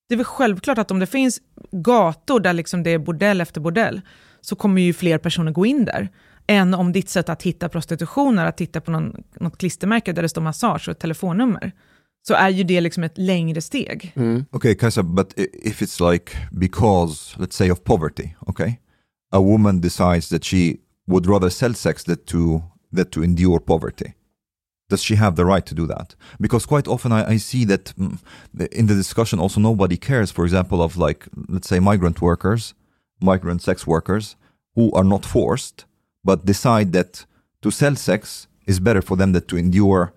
Det 0.09 0.15
är 0.15 0.17
väl 0.17 0.25
självklart 0.25 0.79
att 0.79 0.91
om 0.91 0.99
det 0.99 1.07
finns 1.07 1.41
gator 1.73 2.41
där 2.41 2.53
liksom 2.53 2.83
det 2.83 2.91
är 2.91 2.99
bordell 2.99 3.41
efter 3.41 3.61
bordell, 3.61 4.01
så 4.41 4.57
kommer 4.57 4.83
ju 4.83 4.93
fler 4.93 5.19
personer 5.19 5.53
gå 5.53 5.67
in 5.67 5.85
där, 5.85 6.09
än 6.47 6.75
om 6.75 6.93
ditt 6.93 7.09
sätt 7.09 7.29
att 7.29 7.43
hitta 7.43 7.69
prostitution 7.69 8.39
är 8.39 8.47
att 8.47 8.57
titta 8.57 8.81
på 8.81 8.91
någon, 8.91 9.25
något 9.41 9.59
klistermärke 9.59 10.13
där 10.13 10.23
det 10.23 10.29
står 10.29 10.43
massage 10.43 10.89
och 10.89 10.93
ett 10.93 10.99
telefonnummer. 10.99 11.73
Så 12.29 12.35
är 12.35 12.49
ju 12.49 12.65
det 12.65 12.81
liksom 12.81 13.05
ett 13.05 13.19
längre 13.19 13.61
steg. 13.61 14.13
Okay, 14.53 14.75
Kajsa, 14.75 15.03
but 15.03 15.33
if 15.37 15.83
it's 15.83 16.13
like 16.13 16.33
because, 16.53 17.37
let's 17.39 17.53
say, 17.53 17.71
of 17.71 17.85
poverty, 17.85 18.29
okay, 18.41 18.79
a 19.33 19.41
woman 19.41 19.81
decides 19.81 20.29
that 20.29 20.45
she 20.45 20.77
would 21.07 21.27
rather 21.27 21.49
sell 21.49 21.75
sex 21.75 22.05
than 22.05 22.17
to 22.17 22.63
than 22.97 23.07
to 23.07 23.25
endure 23.25 23.59
poverty. 23.59 24.13
Does 24.89 25.03
she 25.03 25.17
have 25.17 25.35
the 25.35 25.45
right 25.45 25.67
to 25.67 25.75
do 25.75 25.87
that? 25.87 26.15
Because 26.41 26.67
quite 26.67 26.87
often 26.87 27.13
I, 27.13 27.33
I 27.33 27.37
see 27.39 27.65
that 27.65 27.93
mm, 27.99 28.19
in 28.73 28.87
the 28.87 28.95
discussion 28.95 29.41
also 29.41 29.61
nobody 29.61 29.97
cares, 29.97 30.31
for 30.31 30.45
example, 30.45 30.81
of 30.81 30.97
like 30.97 31.27
let's 31.49 31.69
say 31.69 31.81
migrant 31.81 32.21
workers, 32.21 32.75
migrant 33.21 33.63
sex 33.63 33.87
workers 33.87 34.37
who 34.75 34.93
are 34.93 35.05
not 35.05 35.25
forced 35.25 35.87
but 36.27 36.45
decide 36.45 36.93
that 36.93 37.27
to 37.63 37.71
sell 37.71 37.97
sex 37.97 38.49
is 38.67 38.81
better 38.81 39.03
for 39.03 39.17
them 39.17 39.33
than 39.33 39.43
to 39.43 39.57
endure 39.57 40.13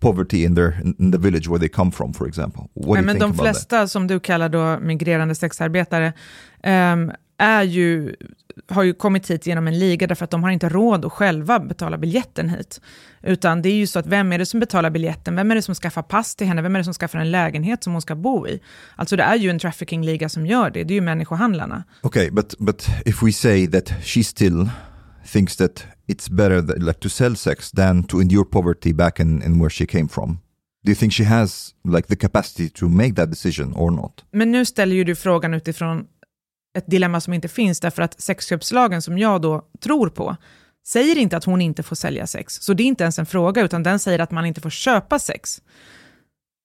poverty 0.00 0.44
in 0.44 0.54
their 0.54 0.70
in 0.98 1.10
the 1.10 1.18
village 1.18 1.48
where 1.48 1.58
they 1.58 1.68
come 1.68 1.90
from, 1.90 2.12
for 2.12 2.26
example. 2.26 2.70
What 2.74 2.96
do 2.96 3.00
you 3.00 3.06
men 3.06 3.14
think 3.14 3.20
de 3.20 3.24
about 3.24 3.36
that? 3.36 3.54
flesta 3.54 3.88
som 3.88 4.06
du 4.06 4.20
kallar 4.20 4.48
då 4.48 4.80
migrerande 4.80 5.34
sexarbetare 5.34 6.12
ehm, 6.62 7.12
är 7.40 7.62
ju, 7.62 8.14
har 8.68 8.82
ju 8.82 8.94
kommit 8.94 9.30
hit 9.30 9.46
genom 9.46 9.66
en 9.66 9.78
liga 9.78 10.06
därför 10.06 10.24
att 10.24 10.30
de 10.30 10.42
har 10.42 10.50
inte 10.50 10.68
råd 10.68 11.04
att 11.04 11.12
själva 11.12 11.60
betala 11.60 11.98
biljetten 11.98 12.48
hit. 12.48 12.80
Utan 13.22 13.62
det 13.62 13.68
är 13.68 13.74
ju 13.74 13.86
så 13.86 13.98
att 13.98 14.06
vem 14.06 14.32
är 14.32 14.38
det 14.38 14.46
som 14.46 14.60
betalar 14.60 14.90
biljetten? 14.90 15.36
Vem 15.36 15.50
är 15.50 15.54
det 15.54 15.62
som 15.62 15.74
skaffar 15.74 16.02
pass 16.02 16.34
till 16.34 16.46
henne? 16.46 16.62
Vem 16.62 16.74
är 16.74 16.80
det 16.80 16.84
som 16.84 16.94
skaffar 16.94 17.18
en 17.18 17.30
lägenhet 17.30 17.84
som 17.84 17.92
hon 17.92 18.02
ska 18.02 18.14
bo 18.14 18.48
i? 18.48 18.60
Alltså 18.96 19.16
det 19.16 19.22
är 19.22 19.36
ju 19.36 19.50
en 19.50 19.58
trafficking-liga 19.58 20.28
som 20.28 20.46
gör 20.46 20.70
det. 20.70 20.84
Det 20.84 20.92
är 20.92 20.96
ju 20.96 21.00
människohandlarna. 21.00 21.84
Okay, 22.02 22.30
but 22.30 22.54
but 22.58 22.88
if 23.06 23.22
we 23.22 23.32
say 23.32 23.66
that 23.66 23.92
she 24.02 24.24
still 24.24 24.68
thinks 25.26 25.56
that 25.56 25.84
it's 26.08 26.30
better 26.30 26.62
that, 26.62 26.78
like 26.78 27.00
to 27.00 27.08
sell 27.08 27.36
sex 27.36 27.70
than 27.70 28.04
to 28.04 28.20
endure 28.20 28.44
poverty 28.44 28.92
back 28.92 29.20
in, 29.20 29.42
in 29.42 29.58
where 29.58 29.70
she 29.70 29.86
came 29.86 30.08
from, 30.08 30.38
do 30.84 30.90
you 30.90 30.96
think 30.96 31.12
she 31.12 31.24
has 31.24 31.74
like 31.84 32.08
the 32.08 32.16
capacity 32.16 32.68
to 32.68 32.88
make 32.88 33.14
that 33.14 33.30
decision 33.30 33.74
or 33.74 33.90
not? 33.90 34.24
Men 34.32 34.52
nu 34.52 34.64
ställer 34.64 34.96
ju 34.96 35.04
du 35.04 35.14
frågan 35.14 35.54
utifrån 35.54 36.06
ett 36.78 36.86
dilemma 36.86 37.20
som 37.20 37.32
inte 37.32 37.48
finns, 37.48 37.80
därför 37.80 38.02
att 38.02 38.20
sexköpslagen 38.20 39.02
som 39.02 39.18
jag 39.18 39.42
då 39.42 39.62
tror 39.80 40.08
på, 40.08 40.36
säger 40.86 41.18
inte 41.18 41.36
att 41.36 41.44
hon 41.44 41.60
inte 41.60 41.82
får 41.82 41.96
sälja 41.96 42.26
sex. 42.26 42.54
Så 42.54 42.74
det 42.74 42.82
är 42.82 42.86
inte 42.86 43.04
ens 43.04 43.18
en 43.18 43.26
fråga, 43.26 43.62
utan 43.62 43.82
den 43.82 43.98
säger 43.98 44.18
att 44.18 44.30
man 44.30 44.46
inte 44.46 44.60
får 44.60 44.70
köpa 44.70 45.18
sex. 45.18 45.62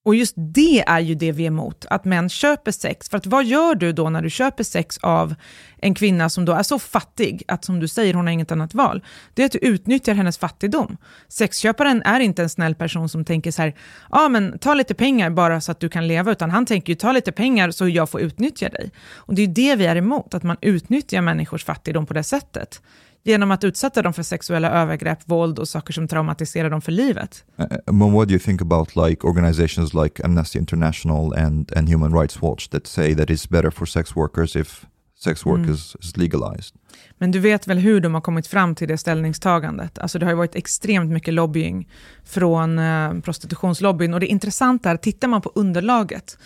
Och 0.06 0.14
just 0.14 0.34
det 0.36 0.84
är 0.86 1.00
ju 1.00 1.14
det 1.14 1.32
vi 1.32 1.42
är 1.42 1.46
emot, 1.46 1.86
att 1.90 2.04
män 2.04 2.28
köper 2.28 2.72
sex. 2.72 3.08
För 3.08 3.16
att 3.16 3.26
vad 3.26 3.44
gör 3.44 3.74
du 3.74 3.92
då 3.92 4.10
när 4.10 4.22
du 4.22 4.30
köper 4.30 4.64
sex 4.64 4.98
av 4.98 5.34
en 5.78 5.94
kvinna 5.94 6.28
som 6.28 6.44
då 6.44 6.52
är 6.52 6.62
så 6.62 6.78
fattig, 6.78 7.42
att 7.48 7.64
som 7.64 7.80
du 7.80 7.88
säger, 7.88 8.14
hon 8.14 8.26
har 8.26 8.32
inget 8.32 8.52
annat 8.52 8.74
val? 8.74 9.04
Det 9.34 9.42
är 9.42 9.46
att 9.46 9.52
du 9.52 9.58
utnyttjar 9.58 10.14
hennes 10.14 10.38
fattigdom. 10.38 10.96
Sexköparen 11.28 12.02
är 12.02 12.20
inte 12.20 12.42
en 12.42 12.48
snäll 12.48 12.74
person 12.74 13.08
som 13.08 13.24
tänker 13.24 13.50
så 13.50 13.62
här, 13.62 13.74
ja 14.10 14.24
ah, 14.24 14.28
men 14.28 14.58
ta 14.58 14.74
lite 14.74 14.94
pengar 14.94 15.30
bara 15.30 15.60
så 15.60 15.72
att 15.72 15.80
du 15.80 15.88
kan 15.88 16.08
leva, 16.08 16.32
utan 16.32 16.50
han 16.50 16.66
tänker 16.66 16.92
ju 16.92 16.96
ta 16.96 17.12
lite 17.12 17.32
pengar 17.32 17.70
så 17.70 17.88
jag 17.88 18.10
får 18.10 18.20
utnyttja 18.20 18.68
dig. 18.68 18.90
Och 19.14 19.34
det 19.34 19.42
är 19.42 19.46
ju 19.46 19.52
det 19.52 19.76
vi 19.76 19.86
är 19.86 19.96
emot, 19.96 20.34
att 20.34 20.42
man 20.42 20.56
utnyttjar 20.60 21.20
människors 21.20 21.64
fattigdom 21.64 22.06
på 22.06 22.14
det 22.14 22.24
sättet 22.24 22.80
genom 23.26 23.50
att 23.50 23.64
utsätta 23.64 24.02
dem 24.02 24.12
för 24.12 24.22
sexuella 24.22 24.70
övergrepp, 24.70 25.18
våld 25.24 25.58
och 25.58 25.68
saker 25.68 25.92
som 25.92 26.08
traumatiserar 26.08 26.70
dem 26.70 26.80
för 26.80 26.92
livet. 26.92 27.44
Uh, 27.90 28.24
do 28.26 28.30
you 28.30 28.38
think 28.38 28.62
about 28.62 28.96
like 28.96 29.26
organizations 29.26 29.94
like 29.94 30.24
Amnesty 30.24 30.58
International 30.58 31.34
and, 31.34 31.72
and 31.76 31.88
Human 31.88 32.20
Rights 32.20 32.42
Watch 32.42 32.68
that 32.68 32.86
say 32.86 33.14
that 33.14 33.30
it's 33.30 33.50
better 33.50 33.70
for 33.70 33.86
sex 33.86 34.16
workers 34.16 34.56
if 34.56 34.84
sex 35.18 35.46
work 35.46 35.58
Mm. 35.58 35.74
is, 35.74 35.96
is 36.00 36.16
legalized? 36.16 36.74
Men 37.18 37.30
du 37.30 37.38
vet 37.38 37.66
väl 37.66 37.78
hur 37.78 38.00
de 38.00 38.14
har 38.14 38.20
kommit 38.20 38.46
fram 38.46 38.74
till 38.74 38.88
det 38.88 38.98
ställningstagandet? 38.98 39.98
Alltså 39.98 40.18
det 40.18 40.26
har 40.26 40.32
ju 40.32 40.36
varit 40.36 40.54
extremt 40.54 41.10
mycket 41.10 41.34
lobbying 41.34 41.88
från 42.24 42.78
eh, 42.78 43.20
prostitutionslobbyn 43.20 44.14
och 44.14 44.20
det 44.20 44.26
intressanta 44.26 44.90
är, 44.90 44.96
tittar 44.96 45.28
man 45.28 45.42
på 45.42 45.52
underlaget, 45.54 46.38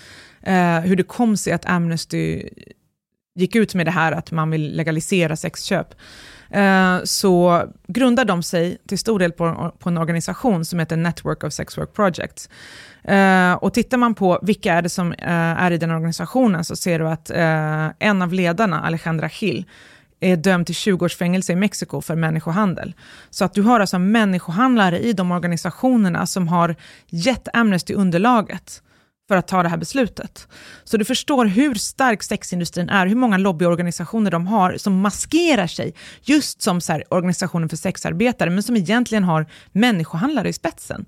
eh, 0.43 0.81
hur 0.81 0.97
det 0.97 1.03
kom 1.03 1.37
sig 1.37 1.53
att 1.53 1.67
Amnesty 1.67 2.43
gick 3.35 3.57
ut 3.57 3.75
med 3.75 3.87
det 3.87 3.91
här 3.91 4.13
att 4.13 4.31
man 4.33 4.51
vill 4.51 4.77
legalisera 4.77 5.37
sexköp, 5.37 5.95
Eh, 6.51 6.99
så 7.05 7.65
grundar 7.89 8.25
de 8.25 8.43
sig 8.43 8.79
till 8.89 8.99
stor 8.99 9.19
del 9.19 9.33
på, 9.33 9.75
på 9.79 9.89
en 9.89 9.99
organisation 9.99 10.65
som 10.65 10.79
heter 10.79 10.97
Network 10.97 11.45
of 11.45 11.53
Sex 11.53 11.79
Work 11.79 11.95
Projects. 11.95 12.49
Eh, 13.05 13.53
och 13.53 13.75
tittar 13.75 13.97
man 13.97 14.15
på 14.15 14.39
vilka 14.43 14.75
är 14.75 14.83
det 14.83 14.89
som 14.89 15.13
eh, 15.13 15.29
är 15.35 15.71
i 15.71 15.79
den 15.79 15.91
organisationen 15.91 16.65
så 16.65 16.77
ser 16.77 16.99
du 16.99 17.09
att 17.09 17.31
en 17.99 18.23
av 18.23 18.33
ledarna, 18.33 18.81
Alejandra 18.81 19.27
Hill, 19.27 19.65
är 20.21 20.37
dömd 20.37 20.67
till 20.67 20.75
20 20.75 21.05
års 21.05 21.17
fängelse 21.17 21.53
i 21.53 21.57
Mexiko 21.57 22.01
för 22.01 22.17
människohandel. 22.17 22.95
Så 23.31 23.45
att 23.45 23.55
du 23.55 23.63
har 23.63 23.81
alltså 23.81 23.99
människohandlare 23.99 24.99
i 24.99 25.13
de 25.13 25.33
organisationerna 25.33 26.27
som 26.27 26.49
har 26.49 26.77
gett 27.09 27.49
Amnesty 27.53 27.95
underlaget 27.95 28.83
för 29.31 29.37
att 29.37 29.49
ta 29.49 29.63
det 29.63 29.69
här 29.69 29.77
beslutet. 29.77 30.49
Så 30.85 30.97
du 30.97 31.05
förstår 31.05 31.47
hur 31.47 31.75
stark 31.75 32.23
sexindustrin 32.23 32.89
är, 32.89 33.07
hur 33.07 33.17
många 33.17 33.39
lobbyorganisationer 33.39 34.31
de 34.31 34.47
har 34.47 34.77
som 34.77 35.01
maskerar 35.01 35.67
sig 35.67 35.95
just 36.23 36.63
som 36.63 36.81
så 36.81 36.93
här, 36.93 37.05
organisationen 37.11 37.69
för 37.69 37.77
sexarbetare, 37.77 38.51
men 38.51 38.63
som 38.63 38.77
egentligen 38.77 39.25
har 39.25 39.47
människohandlare 39.73 40.49
i 40.49 40.53
spetsen. 40.53 41.07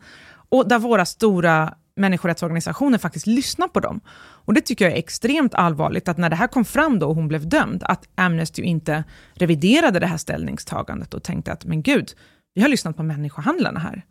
Och 0.49 0.69
där 0.69 0.79
våra 0.79 1.05
stora 1.05 1.75
människorättsorganisationer 1.97 2.99
faktiskt 2.99 3.27
lyssnar 3.27 3.69
på 3.69 3.81
dem. 3.81 4.01
Och 4.47 4.55
det 4.55 4.61
tycker 4.61 4.85
jag 4.85 4.95
är 4.95 4.99
extremt 4.99 5.55
allvarligt, 5.55 6.09
att 6.09 6.19
när 6.19 6.31
det 6.31 6.37
här 6.37 6.47
kom 6.47 6.65
fram 6.65 6.99
då 6.99 7.09
och 7.09 7.15
hon 7.15 7.29
blev 7.29 7.49
dömd, 7.49 7.83
att 7.83 8.09
Amnesty 8.15 8.63
inte 8.63 9.05
reviderade 9.35 9.99
det 9.99 10.07
här 10.07 10.17
ställningstagandet 10.17 11.15
och 11.15 11.23
tänkte 11.23 11.53
att 11.53 11.65
men 11.65 11.83
gud, 11.83 12.11
vi 12.55 12.63
har 12.63 12.69
lyssnat 12.69 12.97
på 12.97 13.03
människohandlarna 13.03 13.81
här. 13.81 14.05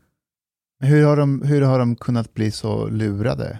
Hur 0.84 1.06
har, 1.06 1.18
de, 1.18 1.42
hur 1.42 1.62
har 1.62 1.80
de 1.80 1.96
kunnat 1.96 2.34
bli 2.34 2.52
så 2.52 2.88
lurade? 2.88 3.60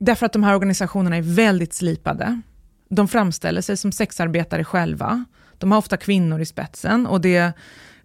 Därför 0.00 0.26
att 0.26 0.32
de 0.32 0.42
här 0.42 0.54
organisationerna 0.54 1.16
är 1.16 1.22
väldigt 1.22 1.74
slipade. 1.74 2.40
De 2.88 3.08
framställer 3.08 3.60
sig 3.60 3.76
som 3.76 3.92
sexarbetare 3.92 4.64
själva. 4.64 5.24
De 5.58 5.72
har 5.72 5.78
ofta 5.78 5.96
kvinnor 5.96 6.40
i 6.40 6.46
spetsen 6.46 7.06
och 7.06 7.20
det, 7.20 7.52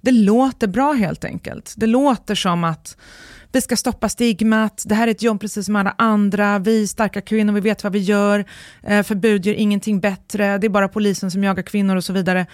det 0.01 0.11
låter 0.11 0.67
bra 0.67 0.93
helt 0.93 1.25
enkelt. 1.25 1.73
Det 1.77 1.87
låter 1.87 2.35
som 2.35 2.63
att 2.63 2.97
vi 3.51 3.61
ska 3.61 3.75
stoppa 3.75 4.09
stigmat, 4.09 4.83
det 4.85 4.95
här 4.95 5.07
är 5.07 5.11
ett 5.11 5.21
jobb 5.21 5.41
precis 5.41 5.65
som 5.65 5.75
alla 5.75 5.95
andra, 5.97 6.59
vi 6.59 6.83
är 6.83 6.87
starka 6.87 7.21
kvinnor, 7.21 7.53
vi 7.53 7.61
vet 7.61 7.83
vad 7.83 7.93
vi 7.93 7.99
gör, 7.99 8.45
eh, 8.83 9.03
förbud 9.03 9.45
gör 9.45 9.53
ingenting 9.53 9.99
bättre, 9.99 10.57
det 10.57 10.67
är 10.67 10.69
bara 10.69 10.87
polisen 10.87 11.31
som 11.31 11.43
jagar 11.43 11.63
kvinnor 11.63 11.95
och 11.95 12.03
så 12.03 12.13
vidare. 12.13 12.45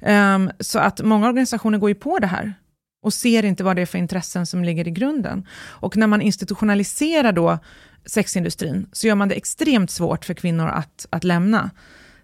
Um, 0.00 0.50
så 0.60 0.78
att 0.78 1.00
många 1.02 1.28
organisationer 1.28 1.78
går 1.78 1.90
ju 1.90 1.94
på 1.94 2.18
det 2.18 2.26
här 2.26 2.54
och 3.02 3.14
ser 3.14 3.44
inte 3.44 3.64
vad 3.64 3.76
det 3.76 3.82
är 3.82 3.86
för 3.86 3.98
intressen 3.98 4.46
som 4.46 4.64
ligger 4.64 4.88
i 4.88 4.90
grunden. 4.90 5.46
Och 5.68 5.96
när 5.96 6.06
man 6.06 6.22
institutionaliserar 6.22 7.32
då 7.32 7.58
sexindustrin 8.06 8.86
så 8.92 9.06
gör 9.06 9.14
man 9.14 9.28
det 9.28 9.34
extremt 9.34 9.90
svårt 9.90 10.24
för 10.24 10.34
kvinnor 10.34 10.66
att, 10.66 11.06
att 11.10 11.24
lämna. 11.24 11.70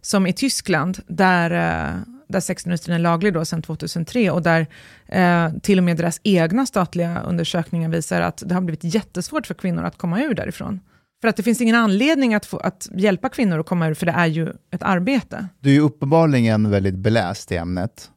Som 0.00 0.26
i 0.26 0.32
Tyskland, 0.32 0.98
där, 1.06 1.50
eh, 1.50 2.00
där 2.28 2.40
sexindustrin 2.40 2.94
är 2.94 2.98
laglig 2.98 3.34
då 3.34 3.44
sedan 3.44 3.62
2003 3.62 4.30
och 4.30 4.42
där 4.42 4.66
eh, 5.06 5.52
till 5.62 5.78
och 5.78 5.84
med 5.84 5.96
deras 5.96 6.20
egna 6.22 6.66
statliga 6.66 7.20
undersökningar 7.20 7.88
visar 7.88 8.20
att 8.20 8.42
det 8.46 8.54
har 8.54 8.60
blivit 8.60 8.94
jättesvårt 8.94 9.46
för 9.46 9.54
kvinnor 9.54 9.84
att 9.84 9.98
komma 9.98 10.22
ur 10.22 10.34
därifrån. 10.34 10.80
För 11.20 11.28
att 11.28 11.36
det 11.36 11.42
finns 11.42 11.60
ingen 11.60 11.76
anledning 11.76 12.34
att, 12.34 12.46
få, 12.46 12.56
att 12.56 12.88
hjälpa 12.94 13.28
kvinnor 13.28 13.58
att 13.58 13.66
komma 13.66 13.88
ur, 13.88 13.94
för 13.94 14.06
det 14.06 14.12
är 14.12 14.26
ju 14.26 14.52
ett 14.70 14.82
arbete. 14.82 15.48
Du 15.60 15.70
är 15.70 15.74
ju 15.74 15.80
uppenbarligen 15.80 16.70
väldigt 16.70 16.94
beläst 16.94 17.52
i 17.52 17.56
ämnet. 17.56 18.10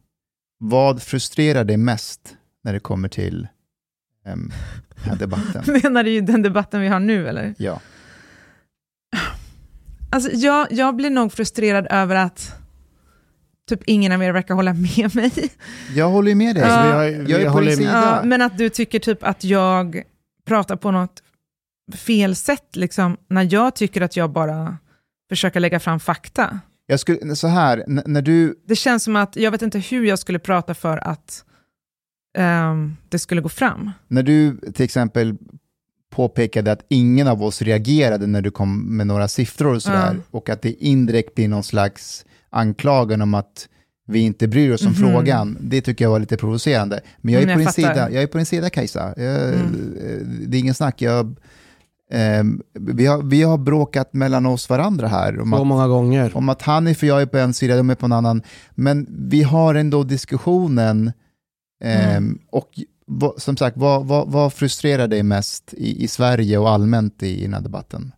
Vad 0.60 1.02
frustrerar 1.02 1.64
dig 1.64 1.78
mest 1.78 2.36
när 2.64 2.74
det 2.74 2.80
kommer 2.80 3.10
till 3.10 3.48
um, 4.26 4.52
den 4.96 5.04
här 5.10 5.16
debatten? 5.16 5.64
Menar 5.84 6.04
du 6.04 6.10
ju 6.10 6.22
den 6.22 6.42
debatten 6.42 6.82
vi 6.82 6.88
har 6.88 7.00
nu 7.00 7.28
eller? 7.28 7.54
Ja. 7.58 7.82
Alltså, 10.12 10.30
jag, 10.34 10.68
jag 10.72 10.96
blir 10.96 11.10
nog 11.10 11.34
frustrerad 11.34 11.88
över 11.90 12.16
att 12.16 12.56
typ 13.70 13.80
ingen 13.86 14.12
av 14.12 14.24
er 14.24 14.32
verkar 14.32 14.56
hålla 14.56 14.74
med 14.74 15.16
mig. 15.16 15.32
Jag 15.96 16.10
håller 16.10 16.30
ju 16.30 16.36
med 16.36 16.56
dig. 16.56 16.64
Ja. 16.64 16.84
Vi 16.84 16.92
har- 16.92 17.04
jag 17.04 17.24
vi 17.24 17.34
är 17.34 17.46
på 17.46 17.52
håller 17.52 17.78
med. 17.78 17.86
Ja, 17.86 18.22
men 18.24 18.42
att 18.42 18.58
du 18.58 18.70
tycker 18.70 19.00
typ 19.00 19.24
att 19.24 19.44
jag 19.44 20.02
pratar 20.48 20.76
på 20.76 20.92
något 20.92 21.24
fel 21.96 22.36
sätt, 22.36 22.76
liksom, 22.76 23.18
när 23.30 23.54
jag 23.54 23.76
tycker 23.76 24.02
att 24.02 24.16
jag 24.16 24.30
bara 24.32 24.78
försöker 25.30 25.60
lägga 25.60 25.80
fram 25.80 26.00
fakta. 26.00 26.60
Jag 26.86 27.00
skulle, 27.00 27.36
så 27.36 27.48
här, 27.48 27.84
när 27.88 28.22
du, 28.22 28.56
Det 28.68 28.76
känns 28.76 29.04
som 29.04 29.16
att 29.16 29.36
jag 29.36 29.52
vet 29.52 29.62
inte 29.62 29.80
hur 29.80 30.06
jag 30.06 30.20
skulle 30.20 30.40
prata 30.40 30.74
för 30.74 30.98
att 30.98 31.46
ehm, 32.38 32.96
det 33.10 33.20
skulle 33.20 33.42
gå 33.42 33.50
fram. 33.50 33.92
när 34.08 34.24
du 34.24 34.58
till 34.74 34.86
exempel 34.86 35.36
påpekade 36.12 36.72
att 36.72 36.86
ingen 36.90 37.28
av 37.28 37.44
oss 37.44 37.62
reagerade 37.62 38.28
när 38.28 38.42
du 38.42 38.52
kom 38.52 38.98
med 38.98 39.08
några 39.08 39.28
siffror 39.28 39.76
och 39.76 39.82
sådär, 39.84 40.14
Ja. 40.16 40.22
och 40.32 40.50
att 40.50 40.62
det 40.62 40.72
indirekt 40.84 41.36
blir 41.36 41.48
någon 41.48 41.64
slags 41.64 42.26
anklagan 42.50 43.22
om 43.22 43.34
att 43.34 43.68
vi 44.08 44.20
inte 44.20 44.48
bryr 44.48 44.72
oss 44.74 44.82
om 44.86 44.92
Mhm. 44.92 44.96
frågan, 45.12 45.58
det 45.62 45.82
tycker 45.82 46.06
jag 46.06 46.10
var 46.12 46.20
lite 46.20 46.38
provocerande. 46.38 47.00
Men 47.22 47.34
jag 47.34 47.44
är, 47.44 47.48
Mm, 47.48 47.56
på, 47.58 47.62
jag 47.62 47.68
din 47.76 47.84
fattar. 47.86 47.94
sida, 48.06 48.12
jag 48.12 48.24
är 48.24 48.28
på 48.28 48.38
din 48.38 48.46
sida 48.46 48.70
Kajsa. 48.70 49.14
Jag, 49.18 49.54
Mm. 49.54 49.96
eh, 50.08 50.26
Det 50.48 50.58
är 50.58 50.60
ingen 50.60 50.74
snack. 50.74 51.02
Jag, 51.02 51.36
ehm, 52.12 52.62
vi, 52.74 53.06
har, 53.06 53.24
vi 53.24 53.42
har 53.44 53.58
bråkat 53.58 54.14
mellan 54.14 54.46
oss 54.46 54.70
varandra 54.70 55.08
här. 55.08 55.40
Om 55.40 55.52
Så 55.52 55.58
att, 55.62 55.68
många 55.68 55.88
gånger. 55.88 56.38
om 56.38 56.50
att 56.50 56.62
Hanif 56.62 56.98
och 57.04 57.08
jag 57.10 57.22
är 57.22 57.26
på 57.26 57.38
en 57.38 57.54
sida, 57.54 57.78
de 57.78 57.90
är 57.90 57.96
på 57.96 58.06
en 58.06 58.12
annan. 58.12 58.42
Men 58.72 59.08
vi 59.10 59.44
har 59.44 59.76
ändå 59.76 60.04
diskussionen. 60.04 61.12
Ehm, 61.84 62.10
Mm. 62.18 62.40
Och 62.50 62.70
vad, 63.06 63.42
som 63.42 63.58
sagt, 63.58 63.78
vad, 63.78 64.06
vad, 64.06 64.28
vad 64.28 64.54
frustrerar 64.54 65.08
dig 65.08 65.24
mest 65.24 65.74
i, 65.74 66.04
i 66.04 66.08
Sverige 66.08 66.58
och 66.58 66.70
allmänt 66.70 67.24
i, 67.24 67.40
i 67.40 67.42
den 67.42 67.54
här 67.54 67.62
debatten? 67.62 68.12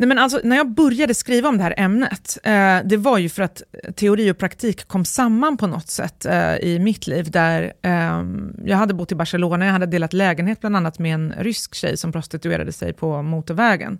Nej, 0.00 0.08
men 0.08 0.18
alltså, 0.18 0.40
när 0.44 0.56
jag 0.56 0.70
började 0.70 1.14
skriva 1.14 1.48
om 1.48 1.56
det 1.56 1.62
här 1.62 1.74
ämnet, 1.76 2.38
eh, 2.42 2.78
det 2.84 2.96
var 2.96 3.18
ju 3.18 3.28
för 3.28 3.42
att 3.42 3.62
teori 3.96 4.30
och 4.30 4.38
praktik 4.38 4.88
kom 4.88 5.04
samman 5.04 5.56
på 5.56 5.66
något 5.66 5.88
sätt 5.88 6.26
eh, 6.26 6.54
i 6.56 6.78
mitt 6.78 7.06
liv, 7.06 7.30
där 7.30 7.72
eh, 7.82 8.24
jag 8.64 8.76
hade 8.76 8.94
bott 8.94 9.12
i 9.12 9.14
Barcelona, 9.14 9.64
jag 9.64 9.72
hade 9.72 9.86
delat 9.86 10.12
lägenhet 10.12 10.60
bland 10.60 10.76
annat 10.76 10.98
med 10.98 11.14
en 11.14 11.34
rysk 11.38 11.74
tjej 11.74 11.96
som 11.96 12.12
prostituerade 12.12 12.72
sig 12.72 12.92
på 12.92 13.22
motorvägen. 13.22 13.98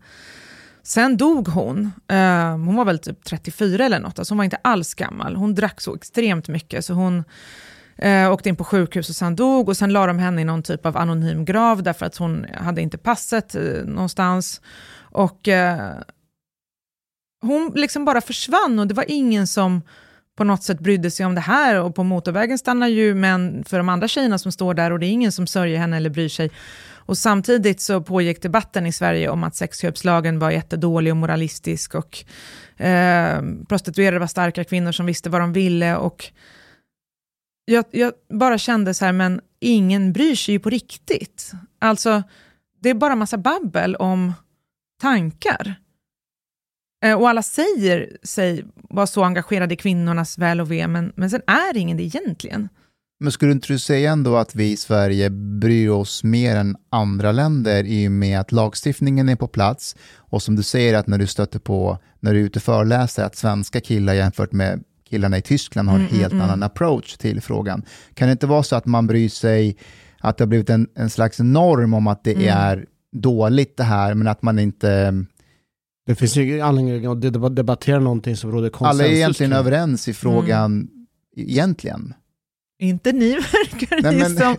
Sen 0.82 1.16
dog 1.16 1.49
hon, 1.49 1.93
eh, 2.09 2.51
hon 2.51 2.74
var 2.74 2.84
väl 2.84 2.99
typ 2.99 3.24
34 3.24 3.84
eller 3.84 4.01
något, 4.01 4.18
alltså 4.18 4.32
hon 4.32 4.39
var 4.39 4.45
inte 4.45 4.59
alls 4.62 4.95
gammal, 4.95 5.36
hon 5.36 5.55
drack 5.55 5.80
så 5.80 5.95
extremt 5.95 6.49
mycket, 6.49 6.84
så 6.84 6.95
hon 6.95 7.24
eh, 7.99 8.32
åkte 8.32 8.49
in 8.49 8.57
på 8.57 8.64
sjukhus 8.64 9.09
och 9.09 9.16
sen 9.16 9.36
dog, 9.36 9.68
och 9.68 9.76
sen 9.76 9.92
la 9.92 10.07
de 10.07 10.18
henne 10.18 10.40
i 10.40 10.44
någon 10.44 10.62
typ 10.62 10.86
av 10.86 10.96
anonym 10.96 11.44
grav, 11.44 11.82
därför 11.82 12.07
att 12.07 12.16
hon 12.16 12.46
hade 12.55 12.80
inte 12.80 12.99
passet 12.99 13.55
eh, 13.55 13.62
någonstans. 13.84 14.61
Och 15.11 15.49
eh, 15.49 15.92
hon 17.42 17.72
liksom 17.74 18.05
bara 18.05 18.20
försvann 18.20 18.78
och 18.78 18.86
det 18.86 18.94
var 18.94 19.05
ingen 19.09 19.46
som 19.46 19.82
på 20.36 20.44
något 20.44 20.62
sätt 20.62 20.80
brydde 20.80 21.11
sig 21.11 21.26
om 21.26 21.34
det 21.34 21.40
här. 21.40 21.80
Och 21.80 21.94
på 21.94 22.05
motorvägen 22.05 22.59
stannar 22.59 22.88
ju 22.88 23.14
män 23.14 23.64
för 23.64 23.78
de 23.78 23.88
andra 23.88 24.09
tjejerna 24.09 24.38
som 24.38 24.53
står 24.53 24.74
där 24.74 24.90
och 24.90 24.99
det 24.99 25.07
är 25.07 25.11
ingen 25.11 25.32
som 25.32 25.46
sörjer 25.46 25.78
henne 25.78 25.96
eller 25.96 26.11
bryr 26.11 26.28
sig. 26.28 26.51
Och 27.09 27.18
samtidigt 27.18 27.80
så 27.80 28.01
pågick 28.01 28.42
debatten 28.42 28.86
i 28.86 28.92
Sverige 28.92 29.28
om 29.28 29.44
att 29.44 29.55
sexköpslagen 29.55 30.38
var 30.38 30.51
jättedålig 30.51 31.12
och 31.12 31.16
moralistisk 31.16 31.94
och 31.94 32.24
eh, 32.84 33.42
prostituerade 33.68 34.18
var 34.18 34.26
starka 34.26 34.64
kvinnor 34.64 34.92
som 34.92 35.07
visste 35.07 35.30
vad 35.30 35.40
de 35.40 35.53
ville. 35.53 35.96
Och 35.96 36.32
jag, 37.69 37.85
jag 37.91 38.12
bara 38.31 38.59
kände 38.59 38.95
så 38.95 39.05
här, 39.05 39.12
men 39.12 39.41
ingen 39.61 40.12
bryr 40.12 40.35
sig 40.35 40.55
ju 40.55 40.59
på 40.59 40.71
riktigt. 40.71 41.53
Alltså, 41.79 42.23
det 42.81 42.91
är 42.91 42.95
bara 42.95 43.16
massa 43.16 43.39
babbel 43.39 43.97
om 43.97 44.33
tankar. 45.01 45.75
Eh, 47.05 47.14
och 47.14 47.29
alla 47.29 47.43
säger 47.43 48.16
sig 48.23 48.64
vara 48.75 49.07
så 49.07 49.25
engagerade 49.25 49.75
i 49.75 49.77
kvinnornas 49.77 50.39
väl 50.39 50.61
och 50.61 50.71
ve, 50.71 50.89
men, 50.89 51.12
men 51.16 51.31
sen 51.31 51.43
är 51.47 51.77
ingen 51.77 51.97
det 51.97 52.03
egentligen. 52.03 52.69
Men 53.21 53.33
skulle 53.33 53.53
inte 53.53 53.73
du 53.73 53.79
säga 53.79 54.12
ändå 54.12 54.37
att 54.37 54.55
vi 54.55 54.73
i 54.73 54.77
Sverige 54.77 55.31
bryr 55.31 55.89
oss 55.89 56.25
mer 56.25 56.57
än 56.57 56.77
andra 56.91 57.33
länder 57.33 57.85
i 57.85 58.09
och 58.09 58.12
med 58.12 58.41
att 58.41 58.53
lagstiftningen 58.53 59.29
är 59.29 59.37
på 59.37 59.49
plats 59.49 59.97
och 60.16 60.43
som 60.43 60.57
du 60.57 60.62
säger 60.62 60.95
att 60.95 61.07
när 61.07 61.19
du 61.19 61.27
stöter 61.27 61.59
på, 61.59 61.99
när 62.21 62.35
du 62.35 62.41
är 62.41 62.45
ute 62.45 62.59
och 62.59 62.62
föreläser, 62.62 63.25
att 63.25 63.37
svenska 63.37 63.81
killar 63.81 64.14
jämfört 64.14 64.53
med 64.53 64.85
killarna 65.11 65.38
i 65.38 65.42
Tyskland 65.42 65.89
har 65.89 65.97
en 65.97 66.01
Mm, 66.01 66.10
mm, 66.10 66.20
helt 66.22 66.32
mm. 66.32 66.44
annan 66.44 66.62
approach 66.62 67.16
till 67.16 67.40
frågan. 67.40 67.82
Kan 68.14 68.28
det 68.28 68.32
inte 68.32 68.47
vara 68.47 68.62
så 68.62 68.76
att 68.76 68.86
man 68.86 69.06
bryr 69.06 69.28
sig, 69.28 69.76
att 70.20 70.36
det 70.39 70.44
har 70.44 70.48
blivit 70.48 70.70
en, 70.70 70.89
en 70.94 71.10
slags 71.10 71.39
norm 71.39 71.94
om 71.94 72.06
att 72.06 72.24
det 72.24 72.35
Mm. 72.35 72.48
är 72.48 72.86
dåligt 73.12 73.76
det 73.76 73.82
här, 73.85 74.14
men 74.14 74.28
att 74.28 74.43
man 74.43 74.59
inte, 74.59 75.24
Det 76.06 76.14
finns 76.14 76.36
ju 76.36 76.43
ingen 76.43 76.62
anledning 76.66 77.06
att 77.06 77.56
debattera 77.56 77.98
någonting 78.01 78.36
som 78.36 78.52
råder 78.52 78.70
konsensus 78.70 79.01
alla 79.01 79.12
är 79.12 79.16
egentligen 79.16 79.52
överens 79.52 80.09
i 80.09 80.14
frågan 80.14 80.89
egentligen. 81.36 82.14
Inte 82.80 83.12
ni 83.12 83.34
verkar 83.34 84.02
Nej, 84.02 84.12
ni 84.14 84.18
men- 84.18 84.36
som... 84.36 84.56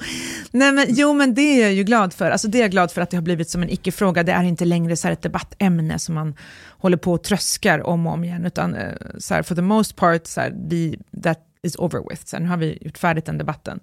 Nej, 0.51 0.71
men, 0.71 0.85
jo, 0.89 1.13
men 1.13 1.33
det 1.33 1.41
är 1.41 1.61
jag 1.61 1.73
ju 1.73 1.83
glad 1.83 2.13
för. 2.13 2.31
Alltså, 2.31 2.47
det 2.47 2.57
är 2.57 2.61
jag 2.61 2.71
glad 2.71 2.91
för 2.91 3.01
att 3.01 3.09
det 3.09 3.17
har 3.17 3.21
blivit 3.21 3.49
som 3.49 3.63
en 3.63 3.69
icke-fråga. 3.69 4.23
Det 4.23 4.31
är 4.31 4.43
inte 4.43 4.65
längre 4.65 4.95
så 4.97 5.07
ett 5.07 5.21
debattämne 5.21 5.99
som 5.99 6.15
man 6.15 6.35
håller 6.69 6.97
på 6.97 7.13
och 7.13 7.23
tröskar 7.23 7.87
om 7.87 8.07
och 8.07 8.13
om 8.13 8.23
igen, 8.23 8.45
utan 8.45 8.75
eh, 8.75 8.93
så 9.17 9.33
här, 9.33 9.43
for 9.43 9.55
the 9.55 9.61
most 9.61 9.95
part, 9.95 10.27
så 10.27 10.41
här, 10.41 10.53
vi, 10.69 10.99
that 11.23 11.39
is 11.63 11.75
over 11.75 12.09
with. 12.09 12.25
Så 12.25 12.35
här, 12.35 12.43
nu 12.43 12.49
har 12.49 12.57
vi 12.57 12.77
gjort 12.81 12.97
färdigt 12.97 13.25
den 13.25 13.37
debatten. 13.37 13.79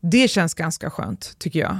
Det 0.00 0.28
känns 0.28 0.54
ganska 0.54 0.90
skönt, 0.90 1.38
tycker 1.38 1.60
jag. 1.60 1.78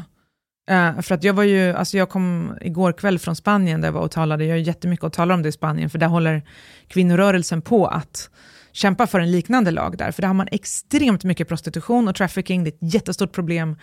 Eh, 0.70 1.00
för 1.00 1.14
att 1.14 1.24
jag 1.24 1.34
var 1.34 1.42
ju, 1.42 1.72
alltså 1.72 1.96
jag 1.96 2.08
kom 2.08 2.54
igår 2.60 2.92
kväll 2.92 3.18
från 3.18 3.36
Spanien 3.36 3.80
där 3.80 3.88
jag 3.88 3.92
var 3.92 4.00
och 4.00 4.10
talade, 4.10 4.44
jag 4.44 4.52
har 4.54 4.58
jättemycket 4.58 5.04
att 5.04 5.12
tala 5.12 5.34
om 5.34 5.42
det 5.42 5.48
i 5.48 5.52
Spanien, 5.52 5.90
för 5.90 5.98
där 5.98 6.06
håller 6.06 6.42
kvinnorörelsen 6.88 7.62
på 7.62 7.86
att 7.86 8.30
kämpa 8.77 9.07
för 9.07 9.20
en 9.20 9.31
liknande 9.31 9.70
lag 9.70 9.98
där, 9.98 10.12
för 10.12 10.23
där 10.23 10.28
har 10.28 10.35
man 10.35 10.48
extremt 10.53 11.24
mycket 11.24 11.48
prostitution 11.48 12.09
och 12.09 12.15
trafficking, 12.15 12.65
det 12.65 12.70
är 12.70 12.86
ett 12.86 12.94
jättestort 12.94 13.32
problem. 13.32 13.77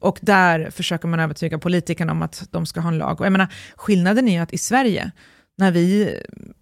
Och 0.00 0.18
där 0.22 0.70
försöker 0.70 1.08
man 1.08 1.20
övertyga 1.20 1.58
politikerna 1.58 2.12
om 2.12 2.22
att 2.22 2.48
de 2.50 2.66
ska 2.66 2.80
ha 2.80 2.88
en 2.88 2.98
lag. 2.98 3.20
Och 3.20 3.26
jag 3.26 3.32
menar, 3.32 3.48
skillnaden 3.76 4.28
är 4.28 4.32
ju 4.32 4.38
att 4.38 4.52
i 4.52 4.58
Sverige, 4.58 5.10
när 5.58 5.70
vi 5.70 6.16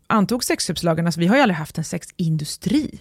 antog 0.06 0.44
sexköpslagen, 0.44 1.06
alltså 1.06 1.20
vi 1.20 1.26
har 1.26 1.36
ju 1.36 1.42
aldrig 1.42 1.56
haft 1.56 1.78
en 1.78 1.84
sexindustri. 1.84 3.00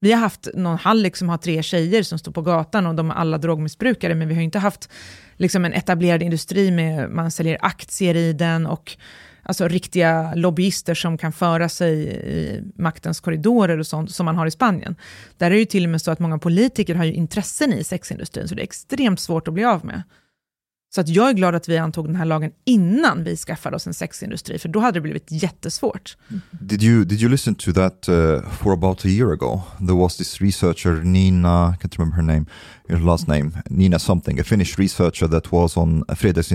Vi 0.00 0.12
har 0.12 0.20
haft 0.20 0.48
någon 0.54 0.78
hallick 0.78 1.16
som 1.16 1.28
har 1.28 1.38
tre 1.38 1.62
tjejer 1.62 2.02
som 2.02 2.18
står 2.18 2.32
på 2.32 2.42
gatan 2.42 2.86
och 2.86 2.94
de 2.94 3.10
är 3.10 3.14
alla 3.14 3.38
drogmissbrukare, 3.38 4.14
men 4.14 4.28
vi 4.28 4.34
har 4.34 4.40
ju 4.40 4.44
inte 4.44 4.58
haft 4.58 4.88
liksom 5.36 5.64
en 5.64 5.72
etablerad 5.72 6.22
industri 6.22 6.70
med 6.70 7.10
man 7.10 7.30
säljer 7.30 7.58
aktier 7.60 8.16
i 8.16 8.32
den 8.32 8.66
och 8.66 8.96
alltså 9.42 9.68
riktiga 9.68 10.34
lobbyister 10.34 10.94
som 10.94 11.18
kan 11.18 11.32
föra 11.32 11.68
sig 11.68 11.94
i 12.08 12.62
maktens 12.74 13.20
korridorer 13.20 13.78
och 13.78 13.86
sånt 13.86 14.10
som 14.10 14.26
man 14.26 14.36
har 14.36 14.46
i 14.46 14.50
Spanien. 14.50 14.96
Där 15.38 15.46
är 15.46 15.50
det 15.50 15.58
ju 15.58 15.64
till 15.64 15.84
och 15.84 15.90
med 15.90 16.02
så 16.02 16.10
att 16.10 16.18
många 16.18 16.38
politiker 16.38 16.94
har 16.94 17.04
ju 17.04 17.12
intressen 17.12 17.72
i 17.72 17.84
sexindustrin, 17.84 18.48
så 18.48 18.54
det 18.54 18.60
är 18.60 18.64
extremt 18.64 19.20
svårt 19.20 19.48
att 19.48 19.54
bli 19.54 19.64
av 19.64 19.84
med. 19.84 20.02
Så 20.94 21.00
att 21.00 21.08
jag 21.08 21.28
är 21.28 21.32
glad 21.32 21.54
att 21.54 21.68
vi 21.68 21.78
antog 21.78 22.06
den 22.06 22.16
här 22.16 22.24
lagen 22.24 22.50
innan 22.64 23.24
vi 23.24 23.36
skaffade 23.36 23.76
oss 23.76 23.86
en 23.86 23.94
sexindustri, 23.94 24.58
för 24.58 24.68
då 24.68 24.80
hade 24.80 24.96
det 24.96 25.00
blivit 25.00 25.26
jättesvårt. 25.30 26.16
Did 26.50 26.82
you 26.82 27.04
did 27.04 27.20
you 27.20 27.30
listen 27.30 27.54
to 27.54 27.72
that 27.72 28.08
uh, 28.08 28.50
for 28.50 28.72
about 28.72 29.04
a 29.04 29.08
year 29.08 29.32
ago? 29.32 29.62
There 29.78 29.96
was 29.96 30.16
this 30.16 30.40
researcher 30.40 31.02
Nina, 31.04 31.74
I 31.74 31.76
can't 31.76 31.98
remember 31.98 32.16
her 32.16 32.22
name, 32.22 32.46
her 32.88 32.98
last 32.98 33.28
name, 33.28 33.50
Nina 33.70 33.98
something, 33.98 34.40
a 34.40 34.44
Finnish 34.44 34.78
researcher 34.78 35.28
that 35.28 35.52
was 35.52 35.76
on 35.76 36.04
a 36.08 36.14
Fredags 36.14 36.52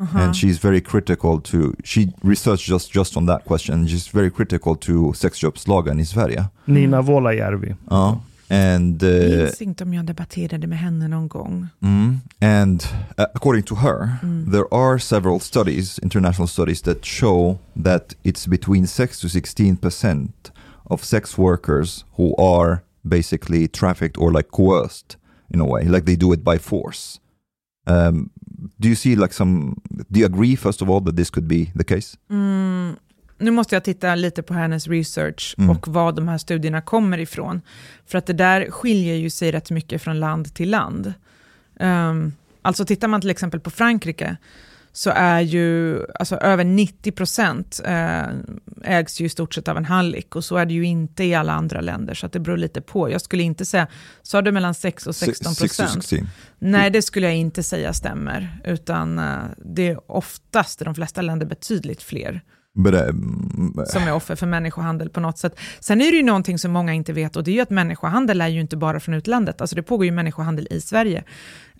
interview, 0.00 0.20
and 0.20 0.36
she's 0.36 0.58
very 0.64 0.80
critical 0.80 1.40
to. 1.40 1.74
She 1.84 2.12
researched 2.22 2.66
just 2.68 2.92
just 2.92 3.16
on 3.16 3.26
that 3.26 3.44
question. 3.44 3.74
and 3.74 3.88
She's 3.90 4.08
very 4.14 4.30
critical 4.30 4.76
to 4.76 5.12
sexköpslagen 5.12 6.00
i 6.00 6.04
Sverige. 6.04 6.44
Nina 6.64 7.02
Vuolajärvi. 7.02 7.74
Uh, 7.90 8.14
and 8.52 9.02
Jag 9.02 9.22
uh, 9.32 9.38
minns 9.38 9.62
inte 9.62 9.84
om 9.84 9.94
jag 9.94 10.04
debatterade 10.04 10.66
med 10.66 10.78
henne 10.78 11.08
någon 11.08 11.28
gång. 11.28 11.68
Mm. 11.80 12.20
And 12.40 12.82
uh, 13.18 13.24
according 13.34 13.62
to 13.62 13.74
her, 13.74 14.08
there 14.50 14.64
are 14.72 14.98
several 14.98 15.40
studies, 15.40 15.98
international 15.98 16.48
studies, 16.48 16.82
that 16.82 17.04
show 17.04 17.58
that 17.84 18.14
it's 18.22 18.46
between 18.46 18.86
6 18.86 19.20
to 19.20 19.28
16 19.28 19.76
percent 19.76 20.52
of 20.84 21.04
sex 21.04 21.38
workers 21.38 22.04
who 22.16 22.34
are 22.36 22.78
basically 23.02 23.68
trafficked 23.68 24.18
or 24.18 24.32
like 24.32 24.48
coerced 24.50 25.16
in 25.50 25.60
a 25.60 25.64
way, 25.64 25.84
like 25.84 26.04
they 26.04 26.16
do 26.16 26.32
it 26.32 26.44
by 26.44 26.58
force. 26.58 27.20
Um, 27.86 28.30
do 28.76 28.88
you 28.88 28.96
see 28.96 29.16
like 29.16 29.34
some? 29.34 29.74
Do 30.08 30.20
you 30.20 30.26
agree 30.26 30.56
first 30.56 30.82
of 30.82 30.90
all 30.90 31.04
that 31.04 31.16
this 31.16 31.30
could 31.30 31.46
be 31.48 31.64
the 31.78 31.84
case? 31.84 32.16
Mm, 32.30 32.96
nu 33.38 33.50
måste 33.50 33.76
jag 33.76 33.84
titta 33.84 34.14
lite 34.14 34.42
på 34.42 34.54
hennes 34.54 34.88
research 34.88 35.54
Mm. 35.58 35.70
och 35.70 35.88
var 35.88 36.12
de 36.12 36.28
här 36.28 36.38
studierna 36.38 36.80
kommer 36.80 37.18
ifrån. 37.18 37.60
För 38.06 38.18
att 38.18 38.26
det 38.26 38.32
där 38.32 38.70
skiljer 38.70 39.14
ju 39.14 39.30
sig 39.30 39.52
rätt 39.52 39.70
mycket 39.70 40.02
från 40.02 40.20
land 40.20 40.54
till 40.54 40.70
land. 40.70 41.12
Um, 41.80 42.32
alltså 42.62 42.84
tittar 42.84 43.08
man 43.08 43.20
till 43.20 43.30
exempel 43.30 43.60
på 43.60 43.70
Frankrike, 43.70 44.36
så 44.92 45.10
är 45.10 45.40
ju 45.40 46.00
alltså 46.14 46.36
över 46.36 46.64
90 46.64 47.12
procent 47.12 47.80
eh, 47.84 48.24
ägs 48.84 49.20
ju 49.20 49.24
i 49.24 49.28
stort 49.28 49.54
sett 49.54 49.68
av 49.68 49.76
en 49.76 49.84
hallick 49.84 50.36
och 50.36 50.44
så 50.44 50.56
är 50.56 50.66
det 50.66 50.74
ju 50.74 50.84
inte 50.84 51.24
i 51.24 51.34
alla 51.34 51.52
andra 51.52 51.80
länder, 51.80 52.14
så 52.14 52.26
att 52.26 52.32
det 52.32 52.40
beror 52.40 52.56
lite 52.56 52.80
på. 52.80 53.10
Jag 53.10 53.20
skulle 53.20 53.42
inte 53.42 53.64
säga, 53.64 53.86
sa 54.22 54.42
du 54.42 54.52
mellan 54.52 54.74
6 54.74 55.06
och 55.06 55.16
16 55.16 55.54
Six 55.54 55.76
to 55.76 55.82
procent? 55.82 56.04
16. 56.04 56.28
Nej, 56.58 56.90
det 56.90 57.02
skulle 57.02 57.26
jag 57.26 57.36
inte 57.36 57.62
säga 57.62 57.92
stämmer, 57.92 58.60
utan 58.64 59.18
eh, 59.18 59.38
det 59.56 59.88
är 59.88 60.10
oftast 60.10 60.82
i 60.82 60.84
de 60.84 60.94
flesta 60.94 61.22
länder 61.22 61.46
betydligt 61.46 62.02
fler 62.02 62.42
Mm, 62.78 63.86
som 63.86 64.02
är 64.02 64.14
offer 64.14 64.36
för 64.36 64.46
människohandel 64.46 65.10
på 65.10 65.20
något 65.20 65.38
sätt. 65.38 65.58
Sen 65.80 66.00
är 66.00 66.10
det 66.10 66.16
ju 66.16 66.22
någonting 66.22 66.58
som 66.58 66.72
många 66.72 66.92
inte 66.92 67.12
vet 67.12 67.36
och 67.36 67.44
det 67.44 67.50
är 67.50 67.52
ju 67.52 67.60
att 67.60 67.70
människohandel 67.70 68.40
är 68.40 68.48
ju 68.48 68.60
inte 68.60 68.76
bara 68.76 69.00
från 69.00 69.14
utlandet, 69.14 69.60
alltså 69.60 69.76
det 69.76 69.82
pågår 69.82 70.04
ju 70.04 70.10
människohandel 70.10 70.68
i 70.70 70.80
Sverige. 70.80 71.24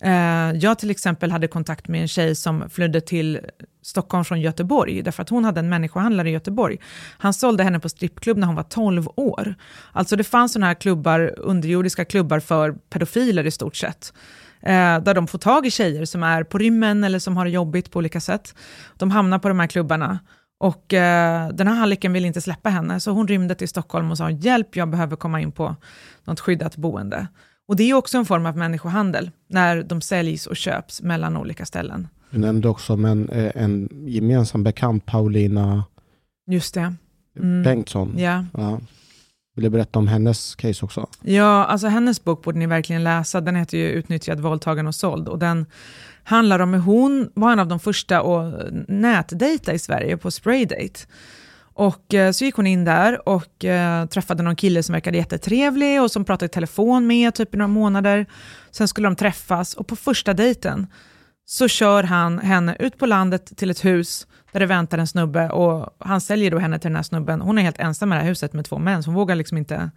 Eh, 0.01 0.51
jag 0.51 0.79
till 0.79 0.91
exempel 0.91 1.31
hade 1.31 1.47
kontakt 1.47 1.87
med 1.87 2.01
en 2.01 2.07
tjej 2.07 2.35
som 2.35 2.69
flydde 2.69 3.01
till 3.01 3.39
Stockholm 3.81 4.25
från 4.25 4.41
Göteborg, 4.41 5.01
därför 5.01 5.23
att 5.23 5.29
hon 5.29 5.45
hade 5.45 5.59
en 5.59 5.69
människohandlare 5.69 6.29
i 6.29 6.31
Göteborg. 6.33 6.77
Han 7.17 7.33
sålde 7.33 7.63
henne 7.63 7.79
på 7.79 7.89
strippklubb 7.89 8.37
när 8.37 8.47
hon 8.47 8.55
var 8.55 8.63
12 8.63 9.07
år. 9.15 9.55
Alltså 9.91 10.15
det 10.15 10.23
fanns 10.23 10.53
sådana 10.53 10.67
här 10.67 10.73
klubbar, 10.73 11.33
underjordiska 11.37 12.05
klubbar 12.05 12.39
för 12.39 12.71
pedofiler 12.71 13.47
i 13.47 13.51
stort 13.51 13.75
sett. 13.75 14.13
Eh, 14.61 14.99
där 14.99 15.13
de 15.13 15.27
får 15.27 15.39
tag 15.39 15.65
i 15.65 15.71
tjejer 15.71 16.05
som 16.05 16.23
är 16.23 16.43
på 16.43 16.57
rymmen 16.57 17.03
eller 17.03 17.19
som 17.19 17.37
har 17.37 17.45
det 17.45 17.51
jobbigt 17.51 17.91
på 17.91 17.99
olika 17.99 18.19
sätt. 18.19 18.55
De 18.97 19.11
hamnar 19.11 19.39
på 19.39 19.47
de 19.47 19.59
här 19.59 19.67
klubbarna. 19.67 20.19
Och 20.61 20.93
eh, 20.93 21.49
den 21.49 21.67
här 21.67 21.75
hallicken 21.75 22.13
vill 22.13 22.25
inte 22.25 22.41
släppa 22.41 22.69
henne, 22.69 22.99
så 22.99 23.11
hon 23.11 23.27
rymde 23.27 23.55
till 23.55 23.69
Stockholm 23.69 24.11
och 24.11 24.17
sa 24.17 24.29
hjälp, 24.29 24.75
jag 24.75 24.89
behöver 24.89 25.15
komma 25.15 25.41
in 25.41 25.51
på 25.51 25.75
något 26.23 26.39
skyddat 26.39 26.77
boende. 26.77 27.27
Och 27.67 27.75
det 27.75 27.83
är 27.83 27.93
också 27.93 28.17
en 28.17 28.25
form 28.25 28.45
av 28.45 28.57
människohandel, 28.57 29.31
när 29.47 29.83
de 29.83 30.01
säljs 30.01 30.47
och 30.47 30.55
köps 30.55 31.01
mellan 31.01 31.37
olika 31.37 31.65
ställen. 31.65 32.07
Du 32.29 32.39
nämnde 32.39 32.69
också 32.69 32.97
men, 32.97 33.29
eh, 33.29 33.51
en 33.55 33.89
gemensam 34.07 34.63
bekant, 34.63 35.05
Paulina 35.05 35.83
Just 36.47 36.73
det. 36.73 36.93
Mm. 37.37 37.63
Bengtsson. 37.63 38.13
Ja. 38.17 38.45
Ja. 38.53 38.79
Vill 39.55 39.63
du 39.63 39.69
berätta 39.69 39.99
om 39.99 40.07
hennes 40.07 40.55
case 40.55 40.85
också? 40.85 41.07
ja, 41.21 41.65
alltså 41.65 41.87
hennes 41.87 42.23
bok 42.23 42.43
borde 42.43 42.59
ni 42.59 42.67
verkligen 42.67 43.03
läsa. 43.03 43.41
Den 43.41 43.55
heter 43.55 43.77
ju 43.77 43.89
Utnyttjad, 43.89 44.39
våldtagen 44.39 44.87
och 44.87 44.95
såld. 44.95 45.27
Och 45.27 45.39
den 45.39 45.65
handlar 46.23 46.59
om 46.59 46.73
hur 46.73 46.81
hon 46.81 47.31
var 47.33 47.51
en 47.51 47.59
av 47.59 47.67
de 47.67 47.79
första 47.79 48.19
att 48.19 48.53
nätdejta 48.87 49.73
i 49.73 49.79
Sverige 49.79 50.17
på 50.17 50.31
Spraydate. 50.31 51.07
Och 51.73 52.13
eh, 52.13 52.31
så 52.31 52.45
gick 52.45 52.55
hon 52.55 52.67
in 52.67 52.85
där 52.85 53.29
och 53.29 53.65
eh, 53.65 54.05
träffade 54.05 54.43
någon 54.43 54.55
kille 54.55 54.83
som 54.83 54.93
verkade 54.93 55.17
jättetrevlig 55.17 56.01
och 56.01 56.11
som 56.11 56.25
pratade 56.25 56.45
i 56.45 56.49
telefon 56.49 57.07
med 57.07 57.33
typ 57.33 57.53
i 57.55 57.57
några 57.57 57.67
månader. 57.67 58.25
Sen 58.71 58.87
skulle 58.87 59.07
de 59.07 59.15
träffas 59.15 59.73
och 59.73 59.87
på 59.87 59.95
första 59.95 60.33
dejten 60.33 60.87
så 61.45 61.67
kör 61.67 62.03
han 62.03 62.39
henne 62.39 62.75
ut 62.79 62.97
på 62.97 63.05
landet 63.05 63.57
till 63.57 63.69
ett 63.69 63.85
hus 63.85 64.27
där 64.51 64.59
det 64.59 64.65
väntar 64.65 64.97
en 64.97 65.07
snubbe 65.07 65.49
och 65.49 65.95
han 65.99 66.21
säljer 66.21 66.51
då 66.51 66.59
henne 66.59 66.79
till 66.79 66.89
den 66.89 66.95
här 66.95 67.03
snubben. 67.03 67.41
Hon 67.41 67.57
är 67.57 67.61
helt 67.61 67.79
ensam 67.79 68.13
i 68.13 68.15
det 68.15 68.21
här 68.21 68.27
huset 68.27 68.53
med 68.53 68.65
två 68.65 68.79
män, 68.79 69.03
så 69.03 69.07
hon 69.07 69.15
vågar 69.15 69.35
liksom 69.35 69.57
inte 69.57 69.91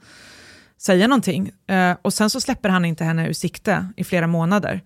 säga 0.78 1.06
någonting. 1.06 1.51
Eh, 1.66 1.97
och 2.02 2.12
sen 2.12 2.31
så 2.31 2.40
släpper 2.40 2.68
han 2.68 2.85
inte 2.85 3.05
henne 3.05 3.28
ur 3.28 3.32
sikte 3.32 3.89
i 3.97 4.05
flera 4.05 4.26
månader. 4.26 4.82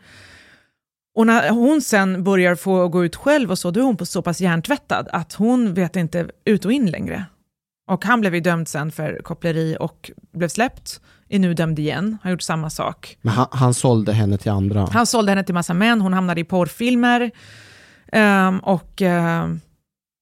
Och 1.15 1.27
när 1.27 1.51
hon 1.51 1.81
sen 1.81 2.25
börjar 2.25 2.55
få 2.55 2.89
gå 2.89 3.05
ut 3.05 3.17
själv 3.17 3.51
och 3.51 3.59
så, 3.59 3.71
då 3.71 3.81
är 3.81 3.85
hon 3.85 3.97
på 3.97 4.07
så 4.07 4.23
pass 4.23 4.41
hjärntvättad 4.41 5.09
att 5.13 5.33
hon 5.33 5.75
vet 5.75 5.97
inte 5.97 6.31
ut 6.45 6.65
och 6.65 6.73
in 6.73 6.91
längre. 6.91 7.25
Och 7.91 8.05
han 8.05 8.21
blev 8.21 8.35
ju 8.35 8.41
dömd 8.41 8.69
sen 8.69 8.93
för 8.93 9.21
koppleri 9.23 9.77
och 9.81 10.11
blev 10.33 10.49
släppt, 10.49 11.01
är 11.29 11.39
nu 11.39 11.55
dömd 11.55 11.79
igen, 11.79 12.19
har 12.23 12.31
gjort 12.31 12.43
samma 12.43 12.71
sak. 12.71 13.19
Men 13.23 13.35
han, 13.35 13.47
han 13.51 13.75
sålde 13.75 14.13
henne 14.13 14.39
till 14.39 14.51
andra. 14.51 14.89
Han 14.93 15.07
sålde 15.07 15.33
henne 15.33 15.45
till 15.45 15.55
massa 15.55 15.75
män, 15.75 16.01
hon 16.01 16.13
hamnade 16.13 16.41
i 16.41 16.45
porrfilmer. 16.45 17.31
Um, 18.13 18.59
och 18.59 19.03
ehm, 19.03 19.61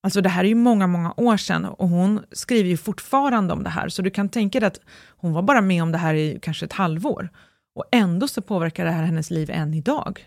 alltså 0.03 0.21
det 0.21 0.29
här 0.29 0.45
är 0.45 0.49
ju 0.49 0.55
många, 0.55 0.87
många 0.87 1.15
år 1.17 1.37
sedan 1.37 1.65
och 1.65 1.89
hon 1.89 2.25
skriver 2.33 2.71
ju 2.71 2.77
fortfarande 2.77 3.53
om 3.53 3.63
det 3.63 3.71
här. 3.71 3.89
Så 3.89 4.03
du 4.03 4.11
kan 4.11 4.29
tänka 4.29 4.61
dig 4.61 4.67
att 4.67 4.81
hon 5.17 5.33
var 5.33 5.43
bara 5.43 5.61
med 5.61 5.83
om 5.83 5.93
det 5.93 5.99
här 5.99 6.15
i 6.15 6.39
kanske 6.43 6.67
ett 6.67 6.73
halvår. 6.73 7.29
Och 7.75 7.85
ändå 7.93 8.29
så 8.29 8.43
påverkar 8.43 8.85
det 8.85 8.91
här 8.91 9.05
hennes 9.05 9.31
liv 9.31 9.51
än 9.51 9.75
idag. 9.75 10.27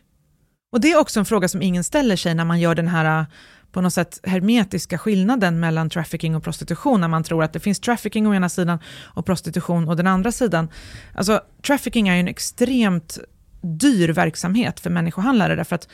Och 0.72 0.82
det 0.82 0.92
är 0.92 1.00
också 1.00 1.20
en 1.20 1.26
fråga 1.26 1.48
som 1.48 1.62
ingen 1.62 1.84
ställer 1.84 2.16
sig 2.16 2.36
när 2.36 2.46
man 2.46 2.60
gör 2.60 2.76
den 2.76 2.88
här 2.88 3.20
eh, 3.20 3.26
på 3.72 3.82
något 3.82 3.94
sätt 3.94 4.20
hermetiska 4.24 4.98
skillnaden 4.98 5.60
mellan 5.60 5.90
trafficking 5.90 6.36
och 6.36 6.44
prostitution, 6.44 7.02
när 7.02 7.08
man 7.08 7.24
tror 7.24 7.44
att 7.44 7.54
det 7.54 7.60
finns 7.60 7.80
trafficking 7.80 8.28
å 8.28 8.34
ena 8.34 8.50
sidan 8.50 8.80
och 9.04 9.26
prostitution 9.26 9.90
å 9.90 9.96
den 9.96 10.08
andra 10.08 10.32
sidan. 10.32 10.70
Alltså, 11.14 11.42
trafficking 11.68 12.08
är 12.08 12.14
ju 12.14 12.20
en 12.20 12.28
extremt 12.28 13.20
dyr 13.62 14.10
verksamhet 14.10 14.80
för 14.80 14.90
människohandlare, 14.90 15.56
därför 15.56 15.76
att 15.76 15.88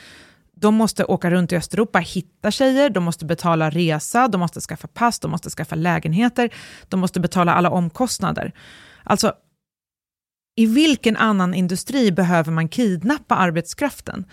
de 0.60 0.74
måste 0.74 1.04
åka 1.04 1.30
runt 1.30 1.52
i 1.52 1.56
Östeuropa, 1.56 1.98
hitta 1.98 2.50
tjejer, 2.50 2.90
de 2.90 3.04
måste 3.04 3.24
betala 3.24 3.70
resa, 3.70 4.28
de 4.28 4.38
måste 4.38 4.60
skaffa 4.60 4.88
pass, 4.88 5.18
de 5.18 5.30
måste 5.30 5.50
skaffa 5.50 5.74
lägenheter, 5.74 6.50
de 6.88 7.00
måste 7.00 7.20
betala 7.20 7.54
alla 7.54 7.70
omkostnader. 7.70 8.52
Alltså, 9.04 9.32
i 10.56 10.66
vilken 10.66 11.16
annan 11.16 11.54
industri 11.54 12.12
behöver 12.12 12.52
man 12.52 12.68
kidnappa 12.68 13.34
arbetskraften? 13.34 14.24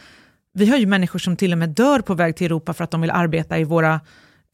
Vi 0.54 0.70
har 0.70 0.78
ju 0.78 0.86
människor 0.86 1.20
som 1.20 1.36
till 1.36 1.52
och 1.52 1.58
med 1.58 1.70
dör 1.70 2.00
på 2.00 2.14
väg 2.14 2.36
till 2.36 2.46
Europa 2.46 2.74
för 2.74 2.84
att 2.84 2.92
de 2.92 3.02
vill 3.02 3.12
arbeta 3.12 3.58
i 3.60 3.64
våra 3.64 4.02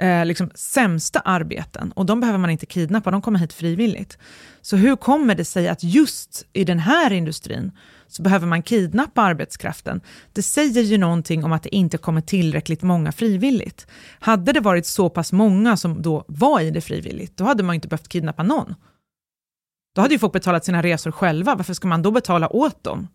eh, 0.01 0.25
liksom, 0.25 0.49
sämsta 0.55 1.19
arbeten. 1.19 1.91
Och 1.91 2.05
de 2.05 2.19
behöver 2.19 2.39
man 2.39 2.49
inte 2.49 2.65
kidnappa, 2.65 3.11
de 3.11 3.21
kommer 3.21 3.39
hit 3.39 3.53
frivilligt. 3.53 4.17
Så 4.61 4.75
hur 4.75 4.95
kommer 4.95 5.35
det 5.35 5.45
sig 5.45 5.67
att 5.67 5.83
just 5.83 6.45
i 6.53 6.63
den 6.63 6.79
här 6.79 7.11
industrin 7.13 7.71
så 8.09 8.21
behöver 8.21 8.47
man 8.47 8.63
kidnappa 8.63 9.21
arbetskraften. 9.21 10.01
Det 10.33 10.41
säger 10.41 10.81
ju 10.81 10.97
någonting 10.97 11.43
om 11.43 11.51
att 11.51 11.63
det 11.63 11.75
inte 11.75 11.97
kommer 11.97 12.21
tillräckligt 12.21 12.81
många 12.81 13.11
frivilligt. 13.11 13.87
Hade 14.19 14.51
det 14.53 14.59
varit 14.59 14.85
så 14.85 15.09
pass 15.09 15.31
många 15.31 15.77
som 15.77 16.01
då 16.01 16.25
var 16.27 16.61
i 16.61 16.71
det 16.71 16.81
frivilligt, 16.81 17.37
då 17.37 17.43
hade 17.43 17.63
man 17.63 17.75
inte 17.75 17.87
behövt 17.87 18.07
kidnappa 18.07 18.43
någon. 18.43 18.75
Då 19.95 20.01
hade 20.01 20.13
ju 20.13 20.19
folk 20.19 20.33
betalat 20.33 20.65
sina 20.65 20.83
resor 20.83 21.11
själva, 21.11 21.55
varför 21.55 21.73
ska 21.73 21.87
man 21.87 22.01
då 22.01 22.11
betala 22.11 22.49
åt 22.55 22.83
dem? 22.83 23.07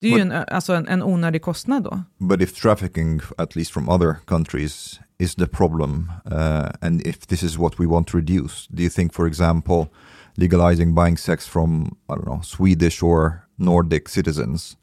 Det 0.00 0.08
är 0.08 0.16
ju 0.16 0.20
en, 0.20 0.32
alltså 0.32 0.74
en, 0.74 0.88
en 0.88 1.02
onödig 1.02 1.42
kostnad 1.42 1.82
då. 1.82 2.02
But 2.18 2.40
if 2.40 2.54
trafficking, 2.54 3.20
at 3.38 3.56
least 3.56 3.72
from 3.72 3.88
other 3.88 4.16
countries, 4.26 5.00
is 5.18 5.34
the 5.34 5.46
problem, 5.46 6.12
uh, 6.26 6.68
and 6.80 7.02
if 7.02 7.26
this 7.26 7.42
is 7.42 7.58
what 7.58 7.80
we 7.80 7.86
want 7.86 8.08
to 8.08 8.16
reduce, 8.16 8.66
do 8.68 8.82
you 8.82 8.90
think, 8.90 9.14
for 9.14 9.26
example, 9.26 9.86
legalizing 10.34 10.94
buying 10.94 11.16
sex 11.18 11.46
from, 11.46 11.96
I 12.08 12.12
don't 12.12 12.24
know, 12.24 12.40
Swedish 12.42 13.02
or 13.02 13.45
Nordic 13.56 14.08
citizens, 14.08 14.76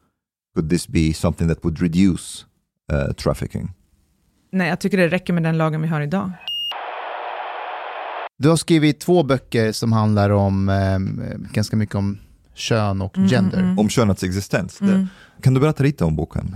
could 0.56 0.70
this 0.70 0.88
be 0.88 1.14
something 1.14 1.50
that 1.50 1.64
would 1.64 1.80
reduce 1.82 2.46
uh, 2.92 3.14
trafficking? 3.14 3.72
Nej, 4.52 4.70
jag 4.70 4.80
tycker 4.80 4.98
det 4.98 5.08
räcker 5.08 5.34
med 5.34 5.44
den 5.44 5.58
lagen 5.58 5.82
vi 5.82 5.88
har 5.88 6.02
idag. 6.02 6.32
Du 8.38 8.50
har 8.50 8.56
skrivit 8.56 9.00
två 9.00 9.24
böcker 9.24 9.72
som 9.72 9.92
handlar 9.92 10.30
om 10.30 10.70
eh, 10.70 11.00
ganska 11.54 11.76
mycket 11.76 11.96
om 11.96 12.18
kön 12.54 13.02
och 13.02 13.18
Mm, 13.18 13.30
gender. 13.30 13.76
Om 13.80 13.90
könets 13.90 14.24
existens. 14.24 14.78
Det, 14.78 15.08
kan 15.42 15.54
du 15.54 15.60
berätta 15.60 15.84
lite 15.84 16.06
om 16.06 16.16
boken? 16.16 16.56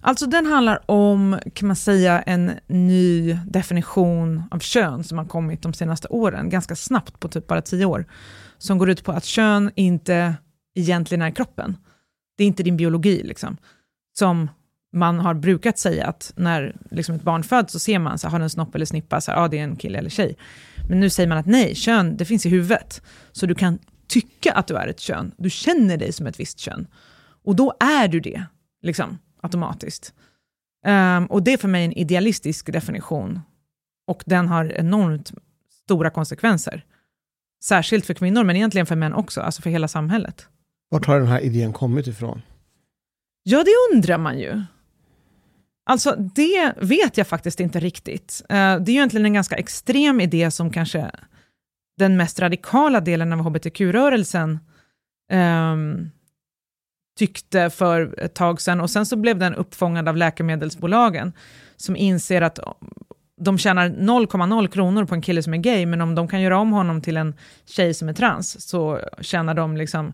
Alltså 0.00 0.26
den 0.26 0.46
handlar 0.46 0.90
om, 0.90 1.38
kan 1.54 1.66
man 1.66 1.76
säga, 1.76 2.22
en 2.22 2.52
ny 2.66 3.38
definition 3.46 4.42
av 4.50 4.58
kön 4.58 5.04
som 5.04 5.18
har 5.18 5.24
kommit 5.24 5.62
de 5.62 5.72
senaste 5.72 6.08
åren, 6.08 6.48
ganska 6.50 6.76
snabbt 6.76 7.20
på 7.20 7.28
typ 7.28 7.46
bara 7.46 7.62
tio 7.62 7.84
år, 7.84 8.04
som 8.58 8.78
går 8.78 8.90
ut 8.90 9.04
på 9.04 9.12
att 9.12 9.24
kön 9.24 9.70
inte 9.74 10.34
egentligen 10.74 11.22
är 11.22 11.30
kroppen. 11.30 11.76
Det 12.36 12.44
är 12.44 12.48
inte 12.48 12.62
din 12.62 12.76
biologi, 12.76 13.22
liksom. 13.22 13.56
Som 14.18 14.48
man 14.92 15.20
har 15.20 15.34
brukat 15.34 15.78
säga 15.78 16.06
att 16.06 16.32
när 16.36 16.76
liksom 16.90 17.14
ett 17.14 17.22
barn 17.22 17.42
föds 17.42 17.72
så 17.72 17.78
ser 17.78 17.98
man, 17.98 18.18
så 18.18 18.26
här, 18.26 18.32
har 18.32 18.38
den 18.38 18.50
snopp 18.50 18.74
eller 18.74 18.86
snippa, 18.86 19.20
så 19.20 19.30
här, 19.30 19.44
ah, 19.44 19.48
det 19.48 19.58
är 19.58 19.64
en 19.64 19.76
kille 19.76 19.98
eller 19.98 20.10
tjej. 20.10 20.36
Men 20.88 21.00
nu 21.00 21.10
säger 21.10 21.28
man 21.28 21.38
att 21.38 21.46
nej, 21.46 21.74
kön, 21.74 22.16
det 22.16 22.24
finns 22.24 22.46
i 22.46 22.48
huvudet. 22.48 23.02
Så 23.32 23.46
du 23.46 23.54
kan 23.54 23.78
tycka 24.06 24.52
att 24.52 24.66
du 24.66 24.76
är 24.76 24.88
ett 24.88 25.00
kön, 25.00 25.32
du 25.36 25.50
känner 25.50 25.96
dig 25.96 26.12
som 26.12 26.26
ett 26.26 26.40
visst 26.40 26.58
kön. 26.58 26.86
Och 27.44 27.56
då 27.56 27.74
är 27.80 28.08
du 28.08 28.20
det, 28.20 28.44
liksom, 28.82 29.18
automatiskt. 29.40 30.14
Um, 30.86 31.26
och 31.26 31.42
det 31.42 31.52
är 31.52 31.56
för 31.56 31.68
mig 31.68 31.84
en 31.84 31.92
idealistisk 31.92 32.72
definition. 32.72 33.40
Och 34.06 34.22
den 34.26 34.48
har 34.48 34.64
enormt 34.72 35.32
stora 35.84 36.10
konsekvenser. 36.10 36.84
Särskilt 37.64 38.06
för 38.06 38.14
kvinnor, 38.14 38.44
men 38.44 38.56
egentligen 38.56 38.86
för 38.86 38.96
män 38.96 39.14
också, 39.14 39.40
alltså 39.40 39.62
för 39.62 39.70
hela 39.70 39.88
samhället. 39.88 40.48
Vart 40.90 41.06
har 41.06 41.18
den 41.18 41.28
här 41.28 41.40
idén 41.40 41.72
kommit 41.72 42.06
ifrån? 42.06 42.42
Ja, 43.42 43.64
det 43.64 43.94
undrar 43.94 44.18
man 44.18 44.38
ju. 44.38 44.62
Alltså, 45.84 46.16
det 46.34 46.74
vet 46.80 47.16
jag 47.16 47.26
faktiskt 47.26 47.60
inte 47.60 47.80
riktigt. 47.80 48.42
Eh, 48.48 48.56
det 48.56 48.90
är 48.90 48.90
ju 48.90 48.92
egentligen 48.92 49.26
en 49.26 49.34
ganska 49.34 49.56
extrem 49.56 50.20
idé 50.20 50.50
som 50.50 50.70
kanske 50.70 51.10
den 51.98 52.16
mest 52.16 52.40
radikala 52.40 53.00
delen 53.00 53.32
av 53.32 53.38
hbtq-rörelsen 53.38 54.50
um, 54.50 54.58
ehm, 55.38 56.10
tyckte 57.18 57.70
för 57.70 58.20
ett 58.20 58.34
tag 58.34 58.60
sedan. 58.60 58.80
Och 58.80 58.90
sen 58.90 59.06
så 59.06 59.16
blev 59.16 59.38
den 59.38 59.54
uppfångad 59.54 60.08
av 60.08 60.16
läkemedelsbolagen 60.16 61.32
som 61.76 61.96
inser 61.96 62.42
att 62.42 62.58
de 63.40 63.58
tjänar 63.58 63.88
0,0 63.88 64.68
kronor 64.68 65.04
på 65.04 65.14
en 65.14 65.22
kille 65.22 65.42
som 65.42 65.54
är 65.54 65.58
gay, 65.58 65.86
men 65.86 66.00
om 66.00 66.14
de 66.14 66.28
kan 66.28 66.42
göra 66.42 66.58
om 66.58 66.72
honom 66.72 67.02
till 67.02 67.16
en 67.16 67.34
tjej 67.66 67.94
som 67.94 68.08
är 68.08 68.12
trans 68.12 68.68
så 68.68 69.00
tjänar 69.20 69.54
de 69.54 69.76
liksom 69.76 70.12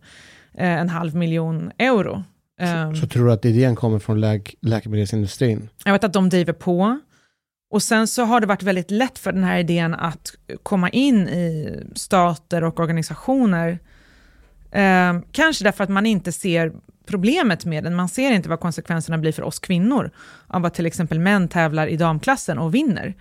en 0.56 0.88
halv 0.88 1.14
miljon 1.14 1.70
euro. 1.78 2.24
Ehm, 2.60 2.96
Så 2.96 3.06
tror 3.06 3.26
du 3.26 3.32
att 3.32 3.44
idén 3.44 3.76
kommer 3.76 3.98
från 3.98 4.20
läk 4.20 4.54
läkemedelsindustrin? 4.60 5.68
jag 5.84 5.92
vet 5.92 6.04
att 6.04 6.12
de 6.12 6.28
driver 6.28 6.52
på. 6.52 7.00
Och 7.70 7.82
sen 7.82 8.06
så 8.06 8.24
har 8.24 8.40
det 8.40 8.46
varit 8.46 8.62
väldigt 8.62 8.90
lätt 8.90 9.18
för 9.18 9.32
den 9.32 9.44
här 9.44 9.58
idén 9.58 9.94
att 9.94 10.34
komma 10.62 10.88
in 10.90 11.28
i 11.28 11.76
stater 11.94 12.64
och 12.64 12.80
organisationer. 12.80 13.78
Eh, 14.70 15.18
kanske 15.32 15.64
därför 15.64 15.84
att 15.84 15.90
man 15.90 16.06
inte 16.06 16.32
ser 16.32 16.72
problemet 17.06 17.64
med 17.64 17.84
den. 17.84 17.94
Man 17.94 18.08
ser 18.08 18.30
inte 18.32 18.48
vad 18.48 18.60
konsekvenserna 18.60 19.18
blir 19.18 19.32
för 19.32 19.42
oss 19.42 19.58
kvinnor 19.58 20.10
av 20.46 20.64
att 20.64 20.74
till 20.74 20.86
exempel 20.86 21.18
män 21.20 21.48
tävlar 21.48 21.86
i 21.86 21.96
damklassen 21.96 22.58
och 22.58 22.74
vinner. 22.74 23.14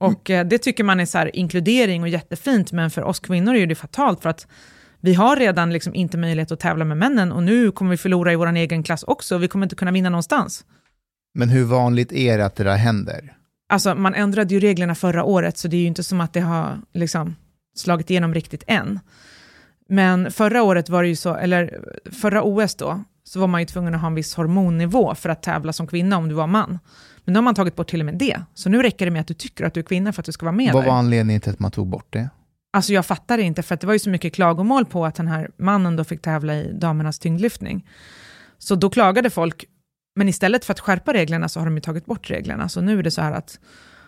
Och 0.00 0.30
eh, 0.30 0.46
det 0.46 0.58
tycker 0.58 0.84
man 0.84 1.00
är 1.00 1.06
så 1.06 1.26
inkludering 1.32 2.02
och 2.02 2.08
jättefint, 2.08 2.72
men 2.72 2.90
för 2.90 3.02
oss 3.02 3.20
kvinnor 3.20 3.54
är 3.54 3.66
det 3.66 3.74
fatalt 3.74 4.22
för 4.22 4.28
att 4.28 4.46
vi 5.02 5.14
har 5.14 5.36
redan 5.36 5.72
liksom 5.72 5.94
inte 5.94 6.18
möjlighet 6.18 6.52
att 6.52 6.60
tävla 6.60 6.84
med 6.84 6.96
männen 6.96 7.32
och 7.32 7.42
nu 7.42 7.70
kommer 7.70 7.90
vi 7.90 7.96
förlora 7.96 8.32
i 8.32 8.36
vår 8.36 8.56
egen 8.56 8.82
klass 8.82 9.02
också. 9.02 9.38
Vi 9.38 9.48
kommer 9.48 9.66
inte 9.66 9.76
kunna 9.76 9.90
vinna 9.90 10.10
någonstans. 10.10 10.64
Men 11.34 11.48
hur 11.48 11.64
vanligt 11.64 12.12
är 12.12 12.38
det 12.38 12.44
att 12.44 12.56
det 12.56 12.64
där 12.64 12.76
händer? 12.76 13.36
Alltså 13.68 13.94
man 13.94 14.14
ändrade 14.14 14.54
ju 14.54 14.60
reglerna 14.60 14.94
förra 14.94 15.24
året, 15.24 15.58
så 15.58 15.68
det 15.68 15.76
är 15.76 15.80
ju 15.80 15.86
inte 15.86 16.02
som 16.02 16.20
att 16.20 16.32
det 16.32 16.40
har 16.40 16.78
liksom 16.92 17.36
slagit 17.76 18.10
igenom 18.10 18.34
riktigt 18.34 18.64
än. 18.66 19.00
Men 19.88 20.30
förra 20.30 20.62
året 20.62 20.88
var 20.88 21.02
det 21.02 21.08
ju 21.08 21.16
så, 21.16 21.34
eller 21.34 21.80
förra 22.12 22.42
OS 22.42 22.74
då, 22.74 23.04
så 23.24 23.40
var 23.40 23.46
man 23.46 23.60
ju 23.60 23.66
tvungen 23.66 23.94
att 23.94 24.00
ha 24.00 24.08
en 24.08 24.14
viss 24.14 24.34
hormonnivå 24.34 25.14
för 25.14 25.28
att 25.28 25.42
tävla 25.42 25.72
som 25.72 25.86
kvinna 25.86 26.16
om 26.16 26.28
du 26.28 26.34
var 26.34 26.46
man. 26.46 26.78
Men 27.24 27.32
nu 27.32 27.38
har 27.38 27.42
man 27.42 27.54
tagit 27.54 27.76
bort 27.76 27.90
till 27.90 28.00
och 28.00 28.06
med 28.06 28.14
det. 28.14 28.40
Så 28.54 28.68
nu 28.68 28.82
räcker 28.82 29.04
det 29.04 29.10
med 29.10 29.20
att 29.20 29.26
du 29.26 29.34
tycker 29.34 29.64
att 29.64 29.74
du 29.74 29.80
är 29.80 29.84
kvinna 29.84 30.12
för 30.12 30.22
att 30.22 30.26
du 30.26 30.32
ska 30.32 30.46
vara 30.46 30.56
med 30.56 30.72
Vad 30.72 30.82
där. 30.82 30.90
var 30.90 30.96
anledningen 30.98 31.40
till 31.40 31.52
att 31.52 31.58
man 31.58 31.70
tog 31.70 31.86
bort 31.86 32.06
det? 32.10 32.28
Alltså 32.72 32.92
jag 32.92 33.06
fattar 33.06 33.36
det 33.36 33.42
inte, 33.42 33.62
för 33.62 33.74
att 33.74 33.80
det 33.80 33.86
var 33.86 33.94
ju 33.94 33.98
så 33.98 34.10
mycket 34.10 34.34
klagomål 34.34 34.84
på 34.84 35.06
att 35.06 35.14
den 35.14 35.28
här 35.28 35.50
mannen 35.56 35.96
då 35.96 36.04
fick 36.04 36.22
tävla 36.22 36.54
i 36.54 36.72
damernas 36.72 37.18
tyngdlyftning. 37.18 37.88
Så 38.58 38.74
då 38.74 38.90
klagade 38.90 39.30
folk, 39.30 39.64
men 40.16 40.28
istället 40.28 40.64
för 40.64 40.72
att 40.72 40.80
skärpa 40.80 41.12
reglerna 41.12 41.48
så 41.48 41.60
har 41.60 41.64
de 41.64 41.74
ju 41.74 41.80
tagit 41.80 42.06
bort 42.06 42.30
reglerna. 42.30 42.68
Så 42.68 42.80
nu 42.80 42.98
är 42.98 43.02
det 43.02 43.10
så 43.10 43.22
här 43.22 43.32
att 43.32 43.60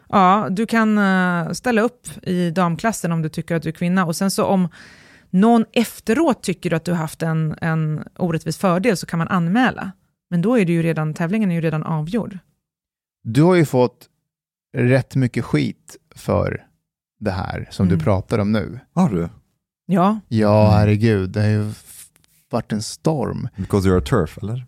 ja, 0.09 0.49
du 0.51 0.67
kan 0.67 0.99
eh, 0.99 1.51
ställa 1.51 1.83
upp 1.83 2.09
i 2.23 2.51
damklassen 2.51 3.13
om 3.13 3.23
du 3.23 3.29
tycker 3.29 3.57
att 3.57 3.63
du 3.63 3.69
är 3.69 3.73
kvinna. 3.73 4.07
Och 4.07 4.17
sen 4.17 4.31
så 4.31 4.45
om 4.45 4.69
någon 5.31 5.65
efteråt 5.73 6.43
tycker 6.43 6.75
att 6.75 6.85
du 6.85 6.93
har 6.93 6.99
haft 6.99 7.23
en, 7.23 7.55
en 7.61 8.05
orättvis 8.17 8.59
fördel 8.59 8.97
så 8.97 9.07
kan 9.07 9.19
man 9.19 9.29
anmäla. 9.29 9.93
Men 10.31 10.43
då 10.43 10.59
är 10.59 10.65
det 10.65 10.73
ju 10.73 10.83
redan, 10.83 11.15
tävlingen 11.15 11.51
är 11.51 11.55
ju 11.55 11.61
redan 11.61 11.83
avgjord. 11.83 12.39
Du 13.25 13.43
har 13.43 13.55
ju 13.55 13.65
fått 13.65 14.09
rätt 14.77 15.15
mycket 15.15 15.45
skit 15.45 15.97
för 16.17 16.67
det 17.25 17.31
här 17.31 17.69
som 17.71 17.87
Mm. 17.87 17.99
du 17.99 18.05
pratar 18.05 18.39
om 18.39 18.53
nu. 18.53 18.81
Har 18.95 19.09
du? 19.09 19.29
Ja, 19.87 20.21
Ja, 20.29 20.71
herregud, 20.71 21.31
det 21.31 21.41
har 21.41 21.49
ju 21.49 21.73
varit 22.51 22.73
en 22.73 22.83
storm. 22.83 23.49
Because 23.57 23.89
you're 23.89 23.99
a 23.99 24.05
turf, 24.07 24.39
eller? 24.43 24.67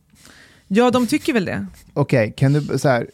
ja 0.69 0.91
de 0.91 1.07
tycker 1.07 1.33
väl 1.33 1.45
det. 1.45 1.67
Okej, 1.95 2.35
kan 2.37 2.53
du 2.53 2.79
så 2.79 2.89
här, 2.89 3.11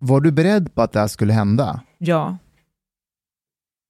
var 0.00 0.20
du 0.20 0.30
beredd 0.32 0.74
på 0.74 0.82
att 0.82 0.92
det 0.92 1.00
här 1.00 1.08
skulle 1.08 1.32
hända? 1.32 1.80
Ja. 1.98 2.36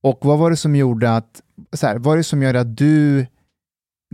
Och 0.02 0.18
vad 0.22 0.38
var 0.38 0.50
det 0.50 0.56
som 0.56 0.76
gjorde 0.76 1.16
att, 1.16 1.42
så 1.72 1.86
här, 1.86 1.94
vad 1.94 2.04
var 2.04 2.16
det 2.16 2.24
som 2.24 2.42
gör 2.42 2.54
att 2.54 2.76
du 2.76 3.26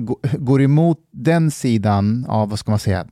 gå- 0.00 0.20
går 0.38 0.62
emot 0.62 0.98
den 1.10 1.50
sidan 1.50 2.26
av, 2.28 2.50
vad 2.50 2.58
ska 2.58 2.70
man 2.70 2.78
säga, 2.78 3.06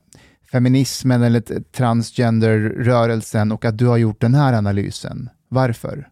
feminismen 0.51 1.21
eller 1.21 1.41
transgenderrörelsen 1.71 3.51
och 3.51 3.65
att 3.65 3.77
du 3.77 3.85
har 3.85 3.97
gjort 3.97 4.21
den 4.21 4.35
här 4.35 4.53
analysen? 4.53 5.29
Varför? 5.49 6.09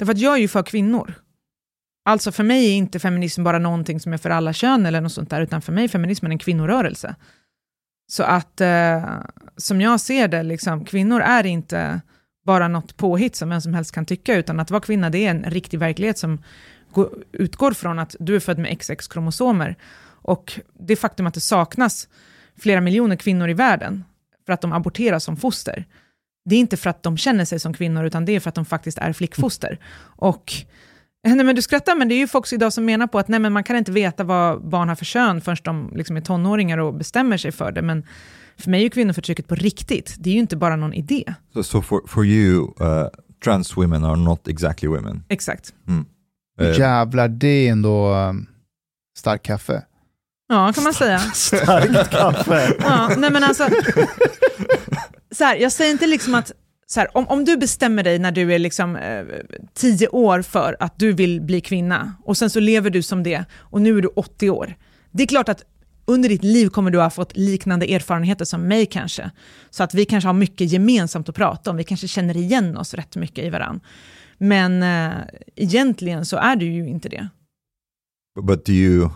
Därför 0.00 0.12
att 0.12 0.18
jag 0.18 0.34
är 0.34 0.38
ju 0.38 0.48
för 0.48 0.62
kvinnor. 0.62 1.14
Alltså 2.04 2.32
för 2.32 2.44
mig 2.44 2.66
är 2.66 2.72
inte 2.74 2.98
feminism 2.98 3.44
bara 3.44 3.58
någonting 3.58 4.00
som 4.00 4.12
är 4.12 4.16
för 4.16 4.30
alla 4.30 4.52
kön 4.52 4.86
eller 4.86 5.00
något 5.00 5.12
sånt 5.12 5.30
där, 5.30 5.40
utan 5.40 5.62
för 5.62 5.72
mig 5.72 5.84
är 5.84 5.88
feminismen 5.88 6.32
en 6.32 6.38
kvinnorörelse. 6.38 7.14
Så 8.10 8.22
att, 8.22 8.60
eh, 8.60 9.04
som 9.56 9.80
jag 9.80 10.00
ser 10.00 10.28
det, 10.28 10.42
liksom, 10.42 10.84
kvinnor 10.84 11.20
är 11.20 11.46
inte 11.46 12.00
bara 12.46 12.68
något 12.68 12.96
påhitt 12.96 13.36
som 13.36 13.48
vem 13.48 13.60
som 13.60 13.74
helst 13.74 13.94
kan 13.94 14.06
tycka, 14.06 14.34
utan 14.34 14.60
att 14.60 14.70
vara 14.70 14.80
kvinna 14.80 15.10
det 15.10 15.26
är 15.26 15.30
en 15.30 15.44
riktig 15.44 15.78
verklighet 15.78 16.18
som 16.18 16.42
går, 16.92 17.10
utgår 17.32 17.72
från 17.72 17.98
att 17.98 18.16
du 18.20 18.36
är 18.36 18.40
född 18.40 18.58
med 18.58 18.78
XX-kromosomer. 18.78 19.76
Och 20.22 20.60
det 20.78 20.96
faktum 20.96 21.26
att 21.26 21.34
det 21.34 21.40
saknas 21.40 22.08
flera 22.60 22.80
miljoner 22.80 23.16
kvinnor 23.16 23.48
i 23.48 23.54
världen 23.54 24.04
för 24.46 24.52
att 24.52 24.60
de 24.60 24.72
aborteras 24.72 25.24
som 25.24 25.36
foster, 25.36 25.86
det 26.50 26.56
är 26.56 26.60
inte 26.60 26.76
för 26.76 26.90
att 26.90 27.02
de 27.02 27.16
känner 27.16 27.44
sig 27.44 27.60
som 27.60 27.74
kvinnor, 27.74 28.04
utan 28.04 28.24
det 28.24 28.32
är 28.32 28.40
för 28.40 28.48
att 28.48 28.54
de 28.54 28.64
faktiskt 28.64 28.98
är 28.98 29.12
flickfoster. 29.12 29.78
Och, 30.02 30.52
nej 31.26 31.44
men 31.44 31.56
du 31.56 31.62
skrattar, 31.62 31.96
men 31.96 32.08
det 32.08 32.14
är 32.14 32.18
ju 32.18 32.28
folk 32.28 32.52
idag 32.52 32.72
som 32.72 32.84
menar 32.84 33.06
på 33.06 33.18
att 33.18 33.28
nej, 33.28 33.40
men 33.40 33.52
man 33.52 33.64
kan 33.64 33.76
inte 33.76 33.92
veta 33.92 34.24
vad 34.24 34.68
barn 34.68 34.88
har 34.88 34.96
för 34.96 35.04
kön 35.04 35.40
förrän 35.40 35.56
de 35.62 35.92
liksom 35.94 36.16
är 36.16 36.20
tonåringar 36.20 36.78
och 36.78 36.94
bestämmer 36.94 37.36
sig 37.36 37.52
för 37.52 37.72
det. 37.72 37.82
Men 37.82 38.06
för 38.56 38.70
mig 38.70 38.80
är 38.80 38.84
ju 38.84 38.90
kvinnoförtrycket 38.90 39.48
på 39.48 39.54
riktigt. 39.54 40.14
Det 40.18 40.30
är 40.30 40.34
ju 40.34 40.40
inte 40.40 40.56
bara 40.56 40.76
någon 40.76 40.94
idé. 40.94 41.34
So, 41.54 41.62
so 41.62 41.82
for, 41.82 42.02
for 42.06 42.24
you, 42.24 42.62
uh, 42.80 43.08
trans 43.44 43.76
women 43.76 44.04
are 44.04 44.16
not 44.16 44.48
exactly 44.48 44.88
women. 44.88 45.24
Exakt. 45.28 45.74
Uh, 46.60 46.78
Jävlar, 46.78 47.28
det 47.28 47.68
är 47.68 47.72
ändå 47.72 48.14
um, 48.14 48.46
stark 49.18 49.42
kaffe. 49.42 49.82
Ja, 50.48 50.72
kan 50.72 50.84
man 50.84 50.94
säga. 50.94 51.18
Starkt 51.34 52.10
kaffe. 52.10 52.74
Ja, 52.80 53.10
nej 53.18 53.30
men 53.30 53.44
alltså, 53.44 53.68
så 55.30 55.44
här, 55.44 55.56
jag 55.56 55.72
säger 55.72 55.90
inte 55.92 56.06
liksom 56.06 56.34
att, 56.34 56.52
så 56.86 57.00
här, 57.00 57.16
om, 57.16 57.28
om 57.28 57.44
du 57.44 57.56
bestämmer 57.56 58.02
dig 58.02 58.18
när 58.18 58.32
du 58.32 58.54
är 58.54 58.58
liksom, 58.58 58.96
eh, 58.96 59.24
tio 59.74 60.08
år 60.08 60.42
för 60.42 60.76
att 60.80 60.98
du 60.98 61.12
vill 61.12 61.40
bli 61.40 61.60
kvinna, 61.60 62.14
och 62.24 62.36
sen 62.36 62.50
så 62.50 62.60
lever 62.60 62.90
du 62.90 63.02
som 63.02 63.22
det, 63.22 63.44
och 63.56 63.80
nu 63.80 63.98
är 63.98 64.02
du 64.02 64.08
80 64.08 64.50
år. 64.50 64.74
Det 65.10 65.22
är 65.22 65.26
klart 65.26 65.48
att 65.48 65.64
under 66.04 66.28
ditt 66.28 66.44
liv 66.44 66.68
kommer 66.68 66.90
du 66.90 66.98
ha 66.98 67.10
fått 67.10 67.36
liknande 67.36 67.94
erfarenheter 67.94 68.44
som 68.44 68.68
mig 68.68 68.86
kanske. 68.86 69.30
Så 69.70 69.82
att 69.82 69.94
vi 69.94 70.04
kanske 70.04 70.28
har 70.28 70.34
mycket 70.34 70.72
gemensamt 70.72 71.28
att 71.28 71.34
prata 71.34 71.70
om, 71.70 71.76
vi 71.76 71.84
kanske 71.84 72.08
känner 72.08 72.36
igen 72.36 72.76
oss 72.76 72.94
rätt 72.94 73.16
mycket 73.16 73.44
i 73.44 73.50
varandra. 73.50 73.80
Men 74.38 74.82
eh, 74.82 75.18
egentligen 75.56 76.24
så 76.24 76.36
är 76.36 76.56
du 76.56 76.66
ju 76.66 76.88
inte 76.88 77.08
det. 77.08 77.28
But 78.42 78.64
do 78.64 78.72
you 78.72 79.10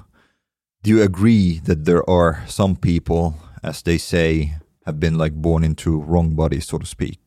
do 0.85 0.91
you 0.91 1.03
agree 1.03 1.61
that 1.67 1.85
there 1.85 2.03
are 2.07 2.37
some 2.49 2.77
people, 2.77 3.33
as 3.63 3.83
they 3.83 3.99
say, 3.99 4.51
have 4.85 4.99
been 4.99 5.19
like 5.19 5.37
born 5.37 5.65
into 5.65 5.91
wrong 6.03 6.37
bodies, 6.37 6.67
so 6.67 6.79
to 6.79 6.87
speak? 6.87 7.19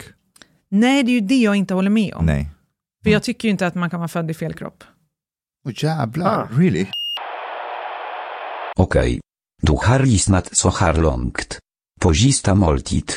Nej, 0.70 1.04
det 1.04 1.12
är 1.12 1.14
ju 1.14 1.22
det 1.22 1.38
jag 1.38 1.56
inte 1.56 1.74
håller 1.74 1.90
med 1.90 2.14
om. 2.14 2.26
Nej. 2.26 2.50
För 3.04 3.10
jag 3.10 3.24
tycker 3.24 3.48
ju 3.48 3.52
inte 3.52 3.68
att 3.68 3.76
man 3.76 3.90
kan 3.90 4.00
vara 4.00 4.08
född 4.08 4.32
i 4.32 4.34
fel 4.34 4.54
kropp. 4.54 4.84
Åh 5.68 5.74
jävlar. 5.76 6.48
Really? 6.52 6.86
Okej. 8.76 9.20
Du 9.62 9.72
har 9.72 10.00
lyssnat 10.00 10.56
så 10.56 10.70
här 10.70 10.94
långt. 11.02 11.60
På 12.02 12.14
sista 12.14 12.56
måltid. 12.56 13.12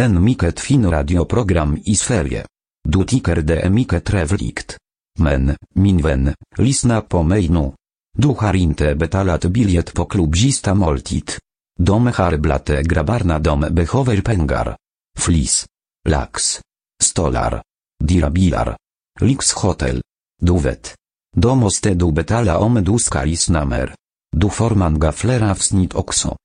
En 0.00 0.24
mycket 0.24 0.60
fin 0.60 0.90
radioprogram 0.90 1.78
i 1.84 1.94
Sverige. 1.94 2.46
Du 2.88 3.04
tycker 3.04 3.36
det 3.36 3.60
är 3.60 3.70
mycket 3.70 4.04
trevligt. 4.04 4.76
Men, 5.18 5.56
min 5.74 6.02
vän, 6.02 6.34
lyssna 6.56 7.00
på 7.00 7.22
mig 7.22 7.48
nu. 7.48 7.72
Du 8.18 8.28
har 8.28 8.56
inte 8.56 8.94
betalat 8.94 9.44
biljett 9.44 9.94
på 9.94 10.04
klubb 10.04 10.36
sista 10.36 10.74
måltid. 10.74 11.30
De 11.78 12.06
har 12.06 12.36
grabarna 12.36 12.82
grabbarna 12.82 13.38
de 13.38 13.60
behöver 13.60 14.20
pengar. 14.20 14.76
Flis. 15.18 15.66
Lax. 16.08 16.60
Stolar. 17.02 17.62
Dirabilar. 18.04 18.76
Lyxhotel. 19.20 20.02
Du 20.42 20.58
vet. 20.58 20.94
Då 21.36 21.54
måste 21.54 21.94
du 21.94 22.12
betala 22.12 22.58
om 22.58 22.84
du 22.84 22.98
ska 22.98 23.24
lyssna 23.24 23.64
mer. 23.64 23.94
Du 24.36 24.50
får 24.50 24.70
gaflera 24.98 25.12
flera 25.12 25.50
avsnitt 25.50 25.94
också. 25.94 26.36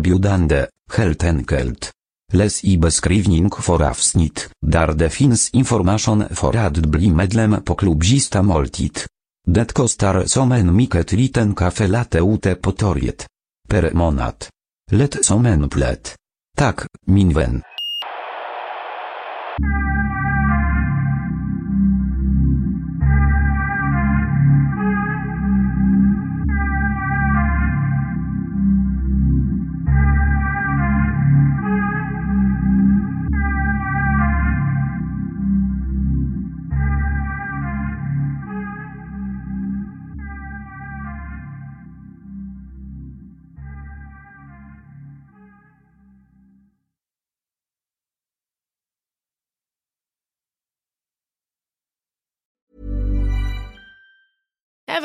biudande, 0.00 0.66
heltenkelt. 0.90 0.94
helt 0.96 1.24
enkelt. 1.24 1.90
Läs 2.32 2.64
i 2.64 2.78
beskrivning 2.78 3.50
för 3.50 3.82
avsnitt, 3.82 4.50
där 4.66 4.92
det 4.92 5.10
finns 5.10 5.50
information 5.50 6.24
för 6.30 6.56
att 6.56 6.76
bli 6.76 7.10
medlem 7.10 7.62
på 7.62 7.74
klubzista 7.74 8.42
moltit. 8.42 8.58
måltid. 8.58 9.00
Det 9.46 9.72
kostar 9.72 10.24
som 10.26 10.52
en 10.52 10.76
mycket 10.76 11.12
liten 11.12 11.54
kafe 11.54 11.86
late 11.86 12.18
ute 12.18 12.54
på 12.54 12.72
torget. 12.72 13.26
Per 13.72 13.92
månad. 13.92 14.34
Lätt 14.90 15.24
som 15.24 15.46
en 15.46 15.68
plätt. 15.68 16.14
Tack, 16.58 16.80
min 17.06 17.32
vän. 17.32 17.62